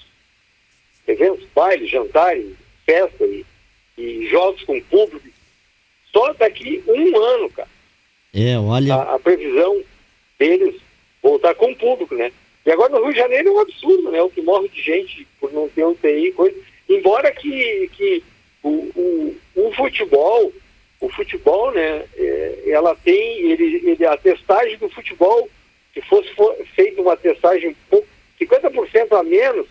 Eventos, 1.07 1.45
bailes, 1.53 1.89
jantares, 1.89 2.53
festa 2.85 3.25
e, 3.25 3.45
e 3.97 4.27
jogos 4.27 4.63
com 4.63 4.79
público. 4.81 5.27
Só 6.11 6.31
daqui 6.33 6.83
um 6.87 7.17
ano, 7.17 7.49
cara 7.49 7.67
É, 8.33 8.57
olha. 8.57 8.95
a, 8.95 9.15
a 9.15 9.19
previsão 9.19 9.83
deles 10.37 10.75
voltar 11.21 11.55
com 11.55 11.71
o 11.71 11.75
público, 11.75 12.15
né? 12.15 12.31
E 12.65 12.71
agora 12.71 12.91
no 12.93 13.03
Rio 13.03 13.13
de 13.13 13.19
Janeiro 13.19 13.49
é 13.49 13.51
um 13.51 13.59
absurdo, 13.59 14.11
né? 14.11 14.21
O 14.21 14.29
que 14.29 14.41
morre 14.41 14.69
de 14.69 14.81
gente 14.81 15.27
por 15.39 15.51
não 15.51 15.67
ter 15.67 15.83
UTI, 15.85 16.31
coisa. 16.33 16.57
Embora 16.87 17.31
que, 17.31 17.89
que 17.97 18.23
o, 18.63 18.69
o, 18.95 19.35
o 19.55 19.71
futebol, 19.73 20.51
o 20.99 21.09
futebol, 21.09 21.71
né? 21.71 22.05
é, 22.17 22.63
ela 22.67 22.95
tem, 23.03 23.39
ele, 23.51 23.81
ele, 23.85 24.05
a 24.05 24.17
testagem 24.17 24.77
do 24.77 24.89
futebol, 24.89 25.49
se 25.93 26.01
fosse 26.01 26.29
feita 26.75 27.01
uma 27.01 27.15
testagem 27.17 27.69
um 27.69 27.75
pouco- 27.89 28.07
50% 28.41 29.17
a 29.19 29.23
menos 29.23 29.67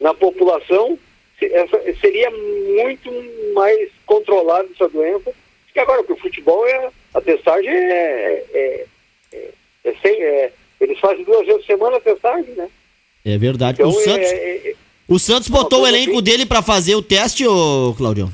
na 0.00 0.14
população, 0.14 0.98
essa, 1.40 1.80
seria 2.00 2.30
muito 2.30 3.10
mais 3.54 3.90
controlada 4.06 4.68
essa 4.74 4.88
doença. 4.88 5.32
Porque 5.66 5.78
agora, 5.80 6.00
o 6.08 6.16
futebol 6.16 6.66
é. 6.66 6.90
A 7.14 7.20
testagem 7.20 7.70
é. 7.70 8.44
é, 8.54 8.86
é, 9.32 9.48
é 9.84 9.94
sem- 10.02 10.20
é- 10.22 10.52
eles 10.80 10.98
fazem 11.00 11.24
duas 11.24 11.44
vezes 11.46 11.60
por 11.62 11.66
semana 11.66 11.96
a 11.96 12.00
testagem, 12.00 12.54
né? 12.54 12.68
É 13.24 13.36
verdade. 13.38 13.80
Então 13.80 13.90
o, 13.92 14.00
é- 14.00 14.02
Santos, 14.04 14.30
é- 14.32 14.74
o 15.08 15.18
Santos 15.18 15.48
botou 15.48 15.82
o 15.82 15.86
elenco 15.86 16.20
dele 16.22 16.44
pra 16.46 16.60
fazer 16.62 16.94
o 16.94 17.02
teste, 17.02 17.46
ô 17.46 17.94
Claudio? 17.96 18.30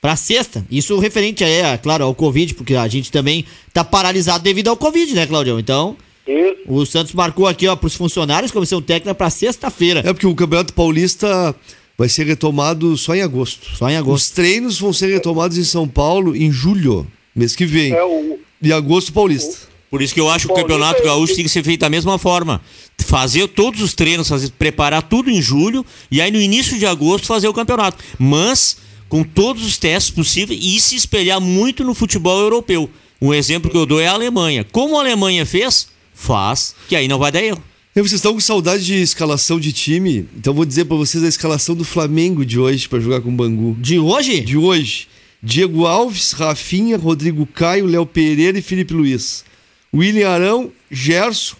Pra 0.00 0.16
sexta. 0.16 0.64
Isso 0.70 0.98
referente 0.98 1.44
aí, 1.44 1.52
é, 1.52 1.76
claro, 1.76 2.04
ao 2.04 2.14
Covid, 2.14 2.54
porque 2.54 2.74
a 2.74 2.88
gente 2.88 3.12
também 3.12 3.44
tá 3.72 3.84
paralisado 3.84 4.42
devido 4.42 4.68
ao 4.68 4.76
Covid, 4.76 5.12
né, 5.14 5.26
Claudio? 5.26 5.58
Então, 5.60 5.94
isso. 6.26 6.56
o 6.66 6.86
Santos 6.86 7.12
marcou 7.12 7.46
aqui, 7.46 7.68
ó, 7.68 7.76
pros 7.76 7.94
funcionários, 7.94 8.50
comissão 8.50 8.80
técnica, 8.80 9.14
pra 9.14 9.28
sexta-feira. 9.28 10.00
É 10.00 10.12
porque 10.12 10.26
o 10.26 10.34
Campeonato 10.34 10.72
Paulista 10.72 11.54
vai 11.98 12.08
ser 12.08 12.24
retomado 12.24 12.96
só 12.96 13.14
em 13.14 13.20
agosto. 13.20 13.76
Só 13.76 13.90
em 13.90 13.96
agosto. 13.96 14.24
Os 14.24 14.30
treinos 14.30 14.80
vão 14.80 14.90
ser 14.90 15.12
retomados 15.12 15.58
em 15.58 15.64
São 15.64 15.86
Paulo 15.86 16.34
em 16.34 16.50
julho, 16.50 17.06
mês 17.36 17.54
que 17.54 17.66
vem. 17.66 17.92
É 17.92 18.02
o, 18.02 18.38
E 18.62 18.72
agosto 18.72 19.12
paulista. 19.12 19.68
Por 19.90 20.00
isso 20.00 20.14
que 20.14 20.20
eu 20.20 20.30
acho 20.30 20.46
que 20.46 20.52
o 20.52 20.56
Campeonato 20.56 21.02
é- 21.02 21.04
Gaúcho 21.04 21.34
tem 21.34 21.44
que 21.44 21.50
ser 21.50 21.62
feito 21.64 21.80
da 21.80 21.90
mesma 21.90 22.16
forma. 22.16 22.62
Fazer 23.04 23.48
todos 23.48 23.80
os 23.80 23.94
treinos, 23.94 24.28
fazer, 24.28 24.50
preparar 24.52 25.02
tudo 25.02 25.30
em 25.30 25.40
julho 25.40 25.84
e 26.10 26.20
aí 26.20 26.30
no 26.30 26.40
início 26.40 26.78
de 26.78 26.86
agosto 26.86 27.26
fazer 27.26 27.48
o 27.48 27.54
campeonato. 27.54 28.02
Mas 28.18 28.76
com 29.08 29.24
todos 29.24 29.64
os 29.64 29.76
testes 29.76 30.10
possíveis 30.10 30.60
e 30.62 30.80
se 30.80 30.94
espelhar 30.94 31.40
muito 31.40 31.82
no 31.82 31.94
futebol 31.94 32.38
europeu. 32.38 32.88
Um 33.20 33.34
exemplo 33.34 33.70
que 33.70 33.76
eu 33.76 33.84
dou 33.84 34.00
é 34.00 34.06
a 34.06 34.12
Alemanha. 34.12 34.64
Como 34.64 34.96
a 34.96 35.00
Alemanha 35.00 35.44
fez, 35.44 35.88
faz, 36.14 36.74
que 36.88 36.96
aí 36.96 37.08
não 37.08 37.18
vai 37.18 37.32
dar 37.32 37.42
erro. 37.42 37.62
Vocês 37.92 38.12
estão 38.12 38.32
com 38.32 38.40
saudade 38.40 38.84
de 38.84 38.94
escalação 38.94 39.58
de 39.58 39.72
time? 39.72 40.26
Então 40.36 40.54
vou 40.54 40.64
dizer 40.64 40.84
pra 40.84 40.96
vocês 40.96 41.22
a 41.24 41.28
escalação 41.28 41.74
do 41.74 41.84
Flamengo 41.84 42.46
de 42.46 42.58
hoje 42.58 42.88
pra 42.88 43.00
jogar 43.00 43.20
com 43.20 43.28
o 43.28 43.32
Bangu. 43.32 43.76
De 43.78 43.98
hoje? 43.98 44.40
De 44.40 44.56
hoje, 44.56 45.08
Diego 45.42 45.86
Alves, 45.86 46.32
Rafinha, 46.32 46.96
Rodrigo 46.96 47.44
Caio, 47.46 47.86
Léo 47.86 48.06
Pereira 48.06 48.58
e 48.58 48.62
Felipe 48.62 48.94
Luiz. 48.94 49.44
William 49.92 50.30
Arão, 50.30 50.70
Gerson, 50.90 51.56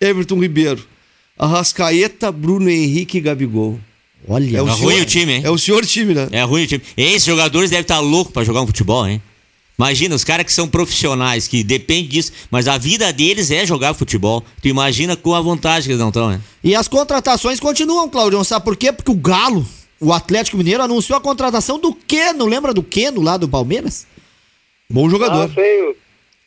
Everton 0.00 0.40
Ribeiro. 0.40 0.84
Arrascaeta, 1.38 2.32
Bruno 2.32 2.68
Henrique 2.68 3.18
e 3.18 3.20
Gabigol. 3.20 3.78
Olha, 4.26 4.58
É 4.58 4.62
o 4.62 4.66
Tá 4.66 4.74
senhor- 4.74 4.92
ruim 4.92 5.00
o 5.00 5.04
time, 5.04 5.32
hein? 5.34 5.42
É 5.44 5.50
o 5.50 5.58
senhor 5.58 5.86
time, 5.86 6.12
né? 6.14 6.28
É 6.32 6.42
ruim 6.42 6.64
o 6.64 6.66
time. 6.66 6.82
Esses 6.96 7.24
jogadores 7.24 7.70
devem 7.70 7.82
estar 7.82 8.00
loucos 8.00 8.32
pra 8.32 8.42
jogar 8.44 8.62
um 8.62 8.66
futebol, 8.66 9.06
hein? 9.06 9.22
Imagina, 9.78 10.16
os 10.16 10.24
caras 10.24 10.44
que 10.44 10.52
são 10.52 10.66
profissionais, 10.68 11.46
que 11.46 11.62
dependem 11.62 12.08
disso, 12.08 12.32
mas 12.50 12.66
a 12.66 12.76
vida 12.76 13.12
deles 13.12 13.52
é 13.52 13.64
jogar 13.64 13.94
futebol. 13.94 14.44
Tu 14.60 14.66
imagina 14.66 15.14
com 15.16 15.32
a 15.34 15.40
vantagem 15.40 15.84
que 15.84 15.90
eles 15.92 16.00
não 16.00 16.08
estão, 16.08 16.30
né? 16.30 16.40
E 16.64 16.74
as 16.74 16.88
contratações 16.88 17.60
continuam, 17.60 18.08
Claudio. 18.10 18.42
Sabe 18.44 18.64
por 18.64 18.76
quê? 18.76 18.92
Porque 18.92 19.12
o 19.12 19.14
Galo 19.14 19.64
o 20.00 20.12
Atlético 20.12 20.56
Mineiro 20.56 20.82
anunciou 20.82 21.16
a 21.16 21.20
contratação 21.20 21.78
do 21.78 21.92
Keno, 21.94 22.44
lembra 22.46 22.74
do 22.74 22.82
Keno 22.82 23.20
lá 23.20 23.36
do 23.36 23.48
Palmeiras? 23.48 24.04
Bom 24.90 25.08
jogador. 25.08 25.48
Ah, 25.50 25.54
sei. 25.54 25.96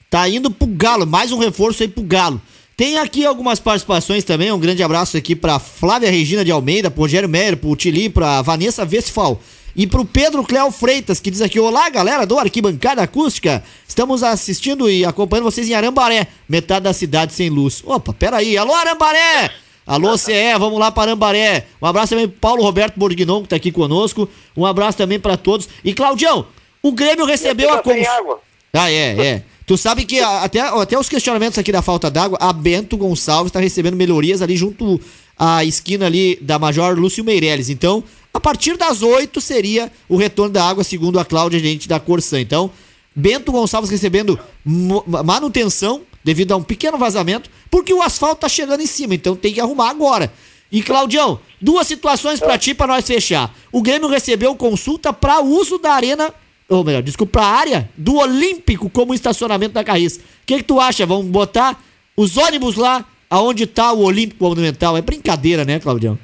Tá 0.10 0.28
indo 0.28 0.52
pro 0.52 0.68
Galo, 0.68 1.06
mais 1.08 1.32
um 1.32 1.38
reforço 1.38 1.84
aí 1.84 1.88
pro 1.90 2.04
Galo. 2.04 2.42
Tem 2.82 2.98
aqui 2.98 3.24
algumas 3.24 3.60
participações 3.60 4.24
também, 4.24 4.52
um 4.52 4.58
grande 4.58 4.82
abraço 4.82 5.16
aqui 5.16 5.36
pra 5.36 5.60
Flávia 5.60 6.10
Regina 6.10 6.44
de 6.44 6.50
Almeida, 6.52 6.90
pro 6.90 7.02
Rogério 7.02 7.30
Meyer, 7.30 7.56
pro 7.56 7.76
Tili, 7.76 8.10
pra 8.10 8.42
Vanessa 8.42 8.82
Westphal 8.92 9.40
e 9.76 9.86
pro 9.86 10.04
Pedro 10.04 10.44
Cléo 10.44 10.72
Freitas, 10.72 11.20
que 11.20 11.30
diz 11.30 11.44
aqui, 11.44 11.60
olá 11.60 11.88
galera 11.92 12.26
do 12.26 12.40
Arquibancada 12.40 13.04
Acústica, 13.04 13.64
estamos 13.88 14.24
assistindo 14.24 14.90
e 14.90 15.06
acompanhando 15.06 15.44
vocês 15.44 15.70
em 15.70 15.76
Arambaré, 15.76 16.26
metade 16.50 16.86
da 16.86 16.92
cidade 16.92 17.34
sem 17.34 17.52
luz. 17.52 17.84
Opa, 17.86 18.14
peraí, 18.14 18.58
alô 18.58 18.74
Arambaré! 18.74 19.52
Alô 19.86 20.18
CE, 20.18 20.34
vamos 20.58 20.80
lá 20.80 20.92
para 20.92 21.12
Arambaré. 21.12 21.68
Um 21.80 21.86
abraço 21.86 22.10
também 22.10 22.28
pro 22.28 22.40
Paulo 22.40 22.64
Roberto 22.64 22.98
Borgnon, 22.98 23.44
que 23.44 23.50
tá 23.50 23.58
aqui 23.58 23.72
conosco. 23.72 24.28
Um 24.58 24.66
abraço 24.66 24.98
também 24.98 25.20
para 25.20 25.38
todos. 25.38 25.70
E 25.84 25.94
Claudião, 25.94 26.48
o 26.82 26.92
Grêmio 26.92 27.26
recebeu 27.26 27.72
a... 27.72 27.78
Cons- 27.78 28.08
água. 28.08 28.40
ah, 28.74 28.92
é, 28.92 29.28
é. 29.28 29.44
Tu 29.72 29.78
sabe 29.78 30.04
que 30.04 30.20
até, 30.20 30.60
até 30.60 31.00
os 31.00 31.08
questionamentos 31.08 31.58
aqui 31.58 31.72
da 31.72 31.82
falta 31.82 32.12
d'água, 32.12 32.38
a 32.42 32.52
Bento 32.52 32.98
Gonçalves 32.98 33.52
está 33.52 33.62
recebendo 33.62 33.96
melhorias 33.96 34.42
ali 34.42 34.58
junto 34.58 35.00
à 35.40 35.64
esquina 35.64 36.08
ali 36.08 36.38
da 36.42 36.60
Major 36.60 37.00
Lúcio 37.00 37.24
Meirelles. 37.24 37.70
Então, 37.70 38.04
a 38.34 38.40
partir 38.42 38.76
das 38.76 39.02
8 39.02 39.40
seria 39.40 39.90
o 40.10 40.18
retorno 40.18 40.52
da 40.52 40.68
água, 40.68 40.84
segundo 40.84 41.18
a 41.18 41.24
Cláudia, 41.24 41.58
gente 41.58 41.88
da 41.88 42.02
Corsã. 42.02 42.42
Então, 42.42 42.70
Bento 43.16 43.54
Gonçalves 43.54 43.90
recebendo 43.90 44.38
manutenção 44.66 46.02
devido 46.22 46.52
a 46.52 46.58
um 46.58 46.64
pequeno 46.64 46.98
vazamento, 46.98 47.50
porque 47.70 47.94
o 47.94 48.02
asfalto 48.02 48.42
tá 48.42 48.50
chegando 48.50 48.82
em 48.82 48.88
cima, 48.88 49.16
então 49.16 49.38
tem 49.38 49.54
que 49.54 49.62
arrumar 49.62 49.90
agora. 49.90 50.34
E 50.70 50.84
Claudião, 50.84 51.40
duas 51.62 51.88
situações 51.88 52.42
pra 52.42 52.58
ti 52.58 52.74
pra 52.74 52.88
nós 52.88 53.08
fechar. 53.08 53.56
O 53.72 53.82
Grêmio 53.82 54.10
recebeu 54.10 54.54
consulta 54.54 55.14
pra 55.14 55.40
uso 55.40 55.78
da 55.78 55.94
arena 55.94 56.34
ou 56.72 56.84
melhor, 56.86 57.02
desculpa, 57.02 57.40
pra 57.40 57.48
área 57.48 57.90
do 57.98 58.16
Olímpico 58.18 58.90
como 58.90 59.14
estacionamento 59.14 59.74
da 59.74 59.84
Carris. 59.84 60.18
O 60.18 60.22
que, 60.46 60.58
que 60.58 60.64
tu 60.64 60.80
acha? 60.80 61.06
Vamos 61.06 61.26
botar 61.26 61.78
os 62.16 62.38
ônibus 62.38 62.76
lá 62.78 63.06
aonde 63.30 63.68
tá 63.68 63.92
o 63.92 64.04
Olímpico 64.04 64.44
Monumental? 64.44 64.96
É 64.96 65.02
brincadeira, 65.02 65.66
né, 65.66 65.80
Claudião? 65.80 66.18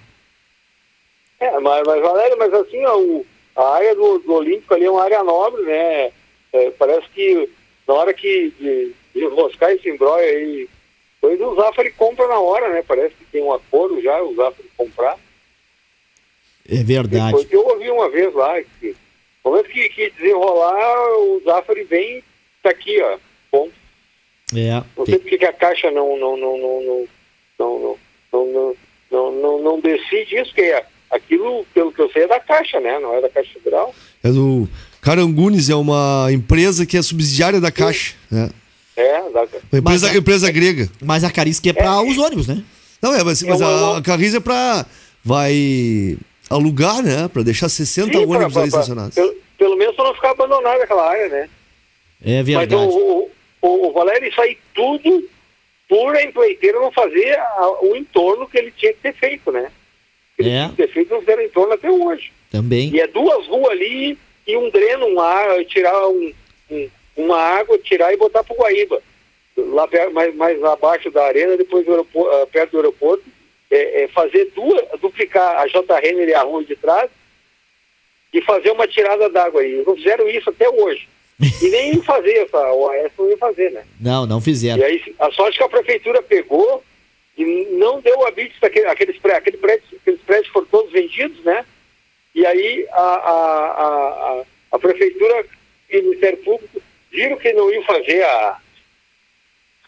É, 1.39 1.59
mas, 1.59 1.83
mas 1.85 2.01
Valério, 2.01 2.37
mas 2.37 2.53
assim, 2.53 2.83
ó, 2.85 2.97
o- 2.97 3.25
a 3.55 3.75
área 3.75 3.93
do, 3.95 4.19
do 4.19 4.33
Olímpico 4.33 4.73
ali 4.73 4.85
é 4.85 4.91
uma 4.91 5.03
área 5.03 5.23
nobre, 5.23 5.63
né? 5.63 6.11
É, 6.53 6.69
parece 6.79 7.07
que 7.13 7.49
na 7.87 7.93
hora 7.93 8.13
que 8.13 8.53
de, 8.59 8.93
de 9.13 9.25
enroscar 9.25 9.71
esse 9.71 9.89
embrolho 9.89 10.23
aí, 10.23 10.69
depois 11.21 11.41
o 11.41 11.55
Zafari 11.55 11.91
compra 11.91 12.27
na 12.27 12.39
hora, 12.39 12.69
né? 12.69 12.83
Parece 12.87 13.15
que 13.15 13.25
tem 13.25 13.43
um 13.43 13.51
acordo 13.53 14.01
já, 14.01 14.21
o 14.23 14.33
Zafari 14.35 14.69
comprar. 14.77 15.17
É 16.69 16.83
verdade. 16.83 17.31
Foi 17.31 17.45
que 17.45 17.55
eu 17.55 17.65
ouvi 17.67 17.89
uma 17.89 18.09
vez 18.09 18.33
lá, 18.33 18.55
que 18.79 18.95
no 19.49 19.51
momento 19.57 19.69
que, 19.69 19.89
que 19.89 20.09
desenrolar, 20.11 21.09
o 21.19 21.41
Zafari 21.45 21.83
vem, 21.83 22.23
tá 22.63 22.69
aqui, 22.69 23.01
ó, 23.01 23.17
ponto. 23.51 23.73
É. 24.55 24.81
Não 24.97 25.05
sei 25.05 25.19
por 25.19 25.29
que 25.29 25.45
a 25.45 25.53
Caixa 25.53 25.91
não 25.91 26.17
não 26.17 26.37
não 26.37 26.57
não 26.57 26.81
não 26.81 27.07
não 27.59 27.79
não 27.79 27.97
não, 28.31 28.47
não, 28.53 28.75
não, 29.11 29.31
não, 29.41 29.63
não 29.63 29.79
decide 29.79 30.37
isso, 30.37 30.53
que 30.53 30.61
é 30.61 30.85
aquilo, 31.09 31.65
pelo 31.73 31.91
que 31.91 32.01
eu 32.01 32.09
sei, 32.11 32.23
é 32.23 32.27
da 32.27 32.39
Caixa, 32.39 32.79
né? 32.79 32.99
Não 32.99 33.13
é 33.15 33.21
da 33.21 33.29
Caixa 33.29 33.51
Federal. 33.53 33.93
É 34.23 34.29
do 34.29 34.67
Carangunes, 35.01 35.69
é 35.69 35.75
uma 35.75 36.27
empresa 36.31 36.85
que 36.85 36.97
é 36.97 37.01
subsidiária 37.01 37.59
da 37.61 37.71
Caixa. 37.71 38.15
Né? 38.29 38.49
É, 38.95 39.29
da, 39.29 39.41
Uma 39.71 39.79
empresa, 39.79 40.07
Mas 40.07 40.15
empresa 40.15 40.51
grega. 40.51 40.89
Mas 41.01 41.23
a 41.23 41.31
Caris 41.31 41.59
que 41.59 41.69
é 41.69 41.73
pra 41.73 42.01
os 42.01 42.17
ônibus, 42.17 42.47
né? 42.47 42.63
Não, 43.01 43.13
é, 43.13 43.23
mas, 43.23 43.43
É 43.43 43.47
mas 43.47 43.61
uma- 43.61 43.95
a, 43.95 43.97
a 43.97 44.01
Carris 44.01 44.33
é 44.33 44.39
pra. 44.39 44.85
Vai 45.23 46.17
alugar, 46.49 47.01
né? 47.03 47.27
Pra 47.31 47.43
deixar 47.43 47.69
60 47.69 48.11
Sim, 48.11 48.17
ônibus 48.25 48.35
pra- 48.37 48.45
ali 48.45 48.51
pra- 48.53 48.79
estacionados. 48.79 49.15
Pelo, 49.15 49.35
pelo 49.57 49.75
menos 49.75 49.95
pra 49.95 50.05
não 50.05 50.13
ficar 50.13 50.31
abandonada 50.31 50.83
aquela 50.83 51.09
área, 51.09 51.27
né? 51.29 51.49
É 52.25 52.37
Mas 52.37 52.45
verdade. 52.45 52.75
o, 52.75 53.29
o, 53.61 53.87
o 53.87 53.93
Valério, 53.93 54.27
isso 54.27 54.41
aí 54.41 54.57
tudo 54.73 55.29
por 55.89 56.15
a 56.15 56.23
empreiteira 56.23 56.79
não 56.79 56.91
fazer 56.91 57.37
a- 57.37 57.79
o 57.81 57.95
entorno 57.95 58.47
que 58.47 58.57
ele 58.57 58.71
tinha 58.71 58.91
que 58.93 58.99
ter 58.99 59.13
feito, 59.13 59.51
né? 59.51 59.71
Ele 60.37 60.49
É. 60.49 60.53
tinha 60.63 60.69
que 60.69 60.75
ter 60.75 60.87
feito 60.89 61.09
não 61.13 61.19
fizeram 61.21 61.43
entorno 61.43 61.73
até 61.73 61.89
hoje. 61.89 62.31
Também. 62.51 62.89
E 62.93 62.99
é 62.99 63.07
duas 63.07 63.45
ruas 63.47 63.71
ali 63.71 64.17
e 64.45 64.57
um 64.57 64.69
dreno, 64.69 65.05
um 65.07 65.19
ar, 65.19 65.63
tirar 65.65 66.07
um, 66.07 66.33
um- 66.71 66.89
uma 67.15 67.37
água, 67.37 67.77
tirar 67.79 68.13
e 68.13 68.17
botar 68.17 68.43
pro 68.43 68.55
Guaíba. 68.55 69.01
Lá 69.57 69.87
mais, 70.13 70.35
mais 70.35 70.63
abaixo 70.63 71.09
da 71.09 71.25
arena, 71.25 71.57
depois 71.57 71.83
do 71.85 71.91
aeroporto, 71.91 72.29
ah, 72.35 72.47
perto 72.47 72.71
do 72.71 72.77
aeroporto, 72.77 73.23
é, 73.71 74.03
é 74.03 74.07
fazer 74.09 74.51
duas, 74.55 74.85
duplicar 74.99 75.57
a 75.59 75.67
J. 75.67 75.99
Renner 75.99 76.29
e 76.29 76.33
a 76.33 76.41
rua 76.41 76.63
de 76.63 76.75
trás 76.75 77.09
e 78.33 78.41
fazer 78.41 78.71
uma 78.71 78.87
tirada 78.87 79.29
d'água 79.29 79.61
aí. 79.61 79.83
Não 79.85 79.95
fizeram 79.95 80.27
isso 80.29 80.49
até 80.49 80.69
hoje. 80.69 81.07
E 81.61 81.69
nem 81.69 81.93
iam 81.95 82.03
fazer, 82.03 82.33
essa, 82.45 82.71
o 82.73 82.89
AES 82.89 83.11
não 83.17 83.29
ia 83.29 83.37
fazer, 83.37 83.71
né? 83.71 83.85
Não, 83.99 84.25
não 84.25 84.41
fizeram. 84.41 84.79
E 84.79 84.83
aí, 84.83 85.15
a 85.19 85.31
sorte 85.31 85.57
que 85.57 85.63
a 85.63 85.69
prefeitura 85.69 86.21
pegou 86.21 86.83
e 87.37 87.45
não 87.77 88.01
deu 88.01 88.25
habites 88.25 88.59
daquele, 88.59 88.87
aqueles, 88.87 89.17
pré- 89.19 89.35
aquele 89.37 89.57
prédio, 89.57 89.83
aqueles 90.01 90.21
prédios 90.21 90.47
foram 90.51 90.65
todos 90.67 90.91
vendidos, 90.91 91.39
né? 91.43 91.65
E 92.33 92.45
aí 92.45 92.87
a, 92.91 93.01
a, 93.01 93.31
a, 93.31 93.83
a, 94.41 94.43
a 94.73 94.79
prefeitura 94.79 95.45
e 95.89 95.99
o 95.99 96.03
Ministério 96.03 96.37
Público 96.39 96.81
viram 97.11 97.37
que 97.37 97.53
não 97.53 97.71
iam 97.71 97.83
fazer 97.83 98.23
a 98.23 98.59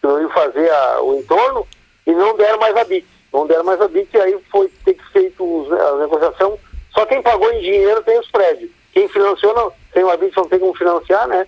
não 0.02 0.22
iam 0.22 0.30
fazer 0.32 0.70
a, 0.72 1.02
o 1.02 1.20
entorno 1.20 1.68
e 2.08 2.12
não 2.12 2.36
deram 2.38 2.58
mais 2.60 2.76
habites. 2.76 3.10
Não 3.34 3.46
deram 3.48 3.64
mais 3.64 3.80
habites 3.82 4.14
e 4.14 4.18
aí 4.18 4.36
foi 4.52 4.70
ter 4.84 4.94
que 4.96 5.04
feito 5.12 5.44
os- 5.44 5.72
a 5.72 5.98
negociação. 5.98 6.58
Só 6.94 7.06
quem 7.06 7.22
pagou 7.22 7.52
em 7.54 7.62
dinheiro 7.62 8.02
tem 8.04 8.20
os 8.20 8.30
prédios. 8.32 8.72
Quem 8.94 9.08
financiou 9.08 9.54
não, 9.54 9.72
sem 9.94 10.04
o 10.04 10.10
habite 10.10 10.36
não 10.36 10.48
tem 10.48 10.60
como 10.60 10.74
financiar, 10.76 11.28
né? 11.28 11.46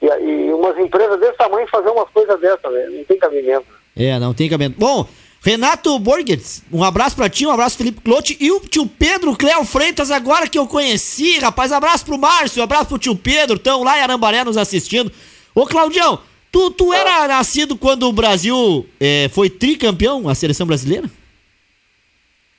E, 0.00 0.06
e 0.06 0.52
umas 0.52 0.78
empresas 0.78 1.18
desse 1.18 1.36
tamanho 1.36 1.66
fazer 1.68 1.88
umas 1.90 2.08
coisas 2.10 2.40
dessas, 2.40 2.72
né? 2.72 2.86
Não 2.90 3.04
tem 3.04 3.18
cabimento. 3.18 3.66
É, 3.96 4.18
não 4.18 4.32
tem 4.32 4.48
cabimento. 4.48 4.78
Bom, 4.78 5.06
Renato 5.42 5.98
Borges, 5.98 6.62
um 6.72 6.82
abraço 6.82 7.16
pra 7.16 7.28
ti, 7.28 7.44
um 7.46 7.50
abraço 7.50 7.76
Felipe 7.76 8.00
Clote 8.00 8.36
e 8.40 8.50
o 8.50 8.60
tio 8.60 8.86
Pedro 8.86 9.36
Cléo 9.36 9.64
Freitas, 9.64 10.10
agora 10.10 10.48
que 10.48 10.58
eu 10.58 10.66
conheci, 10.66 11.38
rapaz. 11.38 11.70
Abraço 11.72 12.04
pro 12.06 12.16
Márcio, 12.16 12.62
abraço 12.62 12.86
pro 12.86 12.98
tio 12.98 13.14
Pedro, 13.16 13.56
estão 13.56 13.82
lá 13.82 13.98
em 13.98 14.02
Arambaré 14.02 14.42
nos 14.44 14.56
assistindo. 14.56 15.12
Ô, 15.54 15.66
Claudião, 15.66 16.18
tu, 16.50 16.70
tu 16.70 16.92
era 16.92 17.28
nascido 17.28 17.76
quando 17.76 18.04
o 18.08 18.12
Brasil 18.12 18.86
eh, 19.00 19.28
foi 19.34 19.50
tricampeão, 19.50 20.28
a 20.28 20.34
seleção 20.34 20.66
brasileira? 20.66 21.10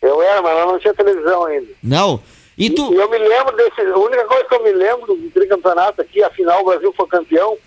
Eu 0.08 0.22
era, 0.22 0.42
mas 0.42 0.58
eu 0.60 0.66
não 0.68 0.80
tinha 0.80 0.94
televisão 0.94 1.46
ainda. 1.46 1.68
Não. 1.84 2.22
E 2.58 2.68
E 2.68 2.70
tu. 2.70 2.94
eu 2.94 3.10
me 3.10 3.18
lembro 3.18 3.56
desse. 3.56 3.82
A 3.82 3.98
única 3.98 4.24
coisa 4.26 4.44
que 4.46 4.56
eu 4.56 4.64
me 4.64 4.72
lembro 4.72 5.16
do 5.16 5.30
tricampeonato 5.32 6.02
aqui, 6.02 6.24
afinal 6.24 6.62
o 6.62 6.66
Brasil 6.66 6.94
foi 6.96 7.08
campeão. 7.08 7.58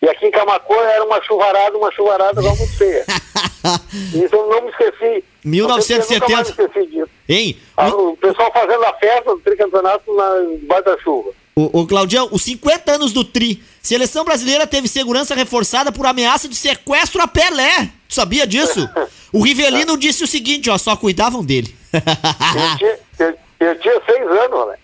E 0.00 0.08
aqui 0.08 0.26
em 0.26 0.30
Camacor 0.30 0.80
era 0.82 1.04
uma 1.04 1.20
chuvarada, 1.22 1.76
uma 1.76 1.90
chuvarada 1.92 2.40
igual 2.40 2.56
muito 2.56 2.76
feia. 2.78 3.04
Isso 4.14 4.34
eu 4.34 4.46
não 4.48 4.62
me 4.62 4.70
esqueci. 4.70 5.24
1970. 5.44 6.14
Eu 6.14 6.20
nunca 6.20 6.32
mais 6.36 6.56
me 6.56 6.64
esqueci 6.64 6.86
disso. 6.86 7.10
Hein? 7.28 7.58
Ah, 7.76 7.88
O 7.88 8.16
pessoal 8.16 8.52
fazendo 8.52 8.84
a 8.84 8.92
festa 8.94 9.34
do 9.34 9.40
tricampeonato 9.40 10.14
na 10.14 10.40
debaixo 10.58 10.84
da 10.84 10.98
chuva. 10.98 11.30
Ô, 11.58 11.80
ô, 11.80 11.86
Claudião, 11.88 12.28
os 12.30 12.44
50 12.44 12.92
anos 12.92 13.12
do 13.12 13.24
Tri, 13.24 13.60
seleção 13.82 14.24
brasileira 14.24 14.64
teve 14.64 14.86
segurança 14.86 15.34
reforçada 15.34 15.90
por 15.90 16.06
ameaça 16.06 16.48
de 16.48 16.54
sequestro 16.54 17.20
a 17.20 17.26
Pelé. 17.26 17.90
Tu 18.08 18.14
sabia 18.14 18.46
disso? 18.46 18.88
O 19.30 19.42
Rivelino 19.42 19.98
disse 19.98 20.24
o 20.24 20.26
seguinte, 20.26 20.70
ó, 20.70 20.78
só 20.78 20.96
cuidavam 20.96 21.44
dele. 21.44 21.76
Eu 21.92 22.00
tinha, 22.78 22.98
eu, 23.18 23.38
eu 23.60 23.78
tinha 23.78 24.00
seis 24.06 24.22
anos, 24.22 24.68
né? 24.68 24.76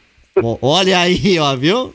Olha 0.61 0.99
aí, 0.99 1.39
ó, 1.39 1.57
viu? 1.57 1.95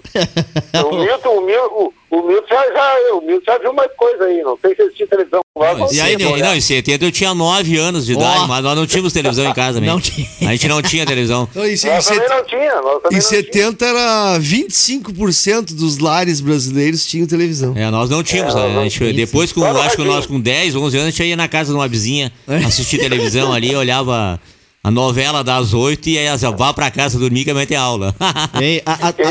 O 0.83 0.95
Milton, 0.95 1.29
o 1.29 1.45
Milton, 1.45 1.93
o, 2.11 2.27
Milton 2.27 2.47
já, 2.49 2.63
já, 2.73 3.13
o 3.15 3.21
Milton 3.21 3.43
já 3.51 3.57
viu 3.59 3.73
mais 3.73 3.91
coisa 3.95 4.23
aí, 4.25 4.41
não 4.41 4.57
sei 4.61 4.75
se 4.75 4.81
ele 4.81 4.91
tinha 4.93 5.07
televisão 5.07 5.41
lá. 5.57 5.73
Não, 5.75 5.91
e 5.93 5.99
aí, 6.01 6.17
não, 6.17 6.37
não, 6.37 6.55
em 6.55 6.61
70 6.61 7.03
eu 7.05 7.11
tinha 7.11 7.33
9 7.33 7.77
anos 7.77 8.05
de 8.05 8.13
idade, 8.13 8.47
mas 8.47 8.63
nós 8.63 8.75
não 8.75 8.87
tínhamos 8.87 9.13
televisão 9.13 9.45
em 9.49 9.53
casa 9.53 9.79
mesmo. 9.81 9.95
Não 9.95 10.01
tinha. 10.01 10.27
A 10.41 10.51
gente 10.51 10.67
não 10.67 10.81
tinha 10.81 11.05
televisão. 11.05 11.47
Então, 11.51 11.63
em, 11.65 11.69
em 11.69 11.71
Nós 11.71 11.79
também 11.81 12.01
set- 12.01 12.29
não 12.29 12.43
tinha, 12.45 12.75
nós 12.81 12.99
em 12.99 13.03
não 13.03 13.09
tinha. 13.09 13.21
70 13.21 13.85
era 13.85 14.39
25% 14.39 15.75
dos 15.75 15.97
lares 15.99 16.41
brasileiros 16.41 17.05
tinham 17.05 17.27
televisão. 17.27 17.73
É, 17.75 17.89
nós 17.89 18.09
não 18.09 18.23
tínhamos. 18.23 18.55
É, 18.55 18.57
né? 18.67 18.73
não 18.73 18.81
A 18.81 18.83
gente, 18.83 18.97
tinha. 18.97 19.13
depois, 19.13 19.51
com, 19.51 19.63
acho 19.65 19.95
que 19.95 20.03
nós 20.03 20.25
com 20.25 20.39
10, 20.39 20.75
11 20.75 20.97
anos, 20.97 21.07
a 21.07 21.11
gente 21.11 21.23
ia 21.27 21.35
na 21.35 21.47
casa 21.47 21.71
de 21.71 21.77
uma 21.77 21.87
vizinha 21.87 22.31
assistir 22.65 22.97
televisão 22.99 23.53
ali, 23.53 23.75
olhava 23.75 24.39
a 24.83 24.89
novela 24.91 25.43
das 25.43 25.73
8 25.73 26.09
e 26.09 26.17
aí 26.17 26.27
assim, 26.27 26.49
vá 26.55 26.73
pra 26.73 26.89
casa 26.89 27.19
dormir 27.19 27.43
que 27.43 27.51
amanhã 27.51 27.65
tem 27.65 27.77
aula. 27.77 28.15
Hein, 28.61 28.81
a, 28.85 29.07
a- 29.09 29.13
Ei, 29.17 29.25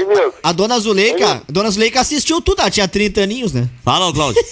a- 0.44 0.50
a 0.50 0.52
dona 0.52 0.78
Zuleika, 0.78 1.42
a 1.48 1.52
dona 1.52 1.70
Zuleika 1.70 2.00
assistiu 2.00 2.40
tudo, 2.40 2.60
ela 2.60 2.70
tinha 2.70 2.86
30 2.88 3.22
aninhos, 3.22 3.52
né? 3.52 3.68
Fala, 3.84 4.12
Cláudio. 4.12 4.42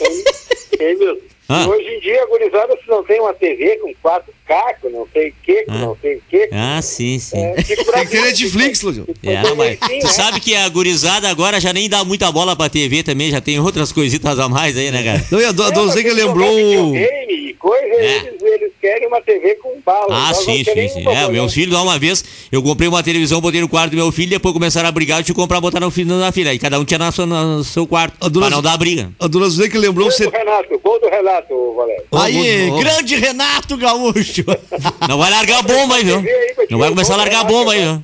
Ei, 0.78 0.94
meu, 0.96 1.18
Ah. 1.48 1.64
Hoje 1.68 1.86
em 1.86 2.00
dia, 2.00 2.20
a 2.24 2.26
gurizada, 2.26 2.76
se 2.82 2.90
não 2.90 3.04
tem 3.04 3.20
uma 3.20 3.32
TV 3.32 3.76
com 3.76 3.92
4K, 4.02 4.80
com 4.82 4.90
não 4.90 5.06
sei 5.12 5.28
o 5.28 5.34
que, 5.44 5.62
com 5.64 5.72
Ah. 5.72 5.78
não 5.78 5.96
sei 6.02 6.16
o 6.16 6.22
que. 6.28 6.48
Ah, 6.50 6.82
sim, 6.82 7.20
sim. 7.20 7.38
É, 7.38 7.62
fica 7.62 7.84
Tem 7.92 8.04
que 8.04 8.10
ter 8.10 8.20
Netflix, 8.22 8.80
Claudio. 8.80 9.06
É, 9.22 9.54
mas 9.54 9.78
tu 10.00 10.08
sabe 10.08 10.40
que 10.40 10.56
a 10.56 10.68
gurizada 10.68 11.28
agora 11.30 11.60
já 11.60 11.72
nem 11.72 11.88
dá 11.88 12.02
muita 12.04 12.32
bola 12.32 12.56
pra 12.56 12.68
TV 12.68 13.04
também, 13.04 13.30
já 13.30 13.40
tem 13.40 13.60
outras 13.60 13.92
coisitas 13.92 14.40
a 14.40 14.48
mais 14.48 14.76
aí, 14.76 14.90
né, 14.90 15.04
cara? 15.04 15.24
Não, 15.30 15.40
e 15.40 15.44
a, 15.44 15.52
do- 15.52 15.62
a 15.62 15.70
Dona 15.70 15.92
Zeca 15.92 16.12
lembrou. 16.12 16.52
Videogame 16.92 17.45
coisa, 17.56 17.84
É. 17.84 18.16
eles, 18.28 18.42
eles 18.42 18.72
querem 18.80 19.08
uma 19.08 19.20
TV 19.20 19.54
com 19.56 19.80
barro. 19.84 20.06
Ah, 20.10 20.28
Nós 20.28 20.38
sim, 20.38 20.62
sim, 20.64 20.88
sim. 20.88 21.08
É, 21.08 21.28
meus 21.28 21.52
filhos, 21.52 21.74
lá 21.74 21.82
uma 21.82 21.98
vez, 21.98 22.24
eu 22.52 22.62
comprei 22.62 22.88
uma 22.88 23.02
televisão, 23.02 23.40
botei 23.40 23.60
no 23.60 23.68
quarto 23.68 23.90
do 23.90 23.96
meu 23.96 24.10
filho, 24.12 24.30
depois 24.30 24.52
começaram 24.52 24.88
a 24.88 24.92
brigar, 24.92 25.18
eu 25.18 25.24
tive 25.24 25.34
que 25.34 25.40
comprar, 25.40 25.60
botar 25.60 25.80
no 25.80 25.90
filho 25.90 26.14
na 26.18 26.30
filha. 26.32 26.50
Aí 26.50 26.58
cada 26.58 26.78
um 26.78 26.84
tinha 26.84 26.98
na 26.98 27.10
sua- 27.12 27.26
no 27.26 27.64
seu 27.64 27.86
quarto, 27.86 28.16
A 28.20 28.28
dona 28.28 28.46
pra 28.46 28.56
não 28.56 28.62
dar 28.62 28.76
briga. 28.76 29.10
A 29.18 29.26
dona 29.26 29.48
Zuleika 29.48 29.78
lembrou 29.78 30.06
Gol 30.08 30.12
você. 30.16 30.24
do 30.26 30.30
Renato, 30.30 30.78
gol 30.78 31.00
do 31.00 31.08
Renato, 31.08 31.74
Valério. 31.74 32.04
Aí, 32.12 32.70
grande 32.80 33.16
Renato 33.16 33.76
Gaúcho. 33.76 34.44
Não 35.08 35.18
vai 35.18 35.30
largar 35.30 35.58
a 35.58 35.62
bomba 35.62 35.96
aí, 35.96 36.04
viu? 36.04 36.22
Não 36.70 36.78
vai 36.78 36.88
começar 36.90 37.14
a 37.14 37.16
largar 37.18 37.40
a 37.40 37.44
bomba 37.44 37.72
aí, 37.72 37.80
né? 37.84 38.02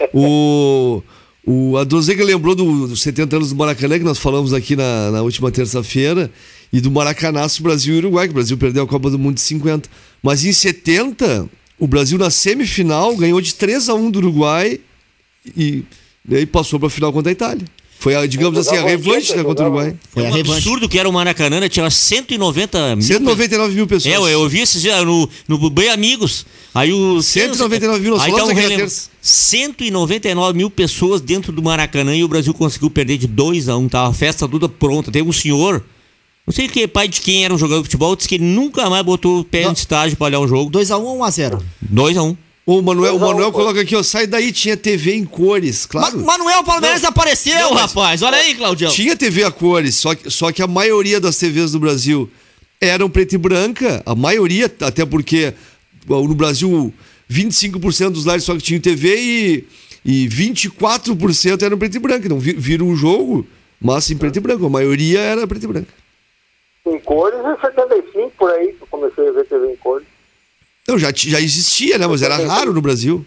viu? 0.00 0.10
O, 0.12 1.02
o, 1.46 1.76
a 1.78 1.84
Dozega 1.84 2.24
lembrou 2.24 2.54
do- 2.54 2.88
dos 2.88 3.02
70 3.02 3.36
anos 3.36 3.50
do 3.50 3.56
Maracanã, 3.56 3.98
que 3.98 4.04
nós 4.04 4.18
falamos 4.18 4.52
aqui 4.52 4.76
na, 4.76 5.10
na 5.10 5.22
última 5.22 5.50
terça-feira, 5.50 6.30
e 6.74 6.80
do 6.80 6.90
Maracanaço 6.90 7.62
Brasil 7.62 7.94
e 7.94 7.98
Uruguai, 7.98 8.26
que 8.26 8.32
o 8.32 8.34
Brasil 8.34 8.58
perdeu 8.58 8.82
a 8.82 8.86
Copa 8.86 9.08
do 9.08 9.16
Mundo 9.16 9.36
de 9.36 9.40
50. 9.42 9.88
Mas 10.20 10.44
em 10.44 10.52
70, 10.52 11.48
o 11.78 11.86
Brasil 11.86 12.18
na 12.18 12.30
semifinal 12.30 13.14
ganhou 13.16 13.40
de 13.40 13.54
3 13.54 13.88
a 13.88 13.94
1 13.94 14.10
do 14.10 14.18
Uruguai 14.18 14.80
e 15.56 15.84
daí 16.24 16.44
passou 16.44 16.80
para 16.80 16.88
a 16.88 16.90
final 16.90 17.12
contra 17.12 17.30
a 17.30 17.32
Itália. 17.32 17.64
Foi, 17.96 18.14
a, 18.16 18.26
digamos 18.26 18.58
assim, 18.58 18.76
a 18.76 18.82
revanche 18.82 19.34
né, 19.36 19.42
contra 19.44 19.64
o. 19.64 19.68
Uruguai. 19.68 19.94
Foi 20.10 20.24
É 20.24 20.30
um 20.30 20.34
absurdo 20.34 20.88
que 20.88 20.98
era 20.98 21.08
o 21.08 21.12
Maracanã, 21.12 21.60
né? 21.60 21.68
tinha 21.68 21.88
190 21.88 22.96
mil. 22.96 23.02
199 23.02 23.74
mil 23.74 23.86
pessoas. 23.86 24.12
É, 24.12 24.18
eu, 24.18 24.28
eu 24.28 24.48
vi 24.48 24.60
esses 24.60 24.82
dias 24.82 25.02
no, 25.06 25.28
no 25.48 25.70
Bem 25.70 25.88
Amigos. 25.88 26.44
Aí 26.74 26.92
o 26.92 27.22
199 27.22 28.00
mil, 28.00 28.10
nós 28.10 28.22
aí 28.22 28.30
falamos 28.32 28.48
dá 28.48 28.52
um 28.52 28.54
naquela 28.56 28.68
relembro- 28.68 28.86
terça. 28.90 29.08
199 29.22 30.56
mil 30.58 30.68
pessoas 30.68 31.20
dentro 31.20 31.52
do 31.52 31.62
Maracanã 31.62 32.14
e 32.14 32.24
o 32.24 32.28
Brasil 32.28 32.52
conseguiu 32.52 32.90
perder 32.90 33.16
de 33.16 33.26
2 33.26 33.68
a 33.68 33.76
1 33.76 33.88
Tava 33.88 34.10
a 34.10 34.12
festa 34.12 34.46
toda 34.48 34.68
pronta. 34.68 35.10
Tem 35.10 35.22
um 35.22 35.32
senhor, 35.32 35.82
não 36.46 36.52
sei 36.54 36.68
que 36.68 36.86
pai 36.86 37.08
de 37.08 37.20
quem 37.20 37.44
era 37.44 37.54
um 37.54 37.58
jogador 37.58 37.80
de 37.82 37.86
futebol, 37.88 38.14
disse 38.14 38.28
que 38.28 38.34
ele 38.36 38.44
nunca 38.44 38.88
mais 38.90 39.04
botou 39.04 39.40
o 39.40 39.44
pé 39.44 39.66
no 39.66 39.72
estágio 39.72 40.16
pra 40.16 40.26
olhar 40.26 40.40
um 40.40 40.48
jogo. 40.48 40.70
2x1 40.70 41.00
ou 41.00 41.18
1x0? 41.20 41.62
2 41.82 42.16
a 42.16 42.22
1 42.22 42.36
O 42.66 42.82
Manuel, 42.82 43.16
o 43.16 43.20
Manuel 43.20 43.50
coloca 43.52 43.80
aqui, 43.80 43.94
ó, 43.96 44.02
sai 44.02 44.26
daí, 44.26 44.52
tinha 44.52 44.76
TV 44.76 45.14
em 45.14 45.24
cores, 45.24 45.86
claro. 45.86 46.20
Manuel 46.24 46.62
Palmeiras 46.64 47.02
Não. 47.02 47.08
apareceu, 47.10 47.58
Não, 47.58 47.74
rapaz. 47.74 48.22
Olha 48.22 48.36
aí, 48.36 48.54
Claudião. 48.54 48.90
Tinha 48.92 49.16
TV 49.16 49.44
a 49.44 49.50
cores, 49.50 49.96
só 49.96 50.14
que, 50.14 50.30
só 50.30 50.50
que 50.52 50.62
a 50.62 50.66
maioria 50.66 51.18
das 51.20 51.36
TVs 51.38 51.72
do 51.72 51.78
Brasil 51.80 52.28
eram 52.80 53.08
preta 53.08 53.34
e 53.34 53.38
branca. 53.38 54.02
A 54.04 54.14
maioria, 54.14 54.66
até 54.80 55.04
porque 55.06 55.54
no 56.06 56.34
Brasil 56.34 56.92
25% 57.30 58.10
dos 58.10 58.24
lares 58.26 58.44
só 58.44 58.54
que 58.54 58.60
tinham 58.62 58.80
TV 58.80 59.16
e, 59.16 59.64
e 60.04 60.28
24% 60.28 61.62
eram 61.62 61.78
preta 61.78 61.96
e 61.96 62.00
branca. 62.00 62.26
Então 62.26 62.38
vi- 62.38 62.52
viram 62.52 62.86
um 62.88 62.96
jogo, 62.96 63.46
mas 63.80 64.10
em 64.10 64.16
preto 64.16 64.36
e 64.36 64.40
branco. 64.40 64.66
A 64.66 64.70
maioria 64.70 65.20
era 65.20 65.46
preta 65.46 65.64
e 65.64 65.68
branca. 65.68 65.88
Em 66.86 66.98
cores, 67.00 67.38
em 67.40 67.60
75, 67.60 68.32
por 68.36 68.50
aí, 68.50 68.72
que 68.74 68.82
eu 68.82 68.86
comecei 68.88 69.28
a 69.28 69.32
ver 69.32 69.44
TV 69.46 69.72
em 69.72 69.76
cores. 69.76 70.06
Não, 70.86 70.98
já, 70.98 71.10
já 71.14 71.40
existia, 71.40 71.96
né? 71.96 72.06
Mas 72.06 72.22
era 72.22 72.36
raro 72.46 72.72
no 72.74 72.82
Brasil. 72.82 73.24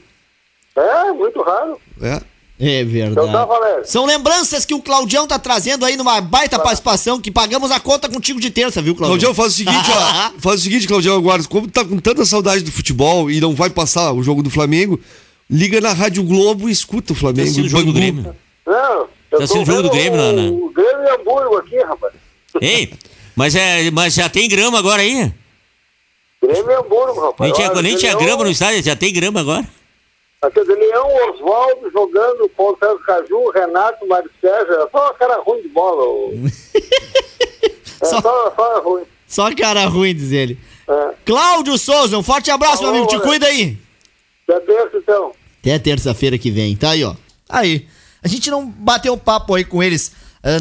É, 0.75 1.11
muito 1.11 1.41
raro. 1.41 1.79
É. 2.01 2.21
É 2.59 2.81
Então 2.81 3.13
tá, 3.13 3.21
verdade. 3.21 3.47
Valério. 3.47 3.87
São 3.87 4.05
lembranças 4.05 4.65
que 4.65 4.73
o 4.73 4.81
Claudião 4.81 5.27
tá 5.27 5.37
trazendo 5.37 5.85
aí 5.85 5.95
numa 5.95 6.19
baita 6.19 6.57
participação 6.57 7.21
que 7.21 7.29
pagamos 7.29 7.69
a 7.69 7.79
conta 7.79 8.09
contigo 8.09 8.39
de 8.39 8.49
terça, 8.49 8.81
viu, 8.81 8.95
Claudião? 8.95 9.19
Claudião, 9.19 9.35
faz 9.35 9.53
o 9.53 9.55
seguinte, 9.55 9.91
ó. 9.91 10.31
Faz 10.41 10.59
o 10.59 10.63
seguinte, 10.63 10.87
Claudião, 10.87 11.15
agora, 11.15 11.43
como 11.43 11.69
tá 11.69 11.85
com 11.85 11.99
tanta 11.99 12.25
saudade 12.25 12.63
do 12.63 12.71
futebol 12.71 13.29
e 13.29 13.39
não 13.39 13.53
vai 13.53 13.69
passar 13.69 14.11
o 14.11 14.23
jogo 14.23 14.41
do 14.41 14.49
Flamengo, 14.49 14.99
liga 15.47 15.79
na 15.79 15.93
Rádio 15.93 16.23
Globo 16.23 16.67
e 16.67 16.71
escuta 16.71 17.13
o 17.13 17.15
Flamengo. 17.15 17.45
Tá 17.45 17.51
assistindo 17.51 17.65
o 17.67 17.69
jogo 17.69 17.85
do. 17.85 17.93
Grêmio. 17.93 18.35
Não, 18.65 18.73
eu 18.73 19.09
Tá 19.29 19.37
assistindo 19.37 19.61
o 19.61 19.65
jogo 19.65 19.83
do 19.83 19.89
Grêmio, 19.91 20.13
o, 20.13 20.17
né, 20.17 20.31
né? 20.31 20.49
o 20.49 20.69
Grêmio 20.71 21.03
e 21.03 21.09
Hamburgo 21.09 21.57
aqui, 21.57 21.77
rapaz. 21.77 22.13
Ei, 22.59 22.91
mas, 23.37 23.55
é, 23.55 23.89
mas 23.91 24.13
já 24.15 24.27
tem 24.27 24.49
grama 24.49 24.79
agora 24.79 25.01
aí? 25.01 25.31
Grêmio 26.43 26.69
e 26.71 26.75
Hamburgo, 26.75 27.21
rapaz. 27.21 27.49
Nem 27.49 27.53
tinha, 27.53 27.71
Olha, 27.71 27.81
nem 27.81 27.95
tinha 27.95 28.11
Leão- 28.15 28.25
grama 28.25 28.43
no 28.43 28.51
estádio, 28.51 28.83
já 28.83 28.95
tem 28.95 29.13
grama 29.13 29.39
agora. 29.39 29.65
Aqui 30.41 30.61
de 30.63 30.73
Leão, 30.75 31.07
Oswaldo 31.31 31.89
jogando, 31.91 32.47
Paulo 32.49 32.77
César 32.79 32.99
Caju, 33.05 33.49
Renato, 33.51 34.05
Mário 34.07 34.29
Sérgio, 34.39 34.73
era 34.73 34.87
só 34.91 35.13
cara 35.13 35.41
ruim 35.41 35.61
de 35.61 35.69
bola. 35.69 36.03
o- 36.03 36.33
É, 37.99 38.05
Só- 38.05 38.21
só, 38.21 38.53
só 38.55 38.81
ruim. 38.83 39.03
Só 39.27 39.55
cara 39.55 39.85
ruim, 39.87 40.13
diz 40.13 40.31
ele. 40.31 40.55
É. 40.87 41.09
Cláudio 41.25 41.75
Souza, 41.79 42.15
um 42.15 42.21
forte 42.21 42.51
abraço, 42.51 42.83
meu 42.83 42.91
amigo. 42.91 43.07
Te 43.07 43.15
Alex. 43.15 43.27
cuida 43.27 43.47
aí. 43.47 43.75
Já 44.47 44.59
terça, 44.61 44.97
então. 44.97 45.31
Até 45.59 45.79
terça-feira 45.79 46.37
que 46.37 46.51
vem, 46.51 46.75
tá 46.75 46.91
aí, 46.91 47.03
ó. 47.03 47.15
Aí. 47.49 47.87
A 48.23 48.27
gente 48.27 48.51
não 48.51 48.67
bateu 48.67 49.17
papo 49.17 49.55
aí 49.55 49.63
com 49.65 49.81
eles 49.81 50.11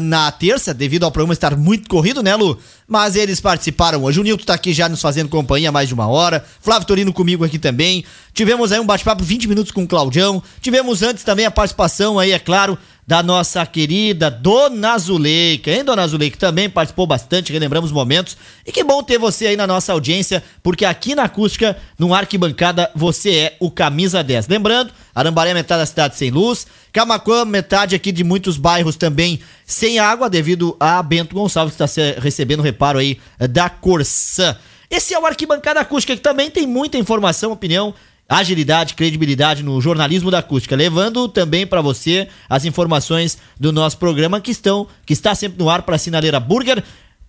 na 0.01 0.29
terça, 0.31 0.73
devido 0.73 1.03
ao 1.03 1.11
programa 1.11 1.33
estar 1.33 1.55
muito 1.55 1.87
corrido, 1.87 2.21
né, 2.21 2.35
Lu? 2.35 2.59
Mas 2.87 3.15
eles 3.15 3.39
participaram 3.39 4.03
hoje. 4.03 4.19
O 4.19 4.23
Nilton 4.23 4.43
tá 4.43 4.53
aqui 4.53 4.73
já 4.73 4.89
nos 4.89 5.01
fazendo 5.01 5.29
companhia 5.29 5.69
há 5.69 5.71
mais 5.71 5.87
de 5.87 5.93
uma 5.93 6.07
hora. 6.07 6.43
Flávio 6.61 6.87
Torino 6.87 7.13
comigo 7.13 7.45
aqui 7.45 7.57
também. 7.57 8.03
Tivemos 8.33 8.71
aí 8.71 8.79
um 8.79 8.85
bate-papo 8.85 9.23
20 9.23 9.47
minutos 9.47 9.71
com 9.71 9.83
o 9.83 9.87
Claudião. 9.87 10.43
Tivemos 10.61 11.01
antes 11.01 11.23
também 11.23 11.45
a 11.45 11.51
participação 11.51 12.19
aí, 12.19 12.31
é 12.31 12.39
claro, 12.39 12.77
da 13.07 13.23
nossa 13.23 13.65
querida 13.65 14.29
Dona 14.29 14.97
Zuleika, 14.97 15.71
hein, 15.71 15.85
Dona 15.85 16.05
Zuleika? 16.05 16.37
Também 16.37 16.69
participou 16.69 17.07
bastante, 17.07 17.53
relembramos 17.53 17.89
momentos. 17.89 18.35
E 18.65 18.71
que 18.71 18.83
bom 18.83 19.01
ter 19.01 19.17
você 19.17 19.47
aí 19.47 19.55
na 19.55 19.65
nossa 19.65 19.93
audiência, 19.93 20.43
porque 20.61 20.83
aqui 20.83 21.15
na 21.15 21.23
Acústica, 21.23 21.77
no 21.97 22.13
Arquibancada, 22.13 22.91
você 22.93 23.31
é 23.31 23.57
o 23.61 23.71
camisa 23.71 24.21
10. 24.21 24.49
Lembrando, 24.49 24.91
Arambaré 25.15 25.51
é 25.51 25.53
metade 25.53 25.79
da 25.79 25.85
cidade 25.85 26.17
sem 26.17 26.29
luz, 26.29 26.67
Camacuã, 26.97 27.45
metade 27.45 27.93
aqui 27.93 28.11
de 28.11 28.23
muitos 28.23 28.57
bairros 28.57 28.95
também 28.95 29.39
sem 29.63 29.99
água, 29.99 30.27
devido 30.27 30.75
a 30.79 31.03
Bento 31.03 31.35
Gonçalves, 31.35 31.75
que 31.75 31.83
está 31.83 32.19
recebendo 32.19 32.63
reparo 32.63 32.97
aí 32.97 33.19
eh, 33.37 33.47
da 33.47 33.69
Corsã. 33.69 34.57
Esse 34.89 35.13
é 35.13 35.19
o 35.19 35.23
Arquibancada 35.23 35.79
Acústica, 35.79 36.15
que 36.15 36.23
também 36.23 36.49
tem 36.49 36.65
muita 36.65 36.97
informação, 36.97 37.51
opinião 37.51 37.93
agilidade, 38.27 38.95
credibilidade 38.95 39.61
no 39.61 39.79
jornalismo 39.79 40.31
da 40.31 40.39
acústica, 40.39 40.75
levando 40.75 41.27
também 41.27 41.67
para 41.67 41.81
você 41.81 42.29
as 42.49 42.65
informações 42.65 43.37
do 43.59 43.71
nosso 43.71 43.99
programa 43.99 44.41
que 44.41 44.49
estão 44.49 44.87
que 45.05 45.13
está 45.13 45.35
sempre 45.35 45.59
no 45.59 45.69
ar 45.69 45.83
para 45.83 45.99
Sinaleira 45.99 46.39
Burger, 46.39 46.83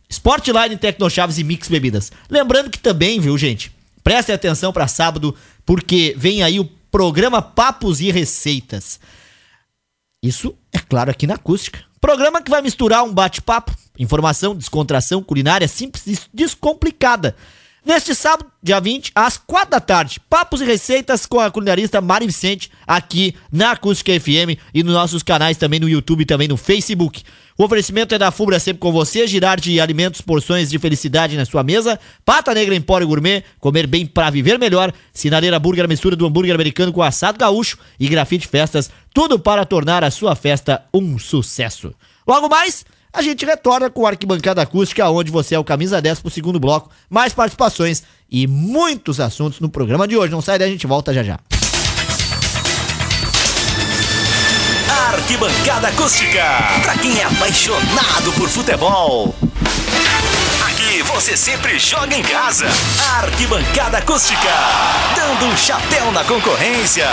Sportline, 0.08 0.78
Tecnochaves 0.78 1.36
e 1.36 1.44
Mix 1.44 1.68
Bebidas. 1.68 2.10
Lembrando 2.30 2.70
que 2.70 2.78
também, 2.78 3.20
viu, 3.20 3.36
gente? 3.36 3.70
Prestem 4.02 4.34
atenção 4.34 4.72
para 4.72 4.88
sábado, 4.88 5.34
porque 5.66 6.14
vem 6.16 6.42
aí 6.42 6.58
o 6.58 6.64
programa 6.90 7.42
Papos 7.42 8.00
e 8.00 8.10
Receitas. 8.10 8.98
Isso, 10.22 10.56
é 10.72 10.78
claro, 10.78 11.10
aqui 11.10 11.26
na 11.26 11.34
acústica. 11.34 11.84
Programa 12.00 12.42
que 12.42 12.50
vai 12.50 12.60
misturar 12.60 13.04
um 13.04 13.12
bate-papo, 13.12 13.76
informação, 13.98 14.54
descontração, 14.54 15.22
culinária 15.22 15.68
simples 15.68 16.06
e 16.06 16.18
descomplicada. 16.34 17.36
Neste 17.88 18.14
sábado, 18.14 18.50
dia 18.62 18.78
20, 18.78 19.12
às 19.14 19.38
4 19.38 19.70
da 19.70 19.80
tarde, 19.80 20.20
papos 20.28 20.60
e 20.60 20.64
receitas 20.66 21.24
com 21.24 21.40
a 21.40 21.50
culinarista 21.50 22.02
Mari 22.02 22.26
Vicente, 22.26 22.70
aqui 22.86 23.34
na 23.50 23.70
Acústica 23.70 24.12
FM 24.12 24.60
e 24.74 24.82
nos 24.82 24.92
nossos 24.92 25.22
canais 25.22 25.56
também 25.56 25.80
no 25.80 25.88
YouTube 25.88 26.20
e 26.20 26.26
também 26.26 26.46
no 26.46 26.58
Facebook. 26.58 27.22
O 27.56 27.64
oferecimento 27.64 28.14
é 28.14 28.18
da 28.18 28.30
Fubra 28.30 28.60
sempre 28.60 28.80
com 28.80 28.92
você, 28.92 29.26
girar 29.26 29.58
de 29.58 29.80
alimentos, 29.80 30.20
porções 30.20 30.68
de 30.68 30.78
felicidade 30.78 31.34
na 31.34 31.46
sua 31.46 31.62
mesa, 31.62 31.98
Pata 32.26 32.52
Negra 32.52 32.74
Empório 32.74 33.06
Gourmet, 33.06 33.42
comer 33.58 33.86
bem 33.86 34.04
pra 34.04 34.28
viver 34.28 34.58
melhor, 34.58 34.92
Sinaleira 35.10 35.58
Burger, 35.58 35.88
mistura 35.88 36.14
do 36.14 36.26
hambúrguer 36.26 36.54
americano 36.54 36.92
com 36.92 37.02
assado 37.02 37.38
gaúcho 37.38 37.78
e 37.98 38.06
grafite 38.06 38.46
festas, 38.46 38.90
tudo 39.14 39.38
para 39.38 39.64
tornar 39.64 40.04
a 40.04 40.10
sua 40.10 40.36
festa 40.36 40.84
um 40.92 41.18
sucesso. 41.18 41.94
Logo 42.26 42.50
mais, 42.50 42.84
a 43.12 43.22
gente 43.22 43.44
retorna 43.44 43.90
com 43.90 44.06
arquibancada 44.06 44.62
acústica, 44.62 45.08
onde 45.08 45.30
você 45.30 45.54
é 45.54 45.58
o 45.58 45.64
camisa 45.64 46.00
10 46.00 46.20
pro 46.20 46.30
segundo 46.30 46.60
bloco, 46.60 46.90
mais 47.08 47.32
participações 47.32 48.02
e 48.30 48.46
muitos 48.46 49.20
assuntos 49.20 49.60
no 49.60 49.68
programa 49.68 50.06
de 50.06 50.16
hoje. 50.16 50.32
Não 50.32 50.42
sai 50.42 50.58
daí, 50.58 50.68
a 50.68 50.72
gente 50.72 50.86
volta 50.86 51.12
já 51.12 51.22
já. 51.22 51.38
Arquibancada 55.08 55.88
Acústica. 55.88 56.44
Pra 56.82 56.96
quem 56.96 57.18
é 57.18 57.24
apaixonado 57.24 58.32
por 58.36 58.48
futebol. 58.48 59.34
Aqui 60.66 61.02
você 61.02 61.36
sempre 61.36 61.78
joga 61.78 62.16
em 62.16 62.22
casa. 62.22 62.66
Arquibancada 63.18 63.98
Acústica. 63.98 64.48
Dando 65.16 65.52
um 65.52 65.56
chapéu 65.56 66.12
na 66.12 66.24
concorrência. 66.24 67.06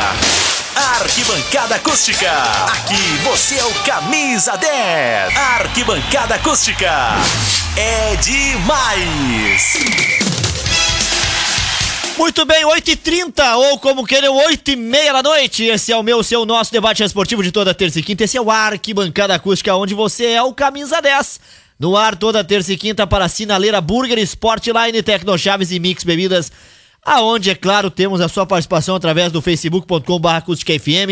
Arquibancada 0.76 1.76
Acústica. 1.76 2.30
Aqui 2.66 3.18
você 3.24 3.56
é 3.56 3.64
o 3.64 3.74
camisa 3.86 4.58
10. 4.58 5.38
Arquibancada 5.38 6.36
Acústica. 6.36 6.92
É 7.78 8.18
demais. 8.18 9.74
Muito 12.18 12.46
bem, 12.46 12.66
8h30, 12.66 13.56
ou 13.56 13.80
como 13.80 14.06
queiram, 14.06 14.36
8h30 14.36 15.14
da 15.14 15.24
noite. 15.24 15.64
Esse 15.64 15.94
é 15.94 15.98
o 15.98 16.04
meu, 16.04 16.22
seu, 16.22 16.46
nosso 16.46 16.74
debate 16.74 17.02
esportivo 17.02 17.42
de 17.42 17.54
toda 17.54 17.74
terça 17.74 18.02
e 18.02 18.04
quinta. 18.04 18.26
Esse 18.26 18.36
é 18.36 18.42
o 18.42 18.52
Arquibancada 18.52 19.34
Acústica, 19.34 19.74
onde 19.76 19.94
você 19.94 20.26
é 20.26 20.44
o 20.44 20.54
camisa 20.54 21.02
10. 21.02 21.40
No 21.80 21.96
ar 21.96 22.18
toda 22.18 22.44
terça 22.44 22.74
e 22.74 22.78
quinta 22.78 23.08
para 23.08 23.30
Sinaleira 23.30 23.80
Burger, 23.80 24.18
Sportline, 24.20 25.02
Tecnochaves 25.02 25.72
e 25.72 25.80
Mix 25.80 26.04
Bebidas. 26.04 26.52
Aonde, 27.08 27.52
é 27.52 27.56
claro, 27.56 27.92
temos 27.92 28.20
a 28.20 28.28
sua 28.28 28.48
participação 28.48 28.96
através 28.96 29.32
do 29.32 29.40
facebook.com.br 29.40 30.28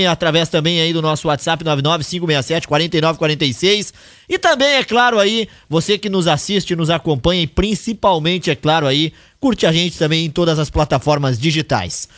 através 0.09 0.49
também 0.49 0.81
aí 0.81 0.91
do 0.91 1.03
nosso 1.03 1.27
WhatsApp 1.27 1.63
995674946 1.63 3.93
e 4.27 4.39
também, 4.39 4.69
é 4.69 4.83
claro, 4.83 5.19
aí, 5.19 5.47
você 5.69 5.99
que 5.99 6.09
nos 6.09 6.27
assiste, 6.27 6.75
nos 6.75 6.89
acompanha 6.89 7.43
e 7.43 7.47
principalmente, 7.47 8.49
é 8.49 8.55
claro, 8.55 8.87
aí, 8.87 9.13
curte 9.39 9.67
a 9.67 9.71
gente 9.71 9.99
também 9.99 10.25
em 10.25 10.31
todas 10.31 10.57
as 10.57 10.71
plataformas 10.71 11.37
digitais. 11.37 12.09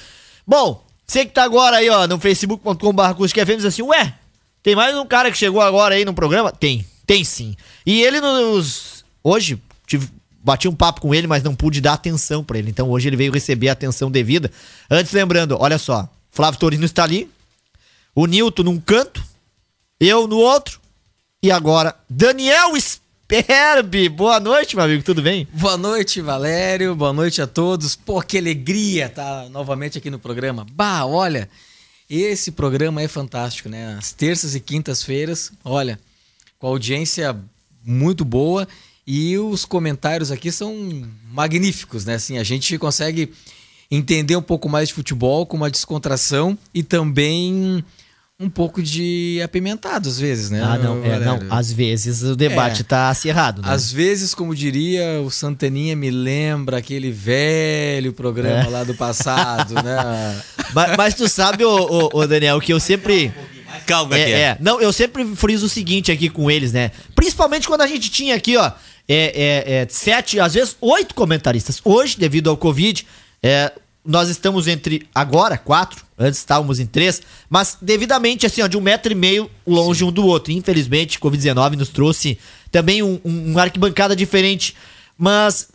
Bom, 0.47 0.81
você 1.05 1.25
que 1.25 1.33
tá 1.33 1.43
agora 1.43 1.75
aí, 1.75 1.89
ó, 1.89 2.07
no 2.07 2.17
facebook.com.br 2.17 3.01
diz 3.57 3.65
assim, 3.65 3.81
ué, 3.81 4.13
tem 4.63 4.73
mais 4.73 4.95
um 4.95 5.05
cara 5.05 5.29
que 5.29 5.37
chegou 5.37 5.59
agora 5.59 5.95
aí 5.95 6.05
no 6.05 6.13
programa? 6.13 6.49
Tem, 6.49 6.85
tem 7.05 7.25
sim. 7.25 7.53
E 7.85 8.01
ele 8.01 8.21
nos... 8.21 9.03
Hoje, 9.21 9.61
tive 9.85 10.07
bati 10.45 10.67
um 10.67 10.75
papo 10.75 11.01
com 11.01 11.13
ele, 11.13 11.25
mas 11.25 11.41
não 11.41 11.55
pude 11.55 11.81
dar 11.81 11.93
atenção 11.93 12.43
para 12.43 12.59
ele. 12.59 12.69
Então 12.69 12.91
hoje 12.91 13.09
ele 13.09 13.17
veio 13.17 13.33
receber 13.33 13.67
a 13.69 13.71
atenção 13.73 14.11
devida. 14.11 14.51
Antes, 14.89 15.11
lembrando, 15.11 15.57
olha 15.59 15.79
só, 15.79 16.07
Flávio 16.29 16.59
Torino 16.59 16.85
está 16.85 17.03
ali, 17.03 17.27
o 18.13 18.27
Nilton 18.27 18.61
num 18.61 18.79
canto, 18.79 19.23
eu 19.99 20.27
no 20.27 20.37
outro, 20.37 20.79
e 21.41 21.49
agora 21.51 21.95
Daniel 22.07 22.73
Sperbi. 22.79 24.07
Boa 24.07 24.39
noite, 24.39 24.75
meu 24.75 24.85
amigo, 24.85 25.03
tudo 25.03 25.19
bem? 25.19 25.47
Boa 25.51 25.77
noite, 25.77 26.21
Valério, 26.21 26.95
boa 26.95 27.11
noite 27.11 27.41
a 27.41 27.47
todos. 27.47 27.95
Pô, 27.95 28.21
que 28.21 28.37
alegria 28.37 29.07
estar 29.07 29.49
novamente 29.49 29.97
aqui 29.97 30.11
no 30.11 30.19
programa. 30.19 30.63
Bah, 30.71 31.05
olha, 31.05 31.49
esse 32.07 32.51
programa 32.51 33.01
é 33.01 33.07
fantástico, 33.07 33.67
né? 33.67 33.95
As 33.97 34.11
terças 34.11 34.53
e 34.53 34.59
quintas-feiras, 34.59 35.51
olha, 35.63 35.99
com 36.59 36.67
audiência 36.67 37.35
muito 37.83 38.23
boa 38.23 38.67
e 39.07 39.37
os 39.37 39.65
comentários 39.65 40.31
aqui 40.31 40.51
são 40.51 41.03
magníficos, 41.31 42.05
né? 42.05 42.15
Assim, 42.15 42.37
a 42.37 42.43
gente 42.43 42.77
consegue 42.77 43.31
entender 43.89 44.35
um 44.35 44.41
pouco 44.41 44.67
mais 44.67 44.87
de 44.87 44.95
futebol 44.95 45.45
com 45.45 45.57
uma 45.57 45.69
descontração 45.69 46.57
e 46.73 46.81
também 46.81 47.83
um 48.39 48.49
pouco 48.49 48.81
de 48.83 49.39
apimentado 49.43 50.09
às 50.09 50.19
vezes, 50.19 50.49
né? 50.49 50.61
Ah, 50.61 50.77
não, 50.77 51.05
é, 51.05 51.19
não. 51.19 51.39
Às 51.49 51.71
vezes 51.71 52.23
o 52.23 52.35
debate 52.35 52.81
é. 52.81 52.83
tá 52.83 53.09
acirrado, 53.09 53.61
né? 53.61 53.67
Às 53.69 53.91
vezes, 53.91 54.33
como 54.33 54.55
diria 54.55 55.21
o 55.21 55.29
Santaninha, 55.29 55.95
me 55.95 56.09
lembra 56.09 56.77
aquele 56.77 57.11
velho 57.11 58.11
programa 58.11 58.63
é. 58.63 58.69
lá 58.69 58.83
do 58.83 58.95
passado, 58.95 59.75
né? 59.75 60.41
Mas, 60.73 60.97
mas, 60.97 61.13
tu 61.13 61.29
sabe, 61.29 61.63
ô, 61.63 61.69
ô, 61.71 62.09
ô, 62.11 62.27
Daniel, 62.27 62.59
que 62.59 62.73
eu 62.73 62.81
sempre. 62.81 63.31
Calma, 63.85 64.17
é, 64.17 64.31
é. 64.31 64.57
Não, 64.59 64.81
eu 64.81 64.91
sempre 64.91 65.23
friso 65.35 65.67
o 65.67 65.69
seguinte 65.69 66.11
aqui 66.11 66.27
com 66.27 66.51
eles, 66.51 66.73
né? 66.73 66.91
Principalmente 67.13 67.65
quando 67.65 67.81
a 67.81 67.87
gente 67.87 68.09
tinha 68.09 68.35
aqui, 68.35 68.57
ó 68.57 68.73
é, 69.07 69.15
é, 69.15 69.73
é, 69.73 69.87
sete, 69.89 70.39
às 70.39 70.53
vezes 70.53 70.75
oito 70.81 71.13
comentaristas. 71.13 71.79
Hoje, 71.83 72.17
devido 72.17 72.49
ao 72.49 72.57
Covid, 72.57 73.05
é, 73.41 73.71
nós 74.03 74.29
estamos 74.29 74.67
entre 74.67 75.07
agora 75.13 75.57
quatro, 75.57 76.05
antes 76.17 76.39
estávamos 76.39 76.79
em 76.79 76.85
três, 76.85 77.21
mas 77.49 77.77
devidamente 77.81 78.45
assim, 78.45 78.61
ó, 78.61 78.67
de 78.67 78.77
um 78.77 78.81
metro 78.81 79.11
e 79.11 79.15
meio 79.15 79.49
longe 79.65 79.99
Sim. 79.99 80.05
um 80.05 80.11
do 80.11 80.25
outro. 80.25 80.51
Infelizmente, 80.51 81.19
Covid-19 81.19 81.75
nos 81.75 81.89
trouxe 81.89 82.37
também 82.71 83.01
um, 83.01 83.19
um, 83.25 83.51
uma 83.51 83.61
arquibancada 83.61 84.15
diferente. 84.15 84.75
Mas 85.17 85.69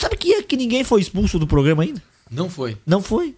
sabe 0.00 0.16
que, 0.16 0.42
que 0.42 0.56
ninguém 0.56 0.84
foi 0.84 1.00
expulso 1.00 1.38
do 1.38 1.46
programa 1.46 1.82
ainda? 1.82 2.02
Não 2.30 2.48
foi. 2.48 2.76
Não 2.86 3.02
foi. 3.02 3.34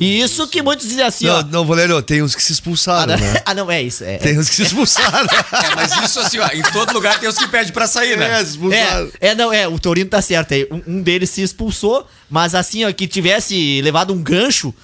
E 0.00 0.20
isso 0.20 0.48
que 0.48 0.60
muitos 0.60 0.88
dizem 0.88 1.04
assim, 1.04 1.26
não, 1.26 1.38
ó. 1.38 1.42
Não, 1.44 1.64
Valério, 1.64 2.02
tem 2.02 2.20
uns 2.20 2.34
que 2.34 2.42
se 2.42 2.52
expulsaram, 2.52 3.14
ah, 3.14 3.16
né? 3.16 3.42
ah, 3.46 3.54
não, 3.54 3.70
é 3.70 3.80
isso. 3.80 4.02
É, 4.02 4.18
tem 4.18 4.36
uns 4.36 4.48
que 4.48 4.56
se 4.56 4.62
expulsaram. 4.62 5.28
é, 5.30 5.76
mas 5.76 5.96
isso 6.02 6.18
assim, 6.18 6.38
ó, 6.38 6.48
em 6.52 6.62
todo 6.62 6.92
lugar 6.92 7.20
tem 7.20 7.28
os 7.28 7.38
que 7.38 7.46
pedem 7.46 7.72
pra 7.72 7.86
sair, 7.86 8.18
né? 8.18 8.40
É, 8.40 8.44
se 8.44 8.52
expulsaram. 8.52 9.10
É, 9.20 9.28
é, 9.28 9.34
não, 9.36 9.52
é, 9.52 9.68
o 9.68 9.78
Torino 9.78 10.10
tá 10.10 10.20
certo 10.20 10.52
aí. 10.52 10.66
Um, 10.68 10.96
um 10.96 11.02
deles 11.02 11.30
se 11.30 11.42
expulsou, 11.42 12.04
mas 12.28 12.56
assim, 12.56 12.84
ó, 12.84 12.92
que 12.92 13.06
tivesse 13.06 13.80
levado 13.82 14.12
um 14.12 14.20
gancho, 14.20 14.74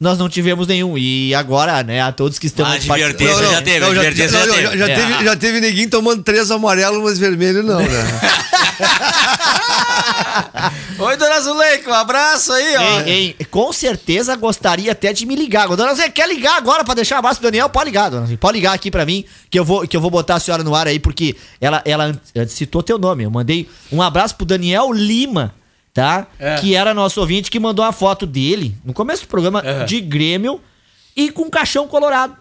nós 0.00 0.18
não 0.18 0.28
tivemos 0.28 0.66
nenhum. 0.66 0.98
E 0.98 1.32
agora, 1.32 1.84
né, 1.84 2.02
a 2.02 2.10
todos 2.10 2.36
que 2.36 2.48
estão... 2.48 2.66
Ah, 2.66 2.72
advertência 2.72 3.46
já 3.48 3.62
teve, 3.62 3.80
não, 3.80 3.94
já, 3.94 4.02
já, 4.02 4.10
já, 4.10 4.46
teve. 4.46 4.78
Já, 4.78 4.86
teve, 4.86 5.24
já 5.24 5.36
teve 5.36 5.60
ninguém 5.60 5.88
tomando 5.88 6.24
três 6.24 6.50
amarelos, 6.50 7.00
mas 7.04 7.20
vermelho 7.20 7.62
não, 7.62 7.78
né? 7.78 7.86
Oi, 10.98 11.16
dona 11.16 11.40
Zuleika, 11.40 11.90
um 11.90 11.94
abraço 11.94 12.52
aí, 12.52 12.76
ó. 12.76 13.00
Ei, 13.00 13.34
ei, 13.38 13.46
com 13.46 13.72
certeza 13.72 14.34
gostaria 14.36 14.92
até 14.92 15.12
de 15.12 15.26
me 15.26 15.34
ligar. 15.34 15.68
Dona 15.68 15.94
Zuleika, 15.94 16.12
quer 16.12 16.28
ligar 16.28 16.56
agora 16.56 16.84
pra 16.84 16.94
deixar 16.94 17.16
um 17.16 17.18
abraço 17.18 17.40
pro 17.40 17.50
Daniel? 17.50 17.68
Pode 17.68 17.86
ligar, 17.86 18.10
dona 18.10 18.22
Zuleika. 18.22 18.40
Pode 18.40 18.58
ligar 18.58 18.72
aqui 18.74 18.90
pra 18.90 19.04
mim, 19.04 19.24
que 19.50 19.58
eu 19.58 19.64
vou, 19.64 19.86
que 19.86 19.96
eu 19.96 20.00
vou 20.00 20.10
botar 20.10 20.36
a 20.36 20.40
senhora 20.40 20.62
no 20.62 20.74
ar 20.74 20.86
aí, 20.86 20.98
porque 20.98 21.36
ela, 21.60 21.82
ela 21.84 22.20
citou 22.48 22.82
teu 22.82 22.98
nome. 22.98 23.24
Eu 23.24 23.30
mandei 23.30 23.68
um 23.92 24.00
abraço 24.02 24.36
pro 24.36 24.46
Daniel 24.46 24.92
Lima 24.92 25.54
tá? 25.96 26.26
É. 26.38 26.56
Que 26.56 26.76
era 26.76 26.92
nosso 26.92 27.18
ouvinte 27.18 27.50
que 27.50 27.58
mandou 27.58 27.82
uma 27.82 27.90
foto 27.90 28.26
dele 28.26 28.76
no 28.84 28.92
começo 28.92 29.22
do 29.22 29.28
programa 29.28 29.62
é. 29.64 29.84
de 29.84 29.98
Grêmio 30.02 30.60
e 31.16 31.30
com 31.30 31.48
caixão 31.48 31.88
colorado. 31.88 32.36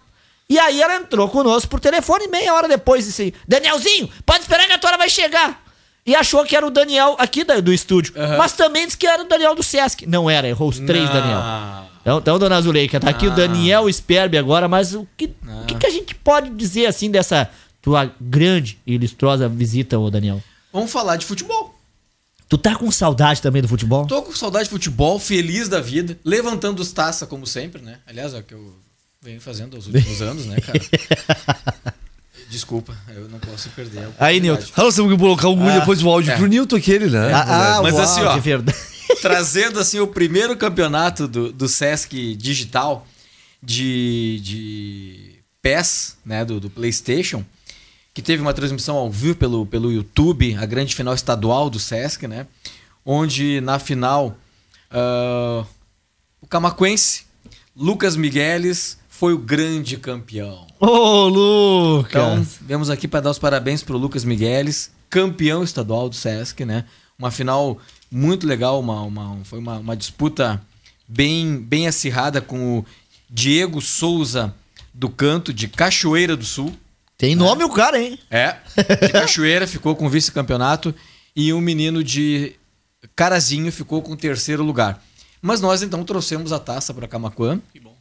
E 0.49 0.59
aí 0.59 0.81
ela 0.81 0.97
entrou 0.97 1.29
conosco 1.29 1.69
por 1.69 1.79
telefone 1.79 2.27
meia 2.27 2.53
hora 2.53 2.67
depois 2.67 3.05
disse: 3.05 3.33
Danielzinho, 3.47 4.09
pode 4.25 4.41
esperar 4.41 4.67
que 4.67 4.73
a 4.73 4.77
tua 4.77 4.89
hora 4.89 4.97
vai 4.97 5.09
chegar. 5.09 5.63
E 6.05 6.15
achou 6.15 6.45
que 6.45 6.55
era 6.55 6.65
o 6.65 6.69
Daniel 6.69 7.15
aqui 7.17 7.43
do, 7.43 7.61
do 7.61 7.73
estúdio. 7.73 8.13
Uhum. 8.15 8.37
Mas 8.37 8.53
também 8.53 8.85
disse 8.85 8.97
que 8.97 9.07
era 9.07 9.23
o 9.23 9.27
Daniel 9.27 9.55
do 9.55 9.63
Sesc. 9.63 10.05
Não 10.05 10.29
era, 10.29 10.47
errou 10.47 10.69
os 10.69 10.79
três, 10.79 11.05
Não. 11.05 11.13
Daniel. 11.13 11.39
Então, 12.01 12.19
então, 12.19 12.37
dona 12.37 12.61
Zuleika, 12.61 12.99
tá 12.99 13.09
aqui 13.09 13.25
o 13.25 13.33
Daniel 13.33 13.91
Sperbe 13.91 14.37
agora, 14.37 14.67
mas 14.67 14.93
o 14.93 15.07
que, 15.17 15.29
que, 15.67 15.73
que, 15.73 15.87
a 15.87 15.89
gente 15.89 16.13
pode 16.13 16.51
dizer 16.51 16.85
assim 16.85 17.09
dessa 17.09 17.49
tua 17.81 18.13
grande 18.21 18.77
e 18.85 18.93
ilustrosa 18.93 19.49
visita, 19.49 19.97
ô 19.97 20.11
Daniel? 20.11 20.43
Vamos 20.71 20.91
falar 20.91 21.15
de 21.15 21.25
futebol. 21.25 21.73
Tu 22.47 22.59
tá 22.59 22.75
com 22.75 22.91
saudade 22.91 23.41
também 23.41 23.59
do 23.59 23.67
futebol? 23.67 24.05
Tô 24.05 24.21
com 24.21 24.31
saudade 24.33 24.65
de 24.65 24.69
futebol, 24.69 25.17
feliz 25.17 25.67
da 25.67 25.81
vida, 25.81 26.19
levantando 26.23 26.79
os 26.79 26.91
taça 26.91 27.25
como 27.25 27.47
sempre, 27.47 27.81
né? 27.81 27.97
Aliás, 28.05 28.35
é 28.35 28.37
o 28.37 28.43
que 28.43 28.53
eu 28.53 28.75
venho 29.19 29.41
fazendo 29.41 29.75
aos 29.75 29.87
últimos 29.87 30.21
anos, 30.21 30.45
né, 30.45 30.57
cara? 30.61 31.95
Desculpa, 32.49 32.95
eu 33.09 33.27
não 33.27 33.39
posso 33.39 33.69
perder. 33.69 34.07
Aí, 34.19 34.39
Nilton. 34.39 34.65
Ah, 34.75 34.83
nós 34.83 34.95
temos 34.95 35.11
que 35.11 35.17
colocar 35.17 35.49
um 35.49 35.67
ah, 35.67 35.79
depois 35.79 36.01
o 36.01 36.09
áudio 36.09 36.31
é. 36.31 36.37
pro 36.37 36.45
Nilton 36.45 36.75
aquele, 36.75 37.09
né? 37.09 37.33
Ah, 37.33 37.77
ah 37.77 37.81
Mas 37.81 37.97
assim, 37.97 38.21
ó, 38.21 38.37
trazendo 39.21 39.79
assim 39.79 39.99
o 39.99 40.07
primeiro 40.07 40.55
campeonato 40.55 41.27
do, 41.27 41.51
do 41.51 41.67
Sesc 41.67 42.35
Digital 42.35 43.07
de, 43.61 44.39
de 44.43 45.39
PES, 45.61 46.17
né, 46.25 46.45
do, 46.45 46.59
do 46.59 46.69
PlayStation, 46.69 47.43
que 48.13 48.21
teve 48.21 48.41
uma 48.41 48.53
transmissão 48.53 48.95
ao 48.95 49.11
vivo 49.11 49.35
pelo, 49.35 49.65
pelo 49.65 49.91
YouTube, 49.91 50.55
a 50.55 50.65
grande 50.65 50.95
final 50.95 51.13
estadual 51.13 51.69
do 51.69 51.79
Sesc, 51.79 52.27
né? 52.27 52.47
Onde 53.03 53.59
na 53.61 53.77
final 53.79 54.37
uh, 54.91 55.65
o 56.41 56.47
camaquense 56.47 57.25
Lucas 57.75 58.15
Migueles 58.15 58.97
foi 59.17 59.33
o 59.33 59.37
grande 59.37 59.95
campeão. 59.95 60.67
Ô, 60.77 60.87
oh, 60.87 61.27
Lucas! 61.27 62.09
Então, 62.09 62.47
vemos 62.61 62.89
aqui 62.89 63.07
para 63.07 63.21
dar 63.21 63.31
os 63.31 63.39
parabéns 63.39 63.81
para 63.81 63.95
o 63.95 63.97
Lucas 63.97 64.25
Migueles, 64.25 64.91
campeão 65.09 65.63
estadual 65.63 66.09
do 66.09 66.15
Sesc, 66.15 66.65
né? 66.65 66.83
Uma 67.17 67.31
final 67.31 67.79
muito 68.11 68.45
legal, 68.45 68.77
uma, 68.77 69.01
uma, 69.03 69.39
foi 69.45 69.59
uma, 69.59 69.77
uma 69.77 69.95
disputa 69.95 70.61
bem, 71.07 71.57
bem 71.57 71.87
acirrada 71.87 72.41
com 72.41 72.79
o 72.79 72.85
Diego 73.29 73.81
Souza 73.81 74.53
do 74.93 75.09
Canto, 75.09 75.53
de 75.53 75.69
Cachoeira 75.69 76.35
do 76.35 76.45
Sul. 76.45 76.75
Tem 77.17 77.35
nome 77.35 77.63
é. 77.63 77.65
o 77.65 77.69
cara, 77.69 77.97
hein? 77.97 78.19
É. 78.29 78.57
De 79.01 79.13
Cachoeira 79.13 79.65
ficou 79.65 79.95
com 79.95 80.09
vice-campeonato 80.09 80.93
e 81.33 81.53
um 81.53 81.61
menino 81.61 82.03
de 82.03 82.53
Carazinho 83.15 83.71
ficou 83.71 84.01
com 84.01 84.13
terceiro 84.13 84.61
lugar. 84.61 85.01
Mas 85.41 85.61
nós 85.61 85.81
então 85.81 86.03
trouxemos 86.03 86.51
a 86.51 86.59
taça 86.59 86.93
para 86.93 87.07
Camacuã. 87.07 87.61
Que 87.71 87.79
bom. 87.79 87.94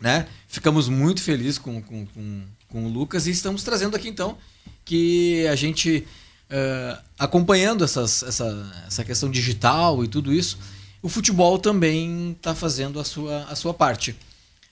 Né? 0.00 0.26
Ficamos 0.46 0.88
muito 0.88 1.22
felizes 1.22 1.58
com, 1.58 1.82
com, 1.82 2.06
com, 2.06 2.42
com, 2.68 2.84
o 2.86 2.88
Lucas 2.88 3.26
e 3.26 3.30
estamos 3.30 3.62
trazendo 3.62 3.96
aqui 3.96 4.08
então 4.08 4.38
que 4.84 5.46
a 5.48 5.56
gente, 5.56 6.06
uh, 6.50 7.02
acompanhando 7.18 7.84
essas, 7.84 8.22
essa, 8.22 8.72
essa 8.86 9.04
questão 9.04 9.30
digital 9.30 10.04
e 10.04 10.08
tudo 10.08 10.32
isso, 10.32 10.58
o 11.02 11.08
futebol 11.08 11.58
também 11.58 12.32
está 12.32 12.54
fazendo 12.54 12.98
a 12.98 13.04
sua, 13.04 13.44
a 13.44 13.56
sua 13.56 13.74
parte. 13.74 14.16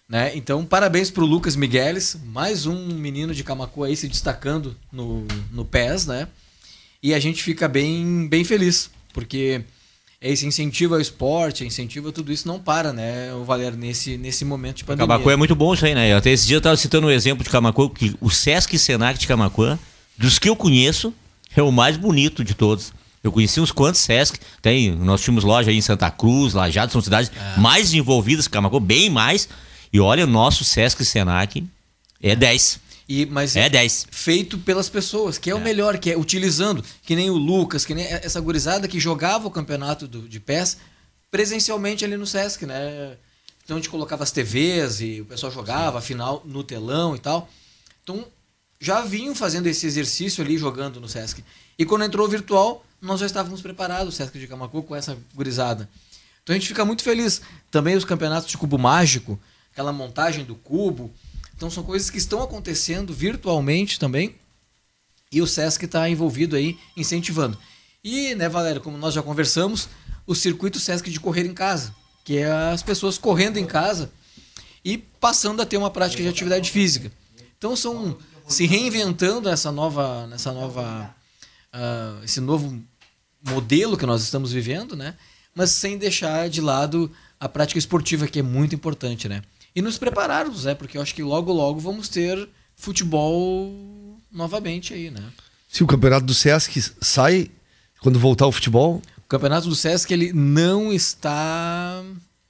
Né? 0.09 0.37
Então, 0.37 0.65
parabéns 0.65 1.11
para 1.11 1.25
o 1.25 1.27
Lucas 1.27 1.57
Migueles, 1.57 2.17
mais 2.25 2.65
um 2.65 2.87
menino 2.87 3.35
de 3.35 3.43
Camacu 3.43 3.83
aí 3.83 3.97
se 3.97 4.07
destacando 4.07 4.77
no, 4.93 5.27
no 5.51 5.65
PES, 5.65 6.07
né? 6.07 6.29
E 7.03 7.13
a 7.13 7.19
gente 7.19 7.43
fica 7.43 7.69
bem, 7.69 8.29
bem 8.29 8.45
feliz, 8.45 8.89
porque 9.13 9.65
esse 10.21 10.47
incentivo 10.47 10.95
ao 10.95 11.01
esporte, 11.01 11.65
incentivo 11.65 12.09
a 12.09 12.13
tudo 12.13 12.33
isso 12.33 12.49
não 12.49 12.59
para, 12.59 12.93
né, 12.93 13.33
o 13.35 13.45
Valério, 13.45 13.77
nesse, 13.77 14.17
nesse 14.17 14.45
momento 14.45 14.79
de 14.79 14.85
pandemia. 14.85 15.07
Camacuã 15.07 15.33
é 15.33 15.37
muito 15.37 15.55
bom 15.55 15.75
isso 15.75 15.85
aí, 15.85 15.95
né? 15.95 16.15
Até 16.15 16.31
esse 16.31 16.47
dia 16.47 16.57
eu 16.57 16.59
estava 16.59 16.77
citando 16.77 17.07
um 17.07 17.11
exemplo 17.11 17.45
de 17.45 17.51
Camacuã, 17.51 17.89
que 17.89 18.17
o 18.21 18.31
Sesc 18.31 18.79
Senac 18.79 19.19
de 19.19 19.27
Camacuã, 19.27 19.79
dos 20.17 20.39
que 20.39 20.49
eu 20.49 20.57
conheço, 20.57 21.13
é 21.55 21.63
o 21.63 21.71
mais 21.71 21.97
bonito 21.97 22.43
de 22.43 22.55
todos. 22.55 22.93
Eu 23.23 23.31
conheci 23.31 23.61
uns 23.61 23.73
quantos 23.73 24.01
Sesc, 24.01 24.39
tem, 24.63 24.91
nós 24.93 25.21
tínhamos 25.21 25.45
loja 25.45 25.71
aí 25.71 25.77
em 25.77 25.83
Santa 25.83 26.11
Cruz, 26.11 26.55
Lajado, 26.55 26.93
são 26.93 27.01
cidades 27.01 27.31
é. 27.35 27.61
mais 27.61 27.93
envolvidas 27.93 28.47
que 28.47 28.53
Camacuã, 28.53 28.81
bem 28.81 29.11
mais, 29.11 29.49
e 29.93 30.01
olha, 30.01 30.25
o 30.25 30.29
nosso 30.29 30.65
Sesc 30.65 31.05
Senac 31.05 31.63
é 32.23 32.35
10. 32.35 32.86
E, 33.09 33.25
mas 33.27 33.55
é 33.55 33.69
10. 33.69 34.09
Feito 34.11 34.59
pelas 34.59 34.89
pessoas, 34.89 35.39
que 35.39 35.51
é, 35.51 35.53
é, 35.53 35.57
o 35.57 35.61
melhor, 35.61 35.97
que 35.99 36.11
é 36.11 36.17
utilizando, 36.17 36.85
que 37.03 37.15
nem 37.15 37.31
o 37.31 37.37
Lucas, 37.37 37.85
que 37.85 37.95
nem 37.95 38.05
essa 38.05 38.41
gurizada 38.41 38.89
que 38.89 38.99
jogava 38.99 39.47
o 39.47 39.51
campeonato 39.51 40.09
do, 40.09 40.29
de 40.29 40.41
pés, 40.41 40.79
presencialmente 41.31 42.05
ali 42.05 42.17
no 42.17 42.27
Sesc, 42.27 42.67
né? 42.67 43.17
Então 43.65 43.77
a 43.77 43.81
gente 43.81 43.91
colocava 43.91 44.23
as 44.23 44.31
TVs 44.31 45.01
e 45.01 45.21
o 45.21 45.25
pessoal 45.25 45.53
jogava, 45.53 45.99
afinal, 45.99 46.43
no 46.45 46.65
telão 46.65 47.15
e 47.15 47.19
tal. 47.19 47.49
Então 48.03 48.27
já 48.81 49.03
vinham 49.03 49.35
fazendo 49.35 49.67
esse 49.67 49.87
exercício 49.87 50.43
ali 50.43 50.59
jogando 50.59 51.01
no 51.01 51.09
Sesc. 51.09 51.45
E 51.79 51.85
quando 51.85 52.05
entrou 52.05 52.27
o 52.27 52.31
virtual, 52.31 52.85
nós 53.01 53.21
já 53.21 53.27
estávamos 53.27 53.61
preparados, 53.61 54.15
o 54.15 54.17
Sesc 54.17 54.39
de 54.39 54.47
Camacu, 54.47 54.83
com 54.83 54.97
essa 54.97 55.17
gurizada. 55.35 55.89
Então 56.43 56.55
a 56.55 56.59
gente 56.59 56.69
fica 56.69 56.85
muito 56.85 57.03
feliz. 57.03 57.43
Também 57.71 57.97
os 57.97 58.05
campeonatos 58.05 58.49
de 58.49 58.57
cubo 58.57 58.79
mágico, 58.79 59.39
aquela 59.73 59.93
montagem 59.93 60.45
do 60.45 60.55
cubo. 60.55 61.13
Então 61.57 61.71
são 61.71 61.83
coisas 61.83 62.11
que 62.11 62.19
estão 62.19 62.43
acontecendo 62.43 63.13
virtualmente 63.13 63.99
também. 63.99 64.37
E 65.33 65.43
o 65.43 65.47
Sesc 65.47 65.85
está 65.85 66.09
envolvido 66.09 66.55
aí, 66.55 66.79
incentivando. 66.97 67.59
E, 68.05 68.35
né, 68.35 68.49
Valério, 68.49 68.81
como 68.81 68.97
nós 68.97 69.15
já 69.15 69.23
conversamos, 69.23 69.89
o 70.27 70.35
circuito 70.35 70.79
Sesc 70.79 71.11
de 71.11 71.19
correr 71.19 71.47
em 71.47 71.55
casa, 71.55 71.95
que 72.25 72.39
é 72.39 72.51
as 72.51 72.83
pessoas 72.83 73.19
correndo 73.19 73.57
em 73.57 73.67
casa 73.67 74.13
e 74.85 74.99
passando 74.99 75.61
a 75.61 75.67
ter 75.67 75.77
uma 75.77 75.91
prática 75.91 76.23
de 76.23 76.29
atividade 76.29 76.71
física. 76.71 77.11
Então 77.59 77.75
são 77.75 78.17
se 78.47 78.67
reinventando 78.67 79.49
nessa 79.49 79.73
nova, 79.73 80.27
nessa 80.29 80.53
nova, 80.53 81.15
uh, 81.75 82.25
esse 82.25 82.41
novo 82.41 82.81
modelo 83.43 83.97
que 83.97 84.07
nós 84.07 84.23
estamos 84.23 84.53
vivendo, 84.53 84.95
né? 84.95 85.17
Mas 85.55 85.71
sem 85.71 85.99
deixar 85.99 86.49
de 86.49 86.61
lado 86.61 87.11
a 87.41 87.49
prática 87.49 87.79
esportiva 87.79 88.29
que 88.29 88.39
é 88.39 88.43
muito 88.43 88.75
importante, 88.75 89.29
né? 89.29 89.43
E 89.77 89.83
nos 89.83 89.99
prepararmos, 89.99 90.65
né? 90.65 90.75
Porque 90.75 90.97
eu 90.97 91.03
acho 91.03 91.15
que 91.15 91.23
logo 91.23 91.53
logo 91.53 91.79
vamos 91.79 92.09
ter 92.09 92.49
futebol 92.75 93.71
novamente 94.33 94.95
aí, 94.95 95.11
né? 95.11 95.23
Se 95.69 95.85
o 95.85 95.87
campeonato 95.87 96.25
do 96.25 96.33
Sesc 96.33 96.81
sai 96.99 97.51
quando 98.01 98.19
voltar 98.19 98.47
o 98.47 98.53
futebol, 98.53 99.03
o 99.19 99.29
campeonato 99.29 99.69
do 99.69 99.75
Sesc 99.75 100.11
ele 100.11 100.33
não 100.33 100.91
está, 100.91 102.03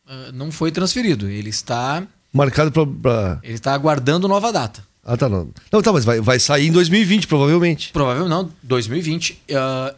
uh, 0.07 0.33
não 0.33 0.53
foi 0.53 0.71
transferido, 0.71 1.29
ele 1.29 1.51
está 1.51 2.07
marcado 2.33 2.71
para 2.71 3.41
ele 3.43 3.55
está 3.55 3.75
aguardando 3.75 4.29
nova 4.29 4.53
data. 4.53 4.87
Ah, 5.03 5.17
tá. 5.17 5.29
Não, 5.29 5.49
não 5.73 5.83
tá, 5.83 5.93
mas 5.93 6.05
vai, 6.05 6.21
vai 6.21 6.39
sair 6.39 6.67
em 6.67 6.73
2020, 6.73 7.27
provavelmente. 7.27 7.91
Provavelmente 7.93 8.31
não, 8.31 8.53
2020. 8.63 9.33
Uh, 9.33 9.37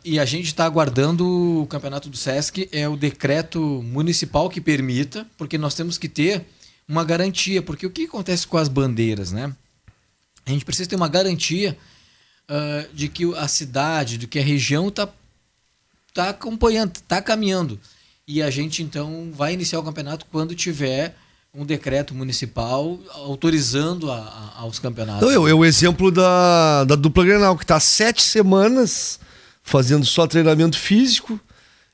e 0.04 0.18
a 0.18 0.24
gente 0.24 0.46
está 0.46 0.64
aguardando 0.64 1.62
o 1.62 1.66
campeonato 1.66 2.08
do 2.08 2.16
Sesc, 2.16 2.68
é 2.70 2.88
o 2.88 2.96
decreto 2.96 3.82
municipal 3.82 4.50
que 4.50 4.60
permita, 4.60 5.26
porque 5.36 5.56
nós 5.56 5.74
temos 5.74 5.96
que 5.96 6.08
ter 6.08 6.46
uma 6.88 7.04
garantia. 7.04 7.62
Porque 7.62 7.86
o 7.86 7.90
que 7.90 8.04
acontece 8.04 8.46
com 8.46 8.56
as 8.56 8.68
bandeiras, 8.68 9.30
né? 9.30 9.54
A 10.46 10.50
gente 10.50 10.64
precisa 10.64 10.88
ter 10.88 10.96
uma 10.96 11.08
garantia 11.08 11.76
uh, 12.48 12.94
de 12.94 13.08
que 13.08 13.24
a 13.36 13.46
cidade, 13.46 14.16
de 14.16 14.26
que 14.26 14.38
a 14.38 14.42
região 14.42 14.88
está 14.88 15.08
tá 16.14 16.30
acompanhando, 16.30 16.96
está 16.96 17.20
caminhando. 17.20 17.78
E 18.26 18.42
a 18.42 18.50
gente 18.50 18.82
então 18.82 19.30
vai 19.32 19.52
iniciar 19.52 19.78
o 19.78 19.82
campeonato 19.82 20.26
quando 20.30 20.54
tiver 20.54 21.14
um 21.54 21.64
decreto 21.64 22.14
municipal 22.14 22.98
autorizando 23.10 24.10
a, 24.10 24.18
a, 24.18 24.60
aos 24.60 24.78
campeonatos. 24.78 25.22
Não, 25.22 25.46
é, 25.46 25.50
é 25.50 25.54
o 25.54 25.64
exemplo 25.64 26.10
da, 26.10 26.84
da 26.84 26.94
dupla 26.94 27.24
Grenal, 27.24 27.56
que 27.56 27.64
está 27.64 27.80
sete 27.80 28.22
semanas 28.22 29.18
fazendo 29.62 30.04
só 30.04 30.26
treinamento 30.26 30.78
físico 30.78 31.40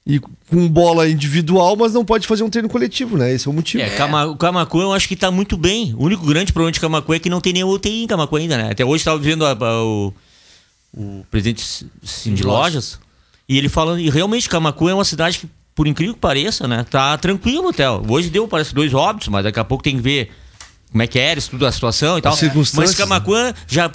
e 0.06 0.18
com 0.18 0.68
bola 0.68 1.08
individual, 1.08 1.76
mas 1.76 1.94
não 1.94 2.04
pode 2.04 2.26
fazer 2.26 2.42
um 2.42 2.50
treino 2.50 2.68
coletivo, 2.68 3.16
né? 3.16 3.32
Esse 3.32 3.48
é 3.48 3.50
o 3.50 3.54
motivo. 3.54 3.82
É, 3.82 3.90
Cama, 3.90 4.26
o 4.26 4.36
Camacu 4.36 4.80
eu 4.80 4.92
acho 4.92 5.08
que 5.08 5.14
está 5.14 5.30
muito 5.30 5.56
bem. 5.56 5.94
O 5.94 6.04
único 6.04 6.26
grande 6.26 6.52
problema 6.52 6.72
de 6.72 6.80
Camacu 6.80 7.14
é 7.14 7.18
que 7.18 7.30
não 7.30 7.40
tem 7.40 7.54
nenhum 7.54 7.70
UTI 7.70 8.04
em 8.04 8.06
Camacu 8.06 8.36
ainda, 8.36 8.56
né? 8.58 8.70
Até 8.70 8.84
hoje 8.84 9.00
estava 9.00 9.18
vendo 9.18 9.46
a, 9.46 9.52
a, 9.52 9.82
o, 9.82 10.12
o 10.92 11.26
presidente 11.30 11.86
de 12.26 12.42
lojas 12.42 12.98
e 13.48 13.56
ele 13.56 13.68
falando, 13.68 14.00
e 14.00 14.10
realmente 14.10 14.48
Camacu 14.48 14.88
é 14.88 14.94
uma 14.94 15.04
cidade 15.04 15.38
que 15.38 15.48
por 15.74 15.86
incrível 15.86 16.14
que 16.14 16.20
pareça, 16.20 16.68
né? 16.68 16.84
Tá 16.88 17.16
tranquilo 17.18 17.68
até. 17.68 17.88
Hoje 17.90 18.30
deu, 18.30 18.46
parece, 18.46 18.74
dois 18.74 18.94
óbitos, 18.94 19.28
mas 19.28 19.42
daqui 19.42 19.58
a 19.58 19.64
pouco 19.64 19.82
tem 19.82 19.96
que 19.96 20.02
ver 20.02 20.30
como 20.90 21.02
é 21.02 21.06
que 21.06 21.18
era, 21.18 21.38
estudo 21.38 21.66
a 21.66 21.72
situação 21.72 22.16
e 22.16 22.22
tal. 22.22 22.32
Mas 22.80 22.94
Camacuã 22.94 23.52
já. 23.66 23.90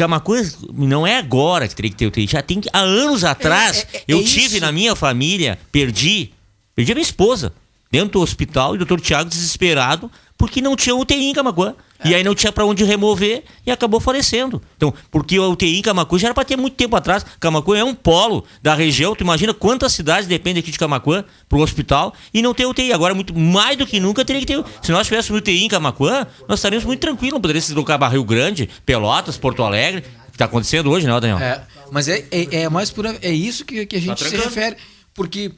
Camacuã 0.00 0.42
não 0.72 1.06
é 1.06 1.18
agora 1.18 1.68
que 1.68 1.74
teria 1.74 1.90
que 1.90 1.96
ter 1.98 2.06
UTI, 2.06 2.26
já 2.26 2.40
tem 2.40 2.62
há 2.72 2.78
anos 2.78 3.22
atrás. 3.22 3.86
É, 3.92 3.96
é, 3.96 3.98
é 3.98 4.04
eu 4.08 4.24
tive 4.24 4.56
isso. 4.56 4.60
na 4.60 4.72
minha 4.72 4.96
família, 4.96 5.58
perdi, 5.70 6.30
perdi 6.74 6.92
a 6.92 6.94
minha 6.94 7.02
esposa 7.02 7.52
dentro 7.92 8.12
do 8.12 8.22
hospital 8.22 8.72
e 8.72 8.76
o 8.76 8.78
doutor 8.78 8.98
Tiago 8.98 9.28
desesperado 9.28 10.10
porque 10.38 10.62
não 10.62 10.74
tinha 10.74 10.96
UTI 10.96 11.26
em 11.26 11.34
Camacuã. 11.34 11.74
E 12.04 12.14
aí 12.14 12.24
não 12.24 12.34
tinha 12.34 12.50
para 12.50 12.64
onde 12.64 12.84
remover 12.84 13.44
e 13.66 13.70
acabou 13.70 14.00
falecendo. 14.00 14.60
Então, 14.76 14.92
porque 15.10 15.36
a 15.36 15.42
UTI 15.42 15.78
em 15.78 15.82
Camacuã 15.82 16.18
já 16.18 16.28
era 16.28 16.34
para 16.34 16.44
ter 16.44 16.56
muito 16.56 16.74
tempo 16.74 16.96
atrás. 16.96 17.24
Camacuã 17.38 17.78
é 17.78 17.84
um 17.84 17.94
polo 17.94 18.44
da 18.62 18.74
região. 18.74 19.14
Tu 19.14 19.22
imagina 19.22 19.52
quantas 19.52 19.92
cidades 19.92 20.26
dependem 20.26 20.60
aqui 20.60 20.70
de 20.70 20.78
Camacuã 20.78 21.24
para 21.48 21.58
o 21.58 21.62
hospital 21.62 22.14
e 22.32 22.40
não 22.40 22.54
tem 22.54 22.66
UTI. 22.66 22.92
Agora, 22.92 23.14
muito 23.14 23.38
mais 23.38 23.76
do 23.76 23.86
que 23.86 24.00
nunca, 24.00 24.24
teria 24.24 24.40
que 24.40 24.46
ter. 24.46 24.64
Se 24.82 24.92
nós 24.92 25.06
tivéssemos 25.06 25.40
UTI 25.40 25.64
em 25.64 25.68
Camacuã, 25.68 26.26
nós 26.48 26.58
estaríamos 26.58 26.84
muito 26.86 27.00
tranquilos. 27.00 27.34
Não 27.34 27.40
poderia 27.40 27.60
se 27.60 27.68
deslocar 27.68 27.98
para 27.98 28.08
Rio 28.08 28.24
Grande, 28.24 28.68
Pelotas, 28.86 29.36
Porto 29.36 29.62
Alegre. 29.62 30.02
Que 30.02 30.36
está 30.36 30.46
acontecendo 30.46 30.90
hoje, 30.90 31.06
né, 31.06 31.20
Daniel? 31.20 31.38
É, 31.38 31.62
mas 31.90 32.08
é, 32.08 32.24
é, 32.30 32.62
é 32.62 32.68
mais 32.68 32.90
por. 32.90 33.04
É 33.06 33.30
isso 33.30 33.64
que, 33.64 33.84
que 33.84 33.96
a 33.96 34.00
gente 34.00 34.22
tá 34.22 34.28
se 34.28 34.36
refere. 34.36 34.76
Porque 35.12 35.52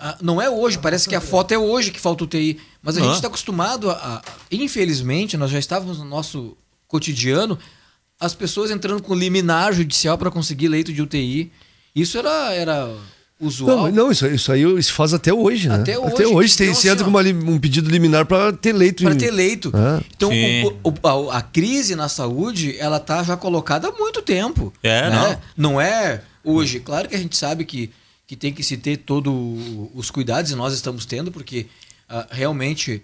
ah, 0.00 0.16
não 0.22 0.40
é 0.40 0.48
hoje, 0.48 0.78
parece 0.78 1.08
que 1.08 1.14
a 1.14 1.20
foto 1.20 1.52
é 1.52 1.58
hoje 1.58 1.90
que 1.90 2.00
falta 2.00 2.24
UTI. 2.24 2.58
Mas 2.82 2.96
a 2.96 3.00
gente 3.00 3.14
está 3.14 3.28
acostumado 3.28 3.90
a, 3.90 3.94
a, 3.94 4.22
Infelizmente, 4.50 5.36
nós 5.36 5.50
já 5.50 5.58
estávamos 5.58 5.98
no 5.98 6.04
nosso 6.04 6.56
cotidiano, 6.88 7.58
as 8.18 8.34
pessoas 8.34 8.70
entrando 8.70 9.02
com 9.02 9.14
liminar 9.14 9.72
judicial 9.72 10.16
para 10.16 10.30
conseguir 10.30 10.68
leito 10.68 10.92
de 10.92 11.02
UTI. 11.02 11.52
Isso 11.94 12.16
era, 12.16 12.54
era 12.54 12.90
usual. 13.38 13.76
Não, 13.76 13.90
não 13.90 14.10
isso, 14.10 14.26
isso 14.26 14.50
aí 14.50 14.62
isso 14.78 14.92
faz 14.92 15.12
até 15.12 15.32
hoje, 15.32 15.68
né? 15.68 15.76
Até 15.76 15.98
hoje. 15.98 16.14
Até 16.14 16.26
hoje 16.26 16.54
então, 16.54 16.66
tem, 16.66 16.72
assim, 16.74 16.88
entra 16.88 17.04
com 17.04 17.10
uma, 17.10 17.20
um 17.20 17.58
pedido 17.58 17.90
liminar 17.90 18.24
para 18.24 18.52
ter 18.52 18.72
leito. 18.72 19.02
Para 19.02 19.14
ter 19.14 19.30
leito. 19.30 19.70
Ah. 19.74 20.00
Então, 20.16 20.30
o, 20.82 20.90
o, 20.90 21.28
a, 21.30 21.38
a, 21.38 21.42
crise 21.42 21.94
na 21.94 22.08
saúde, 22.08 22.76
ela 22.78 22.98
tá 22.98 23.22
já 23.22 23.36
colocada 23.36 23.88
há 23.88 23.92
muito 23.92 24.22
tempo. 24.22 24.72
É, 24.82 25.10
né? 25.10 25.40
não. 25.56 25.72
Não 25.72 25.80
é 25.80 26.22
hoje. 26.44 26.80
Claro 26.80 27.08
que 27.08 27.14
a 27.14 27.18
gente 27.18 27.36
sabe 27.36 27.64
que 27.64 27.90
que 28.30 28.36
tem 28.36 28.52
que 28.52 28.62
se 28.62 28.76
ter 28.76 28.98
todos 28.98 29.34
os 29.92 30.08
cuidados, 30.08 30.52
e 30.52 30.54
nós 30.54 30.72
estamos 30.72 31.04
tendo, 31.04 31.32
porque 31.32 31.66
uh, 32.08 32.24
realmente 32.30 33.02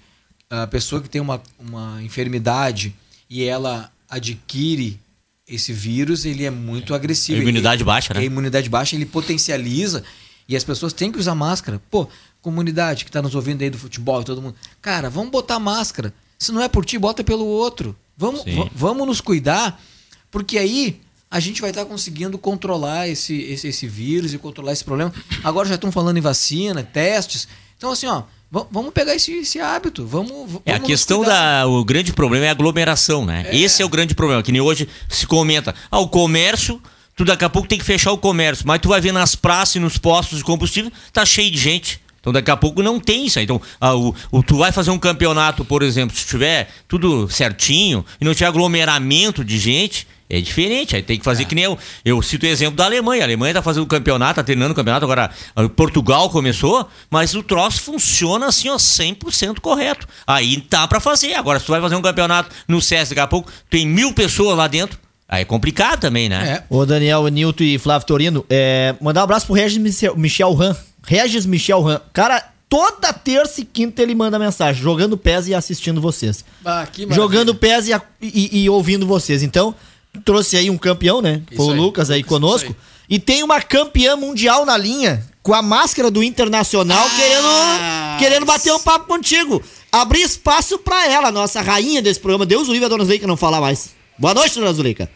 a 0.48 0.68
pessoa 0.68 1.02
que 1.02 1.10
tem 1.10 1.20
uma, 1.20 1.42
uma 1.58 2.00
enfermidade 2.00 2.94
e 3.28 3.42
ela 3.42 3.90
adquire 4.08 5.00
esse 5.44 5.72
vírus, 5.72 6.24
ele 6.24 6.44
é 6.44 6.50
muito 6.50 6.94
agressivo. 6.94 7.40
A 7.40 7.42
imunidade 7.42 7.82
ele, 7.82 7.86
baixa, 7.86 8.14
né? 8.14 8.20
A 8.20 8.22
imunidade 8.22 8.68
baixa, 8.68 8.94
ele 8.94 9.04
potencializa 9.04 10.04
e 10.48 10.54
as 10.54 10.62
pessoas 10.62 10.92
têm 10.92 11.10
que 11.10 11.18
usar 11.18 11.34
máscara. 11.34 11.82
Pô, 11.90 12.08
comunidade 12.40 13.04
que 13.04 13.08
está 13.08 13.20
nos 13.20 13.34
ouvindo 13.34 13.62
aí 13.62 13.70
do 13.70 13.78
futebol 13.78 14.20
e 14.20 14.24
todo 14.24 14.40
mundo. 14.40 14.54
Cara, 14.80 15.10
vamos 15.10 15.32
botar 15.32 15.58
máscara. 15.58 16.14
Se 16.38 16.52
não 16.52 16.62
é 16.62 16.68
por 16.68 16.84
ti, 16.84 16.96
bota 17.00 17.24
pelo 17.24 17.46
outro. 17.46 17.96
Vamos, 18.16 18.44
vamos 18.72 19.04
nos 19.04 19.20
cuidar, 19.20 19.82
porque 20.30 20.56
aí 20.56 21.00
a 21.36 21.40
gente 21.40 21.60
vai 21.60 21.68
estar 21.68 21.84
conseguindo 21.84 22.38
controlar 22.38 23.08
esse, 23.08 23.38
esse, 23.42 23.68
esse 23.68 23.86
vírus 23.86 24.32
e 24.32 24.38
controlar 24.38 24.72
esse 24.72 24.82
problema. 24.82 25.12
Agora 25.44 25.68
já 25.68 25.74
estão 25.74 25.92
falando 25.92 26.16
em 26.16 26.20
vacina, 26.22 26.82
testes. 26.82 27.46
Então, 27.76 27.92
assim, 27.92 28.06
ó, 28.06 28.22
vamos 28.50 28.90
pegar 28.94 29.14
esse, 29.14 29.32
esse 29.32 29.60
hábito. 29.60 30.06
Vamos, 30.06 30.30
vamos 30.30 30.62
é 30.64 30.72
a 30.72 30.80
questão 30.80 31.22
da. 31.22 31.66
O 31.66 31.84
grande 31.84 32.14
problema 32.14 32.46
é 32.46 32.48
a 32.48 32.52
aglomeração, 32.52 33.26
né? 33.26 33.44
É. 33.48 33.56
Esse 33.56 33.82
é 33.82 33.84
o 33.84 33.88
grande 33.88 34.14
problema. 34.14 34.42
Que 34.42 34.50
nem 34.50 34.62
hoje 34.62 34.88
se 35.10 35.26
comenta. 35.26 35.74
Ah, 35.90 36.00
o 36.00 36.08
comércio. 36.08 36.80
Tu 37.14 37.24
daqui 37.24 37.44
a 37.44 37.50
pouco 37.50 37.68
tem 37.68 37.78
que 37.78 37.84
fechar 37.84 38.12
o 38.12 38.18
comércio. 38.18 38.66
Mas 38.66 38.80
tu 38.80 38.88
vai 38.88 39.00
ver 39.00 39.12
nas 39.12 39.34
praças 39.34 39.76
e 39.76 39.78
nos 39.78 39.98
postos 39.98 40.38
de 40.38 40.44
combustível, 40.44 40.90
tá 41.12 41.24
cheio 41.24 41.50
de 41.50 41.58
gente. 41.58 42.00
Então 42.20 42.32
daqui 42.32 42.50
a 42.50 42.56
pouco 42.56 42.82
não 42.82 42.98
tem 42.98 43.26
isso 43.26 43.38
aí. 43.38 43.44
Então, 43.44 43.60
ah, 43.78 43.94
o, 43.94 44.14
o, 44.32 44.42
tu 44.42 44.56
vai 44.56 44.72
fazer 44.72 44.90
um 44.90 44.98
campeonato, 44.98 45.64
por 45.66 45.82
exemplo, 45.82 46.16
se 46.16 46.26
tiver 46.26 46.68
tudo 46.88 47.28
certinho 47.28 48.04
e 48.18 48.24
não 48.24 48.34
tiver 48.34 48.46
aglomeramento 48.46 49.44
de 49.44 49.58
gente, 49.58 50.06
é 50.28 50.40
diferente, 50.40 50.96
aí 50.96 51.02
tem 51.02 51.18
que 51.18 51.24
fazer 51.24 51.44
é. 51.44 51.46
que 51.46 51.54
nem 51.54 51.64
eu. 51.64 51.78
Eu 52.04 52.20
cito 52.20 52.44
o 52.44 52.48
exemplo 52.48 52.76
da 52.76 52.84
Alemanha. 52.84 53.22
A 53.22 53.26
Alemanha 53.26 53.54
tá 53.54 53.62
fazendo 53.62 53.84
o 53.84 53.86
campeonato, 53.86 54.36
tá 54.36 54.42
treinando 54.42 54.72
o 54.72 54.74
campeonato, 54.74 55.04
agora 55.04 55.30
Portugal 55.76 56.28
começou, 56.30 56.88
mas 57.10 57.34
o 57.34 57.42
troço 57.42 57.82
funciona 57.82 58.46
assim, 58.46 58.68
ó, 58.68 58.76
100% 58.76 59.60
correto. 59.60 60.06
Aí 60.26 60.60
tá 60.60 60.86
para 60.88 61.00
fazer. 61.00 61.34
Agora, 61.34 61.58
se 61.60 61.66
tu 61.66 61.72
vai 61.72 61.80
fazer 61.80 61.94
um 61.94 62.02
campeonato 62.02 62.50
no 62.66 62.80
CS 62.80 63.10
daqui 63.10 63.20
a 63.20 63.26
pouco, 63.26 63.50
tem 63.70 63.86
mil 63.86 64.12
pessoas 64.12 64.56
lá 64.56 64.66
dentro. 64.66 64.98
Aí 65.28 65.42
é 65.42 65.44
complicado 65.44 66.00
também, 66.00 66.28
né? 66.28 66.62
É. 66.62 66.74
Ô, 66.74 66.86
Daniel, 66.86 67.26
Nilton 67.28 67.64
e 67.64 67.78
Flávio 67.78 68.06
Torino, 68.06 68.46
é, 68.48 68.94
mandar 69.00 69.20
um 69.20 69.24
abraço 69.24 69.46
pro 69.46 69.54
Regis 69.54 69.78
Michel, 69.78 70.16
Michel 70.16 70.52
Ram. 70.54 70.76
Regis 71.04 71.46
Michel 71.46 71.82
Ram. 71.82 72.00
Cara, 72.12 72.52
toda 72.68 73.12
terça 73.12 73.60
e 73.60 73.64
quinta 73.64 74.02
ele 74.02 74.14
manda 74.14 74.38
mensagem, 74.38 74.80
jogando 74.80 75.16
pés 75.16 75.48
e 75.48 75.54
assistindo 75.54 76.00
vocês. 76.00 76.44
Ah, 76.64 76.86
jogando 77.10 77.54
pés 77.54 77.88
e, 77.88 77.92
e, 78.22 78.62
e 78.62 78.70
ouvindo 78.70 79.06
vocês. 79.06 79.42
Então, 79.42 79.74
trouxe 80.16 80.56
aí 80.56 80.70
um 80.70 80.78
campeão, 80.78 81.20
né? 81.20 81.42
Foi 81.56 81.66
o 81.66 81.72
Lucas 81.72 82.10
aí 82.10 82.22
conosco. 82.22 82.68
Aí. 82.68 82.96
E 83.08 83.18
tem 83.18 83.42
uma 83.42 83.60
campeã 83.62 84.16
mundial 84.16 84.64
na 84.64 84.76
linha, 84.76 85.24
com 85.42 85.54
a 85.54 85.62
máscara 85.62 86.10
do 86.10 86.24
Internacional, 86.24 87.06
ah, 87.06 87.16
querendo, 87.16 88.18
querendo 88.18 88.46
bater 88.46 88.72
um 88.72 88.80
papo 88.80 89.06
contigo. 89.06 89.62
Abrir 89.92 90.22
espaço 90.22 90.78
pra 90.78 91.06
ela, 91.06 91.30
nossa 91.30 91.60
rainha 91.60 92.02
desse 92.02 92.18
programa. 92.18 92.44
Deus 92.44 92.68
o 92.68 92.72
livre 92.72 92.86
a 92.86 92.88
dona 92.88 93.04
Zuleika 93.04 93.26
não 93.26 93.36
falar 93.36 93.60
mais. 93.60 93.94
Boa 94.18 94.34
noite, 94.34 94.58
dona 94.58 94.72
Zuleika. 94.72 95.08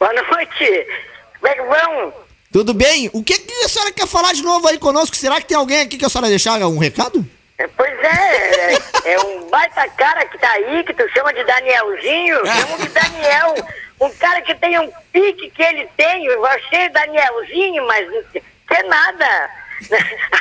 Boa 0.00 0.12
noite. 0.12 0.86
Como 1.38 1.48
é 1.48 1.54
que 1.54 1.62
vão? 1.62 2.12
Tudo 2.50 2.72
bem? 2.72 3.10
O 3.12 3.22
que, 3.22 3.38
que 3.38 3.64
a 3.64 3.68
senhora 3.68 3.92
quer 3.92 4.06
falar 4.06 4.32
de 4.32 4.42
novo 4.42 4.66
aí 4.66 4.78
conosco? 4.78 5.14
Será 5.16 5.40
que 5.40 5.46
tem 5.46 5.56
alguém 5.56 5.80
aqui 5.80 5.98
que 5.98 6.04
a 6.04 6.08
senhora 6.08 6.28
deixar 6.28 6.58
um 6.66 6.78
recado? 6.78 7.26
Pois 7.76 7.92
é, 7.92 8.74
é, 8.74 9.12
é 9.12 9.20
um 9.20 9.48
baita 9.48 9.88
cara 9.90 10.24
que 10.26 10.38
tá 10.38 10.50
aí, 10.50 10.82
que 10.82 10.92
tu 10.92 11.08
chama 11.10 11.32
de 11.32 11.44
Danielzinho, 11.44 12.38
chama 12.46 12.78
de 12.78 12.88
Daniel. 12.88 13.54
Um 14.00 14.10
cara 14.10 14.42
que 14.42 14.54
tem 14.56 14.78
um 14.78 14.90
pique 15.12 15.50
que 15.50 15.62
ele 15.62 15.86
tem, 15.96 16.24
eu 16.26 16.44
achei 16.46 16.88
Danielzinho, 16.88 17.86
mas 17.86 18.06
não 18.10 18.76
é 18.76 18.82
nada. 18.84 19.50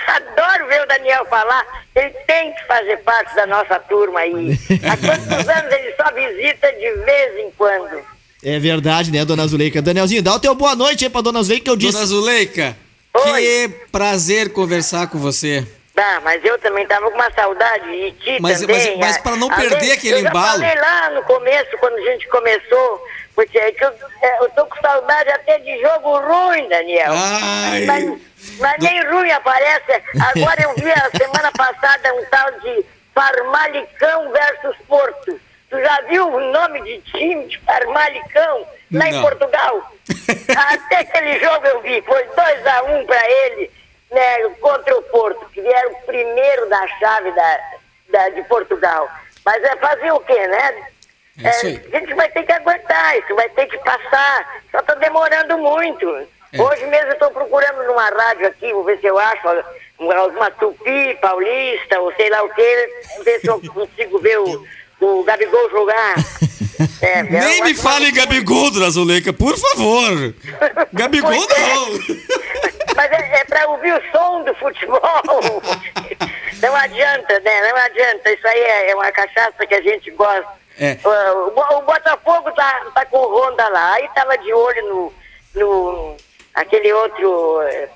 Adoro 0.07 0.67
ver 0.67 0.81
o 0.81 0.87
Daniel 0.87 1.25
falar. 1.25 1.65
Ele 1.95 2.09
tem 2.27 2.53
que 2.53 2.63
fazer 2.65 2.97
parte 2.97 3.35
da 3.35 3.45
nossa 3.45 3.79
turma 3.79 4.21
aí. 4.21 4.57
Há 4.89 4.97
quantos 4.97 5.47
anos 5.49 5.71
ele 5.73 5.93
só 5.95 6.11
visita 6.11 6.71
de 6.73 6.91
vez 7.03 7.37
em 7.39 7.51
quando? 7.51 8.01
É 8.43 8.59
verdade, 8.59 9.11
né, 9.11 9.23
dona 9.23 9.47
Zuleika? 9.47 9.81
Danielzinho, 9.81 10.21
dá 10.21 10.33
o 10.33 10.39
teu 10.39 10.53
boa 10.53 10.75
noite 10.75 11.03
aí 11.05 11.09
pra 11.09 11.21
dona 11.21 11.41
Zuleika 11.43 11.63
que 11.65 11.69
eu 11.71 11.75
disse. 11.77 11.93
Dona 11.93 12.05
Zuleika, 12.05 12.75
Oi. 13.13 13.41
que 13.41 13.69
prazer 13.91 14.51
conversar 14.51 15.07
com 15.07 15.17
você. 15.17 15.65
Tá, 15.95 16.19
mas 16.23 16.43
eu 16.43 16.57
também 16.59 16.85
tava 16.87 17.09
com 17.09 17.15
uma 17.15 17.31
saudade 17.31 17.85
de 17.85 18.11
ti 18.13 18.37
Mas- 18.41 18.59
também. 18.61 18.75
mas- 18.75 18.97
mas 18.99 19.17
a- 19.17 19.19
pra 19.21 19.35
não 19.35 19.47
perder 19.47 19.91
aquele 19.91 20.15
eu 20.15 20.21
já 20.23 20.29
embalo. 20.29 20.59
falei 20.59 20.75
lá 20.75 21.09
no 21.11 21.23
começo, 21.23 21.77
quando 21.79 21.95
a 21.97 22.01
gente 22.11 22.27
começou, 22.29 23.05
porque 23.35 23.57
é 23.57 23.71
que 23.71 23.83
eu, 23.83 23.93
é, 24.21 24.39
eu 24.43 24.49
tô 24.51 24.65
com 24.65 24.75
saudade 24.81 25.29
até 25.31 25.57
de 25.59 25.81
jogo 25.81 26.19
ruim, 26.19 26.67
Daniel. 26.69 27.13
Ai. 27.13 27.85
Mas, 27.85 28.21
mas 28.59 28.77
nem 28.79 29.03
ruim 29.07 29.31
aparece. 29.31 29.91
Agora 30.31 30.61
eu 30.61 30.75
vi 30.75 30.91
a 30.91 31.09
semana 31.17 31.51
passada 31.51 32.13
um 32.13 32.25
tal 32.25 32.51
de 32.59 32.85
Farmalicão 33.13 34.31
versus 34.31 34.75
Porto. 34.87 35.39
Tu 35.69 35.79
já 35.81 36.01
viu 36.01 36.27
o 36.27 36.39
nome 36.51 36.81
de 36.83 37.01
time 37.11 37.47
de 37.47 37.57
Farmalicão 37.59 38.67
lá 38.91 39.07
em 39.07 39.13
Não. 39.13 39.21
Portugal? 39.23 39.91
Até 40.55 40.97
aquele 40.99 41.39
jogo 41.39 41.65
eu 41.65 41.81
vi, 41.81 42.01
foi 42.03 42.23
2 42.25 42.67
a 42.67 42.83
1 42.83 42.99
um 42.99 43.05
para 43.07 43.29
ele, 43.29 43.71
né, 44.11 44.49
contra 44.61 44.95
o 44.95 45.01
Porto, 45.03 45.49
que 45.51 45.59
era 45.61 45.89
o 45.89 45.95
primeiro 46.01 46.69
da 46.69 46.87
chave 46.99 47.31
da, 47.31 47.59
da- 48.09 48.29
de 48.29 48.43
Portugal. 48.43 49.09
Mas 49.43 49.63
é 49.63 49.75
fazer 49.77 50.11
o 50.11 50.19
quê, 50.19 50.47
né? 50.47 50.87
É 51.41 51.49
isso 51.49 51.65
aí. 51.65 51.81
a 51.93 51.99
gente 51.99 52.13
vai 52.13 52.29
ter 52.29 52.43
que 52.43 52.51
aguentar, 52.51 53.17
isso 53.17 53.35
vai 53.35 53.49
ter 53.49 53.65
que 53.67 53.77
passar. 53.79 54.61
Só 54.71 54.81
tá 54.81 54.95
demorando 54.95 55.57
muito. 55.57 56.07
É. 56.53 56.61
Hoje 56.61 56.85
mesmo 56.85 57.07
eu 57.07 57.13
estou 57.13 57.31
procurando 57.31 57.83
numa 57.87 58.09
rádio 58.09 58.47
aqui, 58.47 58.71
vou 58.71 58.83
ver 58.83 58.99
se 58.99 59.07
eu 59.07 59.17
acho 59.17 59.47
uma, 59.97 60.23
uma 60.25 60.51
tupi 60.51 61.17
paulista, 61.19 61.99
ou 61.99 62.13
sei 62.13 62.29
lá 62.29 62.43
o 62.43 62.49
quê, 62.49 62.89
ver 63.23 63.39
se 63.39 63.47
eu 63.47 63.59
consigo 63.73 64.19
ver 64.19 64.39
o, 64.39 64.65
o 65.01 65.23
Gabigol 65.23 65.69
jogar. 65.69 66.15
É, 67.01 67.19
é 67.19 67.23
Nem 67.23 67.63
me 67.63 67.75
fale 67.75 68.07
em 68.09 68.13
Gabigol, 68.13 68.71
Dona 68.71 68.89
Zuleika, 68.89 69.31
por 69.31 69.57
favor. 69.57 70.33
Gabigol 70.91 71.31
é. 71.31 71.75
não. 71.75 71.91
Mas 72.95 73.11
é, 73.11 73.41
é 73.41 73.45
pra 73.45 73.67
ouvir 73.67 73.93
o 73.93 74.01
som 74.11 74.43
do 74.43 74.53
futebol. 74.55 74.99
Não 76.61 76.75
adianta, 76.75 77.39
né? 77.41 77.69
Não 77.69 77.77
adianta. 77.77 78.31
Isso 78.31 78.47
aí 78.47 78.59
é, 78.59 78.91
é 78.91 78.95
uma 78.95 79.11
cachaça 79.11 79.65
que 79.67 79.75
a 79.75 79.81
gente 79.81 80.09
gosta. 80.11 80.47
É. 80.79 80.97
O, 81.07 81.51
Bo- 81.51 81.77
o 81.77 81.81
Botafogo 81.83 82.51
tá, 82.53 82.85
tá 82.95 83.05
com 83.05 83.17
o 83.17 83.35
Honda 83.37 83.67
lá. 83.69 83.93
Aí 83.93 84.07
tava 84.15 84.37
de 84.37 84.53
olho 84.53 84.85
no. 84.89 85.13
no 85.55 86.17
aquele 86.55 86.91
outro. 86.93 87.61
é, 87.63 87.89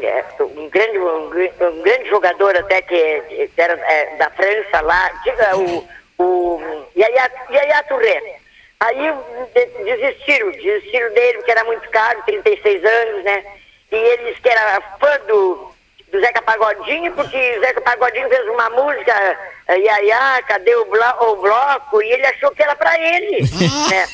é, 0.00 0.24
um, 0.40 0.68
grande, 0.70 0.98
um, 0.98 1.26
um 1.26 1.82
grande 1.82 2.08
jogador 2.08 2.56
até 2.56 2.80
que, 2.82 3.48
que 3.54 3.60
era 3.60 3.74
é, 3.74 4.16
da 4.16 4.30
França 4.30 4.80
lá, 4.80 5.10
diga 5.22 5.56
o, 5.58 5.86
o 6.18 6.62
Yaya, 6.96 7.30
Yaya 7.50 7.82
Touré. 7.84 8.36
Aí 8.80 9.12
de- 9.54 9.84
desistiram, 9.84 10.50
desistiram 10.52 11.12
dele 11.12 11.38
porque 11.38 11.50
era 11.50 11.64
muito 11.64 11.88
caro, 11.90 12.22
36 12.24 12.84
anos, 12.84 13.24
né? 13.24 13.44
E 13.92 13.96
eles 13.96 14.38
que 14.38 14.48
era 14.48 14.80
fã 14.98 15.20
do, 15.28 15.71
do 16.12 16.20
Zeca 16.20 16.42
Pagodinho, 16.42 17.10
porque 17.14 17.56
o 17.56 17.60
Zeca 17.60 17.80
Pagodinho 17.80 18.28
fez 18.28 18.46
uma 18.48 18.68
música, 18.70 19.38
eh, 19.68 19.78
Yaya, 19.78 20.42
cadê 20.46 20.76
o, 20.76 20.84
blo 20.84 21.02
o 21.20 21.36
bloco? 21.36 22.02
E 22.02 22.12
ele 22.12 22.26
achou 22.26 22.50
que 22.52 22.62
era 22.62 22.76
pra 22.76 22.94
ele. 23.00 23.40
né? 23.90 24.06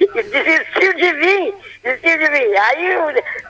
E 0.00 0.22
desistiu 0.22 0.94
de 0.94 1.12
vir, 1.14 1.54
desistiu 1.82 2.18
de 2.18 2.26
vir. 2.28 2.56
Aí 2.56 2.88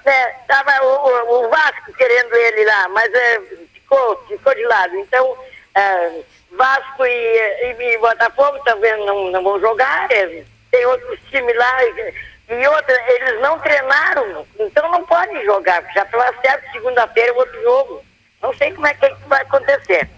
né, 0.04 0.34
tava 0.46 0.84
o, 0.84 1.44
o- 1.44 1.48
Vasco 1.50 1.92
querendo 1.96 2.34
ele 2.34 2.64
lá, 2.64 2.88
mas 2.88 3.12
eh, 3.12 3.40
ficou, 3.74 4.16
ficou 4.28 4.54
de 4.54 4.64
lado. 4.66 4.94
Então, 4.96 5.36
eh, 5.74 6.20
Vasco 6.52 7.04
e, 7.04 7.10
e, 7.10 7.94
e 7.94 7.98
Botafogo 7.98 8.58
também 8.64 8.96
não, 9.06 9.30
não 9.30 9.42
vão 9.42 9.60
jogar, 9.60 10.08
eh, 10.12 10.44
tem 10.70 10.86
outros 10.86 11.18
times 11.30 11.56
lá. 11.56 11.84
E, 11.84 12.14
e 12.50 12.66
outra, 12.66 12.94
eles 13.08 13.40
não 13.40 13.58
treinaram, 13.60 14.44
então 14.58 14.90
não 14.90 15.04
podem 15.06 15.44
jogar, 15.44 15.82
já 15.94 16.02
estava 16.02 16.34
certo 16.42 16.72
segunda-feira 16.72 17.32
o 17.32 17.38
outro 17.38 17.62
jogo. 17.62 18.02
Não 18.42 18.52
sei 18.54 18.72
como 18.72 18.86
é 18.86 18.94
que 18.94 19.14
vai 19.28 19.42
acontecer. 19.42 20.08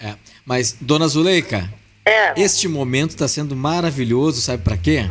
É, 0.00 0.14
mas, 0.44 0.76
Dona 0.80 1.06
Zuleika, 1.06 1.68
É, 2.04 2.32
este 2.40 2.66
momento 2.66 3.10
está 3.10 3.28
sendo 3.28 3.54
maravilhoso, 3.54 4.40
sabe 4.40 4.62
para 4.64 4.76
quê? 4.76 5.08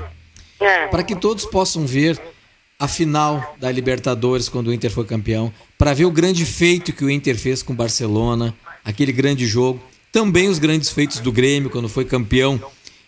é. 0.59 0.87
Para 0.87 1.03
que 1.03 1.15
todos 1.15 1.45
possam 1.45 1.85
ver 1.85 2.19
a 2.79 2.87
final 2.87 3.55
da 3.59 3.71
Libertadores 3.71 4.49
quando 4.49 4.67
o 4.67 4.73
Inter 4.73 4.89
foi 4.91 5.05
campeão, 5.05 5.53
para 5.77 5.93
ver 5.93 6.05
o 6.05 6.11
grande 6.11 6.45
feito 6.45 6.91
que 6.91 7.05
o 7.05 7.09
Inter 7.09 7.37
fez 7.37 7.61
com 7.61 7.71
o 7.73 7.75
Barcelona, 7.75 8.55
aquele 8.83 9.11
grande 9.11 9.45
jogo, 9.45 9.81
também 10.11 10.49
os 10.49 10.57
grandes 10.59 10.89
feitos 10.89 11.19
do 11.19 11.31
Grêmio 11.31 11.69
quando 11.69 11.87
foi 11.87 12.03
campeão 12.03 12.59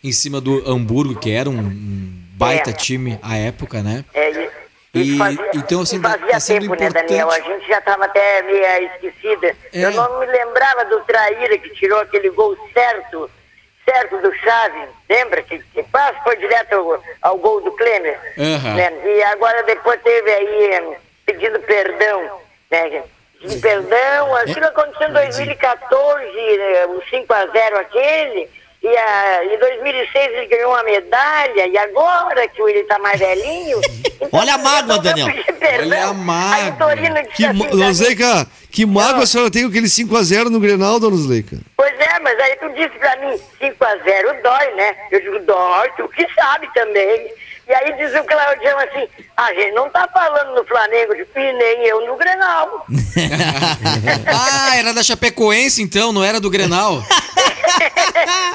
em 0.04 0.12
cima 0.12 0.40
do 0.40 0.70
Hamburgo, 0.70 1.20
que 1.20 1.32
era 1.32 1.50
um 1.50 2.21
baita 2.42 2.72
É. 2.72 2.74
time 2.74 3.20
à 3.22 3.38
época, 3.38 3.84
né? 3.84 4.04
É, 4.14 4.50
e, 4.94 5.18
fazia, 5.18 5.52
então, 5.56 5.82
assim, 5.82 6.02
fazia 6.02 6.28
tá 6.28 6.40
sendo 6.40 6.62
tempo, 6.62 6.76
né, 6.76 6.88
importante. 6.88 7.08
Daniel? 7.08 7.32
A 7.32 7.40
gente 7.40 7.68
já 7.68 7.78
estava 7.78 8.06
até 8.06 8.42
meio 8.42 8.86
esquecida. 8.88 9.56
É. 9.72 9.86
Eu 9.86 9.92
não 9.92 10.20
me 10.20 10.26
lembrava 10.26 10.84
do 10.86 11.00
Traíra 11.02 11.58
que 11.58 11.70
tirou 11.70 12.00
aquele 12.00 12.30
gol 12.32 12.58
certo, 12.74 13.32
certo 13.86 14.18
do 14.18 14.34
Chave. 14.36 14.88
Lembra? 15.10 15.44
Que, 15.44 15.60
que 15.60 15.84
quase 15.84 16.18
foi 16.24 16.36
direto 16.36 16.74
ao, 16.74 17.04
ao 17.22 17.38
gol 17.38 17.62
do 17.62 17.72
Klemer. 17.72 18.20
Aham. 18.38 18.76
Né? 18.76 18.92
E 19.06 19.24
agora 19.24 19.64
depois 19.64 20.02
teve 20.02 20.30
aí 20.30 20.74
eh, 20.74 20.98
pedindo 21.26 21.60
perdão. 21.62 22.42
Né? 22.70 23.04
Pedindo 23.40 23.62
perdão. 23.62 24.36
Aquilo 24.36 24.66
aconteceu 24.66 25.08
em 25.08 25.14
2014, 25.14 26.58
né, 26.58 26.86
o 26.88 27.02
5x0 27.10 27.76
aquele. 27.80 28.50
E 28.84 28.88
a, 28.88 29.46
em 29.46 29.60
2006 29.60 30.34
ele 30.34 30.48
ganhou 30.48 30.72
uma 30.72 30.82
medalha, 30.82 31.68
e 31.68 31.78
agora 31.78 32.48
que 32.48 32.62
ele 32.64 32.84
tá 32.86 32.98
mais 32.98 33.20
velhinho. 33.20 33.80
então 34.16 34.30
Olha 34.32 34.56
a 34.56 34.58
mágoa, 34.58 34.96
vou 34.96 35.04
Daniel. 35.04 35.28
Olha 35.82 36.06
a 36.06 36.14
mágoa. 36.14 36.96
Que, 37.36 37.46
assim, 37.46 37.60
mim, 37.60 37.68
Lozeca, 37.72 38.48
que 38.72 38.84
mágoa 38.84 39.24
a 39.24 39.28
senhora 39.28 39.52
tem 39.52 39.64
com 39.64 39.70
aquele 39.70 39.86
5x0 39.86 40.46
no 40.46 40.60
Grenal, 40.60 41.00
dona 41.00 41.16
Zuleika? 41.16 41.58
Pois 41.78 41.94
é, 42.00 42.20
mas 42.22 42.40
aí 42.40 42.56
tu 42.56 42.70
disse 42.70 42.98
pra 42.98 43.16
mim, 43.18 43.40
5x0 43.62 44.42
dói, 44.42 44.76
né? 44.76 44.96
Eu 45.12 45.22
digo, 45.22 45.40
dói, 45.40 45.92
tu 45.96 46.08
que 46.10 46.28
sabe 46.34 46.68
também. 46.74 47.32
E 47.72 47.74
aí 47.74 47.94
diz 47.94 48.14
o 48.20 48.24
Claudião 48.26 48.78
assim, 48.80 49.08
a 49.38 49.54
gente 49.54 49.72
não 49.72 49.90
tá 49.90 50.06
falando 50.12 50.56
no 50.56 50.66
Flamengo, 50.66 51.16
de 51.16 51.22
e 51.22 51.54
nem 51.54 51.86
eu 51.86 52.06
no 52.06 52.18
Grenal. 52.18 52.86
Ah, 54.28 54.78
era 54.78 54.94
da 54.94 55.02
Chapecoense 55.02 55.82
então, 55.82 56.12
não 56.12 56.22
era 56.22 56.42
do 56.42 56.50
Grenal. 56.50 57.02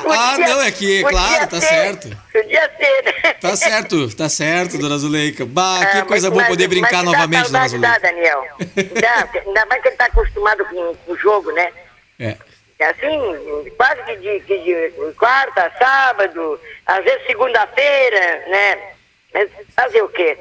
Ah, 0.09 0.37
não, 0.39 0.63
é 0.63 0.71
que, 0.71 1.03
claro, 1.03 1.47
tá 1.49 1.61
ser, 1.61 1.67
certo. 1.67 2.17
Podia 2.33 2.71
ser, 2.77 3.05
né? 3.05 3.33
Tá 3.41 3.57
certo, 3.57 4.15
tá 4.15 4.29
certo, 4.29 4.79
dona 4.79 4.99
Zuleika. 4.99 5.45
Bah, 5.47 5.81
Ah, 5.81 5.87
que 5.87 6.03
coisa 6.03 6.31
boa 6.31 6.45
poder 6.45 6.69
brincar 6.69 7.03
novamente, 7.03 7.51
dona 7.51 7.69
saudade, 7.69 7.79
dá, 7.79 7.95
Zuleika. 7.95 8.01
Daniel. 8.01 8.45
Dá, 9.01 9.29
ainda 9.47 9.67
mais 9.67 9.83
que 9.83 9.89
ele 9.89 9.97
tá 9.97 10.05
acostumado 10.07 10.65
com, 10.67 10.95
com 10.95 11.13
o 11.13 11.17
jogo, 11.17 11.51
né? 11.53 11.73
É. 12.21 12.37
Assim, 12.85 13.71
quase 13.77 14.03
que 14.03 14.17
de, 14.17 14.41
que 14.41 14.59
de 14.59 15.13
quarta, 15.15 15.73
sábado, 15.79 16.61
às 16.87 17.03
vezes 17.03 17.27
segunda-feira, 17.27 18.45
né? 18.49 18.96
Mas 19.37 19.51
fazer 19.75 20.03
o 20.03 20.09
quê? 20.09 20.37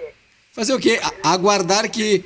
Fazer 0.53 0.73
o 0.73 0.79
quê? 0.79 0.99
A- 1.03 1.33
Aguardar 1.33 1.89
que 1.89 2.23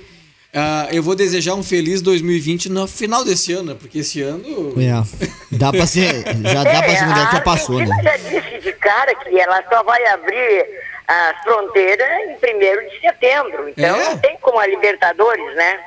ah, 0.54 0.88
eu 0.92 1.02
vou 1.02 1.16
desejar 1.16 1.54
um 1.56 1.64
feliz 1.64 2.02
2020 2.02 2.70
no 2.70 2.88
final 2.88 3.24
desse 3.26 3.54
ano, 3.54 3.74
né? 3.74 3.78
porque 3.80 4.00
esse 4.00 4.22
ano. 4.22 4.44
É. 4.80 5.56
Dá 5.58 5.72
pra 5.72 5.86
ser. 5.88 6.24
Já 6.44 6.64
dá 6.64 6.82
pra 6.84 6.96
se 6.96 7.04
mudar, 7.06 7.28
a 7.28 7.32
já 7.32 7.42
passou, 7.42 7.80
né? 7.80 7.88
já 8.04 8.18
disse 8.18 8.60
de 8.62 8.72
cara 8.74 9.14
que 9.16 9.40
ela 9.40 9.64
só 9.68 9.84
vai 9.84 10.06
abrir 10.08 10.66
as 11.08 11.42
fronteiras 11.44 12.08
em 12.30 12.34
1 12.56 12.90
de 12.90 13.00
setembro. 13.02 13.70
Então 13.70 13.96
É? 13.96 14.10
não 14.10 14.18
tem 14.20 14.38
como 14.42 14.60
a 14.60 14.68
Libertadores, 14.68 15.56
né? 15.56 15.80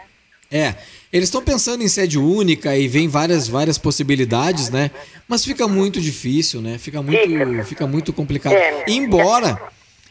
É. 0.50 0.74
Eles 1.12 1.28
estão 1.28 1.42
pensando 1.42 1.82
em 1.84 1.88
sede 1.88 2.18
única 2.18 2.74
e 2.76 2.88
vem 2.88 3.06
várias, 3.06 3.46
várias 3.46 3.76
possibilidades, 3.78 4.70
né? 4.70 4.90
Mas 5.28 5.44
fica 5.44 5.68
muito 5.68 6.00
difícil, 6.00 6.60
né? 6.62 6.78
Fica 6.78 7.02
muito, 7.02 7.20
Fica. 7.20 7.64
fica 7.64 7.86
muito 7.86 8.12
complicado. 8.12 8.54
É. 8.54 8.84
Embora, 8.88 9.60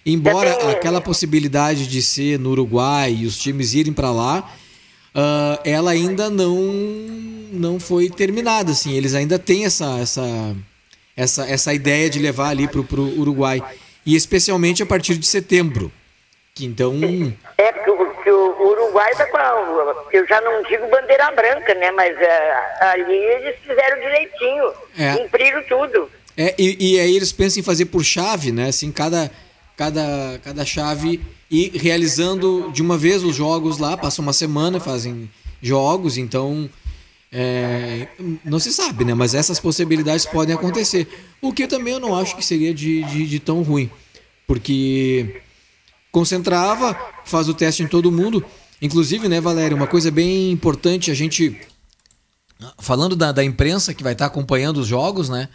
embora 0.05 0.71
aquela 0.71 1.01
possibilidade 1.01 1.87
de 1.87 2.01
ser 2.01 2.39
no 2.39 2.49
Uruguai 2.51 3.13
e 3.21 3.25
os 3.25 3.37
times 3.37 3.73
irem 3.73 3.93
para 3.93 4.11
lá, 4.11 4.49
ah, 5.13 5.59
ela 5.63 5.91
ainda 5.91 6.29
não 6.29 6.55
não 7.53 7.79
foi 7.79 8.09
terminada, 8.09 8.71
assim. 8.71 8.93
Eles 8.93 9.13
ainda 9.13 9.37
têm 9.37 9.65
essa 9.65 9.99
essa 9.99 10.55
essa, 11.15 11.45
essa 11.47 11.73
ideia 11.73 12.09
de 12.09 12.19
levar 12.19 12.49
ali 12.49 12.67
pro, 12.67 12.83
pro 12.83 13.01
Uruguai 13.03 13.61
e 14.05 14.15
especialmente 14.15 14.81
a 14.81 14.85
partir 14.85 15.15
de 15.17 15.27
setembro. 15.27 15.91
Que 16.55 16.65
então 16.65 16.93
É 17.57 17.71
porque 17.71 18.29
o, 18.31 18.35
o 18.35 18.67
Uruguai 18.71 19.13
tá 19.15 19.25
com 19.25 19.37
a, 19.37 20.05
eu 20.11 20.25
já 20.27 20.41
não 20.41 20.63
digo 20.63 20.89
bandeira 20.89 21.31
branca, 21.31 21.73
né? 21.75 21.91
Mas 21.91 22.17
é, 22.17 22.53
ali 22.81 23.13
eles 23.13 23.55
fizeram 23.65 23.99
direitinho, 23.99 24.71
É. 24.97 25.15
cumpriram 25.17 25.63
tudo. 25.63 26.09
É, 26.37 26.55
e, 26.57 26.95
e 26.95 26.99
aí 26.99 27.15
eles 27.15 27.31
pensam 27.31 27.59
em 27.59 27.63
fazer 27.63 27.85
por 27.85 28.03
chave, 28.03 28.51
né? 28.51 28.69
Assim, 28.69 28.91
cada, 28.91 29.29
cada, 29.77 30.39
cada 30.43 30.65
chave 30.65 31.21
e 31.49 31.69
realizando 31.77 32.71
de 32.73 32.81
uma 32.81 32.97
vez 32.97 33.23
os 33.23 33.35
jogos 33.35 33.77
lá, 33.77 33.97
passa 33.97 34.21
uma 34.21 34.33
semana, 34.33 34.79
fazem 34.79 35.29
jogos, 35.61 36.17
então 36.17 36.69
é, 37.31 38.07
não 38.43 38.59
se 38.59 38.73
sabe, 38.73 39.05
né? 39.05 39.13
Mas 39.13 39.33
essas 39.33 39.59
possibilidades 39.59 40.25
podem 40.25 40.53
acontecer. 40.53 41.07
O 41.41 41.53
que 41.53 41.67
também 41.67 41.93
eu 41.93 41.99
não 41.99 42.15
acho 42.15 42.35
que 42.35 42.43
seria 42.43 42.73
de, 42.73 43.03
de, 43.03 43.27
de 43.27 43.39
tão 43.39 43.61
ruim. 43.61 43.89
Porque 44.45 45.41
concentrava, 46.11 46.97
faz 47.23 47.47
o 47.47 47.53
teste 47.53 47.83
em 47.83 47.87
todo 47.87 48.11
mundo. 48.11 48.43
Inclusive, 48.81 49.29
né, 49.29 49.39
Valério, 49.39 49.77
uma 49.77 49.87
coisa 49.87 50.11
bem 50.11 50.51
importante, 50.51 51.09
a 51.09 51.13
gente. 51.13 51.57
Falando 52.79 53.15
da, 53.15 53.31
da 53.31 53.43
imprensa 53.43 53.93
que 53.93 54.03
vai 54.03 54.13
estar 54.13 54.25
acompanhando 54.25 54.77
os 54.77 54.87
jogos, 54.87 55.29
né? 55.29 55.47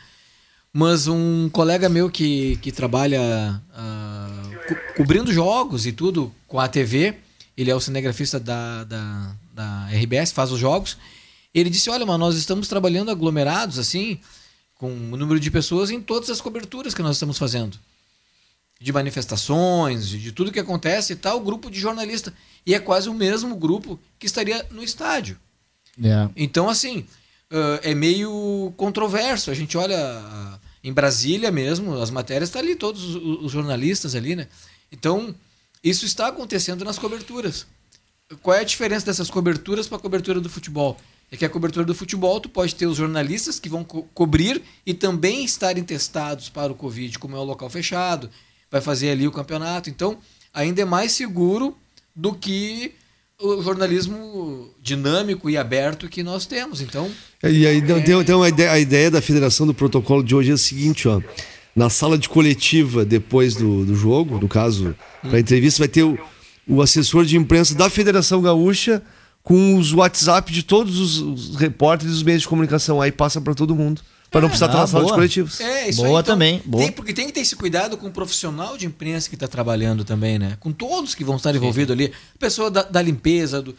Mas 0.78 1.08
um 1.08 1.48
colega 1.48 1.88
meu 1.88 2.10
que, 2.10 2.56
que 2.56 2.70
trabalha 2.70 3.62
ah, 3.72 4.42
co- 4.68 4.94
cobrindo 4.98 5.32
jogos 5.32 5.86
e 5.86 5.92
tudo 5.92 6.30
com 6.46 6.60
a 6.60 6.68
TV, 6.68 7.14
ele 7.56 7.70
é 7.70 7.74
o 7.74 7.80
cinegrafista 7.80 8.38
da, 8.38 8.84
da, 8.84 9.34
da 9.54 9.88
RBS, 9.90 10.32
faz 10.32 10.52
os 10.52 10.60
jogos. 10.60 10.98
Ele 11.54 11.70
disse: 11.70 11.88
Olha, 11.88 12.04
mas 12.04 12.18
nós 12.18 12.36
estamos 12.36 12.68
trabalhando 12.68 13.10
aglomerados, 13.10 13.78
assim, 13.78 14.20
com 14.74 14.88
o 14.92 15.16
número 15.16 15.40
de 15.40 15.50
pessoas 15.50 15.90
em 15.90 15.98
todas 15.98 16.28
as 16.28 16.42
coberturas 16.42 16.92
que 16.92 17.00
nós 17.00 17.16
estamos 17.16 17.38
fazendo. 17.38 17.78
De 18.78 18.92
manifestações, 18.92 20.06
de 20.10 20.30
tudo 20.30 20.52
que 20.52 20.60
acontece 20.60 21.14
e 21.14 21.16
tal, 21.16 21.40
grupo 21.40 21.70
de 21.70 21.80
jornalista. 21.80 22.34
E 22.66 22.74
é 22.74 22.78
quase 22.78 23.08
o 23.08 23.14
mesmo 23.14 23.56
grupo 23.56 23.98
que 24.18 24.26
estaria 24.26 24.62
no 24.70 24.84
estádio. 24.84 25.38
É. 26.04 26.28
Então, 26.36 26.68
assim, 26.68 27.06
ah, 27.50 27.80
é 27.82 27.94
meio 27.94 28.74
controverso. 28.76 29.50
A 29.50 29.54
gente 29.54 29.78
olha 29.78 29.96
ah, 29.98 30.58
em 30.86 30.92
Brasília 30.92 31.50
mesmo, 31.50 32.00
as 32.00 32.10
matérias, 32.10 32.48
tá 32.50 32.60
ali 32.60 32.76
todos 32.76 33.02
os, 33.02 33.44
os 33.44 33.50
jornalistas 33.50 34.14
ali, 34.14 34.36
né? 34.36 34.46
Então, 34.92 35.34
isso 35.82 36.06
está 36.06 36.28
acontecendo 36.28 36.84
nas 36.84 36.96
coberturas. 36.96 37.66
Qual 38.40 38.56
é 38.56 38.60
a 38.60 38.64
diferença 38.64 39.06
dessas 39.06 39.28
coberturas 39.28 39.88
para 39.88 39.98
a 39.98 40.00
cobertura 40.00 40.40
do 40.40 40.48
futebol? 40.48 40.96
É 41.28 41.36
que 41.36 41.44
a 41.44 41.50
cobertura 41.50 41.84
do 41.84 41.92
futebol, 41.92 42.38
tu 42.38 42.48
pode 42.48 42.72
ter 42.76 42.86
os 42.86 42.96
jornalistas 42.96 43.58
que 43.58 43.68
vão 43.68 43.82
co- 43.82 44.04
cobrir 44.14 44.62
e 44.86 44.94
também 44.94 45.44
estarem 45.44 45.82
testados 45.82 46.48
para 46.48 46.70
o 46.70 46.76
Covid, 46.76 47.18
como 47.18 47.34
é 47.34 47.38
o 47.40 47.42
local 47.42 47.68
fechado, 47.68 48.30
vai 48.70 48.80
fazer 48.80 49.10
ali 49.10 49.26
o 49.26 49.32
campeonato. 49.32 49.90
Então, 49.90 50.18
ainda 50.54 50.82
é 50.82 50.84
mais 50.84 51.10
seguro 51.10 51.76
do 52.14 52.32
que 52.32 52.94
o 53.40 53.62
jornalismo 53.62 54.70
dinâmico 54.82 55.50
e 55.50 55.56
aberto 55.56 56.08
que 56.08 56.22
nós 56.22 56.46
temos. 56.46 56.80
Então, 56.80 57.10
E 57.42 57.66
aí 57.66 57.82
tem, 57.82 58.02
tem- 58.02 58.24
tem 58.24 58.34
uma 58.34 58.48
ideia, 58.48 58.72
a 58.72 58.78
ideia 58.78 59.10
da 59.10 59.20
federação 59.20 59.66
do 59.66 59.74
protocolo 59.74 60.22
de 60.22 60.34
hoje 60.34 60.50
é 60.50 60.54
a 60.54 60.58
seguinte, 60.58 61.06
ó. 61.06 61.20
Na 61.74 61.90
sala 61.90 62.16
de 62.16 62.28
coletiva, 62.28 63.04
depois 63.04 63.54
do, 63.54 63.84
do 63.84 63.94
jogo, 63.94 64.38
no 64.40 64.48
caso, 64.48 64.96
para 65.20 65.38
entrevista, 65.38 65.80
vai 65.80 65.88
ter 65.88 66.02
o, 66.04 66.18
o 66.66 66.80
assessor 66.80 67.26
de 67.26 67.36
imprensa 67.36 67.74
da 67.74 67.90
Federação 67.90 68.40
Gaúcha 68.40 69.02
com 69.42 69.76
os 69.76 69.92
WhatsApp 69.92 70.50
de 70.50 70.62
todos 70.62 70.98
os, 70.98 71.18
os 71.18 71.56
repórteres 71.56 72.14
e 72.14 72.16
os 72.16 72.22
meios 72.22 72.40
de 72.42 72.48
comunicação. 72.48 73.02
Aí 73.02 73.12
passa 73.12 73.40
para 73.42 73.54
todo 73.54 73.76
mundo. 73.76 74.00
Para 74.30 74.40
não 74.40 74.48
precisar 74.48 74.66
estar 74.66 74.78
ah, 74.78 74.80
na 74.82 74.86
sala 74.86 75.04
de 75.04 75.08
boa. 75.08 75.16
coletivos. 75.16 75.60
É, 75.60 75.88
isso 75.88 75.98
Boa 75.98 76.08
aí, 76.08 76.22
então, 76.22 76.34
também, 76.34 76.62
boa. 76.64 76.82
Tem, 76.82 76.92
porque 76.92 77.12
tem 77.12 77.26
que 77.26 77.32
ter 77.32 77.40
esse 77.40 77.54
cuidado 77.54 77.96
com 77.96 78.08
o 78.08 78.10
profissional 78.10 78.76
de 78.76 78.86
imprensa 78.86 79.28
que 79.28 79.36
está 79.36 79.46
trabalhando 79.46 80.04
também, 80.04 80.38
né? 80.38 80.56
Com 80.60 80.72
todos 80.72 81.14
que 81.14 81.24
vão 81.24 81.36
estar 81.36 81.54
envolvidos 81.54 81.92
ali. 81.92 82.12
A 82.34 82.38
pessoa 82.38 82.70
da, 82.70 82.82
da 82.82 83.00
limpeza, 83.00 83.62
do. 83.62 83.74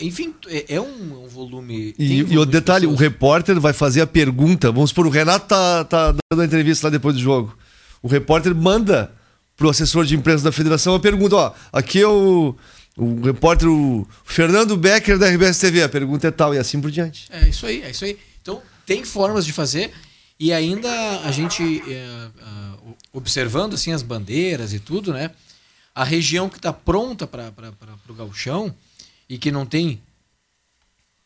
Enfim, 0.00 0.34
é, 0.48 0.74
é 0.74 0.80
um, 0.80 1.24
um 1.24 1.28
volume. 1.28 1.94
um 1.98 2.02
E, 2.02 2.18
e 2.18 2.38
o 2.38 2.44
de 2.44 2.52
detalhe, 2.52 2.86
o 2.86 2.90
pessoas. 2.90 3.10
repórter 3.10 3.60
vai 3.60 3.72
fazer 3.72 4.00
a 4.00 4.06
pergunta. 4.06 4.72
Vamos 4.72 4.90
supor, 4.90 5.06
o 5.06 5.10
Renato 5.10 5.46
tá, 5.46 5.84
tá 5.84 6.14
dando 6.30 6.42
a 6.42 6.44
entrevista 6.44 6.86
lá 6.86 6.90
depois 6.90 7.14
do 7.14 7.20
jogo. 7.20 7.56
O 8.02 8.08
repórter 8.08 8.54
manda 8.54 9.12
pro 9.60 9.68
assessor 9.68 10.06
de 10.06 10.16
imprensa 10.16 10.42
da 10.42 10.50
federação 10.50 10.94
a 10.94 10.98
pergunta, 10.98 11.36
ó, 11.36 11.52
aqui 11.70 12.00
é 12.00 12.08
o, 12.08 12.56
o 12.96 13.20
repórter 13.20 13.68
o 13.68 14.08
Fernando 14.24 14.74
Becker 14.74 15.18
da 15.18 15.28
RBS 15.28 15.58
TV, 15.58 15.82
a 15.82 15.88
pergunta 15.88 16.26
é 16.26 16.30
tal, 16.30 16.54
e 16.54 16.58
assim 16.58 16.80
por 16.80 16.90
diante. 16.90 17.26
É 17.30 17.46
isso 17.46 17.66
aí, 17.66 17.82
é 17.82 17.90
isso 17.90 18.06
aí. 18.06 18.18
Então, 18.40 18.62
tem 18.86 19.04
formas 19.04 19.44
de 19.44 19.52
fazer 19.52 19.92
e 20.38 20.52
ainda 20.52 20.90
a 21.20 21.30
gente 21.30 21.82
é, 21.86 22.28
ah, 22.40 22.74
observando 23.12 23.74
assim 23.74 23.92
as 23.92 24.02
bandeiras 24.02 24.72
e 24.72 24.78
tudo, 24.78 25.12
né? 25.12 25.30
A 25.94 26.04
região 26.04 26.48
que 26.48 26.56
está 26.56 26.72
pronta 26.72 27.26
para 27.26 27.52
o 28.08 28.14
gauchão 28.14 28.74
e 29.28 29.36
que 29.36 29.50
não 29.50 29.66
tem 29.66 30.00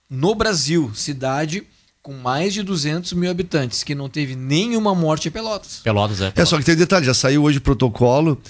no 0.08 0.34
Brasil 0.34 0.92
cidade 0.94 1.64
com 2.02 2.12
mais 2.12 2.52
de 2.52 2.62
200 2.62 3.14
mil 3.14 3.30
habitantes 3.30 3.82
que 3.82 3.94
não 3.94 4.10
teve 4.10 4.36
nenhuma 4.36 4.94
morte 4.94 5.28
é 5.28 5.30
Pelotas. 5.30 5.80
Pelotas 5.82 6.20
é. 6.20 6.32
É, 6.36 6.44
só 6.44 6.58
que 6.58 6.64
tem 6.64 6.74
um 6.74 6.78
detalhe, 6.78 7.06
já 7.06 7.14
saiu 7.14 7.44
hoje 7.44 7.58
o 7.58 7.62
protocolo 7.62 8.40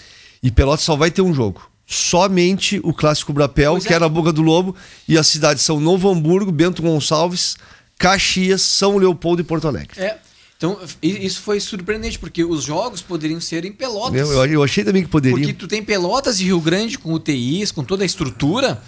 e 0.42 0.50
Pelotas 0.50 0.84
só 0.84 0.96
vai 0.96 1.10
ter 1.10 1.22
um 1.22 1.32
jogo. 1.32 1.70
Somente 1.86 2.80
o 2.82 2.92
Clássico 2.92 3.32
Brapel, 3.32 3.72
Pois 3.72 3.86
que 3.86 3.92
é. 3.92 3.96
é 3.96 3.98
na 3.98 4.08
Boca 4.08 4.32
do 4.32 4.42
Lobo, 4.42 4.74
e 5.06 5.16
as 5.18 5.26
cidades 5.26 5.62
são 5.62 5.78
Novo 5.78 6.10
Hamburgo, 6.10 6.50
Bento 6.50 6.82
Gonçalves, 6.82 7.56
Caxias, 7.98 8.62
São 8.62 8.96
Leopoldo 8.96 9.40
e 9.40 9.44
Porto 9.44 9.68
Alegre. 9.68 10.00
É. 10.00 10.16
Então, 10.56 10.78
isso 11.02 11.42
foi 11.42 11.58
surpreendente, 11.60 12.18
porque 12.18 12.42
os 12.42 12.62
jogos 12.62 13.02
poderiam 13.02 13.40
ser 13.40 13.64
em 13.66 13.72
Pelotas. 13.72 14.18
Eu, 14.18 14.46
eu- 14.46 14.62
achei 14.62 14.82
também 14.84 15.02
que 15.02 15.08
poderia. 15.08 15.36
Porque 15.36 15.52
tu 15.52 15.66
tem 15.66 15.82
Pelotas 15.82 16.40
e 16.40 16.44
Rio 16.44 16.60
Grande 16.60 16.96
com 16.96 17.12
UTIs, 17.12 17.70
com 17.70 17.82
toda 17.84 18.02
a 18.02 18.06
estrutura, 18.06 18.80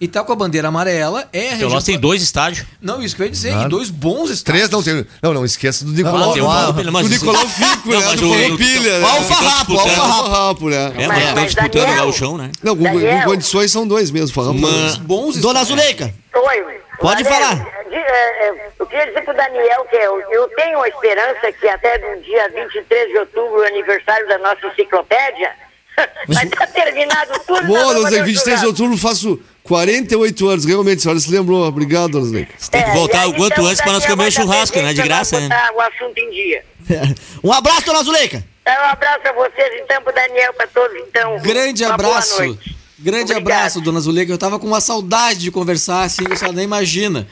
e 0.00 0.06
tá 0.08 0.22
com 0.24 0.32
a 0.32 0.36
bandeira 0.36 0.68
amarela, 0.68 1.26
é 1.32 1.38
a 1.38 1.42
região... 1.52 1.68
Pelotas 1.68 1.84
tem 1.84 1.98
dois 1.98 2.22
estádios. 2.22 2.66
Não, 2.82 3.00
isso 3.02 3.14
que 3.16 3.22
eu 3.22 3.26
ia 3.26 3.30
dizer, 3.32 3.54
e 3.56 3.68
dois 3.68 3.88
bons 3.88 4.42
Três 4.42 4.64
estados. 4.64 4.84
não 4.86 4.94
tem. 4.94 5.06
Não, 5.22 5.32
não, 5.32 5.44
esqueça 5.44 5.84
do 5.86 5.92
Nicolau. 5.92 6.34
Ah, 6.50 6.66
Ah, 6.68 6.72
do 6.72 7.08
Nicolau 7.08 7.48
Fico, 7.48 7.92
Não, 7.92 8.00
né? 8.00 8.16
Do 8.16 8.28
o- 8.28 8.34
Farroupilha, 8.34 8.98
né? 8.98 9.06
Ó, 9.06 9.20
o 9.20 9.22
Farrapo, 9.22 9.72
ó, 9.72 9.74
o 9.74 9.88
Farrapo. 9.88 10.30
Farrapo, 10.30 10.68
né? 10.70 10.92
É, 10.98 11.06
Mas- 11.06 11.34
mas 11.34 11.44
disputando 11.54 11.72
Daniel- 11.82 11.94
o 11.94 11.96
gauchão, 12.06 12.36
né? 12.36 12.50
Não, 12.62 12.76
com, 12.76 12.84
com 12.84 13.22
condições 13.24 13.70
são 13.72 13.86
dois 13.86 14.10
mesmo, 14.10 14.34
Farrapo. 14.34 14.58
Bons 15.02 15.36
Dona 15.38 15.62
estados. 15.62 15.68
Zuleika, 15.68 16.12
Oi. 16.34 16.81
Pode 17.02 17.24
falar. 17.24 17.84
é, 17.90 18.48
é, 18.48 18.70
eu 18.78 18.86
queria 18.86 19.06
dizer 19.08 19.22
pro 19.22 19.34
Daniel 19.34 19.84
que 19.90 19.96
eu, 19.96 20.20
eu 20.30 20.48
tenho 20.50 20.80
a 20.80 20.88
esperança 20.88 21.52
que 21.52 21.68
até 21.68 21.98
no 21.98 22.22
dia 22.22 22.48
23 22.48 23.08
de 23.08 23.18
outubro, 23.18 23.60
o 23.60 23.66
aniversário 23.66 24.26
da 24.28 24.38
nossa 24.38 24.66
enciclopédia, 24.68 25.52
vai 26.28 26.44
estar 26.44 26.66
terminado 26.68 27.32
tudo. 27.46 27.66
Boa, 27.66 27.78
nós 27.78 27.88
Dona 27.88 27.94
vamos 27.94 28.10
Zeca, 28.10 28.24
23 28.24 28.60
de 28.60 28.66
outubro 28.66 28.96
faço 28.96 29.40
48 29.64 30.48
anos, 30.48 30.64
realmente, 30.64 30.98
a 30.98 31.02
senhora 31.02 31.20
se 31.20 31.30
lembrou. 31.30 31.66
Obrigado, 31.66 32.12
Dona 32.12 32.26
Zeca. 32.26 32.54
Tem 32.70 32.82
que 32.82 32.90
É, 32.90 32.94
voltar 32.94 33.22
aí, 33.22 33.28
o 33.28 33.34
quanto 33.34 33.52
então, 33.52 33.66
antes 33.66 33.80
pra 33.80 33.92
nós 33.92 34.06
comer 34.06 34.14
o 34.14 34.24
dar 34.24 34.30
churrasco, 34.30 34.80
né? 34.80 34.92
De 34.94 35.02
graça, 35.02 35.40
né? 35.40 35.48
o 35.74 35.80
assunto 35.80 36.18
em 36.18 36.30
dia. 36.30 36.64
um 37.42 37.52
abraço, 37.52 37.86
Dona 37.86 38.02
Zuleika. 38.02 38.42
Então, 38.62 38.74
um 38.74 38.90
abraço 38.90 39.28
a 39.28 39.32
vocês, 39.32 39.80
então, 39.82 40.00
pro 40.02 40.12
Daniel, 40.14 40.52
pra 40.54 40.66
todos, 40.68 40.96
então. 41.08 41.38
Grande 41.40 41.84
abraço. 41.84 42.58
Grande 43.02 43.32
Obrigado. 43.32 43.52
abraço, 43.52 43.80
dona 43.80 44.00
Zuleika. 44.00 44.32
Eu 44.32 44.38
tava 44.38 44.58
com 44.58 44.66
uma 44.66 44.80
saudade 44.80 45.40
de 45.40 45.50
conversar 45.50 46.04
assim, 46.04 46.22
senhora 46.36 46.52
nem 46.52 46.64
imagina. 46.64 47.26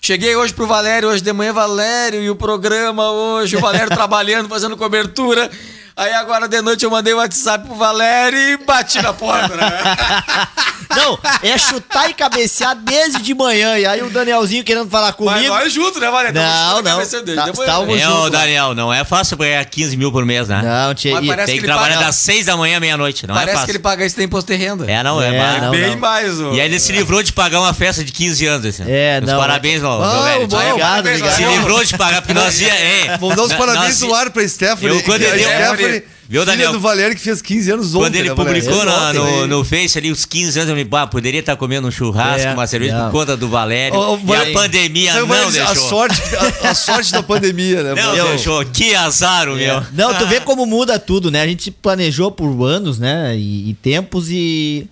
Cheguei 0.00 0.36
hoje 0.36 0.54
pro 0.54 0.64
Valério, 0.64 1.08
hoje 1.08 1.20
de 1.20 1.32
manhã, 1.32 1.52
Valério, 1.52 2.22
e 2.22 2.30
o 2.30 2.36
programa 2.36 3.10
hoje, 3.10 3.56
o 3.56 3.60
Valério 3.60 3.88
trabalhando, 3.90 4.48
fazendo 4.48 4.76
cobertura. 4.76 5.50
Aí 5.98 6.12
agora 6.14 6.46
de 6.46 6.62
noite 6.62 6.84
eu 6.84 6.90
mandei 6.90 7.12
o 7.12 7.16
WhatsApp 7.16 7.66
pro 7.66 7.74
Valério 7.74 8.38
e 8.38 8.56
bati 8.58 9.02
na 9.02 9.12
porta, 9.12 9.54
né? 9.56 9.68
Não, 10.96 11.18
é 11.42 11.58
chutar 11.58 12.08
e 12.08 12.14
cabecear 12.14 12.74
desde 12.74 13.20
de 13.20 13.34
manhã. 13.34 13.76
E 13.78 13.84
aí 13.84 14.02
o 14.02 14.08
Danielzinho 14.08 14.64
querendo 14.64 14.88
falar 14.88 15.08
Mas 15.08 15.16
comigo. 15.16 15.54
nós 15.54 15.70
juntos, 15.72 16.00
né, 16.00 16.10
Valério? 16.10 16.32
Não, 16.34 16.76
não. 16.82 16.82
Tá- 16.82 16.90
manhã, 16.94 17.52
estávamos 17.52 17.96
né? 17.96 18.02
É, 18.02 18.06
junto 18.06 18.16
ô 18.16 18.22
lá. 18.22 18.28
Daniel, 18.30 18.74
não 18.74 18.92
é 18.92 19.04
fácil 19.04 19.36
ganhar 19.36 19.62
15 19.66 19.96
mil 19.98 20.10
por 20.10 20.24
mês, 20.24 20.48
né? 20.48 20.62
Não, 20.64 20.94
tia, 20.94 21.14
Mas 21.14 21.24
e- 21.24 21.28
parece 21.28 21.46
Tem 21.46 21.54
que 21.56 21.60
que 21.60 21.66
ele 21.66 21.72
trabalhar 21.72 21.94
paga- 21.96 22.06
das 22.06 22.16
6 22.16 22.46
da 22.46 22.56
manhã 22.56 22.78
à 22.78 22.80
meia-noite. 22.80 23.26
Não 23.26 23.34
Parece 23.34 23.50
é 23.50 23.52
que 23.52 23.58
fácil. 23.60 23.70
ele 23.72 23.78
paga 23.80 24.06
isso 24.06 24.16
tem 24.16 24.24
imposto 24.24 24.50
de 24.50 24.58
renda. 24.58 24.90
É, 24.90 25.02
não, 25.02 25.20
é, 25.20 25.28
É, 25.34 25.38
mais. 25.38 25.62
não, 25.62 25.70
Bem 25.72 25.96
mais, 25.96 26.40
ô. 26.40 26.52
E 26.54 26.60
aí 26.60 26.66
ele 26.66 26.80
se 26.80 26.90
livrou 26.90 27.22
de 27.22 27.34
pagar 27.34 27.60
uma 27.60 27.74
festa 27.74 28.02
de 28.02 28.10
15 28.10 28.46
anos. 28.46 28.66
Assim. 28.66 28.84
É, 28.86 29.20
não. 29.20 29.38
Parabéns, 29.38 29.82
Ah, 29.84 29.88
meu 29.88 30.22
velho. 30.22 30.46
bom, 30.48 30.56
Obrigado, 30.56 30.78
parabéns, 30.80 31.20
obrigado. 31.20 31.36
Se 31.36 31.44
livrou 31.44 31.84
de 31.84 31.98
pagar, 31.98 32.22
porque 32.22 32.34
nós 32.34 32.60
ia. 32.62 32.72
É, 32.72 33.18
Vamos 33.18 33.36
dar 33.36 33.42
os 33.42 33.52
parabéns 33.52 34.00
no 34.00 34.14
ar 34.14 34.30
pra 34.30 34.48
Stephanie. 34.48 34.96
Eu, 34.96 35.02
quando 35.04 35.20
ele- 35.22 35.44
Stephanie, 35.88 36.18
Viu, 36.28 36.42
filha 36.42 36.52
Daniel? 36.52 36.72
do 36.72 36.80
Valério, 36.80 37.16
que 37.16 37.22
fez 37.22 37.40
15 37.40 37.70
anos 37.70 37.94
ontem. 37.94 38.04
Quando 38.04 38.14
ele 38.16 38.28
né, 38.28 38.34
Valério? 38.34 38.62
publicou 38.62 38.84
na- 38.84 39.12
no, 39.14 39.46
no 39.46 39.64
Face 39.64 39.96
ali 39.96 40.10
os 40.12 40.24
15 40.24 40.58
anos, 40.58 40.70
eu 40.70 40.76
me 40.76 40.84
bah, 40.84 41.06
poderia 41.06 41.40
estar 41.40 41.56
comendo 41.56 41.88
um 41.88 41.90
churrasco, 41.90 42.46
É, 42.48 42.52
uma 42.52 42.66
cerveja 42.66 42.96
não. 42.98 43.04
por 43.06 43.12
conta 43.12 43.36
do 43.36 43.48
Valério. 43.48 43.96
Ó, 43.98 44.16
e 44.16 44.24
vai- 44.26 44.50
a 44.50 44.52
pandemia 44.52 45.14
não 45.14 45.26
Valério, 45.26 45.50
deixou. 45.52 45.72
A 45.72 45.74
sorte, 45.76 46.22
a, 46.64 46.70
a 46.70 46.74
sorte 46.74 47.12
da 47.12 47.22
pandemia, 47.22 47.82
né? 47.82 47.94
Não 47.96 48.02
Valério? 48.10 48.28
deixou. 48.30 48.64
Que 48.66 48.94
azar 48.94 49.48
o 49.48 49.56
meu. 49.56 49.82
Não, 49.92 50.14
tu 50.14 50.26
vê 50.26 50.40
como 50.44 50.66
muda 50.66 50.98
tudo, 50.98 51.30
né? 51.30 51.42
A 51.42 51.46
gente 51.46 51.70
planejou 51.70 52.30
por 52.30 52.62
anos, 52.64 52.98
né? 52.98 53.34
E, 53.36 53.70
e 53.70 53.74
tempos 53.74 54.28
e. 54.30 54.86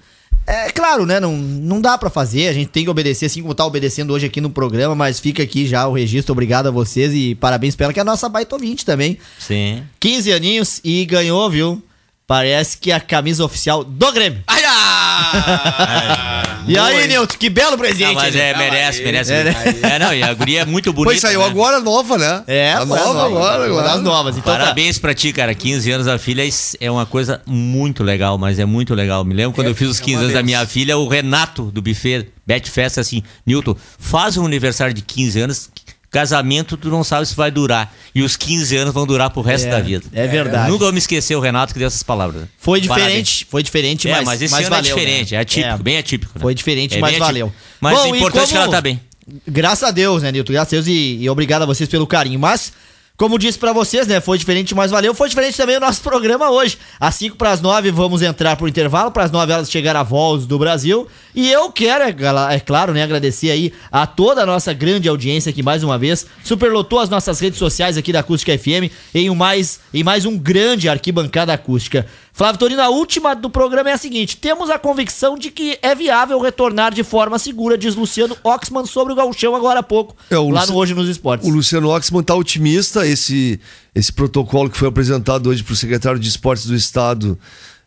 É 0.46 0.70
claro, 0.70 1.04
né? 1.04 1.18
Não, 1.18 1.36
não 1.36 1.80
dá 1.80 1.98
pra 1.98 2.08
fazer, 2.08 2.46
a 2.46 2.52
gente 2.52 2.68
tem 2.68 2.84
que 2.84 2.90
obedecer, 2.90 3.26
assim 3.26 3.42
como 3.42 3.54
tá 3.54 3.66
obedecendo 3.66 4.12
hoje 4.12 4.26
aqui 4.26 4.40
no 4.40 4.48
programa, 4.48 4.94
mas 4.94 5.18
fica 5.18 5.42
aqui 5.42 5.66
já 5.66 5.88
o 5.88 5.92
registro, 5.92 6.32
obrigado 6.32 6.68
a 6.68 6.70
vocês 6.70 7.12
e 7.12 7.34
parabéns 7.34 7.74
pela 7.74 7.92
que 7.92 7.98
é 7.98 8.02
a 8.02 8.04
nossa 8.04 8.28
baita 8.28 8.54
ouvinte 8.54 8.84
também. 8.84 9.18
Sim. 9.40 9.82
15 9.98 10.32
aninhos 10.32 10.80
e 10.84 11.04
ganhou, 11.04 11.50
viu? 11.50 11.82
Parece 12.26 12.78
que 12.78 12.90
a 12.90 12.98
camisa 12.98 13.44
oficial 13.44 13.84
do 13.84 14.12
Grêmio. 14.12 14.42
Ai, 14.48 14.62
ah! 14.66 16.42
E 16.66 16.76
aí, 16.76 17.06
Nilton, 17.06 17.36
que 17.38 17.48
belo 17.48 17.78
presente. 17.78 18.08
Não, 18.08 18.14
mas 18.14 18.34
né? 18.34 18.50
é, 18.50 18.58
merece, 18.58 19.02
merece. 19.04 19.32
É, 19.32 19.44
né? 19.44 19.54
É, 19.82 19.98
não, 20.00 20.12
e 20.12 20.20
a 20.20 20.34
guria 20.34 20.62
é 20.62 20.64
muito 20.64 20.92
bonita. 20.92 21.12
Pois 21.12 21.20
saiu 21.20 21.38
né? 21.38 21.46
agora 21.46 21.78
nova, 21.78 22.18
né? 22.18 22.42
É, 22.48 22.72
a 22.72 22.84
foi 22.84 22.98
nova, 22.98 23.26
agora, 23.26 23.72
Uma 23.72 23.82
das 23.82 24.02
novas. 24.02 24.36
Então, 24.36 24.52
tá. 24.52 24.58
Parabéns 24.58 24.98
pra 24.98 25.14
ti, 25.14 25.32
cara. 25.32 25.54
15 25.54 25.88
anos 25.92 26.06
da 26.06 26.18
filha 26.18 26.42
é 26.80 26.90
uma 26.90 27.06
coisa 27.06 27.40
muito 27.46 28.02
legal, 28.02 28.36
mas 28.36 28.58
é 28.58 28.64
muito 28.64 28.92
legal. 28.94 29.24
Me 29.24 29.32
lembro 29.32 29.52
quando 29.52 29.68
eu 29.68 29.76
fiz 29.76 29.88
os 29.88 30.00
15 30.00 30.22
anos 30.22 30.32
da 30.32 30.42
minha 30.42 30.66
filha, 30.66 30.98
o 30.98 31.06
Renato 31.06 31.70
do 31.70 31.80
buffet, 31.80 32.26
Bet 32.44 32.68
Festa, 32.68 33.00
assim, 33.00 33.22
Newton, 33.46 33.76
faz 33.98 34.36
um 34.36 34.44
aniversário 34.44 34.92
de 34.92 35.02
15 35.02 35.40
anos, 35.40 35.70
casamento 36.10 36.76
tu 36.76 36.88
não 36.88 37.02
sabe 37.04 37.26
se 37.26 37.34
vai 37.34 37.50
durar. 37.50 37.94
E 38.14 38.22
os 38.22 38.36
15 38.36 38.76
anos 38.76 38.94
vão 38.94 39.06
durar 39.06 39.30
pro 39.30 39.42
resto 39.42 39.66
É, 39.66 39.70
da 39.70 39.80
vida. 39.80 40.04
é 40.12 40.26
verdade. 40.26 40.70
Nunca 40.70 40.84
vou 40.84 40.92
me 40.92 40.98
esquecer 40.98 41.34
o 41.36 41.40
Renato 41.40 41.72
que 41.72 41.78
deu 41.78 41.86
essas 41.88 42.02
palavras. 42.02 42.44
Foi 42.58 42.80
Parabéns. 42.80 43.06
diferente, 43.06 43.46
foi 43.50 43.62
diferente, 43.62 44.08
É, 44.08 44.12
mas, 44.12 44.24
mas 44.24 44.42
esse 44.42 44.52
mas 44.52 44.66
ano 44.66 44.76
valeu, 44.76 44.90
é 44.90 44.94
diferente, 44.94 45.30
né? 45.32 45.38
é 45.38 45.40
atípico, 45.40 45.74
É. 45.74 45.78
bem 45.82 45.98
atípico. 45.98 46.32
né? 46.36 46.40
Foi 46.42 46.54
diferente, 46.54 46.96
É 46.96 47.00
mas 47.00 47.18
valeu. 47.18 47.46
atípico. 47.46 47.64
Mas 47.80 47.98
Bom, 47.98 48.10
o 48.12 48.16
importante 48.16 48.44
é 48.44 48.52
que 48.52 48.56
ela 48.56 48.68
tá 48.68 48.80
bem. 48.80 49.00
Graças 49.46 49.82
a 49.88 49.90
Deus, 49.90 50.22
né, 50.22 50.30
Nilton? 50.32 50.52
Graças 50.52 50.72
a 50.72 50.76
Deus 50.76 50.86
e, 50.86 51.18
e 51.20 51.28
obrigado 51.28 51.62
a 51.62 51.66
vocês 51.66 51.88
pelo 51.88 52.06
carinho. 52.06 52.38
Mas, 52.38 52.72
como 53.16 53.38
disse 53.38 53.58
pra 53.58 53.72
vocês, 53.72 54.06
né, 54.06 54.20
foi 54.20 54.36
diferente, 54.36 54.74
mas 54.74 54.90
valeu. 54.90 55.14
Foi 55.14 55.28
diferente 55.28 55.56
também 55.56 55.76
o 55.76 55.80
nosso 55.80 56.02
programa 56.02 56.50
hoje. 56.50 56.76
Às 57.00 57.14
5 57.14 57.36
pras 57.36 57.60
9 57.60 57.90
vamos 57.90 58.20
entrar 58.20 58.56
pro 58.56 58.68
intervalo, 58.68 59.10
pras 59.10 59.30
9 59.30 59.52
horas 59.52 59.70
chegar 59.70 59.96
a 59.96 60.02
voz 60.02 60.44
do 60.44 60.58
Brasil. 60.58 61.08
E 61.34 61.50
eu 61.50 61.70
quero, 61.72 62.04
é, 62.04 62.14
é 62.54 62.60
claro, 62.60 62.92
né, 62.92 63.02
agradecer 63.02 63.50
aí 63.50 63.72
a 63.90 64.06
toda 64.06 64.42
a 64.42 64.46
nossa 64.46 64.72
grande 64.72 65.08
audiência 65.08 65.52
que 65.52 65.62
mais 65.62 65.82
uma 65.82 65.96
vez 65.96 66.26
superlotou 66.44 66.98
as 66.98 67.08
nossas 67.08 67.40
redes 67.40 67.58
sociais 67.58 67.96
aqui 67.96 68.12
da 68.12 68.20
Acústica 68.20 68.56
FM 68.56 68.92
em, 69.14 69.30
um 69.30 69.34
mais, 69.34 69.80
em 69.94 70.02
mais 70.02 70.26
um 70.26 70.36
grande 70.36 70.88
arquibancada 70.88 71.52
acústica. 71.52 72.06
Flávio 72.36 72.58
Torino, 72.58 72.82
a 72.82 72.90
última 72.90 73.34
do 73.34 73.48
programa 73.48 73.88
é 73.88 73.94
a 73.94 73.96
seguinte: 73.96 74.36
temos 74.36 74.68
a 74.68 74.78
convicção 74.78 75.38
de 75.38 75.50
que 75.50 75.78
é 75.80 75.94
viável 75.94 76.38
retornar 76.38 76.92
de 76.92 77.02
forma 77.02 77.38
segura, 77.38 77.78
diz 77.78 77.94
Luciano 77.94 78.36
Oxman 78.44 78.84
sobre 78.84 79.14
o 79.14 79.16
Gauchão 79.16 79.56
agora 79.56 79.80
há 79.80 79.82
pouco, 79.82 80.14
É, 80.28 80.36
lá 80.36 80.42
Luci- 80.60 80.70
no 80.70 80.76
Hoje 80.76 80.94
nos 80.94 81.08
Esportes. 81.08 81.48
O 81.48 81.50
Luciano 81.50 81.88
Oxman 81.88 82.20
está 82.20 82.34
otimista. 82.34 83.06
Esse, 83.06 83.58
esse 83.94 84.12
protocolo 84.12 84.68
que 84.68 84.76
foi 84.76 84.86
apresentado 84.86 85.48
hoje 85.48 85.62
para 85.62 85.72
o 85.72 85.76
secretário 85.76 86.18
de 86.20 86.28
Esportes 86.28 86.66
do 86.66 86.74
Estado 86.74 87.38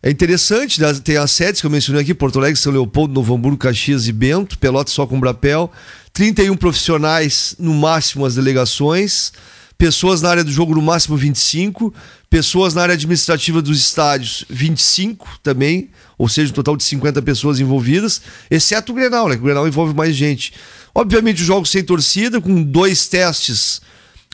é 0.01 0.09
interessante. 0.09 0.81
Né? 0.81 0.91
Tem 0.95 1.17
as 1.17 1.30
sedes 1.30 1.61
que 1.61 1.67
eu 1.67 1.71
mencionei 1.71 2.01
aqui: 2.01 2.15
Porto 2.15 2.39
Alegre, 2.39 2.59
São 2.59 2.73
Leopoldo, 2.73 3.13
Novo 3.13 3.35
Hamburgo, 3.35 3.55
Caxias 3.55 4.07
e 4.07 4.11
Bento. 4.11 4.57
Pelotas 4.57 4.93
só 4.95 5.05
com 5.05 5.19
Brapel. 5.19 5.69
31 6.11 6.57
profissionais, 6.57 7.55
no 7.59 7.76
máximo, 7.76 8.26
as 8.26 8.34
delegações. 8.34 9.31
Pessoas 9.77 10.21
na 10.21 10.30
área 10.31 10.43
do 10.43 10.51
jogo, 10.51 10.73
no 10.76 10.81
máximo 10.81 11.15
25. 11.15 11.93
Pessoas 12.30 12.76
na 12.76 12.84
área 12.84 12.93
administrativa 12.93 13.61
dos 13.61 13.80
estádios, 13.80 14.45
25 14.49 15.39
também. 15.41 15.89
Ou 16.18 16.30
seja, 16.30 16.51
um 16.51 16.53
total 16.53 16.77
de 16.77 16.84
50 16.84 17.22
pessoas 17.22 17.60
envolvidas. 17.60 18.22
Exceto 18.51 18.91
o 18.91 18.95
Grenal, 18.95 19.27
né? 19.27 19.35
O 19.35 19.39
Grenal 19.39 19.68
envolve 19.68 19.93
mais 19.95 20.15
gente. 20.15 20.53
Obviamente, 20.93 21.41
os 21.41 21.47
jogos 21.47 21.69
sem 21.69 21.84
torcida, 21.84 22.39
com 22.39 22.61
dois 22.61 23.07
testes 23.07 23.81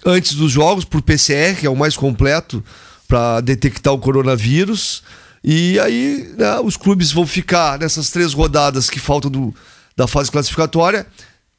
antes 0.06 0.34
dos 0.34 0.52
jogos, 0.52 0.84
por 0.84 1.02
PCR, 1.02 1.56
que 1.58 1.66
é 1.66 1.70
o 1.70 1.76
mais 1.76 1.96
completo 1.96 2.64
para 3.08 3.40
detectar 3.42 3.94
o 3.94 4.00
coronavírus. 4.00 5.04
E 5.44 5.80
aí, 5.80 6.34
né, 6.38 6.60
os 6.60 6.76
clubes 6.76 7.12
vão 7.12 7.26
ficar 7.26 7.80
nessas 7.80 8.10
três 8.10 8.34
rodadas 8.34 8.90
que 8.90 9.00
faltam 9.00 9.30
do, 9.30 9.56
da 9.96 10.08
fase 10.08 10.32
classificatória. 10.32 11.06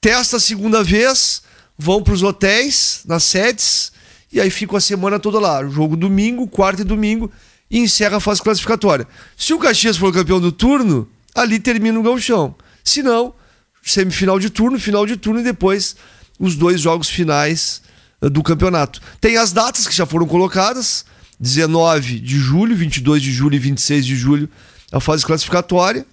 Testa 0.00 0.36
a 0.36 0.40
segunda 0.40 0.82
vez, 0.82 1.42
vão 1.78 2.02
para 2.02 2.14
os 2.14 2.22
hotéis, 2.22 3.02
nas 3.06 3.24
sedes, 3.24 3.92
e 4.32 4.40
aí 4.40 4.50
ficam 4.50 4.76
a 4.76 4.80
semana 4.80 5.18
toda 5.18 5.38
lá. 5.38 5.66
Jogo 5.66 5.96
domingo, 5.96 6.46
quarta 6.46 6.82
e 6.82 6.84
domingo, 6.84 7.30
e 7.70 7.78
encerra 7.78 8.18
a 8.18 8.20
fase 8.20 8.42
classificatória. 8.42 9.06
Se 9.36 9.52
o 9.52 9.58
Caxias 9.58 9.96
for 9.96 10.12
campeão 10.12 10.40
do 10.40 10.52
turno, 10.52 11.08
ali 11.34 11.58
termina 11.58 11.98
o 11.98 12.02
gauchão. 12.02 12.54
Se 12.84 13.02
não, 13.02 13.34
semifinal 13.82 14.38
de 14.38 14.50
turno, 14.50 14.78
final 14.78 15.06
de 15.06 15.16
turno 15.16 15.40
e 15.40 15.44
depois 15.44 15.96
os 16.38 16.56
dois 16.56 16.80
jogos 16.80 17.08
finais 17.08 17.82
eh, 18.20 18.28
do 18.28 18.42
campeonato. 18.42 19.00
Tem 19.20 19.36
as 19.36 19.52
datas 19.52 19.86
que 19.86 19.94
já 19.94 20.06
foram 20.06 20.26
colocadas: 20.26 21.04
19 21.38 22.20
de 22.20 22.38
julho, 22.38 22.76
22 22.76 23.22
de 23.22 23.32
julho 23.32 23.54
e 23.54 23.58
26 23.58 24.06
de 24.06 24.16
julho, 24.16 24.48
a 24.92 25.00
fase 25.00 25.24
classificatória, 25.24 26.06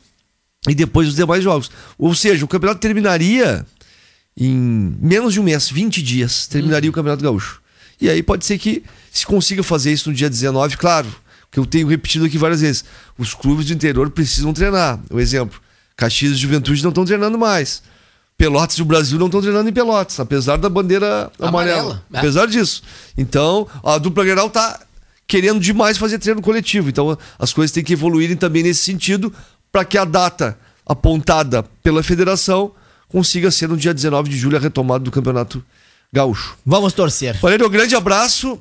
e 0.67 0.75
depois 0.75 1.07
os 1.07 1.15
demais 1.15 1.43
jogos. 1.43 1.69
Ou 1.97 2.15
seja, 2.15 2.45
o 2.45 2.47
campeonato 2.47 2.79
terminaria 2.79 3.65
em 4.35 4.97
menos 4.99 5.33
de 5.33 5.39
um 5.39 5.43
mês, 5.43 5.69
20 5.69 6.01
dias, 6.01 6.47
terminaria 6.47 6.89
o 6.89 6.93
Campeonato 6.93 7.23
Gaúcho. 7.23 7.61
E 7.99 8.09
aí 8.09 8.21
pode 8.21 8.45
ser 8.45 8.57
que 8.57 8.83
se 9.11 9.25
consiga 9.25 9.63
fazer 9.63 9.91
isso 9.91 10.09
no 10.09 10.15
dia 10.15 10.29
19, 10.29 10.77
claro, 10.77 11.07
que 11.51 11.59
eu 11.59 11.65
tenho 11.65 11.87
repetido 11.87 12.25
aqui 12.25 12.37
várias 12.37 12.61
vezes. 12.61 12.83
Os 13.17 13.33
clubes 13.33 13.67
do 13.67 13.73
interior 13.73 14.09
precisam 14.09 14.51
treinar. 14.53 14.99
O 15.09 15.19
exemplo, 15.19 15.59
Caxias 15.95 16.33
e 16.33 16.35
Juventude 16.35 16.81
não 16.81 16.89
estão 16.89 17.05
treinando 17.05 17.37
mais. 17.37 17.83
Pelotas 18.37 18.77
e 18.77 18.81
o 18.81 18.85
Brasil 18.85 19.19
não 19.19 19.27
estão 19.27 19.41
treinando 19.41 19.69
em 19.69 19.73
Pelotas, 19.73 20.19
apesar 20.19 20.57
da 20.57 20.67
bandeira 20.67 21.31
amarela. 21.39 21.79
Amarela, 21.79 22.05
é. 22.11 22.17
Apesar 22.17 22.47
disso. 22.47 22.81
Então, 23.17 23.67
a 23.83 23.97
dupla 23.97 24.25
Grenal 24.25 24.49
tá 24.49 24.81
querendo 25.27 25.59
demais 25.59 25.97
fazer 25.97 26.17
treino 26.19 26.41
coletivo. 26.41 26.89
Então, 26.89 27.17
as 27.37 27.53
coisas 27.53 27.71
têm 27.71 27.83
que 27.83 27.93
evoluírem 27.93 28.35
também 28.35 28.63
nesse 28.63 28.81
sentido 28.81 29.31
para 29.71 29.85
que 29.85 29.97
a 29.97 30.05
data 30.05 30.57
apontada 30.85 31.63
pela 31.81 32.03
federação 32.03 32.71
consiga 33.07 33.51
ser 33.51 33.69
no 33.69 33.77
dia 33.77 33.93
19 33.93 34.29
de 34.29 34.37
julho 34.37 34.57
a 34.57 34.59
retomada 34.59 35.03
do 35.03 35.11
Campeonato 35.11 35.63
Gaúcho. 36.13 36.55
Vamos 36.63 36.93
torcer. 36.93 37.35
Valério, 37.41 37.65
um 37.65 37.69
grande 37.69 37.95
abraço. 37.95 38.59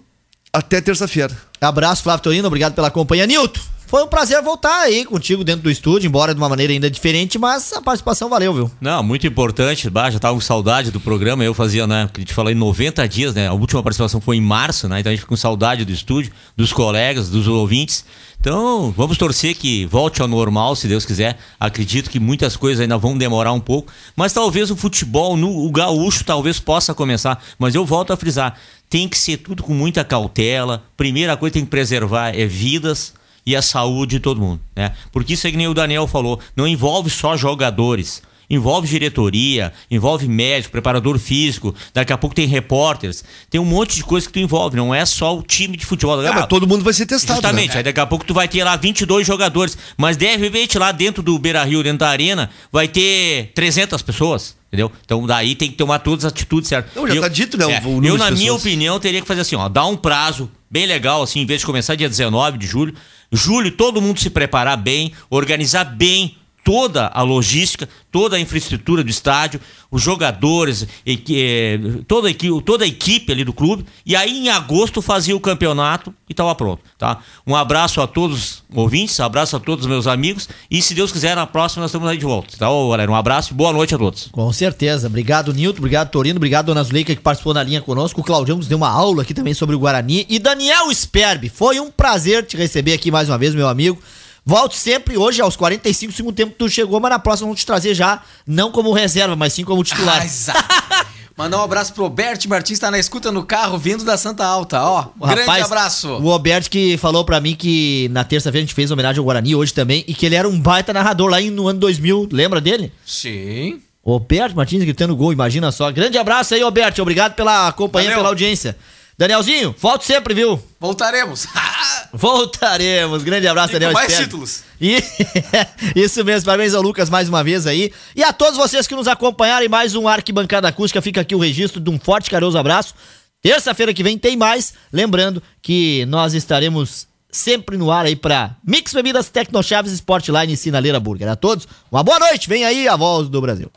Até 0.50 0.80
terça-feira. 0.80 1.36
Abraço, 1.60 2.02
Flávio 2.02 2.22
Torino, 2.22 2.46
obrigado 2.48 2.74
pela 2.74 2.90
companhia. 2.90 3.26
Nilton, 3.26 3.60
foi 3.92 4.02
um 4.02 4.08
prazer 4.08 4.40
voltar 4.40 4.84
aí 4.84 5.04
contigo 5.04 5.44
dentro 5.44 5.64
do 5.64 5.70
estúdio, 5.70 6.08
embora 6.08 6.32
de 6.32 6.40
uma 6.40 6.48
maneira 6.48 6.72
ainda 6.72 6.90
diferente, 6.90 7.38
mas 7.38 7.74
a 7.74 7.82
participação 7.82 8.26
valeu, 8.30 8.54
viu? 8.54 8.70
Não, 8.80 9.02
muito 9.02 9.26
importante. 9.26 9.90
Bah, 9.90 10.10
já 10.10 10.18
tava 10.18 10.32
com 10.32 10.40
saudade 10.40 10.90
do 10.90 10.98
programa. 10.98 11.44
Eu 11.44 11.52
fazia, 11.52 11.86
né? 11.86 12.08
Que 12.10 12.32
falou 12.32 12.50
em 12.50 12.54
90 12.54 13.06
dias, 13.06 13.34
né? 13.34 13.48
A 13.48 13.52
última 13.52 13.82
participação 13.82 14.18
foi 14.18 14.38
em 14.38 14.40
março, 14.40 14.88
né? 14.88 15.00
Então 15.00 15.10
a 15.10 15.12
gente 15.12 15.20
fica 15.20 15.28
com 15.28 15.36
saudade 15.36 15.84
do 15.84 15.92
estúdio, 15.92 16.32
dos 16.56 16.72
colegas, 16.72 17.28
dos 17.28 17.46
ouvintes. 17.46 18.02
Então, 18.40 18.94
vamos 18.96 19.18
torcer 19.18 19.54
que 19.54 19.84
volte 19.84 20.22
ao 20.22 20.26
normal, 20.26 20.74
se 20.74 20.88
Deus 20.88 21.04
quiser. 21.04 21.36
Acredito 21.60 22.08
que 22.08 22.18
muitas 22.18 22.56
coisas 22.56 22.80
ainda 22.80 22.96
vão 22.96 23.18
demorar 23.18 23.52
um 23.52 23.60
pouco. 23.60 23.92
Mas 24.16 24.32
talvez 24.32 24.70
o 24.70 24.76
futebol, 24.76 25.36
no, 25.36 25.66
o 25.66 25.70
gaúcho, 25.70 26.24
talvez 26.24 26.58
possa 26.58 26.94
começar. 26.94 27.44
Mas 27.58 27.74
eu 27.74 27.84
volto 27.84 28.10
a 28.10 28.16
frisar: 28.16 28.58
tem 28.88 29.06
que 29.06 29.18
ser 29.18 29.36
tudo 29.36 29.62
com 29.62 29.74
muita 29.74 30.02
cautela. 30.02 30.82
Primeira 30.96 31.36
coisa 31.36 31.52
que 31.52 31.58
tem 31.58 31.64
que 31.66 31.70
preservar 31.70 32.30
é 32.30 32.46
vidas 32.46 33.20
e 33.44 33.56
a 33.56 33.62
saúde 33.62 34.16
de 34.16 34.20
todo 34.20 34.40
mundo, 34.40 34.60
né? 34.74 34.92
Porque 35.10 35.34
isso 35.34 35.46
é 35.46 35.50
que 35.50 35.56
nem 35.56 35.68
o 35.68 35.74
Daniel 35.74 36.06
falou, 36.06 36.38
não 36.56 36.66
envolve 36.66 37.10
só 37.10 37.36
jogadores, 37.36 38.22
envolve 38.48 38.86
diretoria, 38.86 39.72
envolve 39.90 40.28
médico, 40.28 40.72
preparador 40.72 41.18
físico, 41.18 41.74
daqui 41.94 42.12
a 42.12 42.18
pouco 42.18 42.36
tem 42.36 42.46
repórteres, 42.46 43.24
tem 43.50 43.60
um 43.60 43.64
monte 43.64 43.96
de 43.96 44.04
coisa 44.04 44.26
que 44.26 44.32
tu 44.32 44.38
envolve, 44.38 44.76
não 44.76 44.94
é 44.94 45.04
só 45.06 45.36
o 45.36 45.42
time 45.42 45.76
de 45.76 45.86
futebol. 45.86 46.22
É, 46.22 46.28
Ah, 46.28 46.32
mas 46.34 46.46
todo 46.46 46.66
mundo 46.66 46.84
vai 46.84 46.92
ser 46.92 47.06
testado. 47.06 47.40
Justamente, 47.40 47.70
né? 47.70 47.78
aí 47.78 47.82
daqui 47.82 48.00
a 48.00 48.06
pouco 48.06 48.24
tu 48.24 48.34
vai 48.34 48.46
ter 48.46 48.62
lá 48.62 48.76
22 48.76 49.26
jogadores, 49.26 49.76
mas 49.96 50.16
de 50.16 50.36
repente 50.36 50.78
lá 50.78 50.92
dentro 50.92 51.22
do 51.22 51.38
Beira-Rio, 51.38 51.82
dentro 51.82 51.98
da 51.98 52.08
arena, 52.08 52.50
vai 52.70 52.86
ter 52.86 53.52
300 53.54 54.02
pessoas, 54.02 54.54
entendeu? 54.72 54.90
Então 55.04 55.26
daí 55.26 55.54
tem 55.54 55.70
que 55.70 55.76
tomar 55.76 55.98
todas 55.98 56.24
as 56.24 56.32
atitudes 56.32 56.68
certas. 56.68 56.94
Não, 56.96 57.06
já 57.06 57.14
Eu- 57.14 57.20
tá 57.20 57.28
dito, 57.28 57.58
né, 57.58 57.64
é, 57.70 57.82
eu, 58.08 58.16
na 58.16 58.30
minha 58.30 58.54
opinião, 58.54 58.98
teria 58.98 59.20
que 59.20 59.26
fazer 59.26 59.42
assim, 59.42 59.54
ó, 59.54 59.68
dar 59.68 59.84
um 59.86 59.96
prazo 59.96 60.50
bem 60.70 60.86
legal, 60.86 61.22
assim, 61.22 61.40
em 61.40 61.46
vez 61.46 61.60
de 61.60 61.66
começar 61.66 61.94
dia 61.94 62.08
19 62.08 62.56
de 62.56 62.66
julho, 62.66 62.94
julho, 63.30 63.70
todo 63.70 64.00
mundo 64.00 64.18
se 64.18 64.30
preparar 64.30 64.78
bem, 64.78 65.12
organizar 65.28 65.84
bem 65.84 66.36
toda 66.64 67.08
a 67.08 67.22
logística, 67.22 67.88
toda 68.10 68.36
a 68.36 68.40
infraestrutura 68.40 69.02
do 69.02 69.10
estádio, 69.10 69.60
os 69.90 70.02
jogadores, 70.02 70.86
eh, 71.06 71.78
toda, 72.06 72.28
a 72.28 72.30
equipe, 72.30 72.62
toda 72.62 72.84
a 72.84 72.86
equipe 72.86 73.32
ali 73.32 73.44
do 73.44 73.52
clube, 73.52 73.84
e 74.06 74.14
aí 74.14 74.46
em 74.46 74.48
agosto 74.48 75.02
fazia 75.02 75.36
o 75.36 75.40
campeonato 75.40 76.14
e 76.28 76.32
estava 76.32 76.54
pronto, 76.54 76.82
tá? 76.96 77.18
Um 77.46 77.56
abraço 77.56 78.00
a 78.00 78.06
todos 78.06 78.36
os 78.38 78.62
ouvintes, 78.74 79.18
abraço 79.20 79.56
a 79.56 79.60
todos 79.60 79.84
os 79.84 79.90
meus 79.90 80.06
amigos, 80.06 80.48
e 80.70 80.80
se 80.80 80.94
Deus 80.94 81.12
quiser, 81.12 81.34
na 81.36 81.46
próxima 81.46 81.82
nós 81.82 81.90
estamos 81.90 82.08
aí 82.08 82.16
de 82.16 82.24
volta, 82.24 82.56
tá, 82.56 82.70
ô, 82.70 82.90
galera? 82.90 83.10
Um 83.10 83.14
abraço 83.14 83.52
e 83.52 83.56
boa 83.56 83.72
noite 83.72 83.94
a 83.94 83.98
todos. 83.98 84.28
Com 84.32 84.52
certeza. 84.52 85.06
Obrigado, 85.06 85.52
Nilton. 85.52 85.78
Obrigado, 85.78 86.10
Torino. 86.10 86.36
Obrigado, 86.36 86.66
Dona 86.66 86.82
Zuleika, 86.82 87.14
que 87.14 87.20
participou 87.20 87.52
na 87.52 87.62
linha 87.62 87.80
conosco. 87.80 88.20
O 88.20 88.24
Claudião 88.24 88.56
nos 88.56 88.66
deu 88.66 88.78
uma 88.78 88.88
aula 88.88 89.22
aqui 89.22 89.34
também 89.34 89.54
sobre 89.54 89.74
o 89.76 89.78
Guarani. 89.78 90.26
E 90.28 90.38
Daniel 90.38 90.90
Sperbi, 90.92 91.48
foi 91.48 91.80
um 91.80 91.90
prazer 91.90 92.46
te 92.46 92.56
receber 92.56 92.92
aqui 92.94 93.10
mais 93.10 93.28
uma 93.28 93.38
vez, 93.38 93.54
meu 93.54 93.68
amigo. 93.68 93.98
Volte 94.44 94.76
sempre 94.76 95.16
hoje 95.16 95.40
aos 95.40 95.54
45 95.56 96.12
do 96.12 96.16
segundo 96.16 96.34
tempo 96.34 96.52
que 96.52 96.58
tu 96.58 96.68
chegou, 96.68 96.98
mas 96.98 97.10
na 97.10 97.18
próxima 97.18 97.46
vamos 97.46 97.60
te 97.60 97.66
trazer 97.66 97.94
já, 97.94 98.22
não 98.46 98.72
como 98.72 98.92
reserva, 98.92 99.36
mas 99.36 99.52
sim 99.52 99.64
como 99.64 99.84
titular. 99.84 100.20
Ah, 100.20 100.24
exato. 100.24 100.74
Mandar 101.36 101.60
um 101.60 101.62
abraço 101.64 101.94
pro 101.94 102.08
Bert 102.10 102.44
Martins, 102.46 102.78
tá 102.78 102.90
na 102.90 102.98
escuta 102.98 103.32
no 103.32 103.42
carro, 103.44 103.78
vindo 103.78 104.04
da 104.04 104.16
Santa 104.18 104.44
Alta, 104.44 104.82
ó. 104.82 105.06
O 105.18 105.26
grande 105.26 105.40
rapaz, 105.40 105.64
abraço. 105.64 106.08
O 106.20 106.30
Alberto 106.30 106.68
que 106.68 106.98
falou 106.98 107.24
pra 107.24 107.40
mim 107.40 107.54
que 107.54 108.08
na 108.10 108.22
terça-feira 108.22 108.62
a 108.62 108.66
gente 108.66 108.74
fez 108.74 108.90
homenagem 108.90 109.18
ao 109.18 109.24
Guarani 109.24 109.54
hoje 109.54 109.72
também 109.72 110.04
e 110.06 110.14
que 110.14 110.26
ele 110.26 110.34
era 110.34 110.46
um 110.46 110.60
baita 110.60 110.92
narrador 110.92 111.30
lá 111.30 111.40
no 111.40 111.68
ano 111.68 111.80
2000. 111.80 112.28
Lembra 112.30 112.60
dele? 112.60 112.92
Sim. 113.06 113.80
Roberto 114.04 114.54
Martins 114.54 114.82
gritando 114.82 115.16
gol, 115.16 115.32
imagina 115.32 115.72
só. 115.72 115.90
Grande 115.90 116.18
abraço 116.18 116.54
aí, 116.54 116.62
Roberto. 116.62 117.00
Obrigado 117.00 117.34
pela 117.34 117.72
companhia, 117.72 118.10
Valeu. 118.10 118.18
pela 118.18 118.28
audiência. 118.30 118.76
Danielzinho, 119.16 119.74
volte 119.78 120.04
sempre, 120.04 120.34
viu? 120.34 120.62
Voltaremos. 120.80 121.46
Voltaremos. 122.12 123.22
Grande 123.22 123.46
abraço, 123.46 123.70
E 123.70 123.74
Daniel. 123.74 123.90
com 123.92 123.98
mais 123.98 124.10
Espero. 124.10 124.26
títulos. 124.28 124.62
E 124.80 125.02
isso 125.94 126.24
mesmo, 126.24 126.46
parabéns 126.46 126.74
ao 126.74 126.82
Lucas 126.82 127.08
mais 127.10 127.28
uma 127.28 127.44
vez 127.44 127.66
aí. 127.66 127.92
E 128.16 128.22
a 128.24 128.32
todos 128.32 128.56
vocês 128.56 128.86
que 128.86 128.94
nos 128.94 129.08
acompanharam 129.08 129.64
em 129.64 129.68
mais 129.68 129.94
um 129.94 130.08
Arquibancada 130.08 130.68
Acústica, 130.68 131.00
fica 131.02 131.20
aqui 131.20 131.34
o 131.34 131.38
registro 131.38 131.80
de 131.80 131.90
um 131.90 131.98
forte 131.98 132.30
caroso 132.30 132.58
abraço. 132.58 132.94
Terça-feira 133.40 133.92
que 133.94 134.02
vem 134.02 134.16
tem 134.18 134.36
mais. 134.36 134.74
Lembrando 134.92 135.42
que 135.60 136.04
nós 136.06 136.32
estaremos 136.34 137.06
sempre 137.30 137.76
no 137.76 137.90
ar 137.90 138.04
aí 138.06 138.14
pra 138.14 138.56
Mix 138.66 138.92
Bebidas 138.92 139.28
Tecnochaves 139.28 139.92
Sportline 139.92 140.52
e 140.52 140.56
Sinaleira 140.56 141.00
Burger. 141.00 141.28
A 141.28 141.36
todos, 141.36 141.66
uma 141.90 142.02
boa 142.02 142.18
noite. 142.18 142.48
Vem 142.48 142.64
aí 142.64 142.86
a 142.88 142.96
voz 142.96 143.28
do 143.28 143.40
Brasil. 143.40 143.70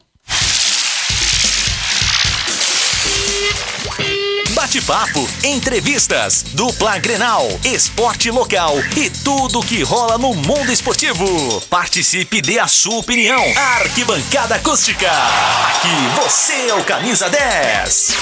Bate-papo, 4.75 5.25
entrevistas, 5.45 6.43
dupla 6.51 6.97
Grenal, 6.97 7.47
esporte 7.63 8.29
local 8.29 8.75
e 8.97 9.09
tudo 9.09 9.63
que 9.63 9.81
rola 9.83 10.17
no 10.17 10.33
mundo 10.33 10.69
esportivo. 10.69 11.61
Participe 11.69 12.41
dê 12.41 12.59
a 12.59 12.67
sua 12.67 12.97
opinião. 12.97 13.41
Arquibancada 13.77 14.55
Acústica. 14.55 15.09
Aqui 15.09 16.21
você 16.21 16.67
é 16.67 16.73
o 16.73 16.83
camisa 16.83 17.29
10. 17.29 18.17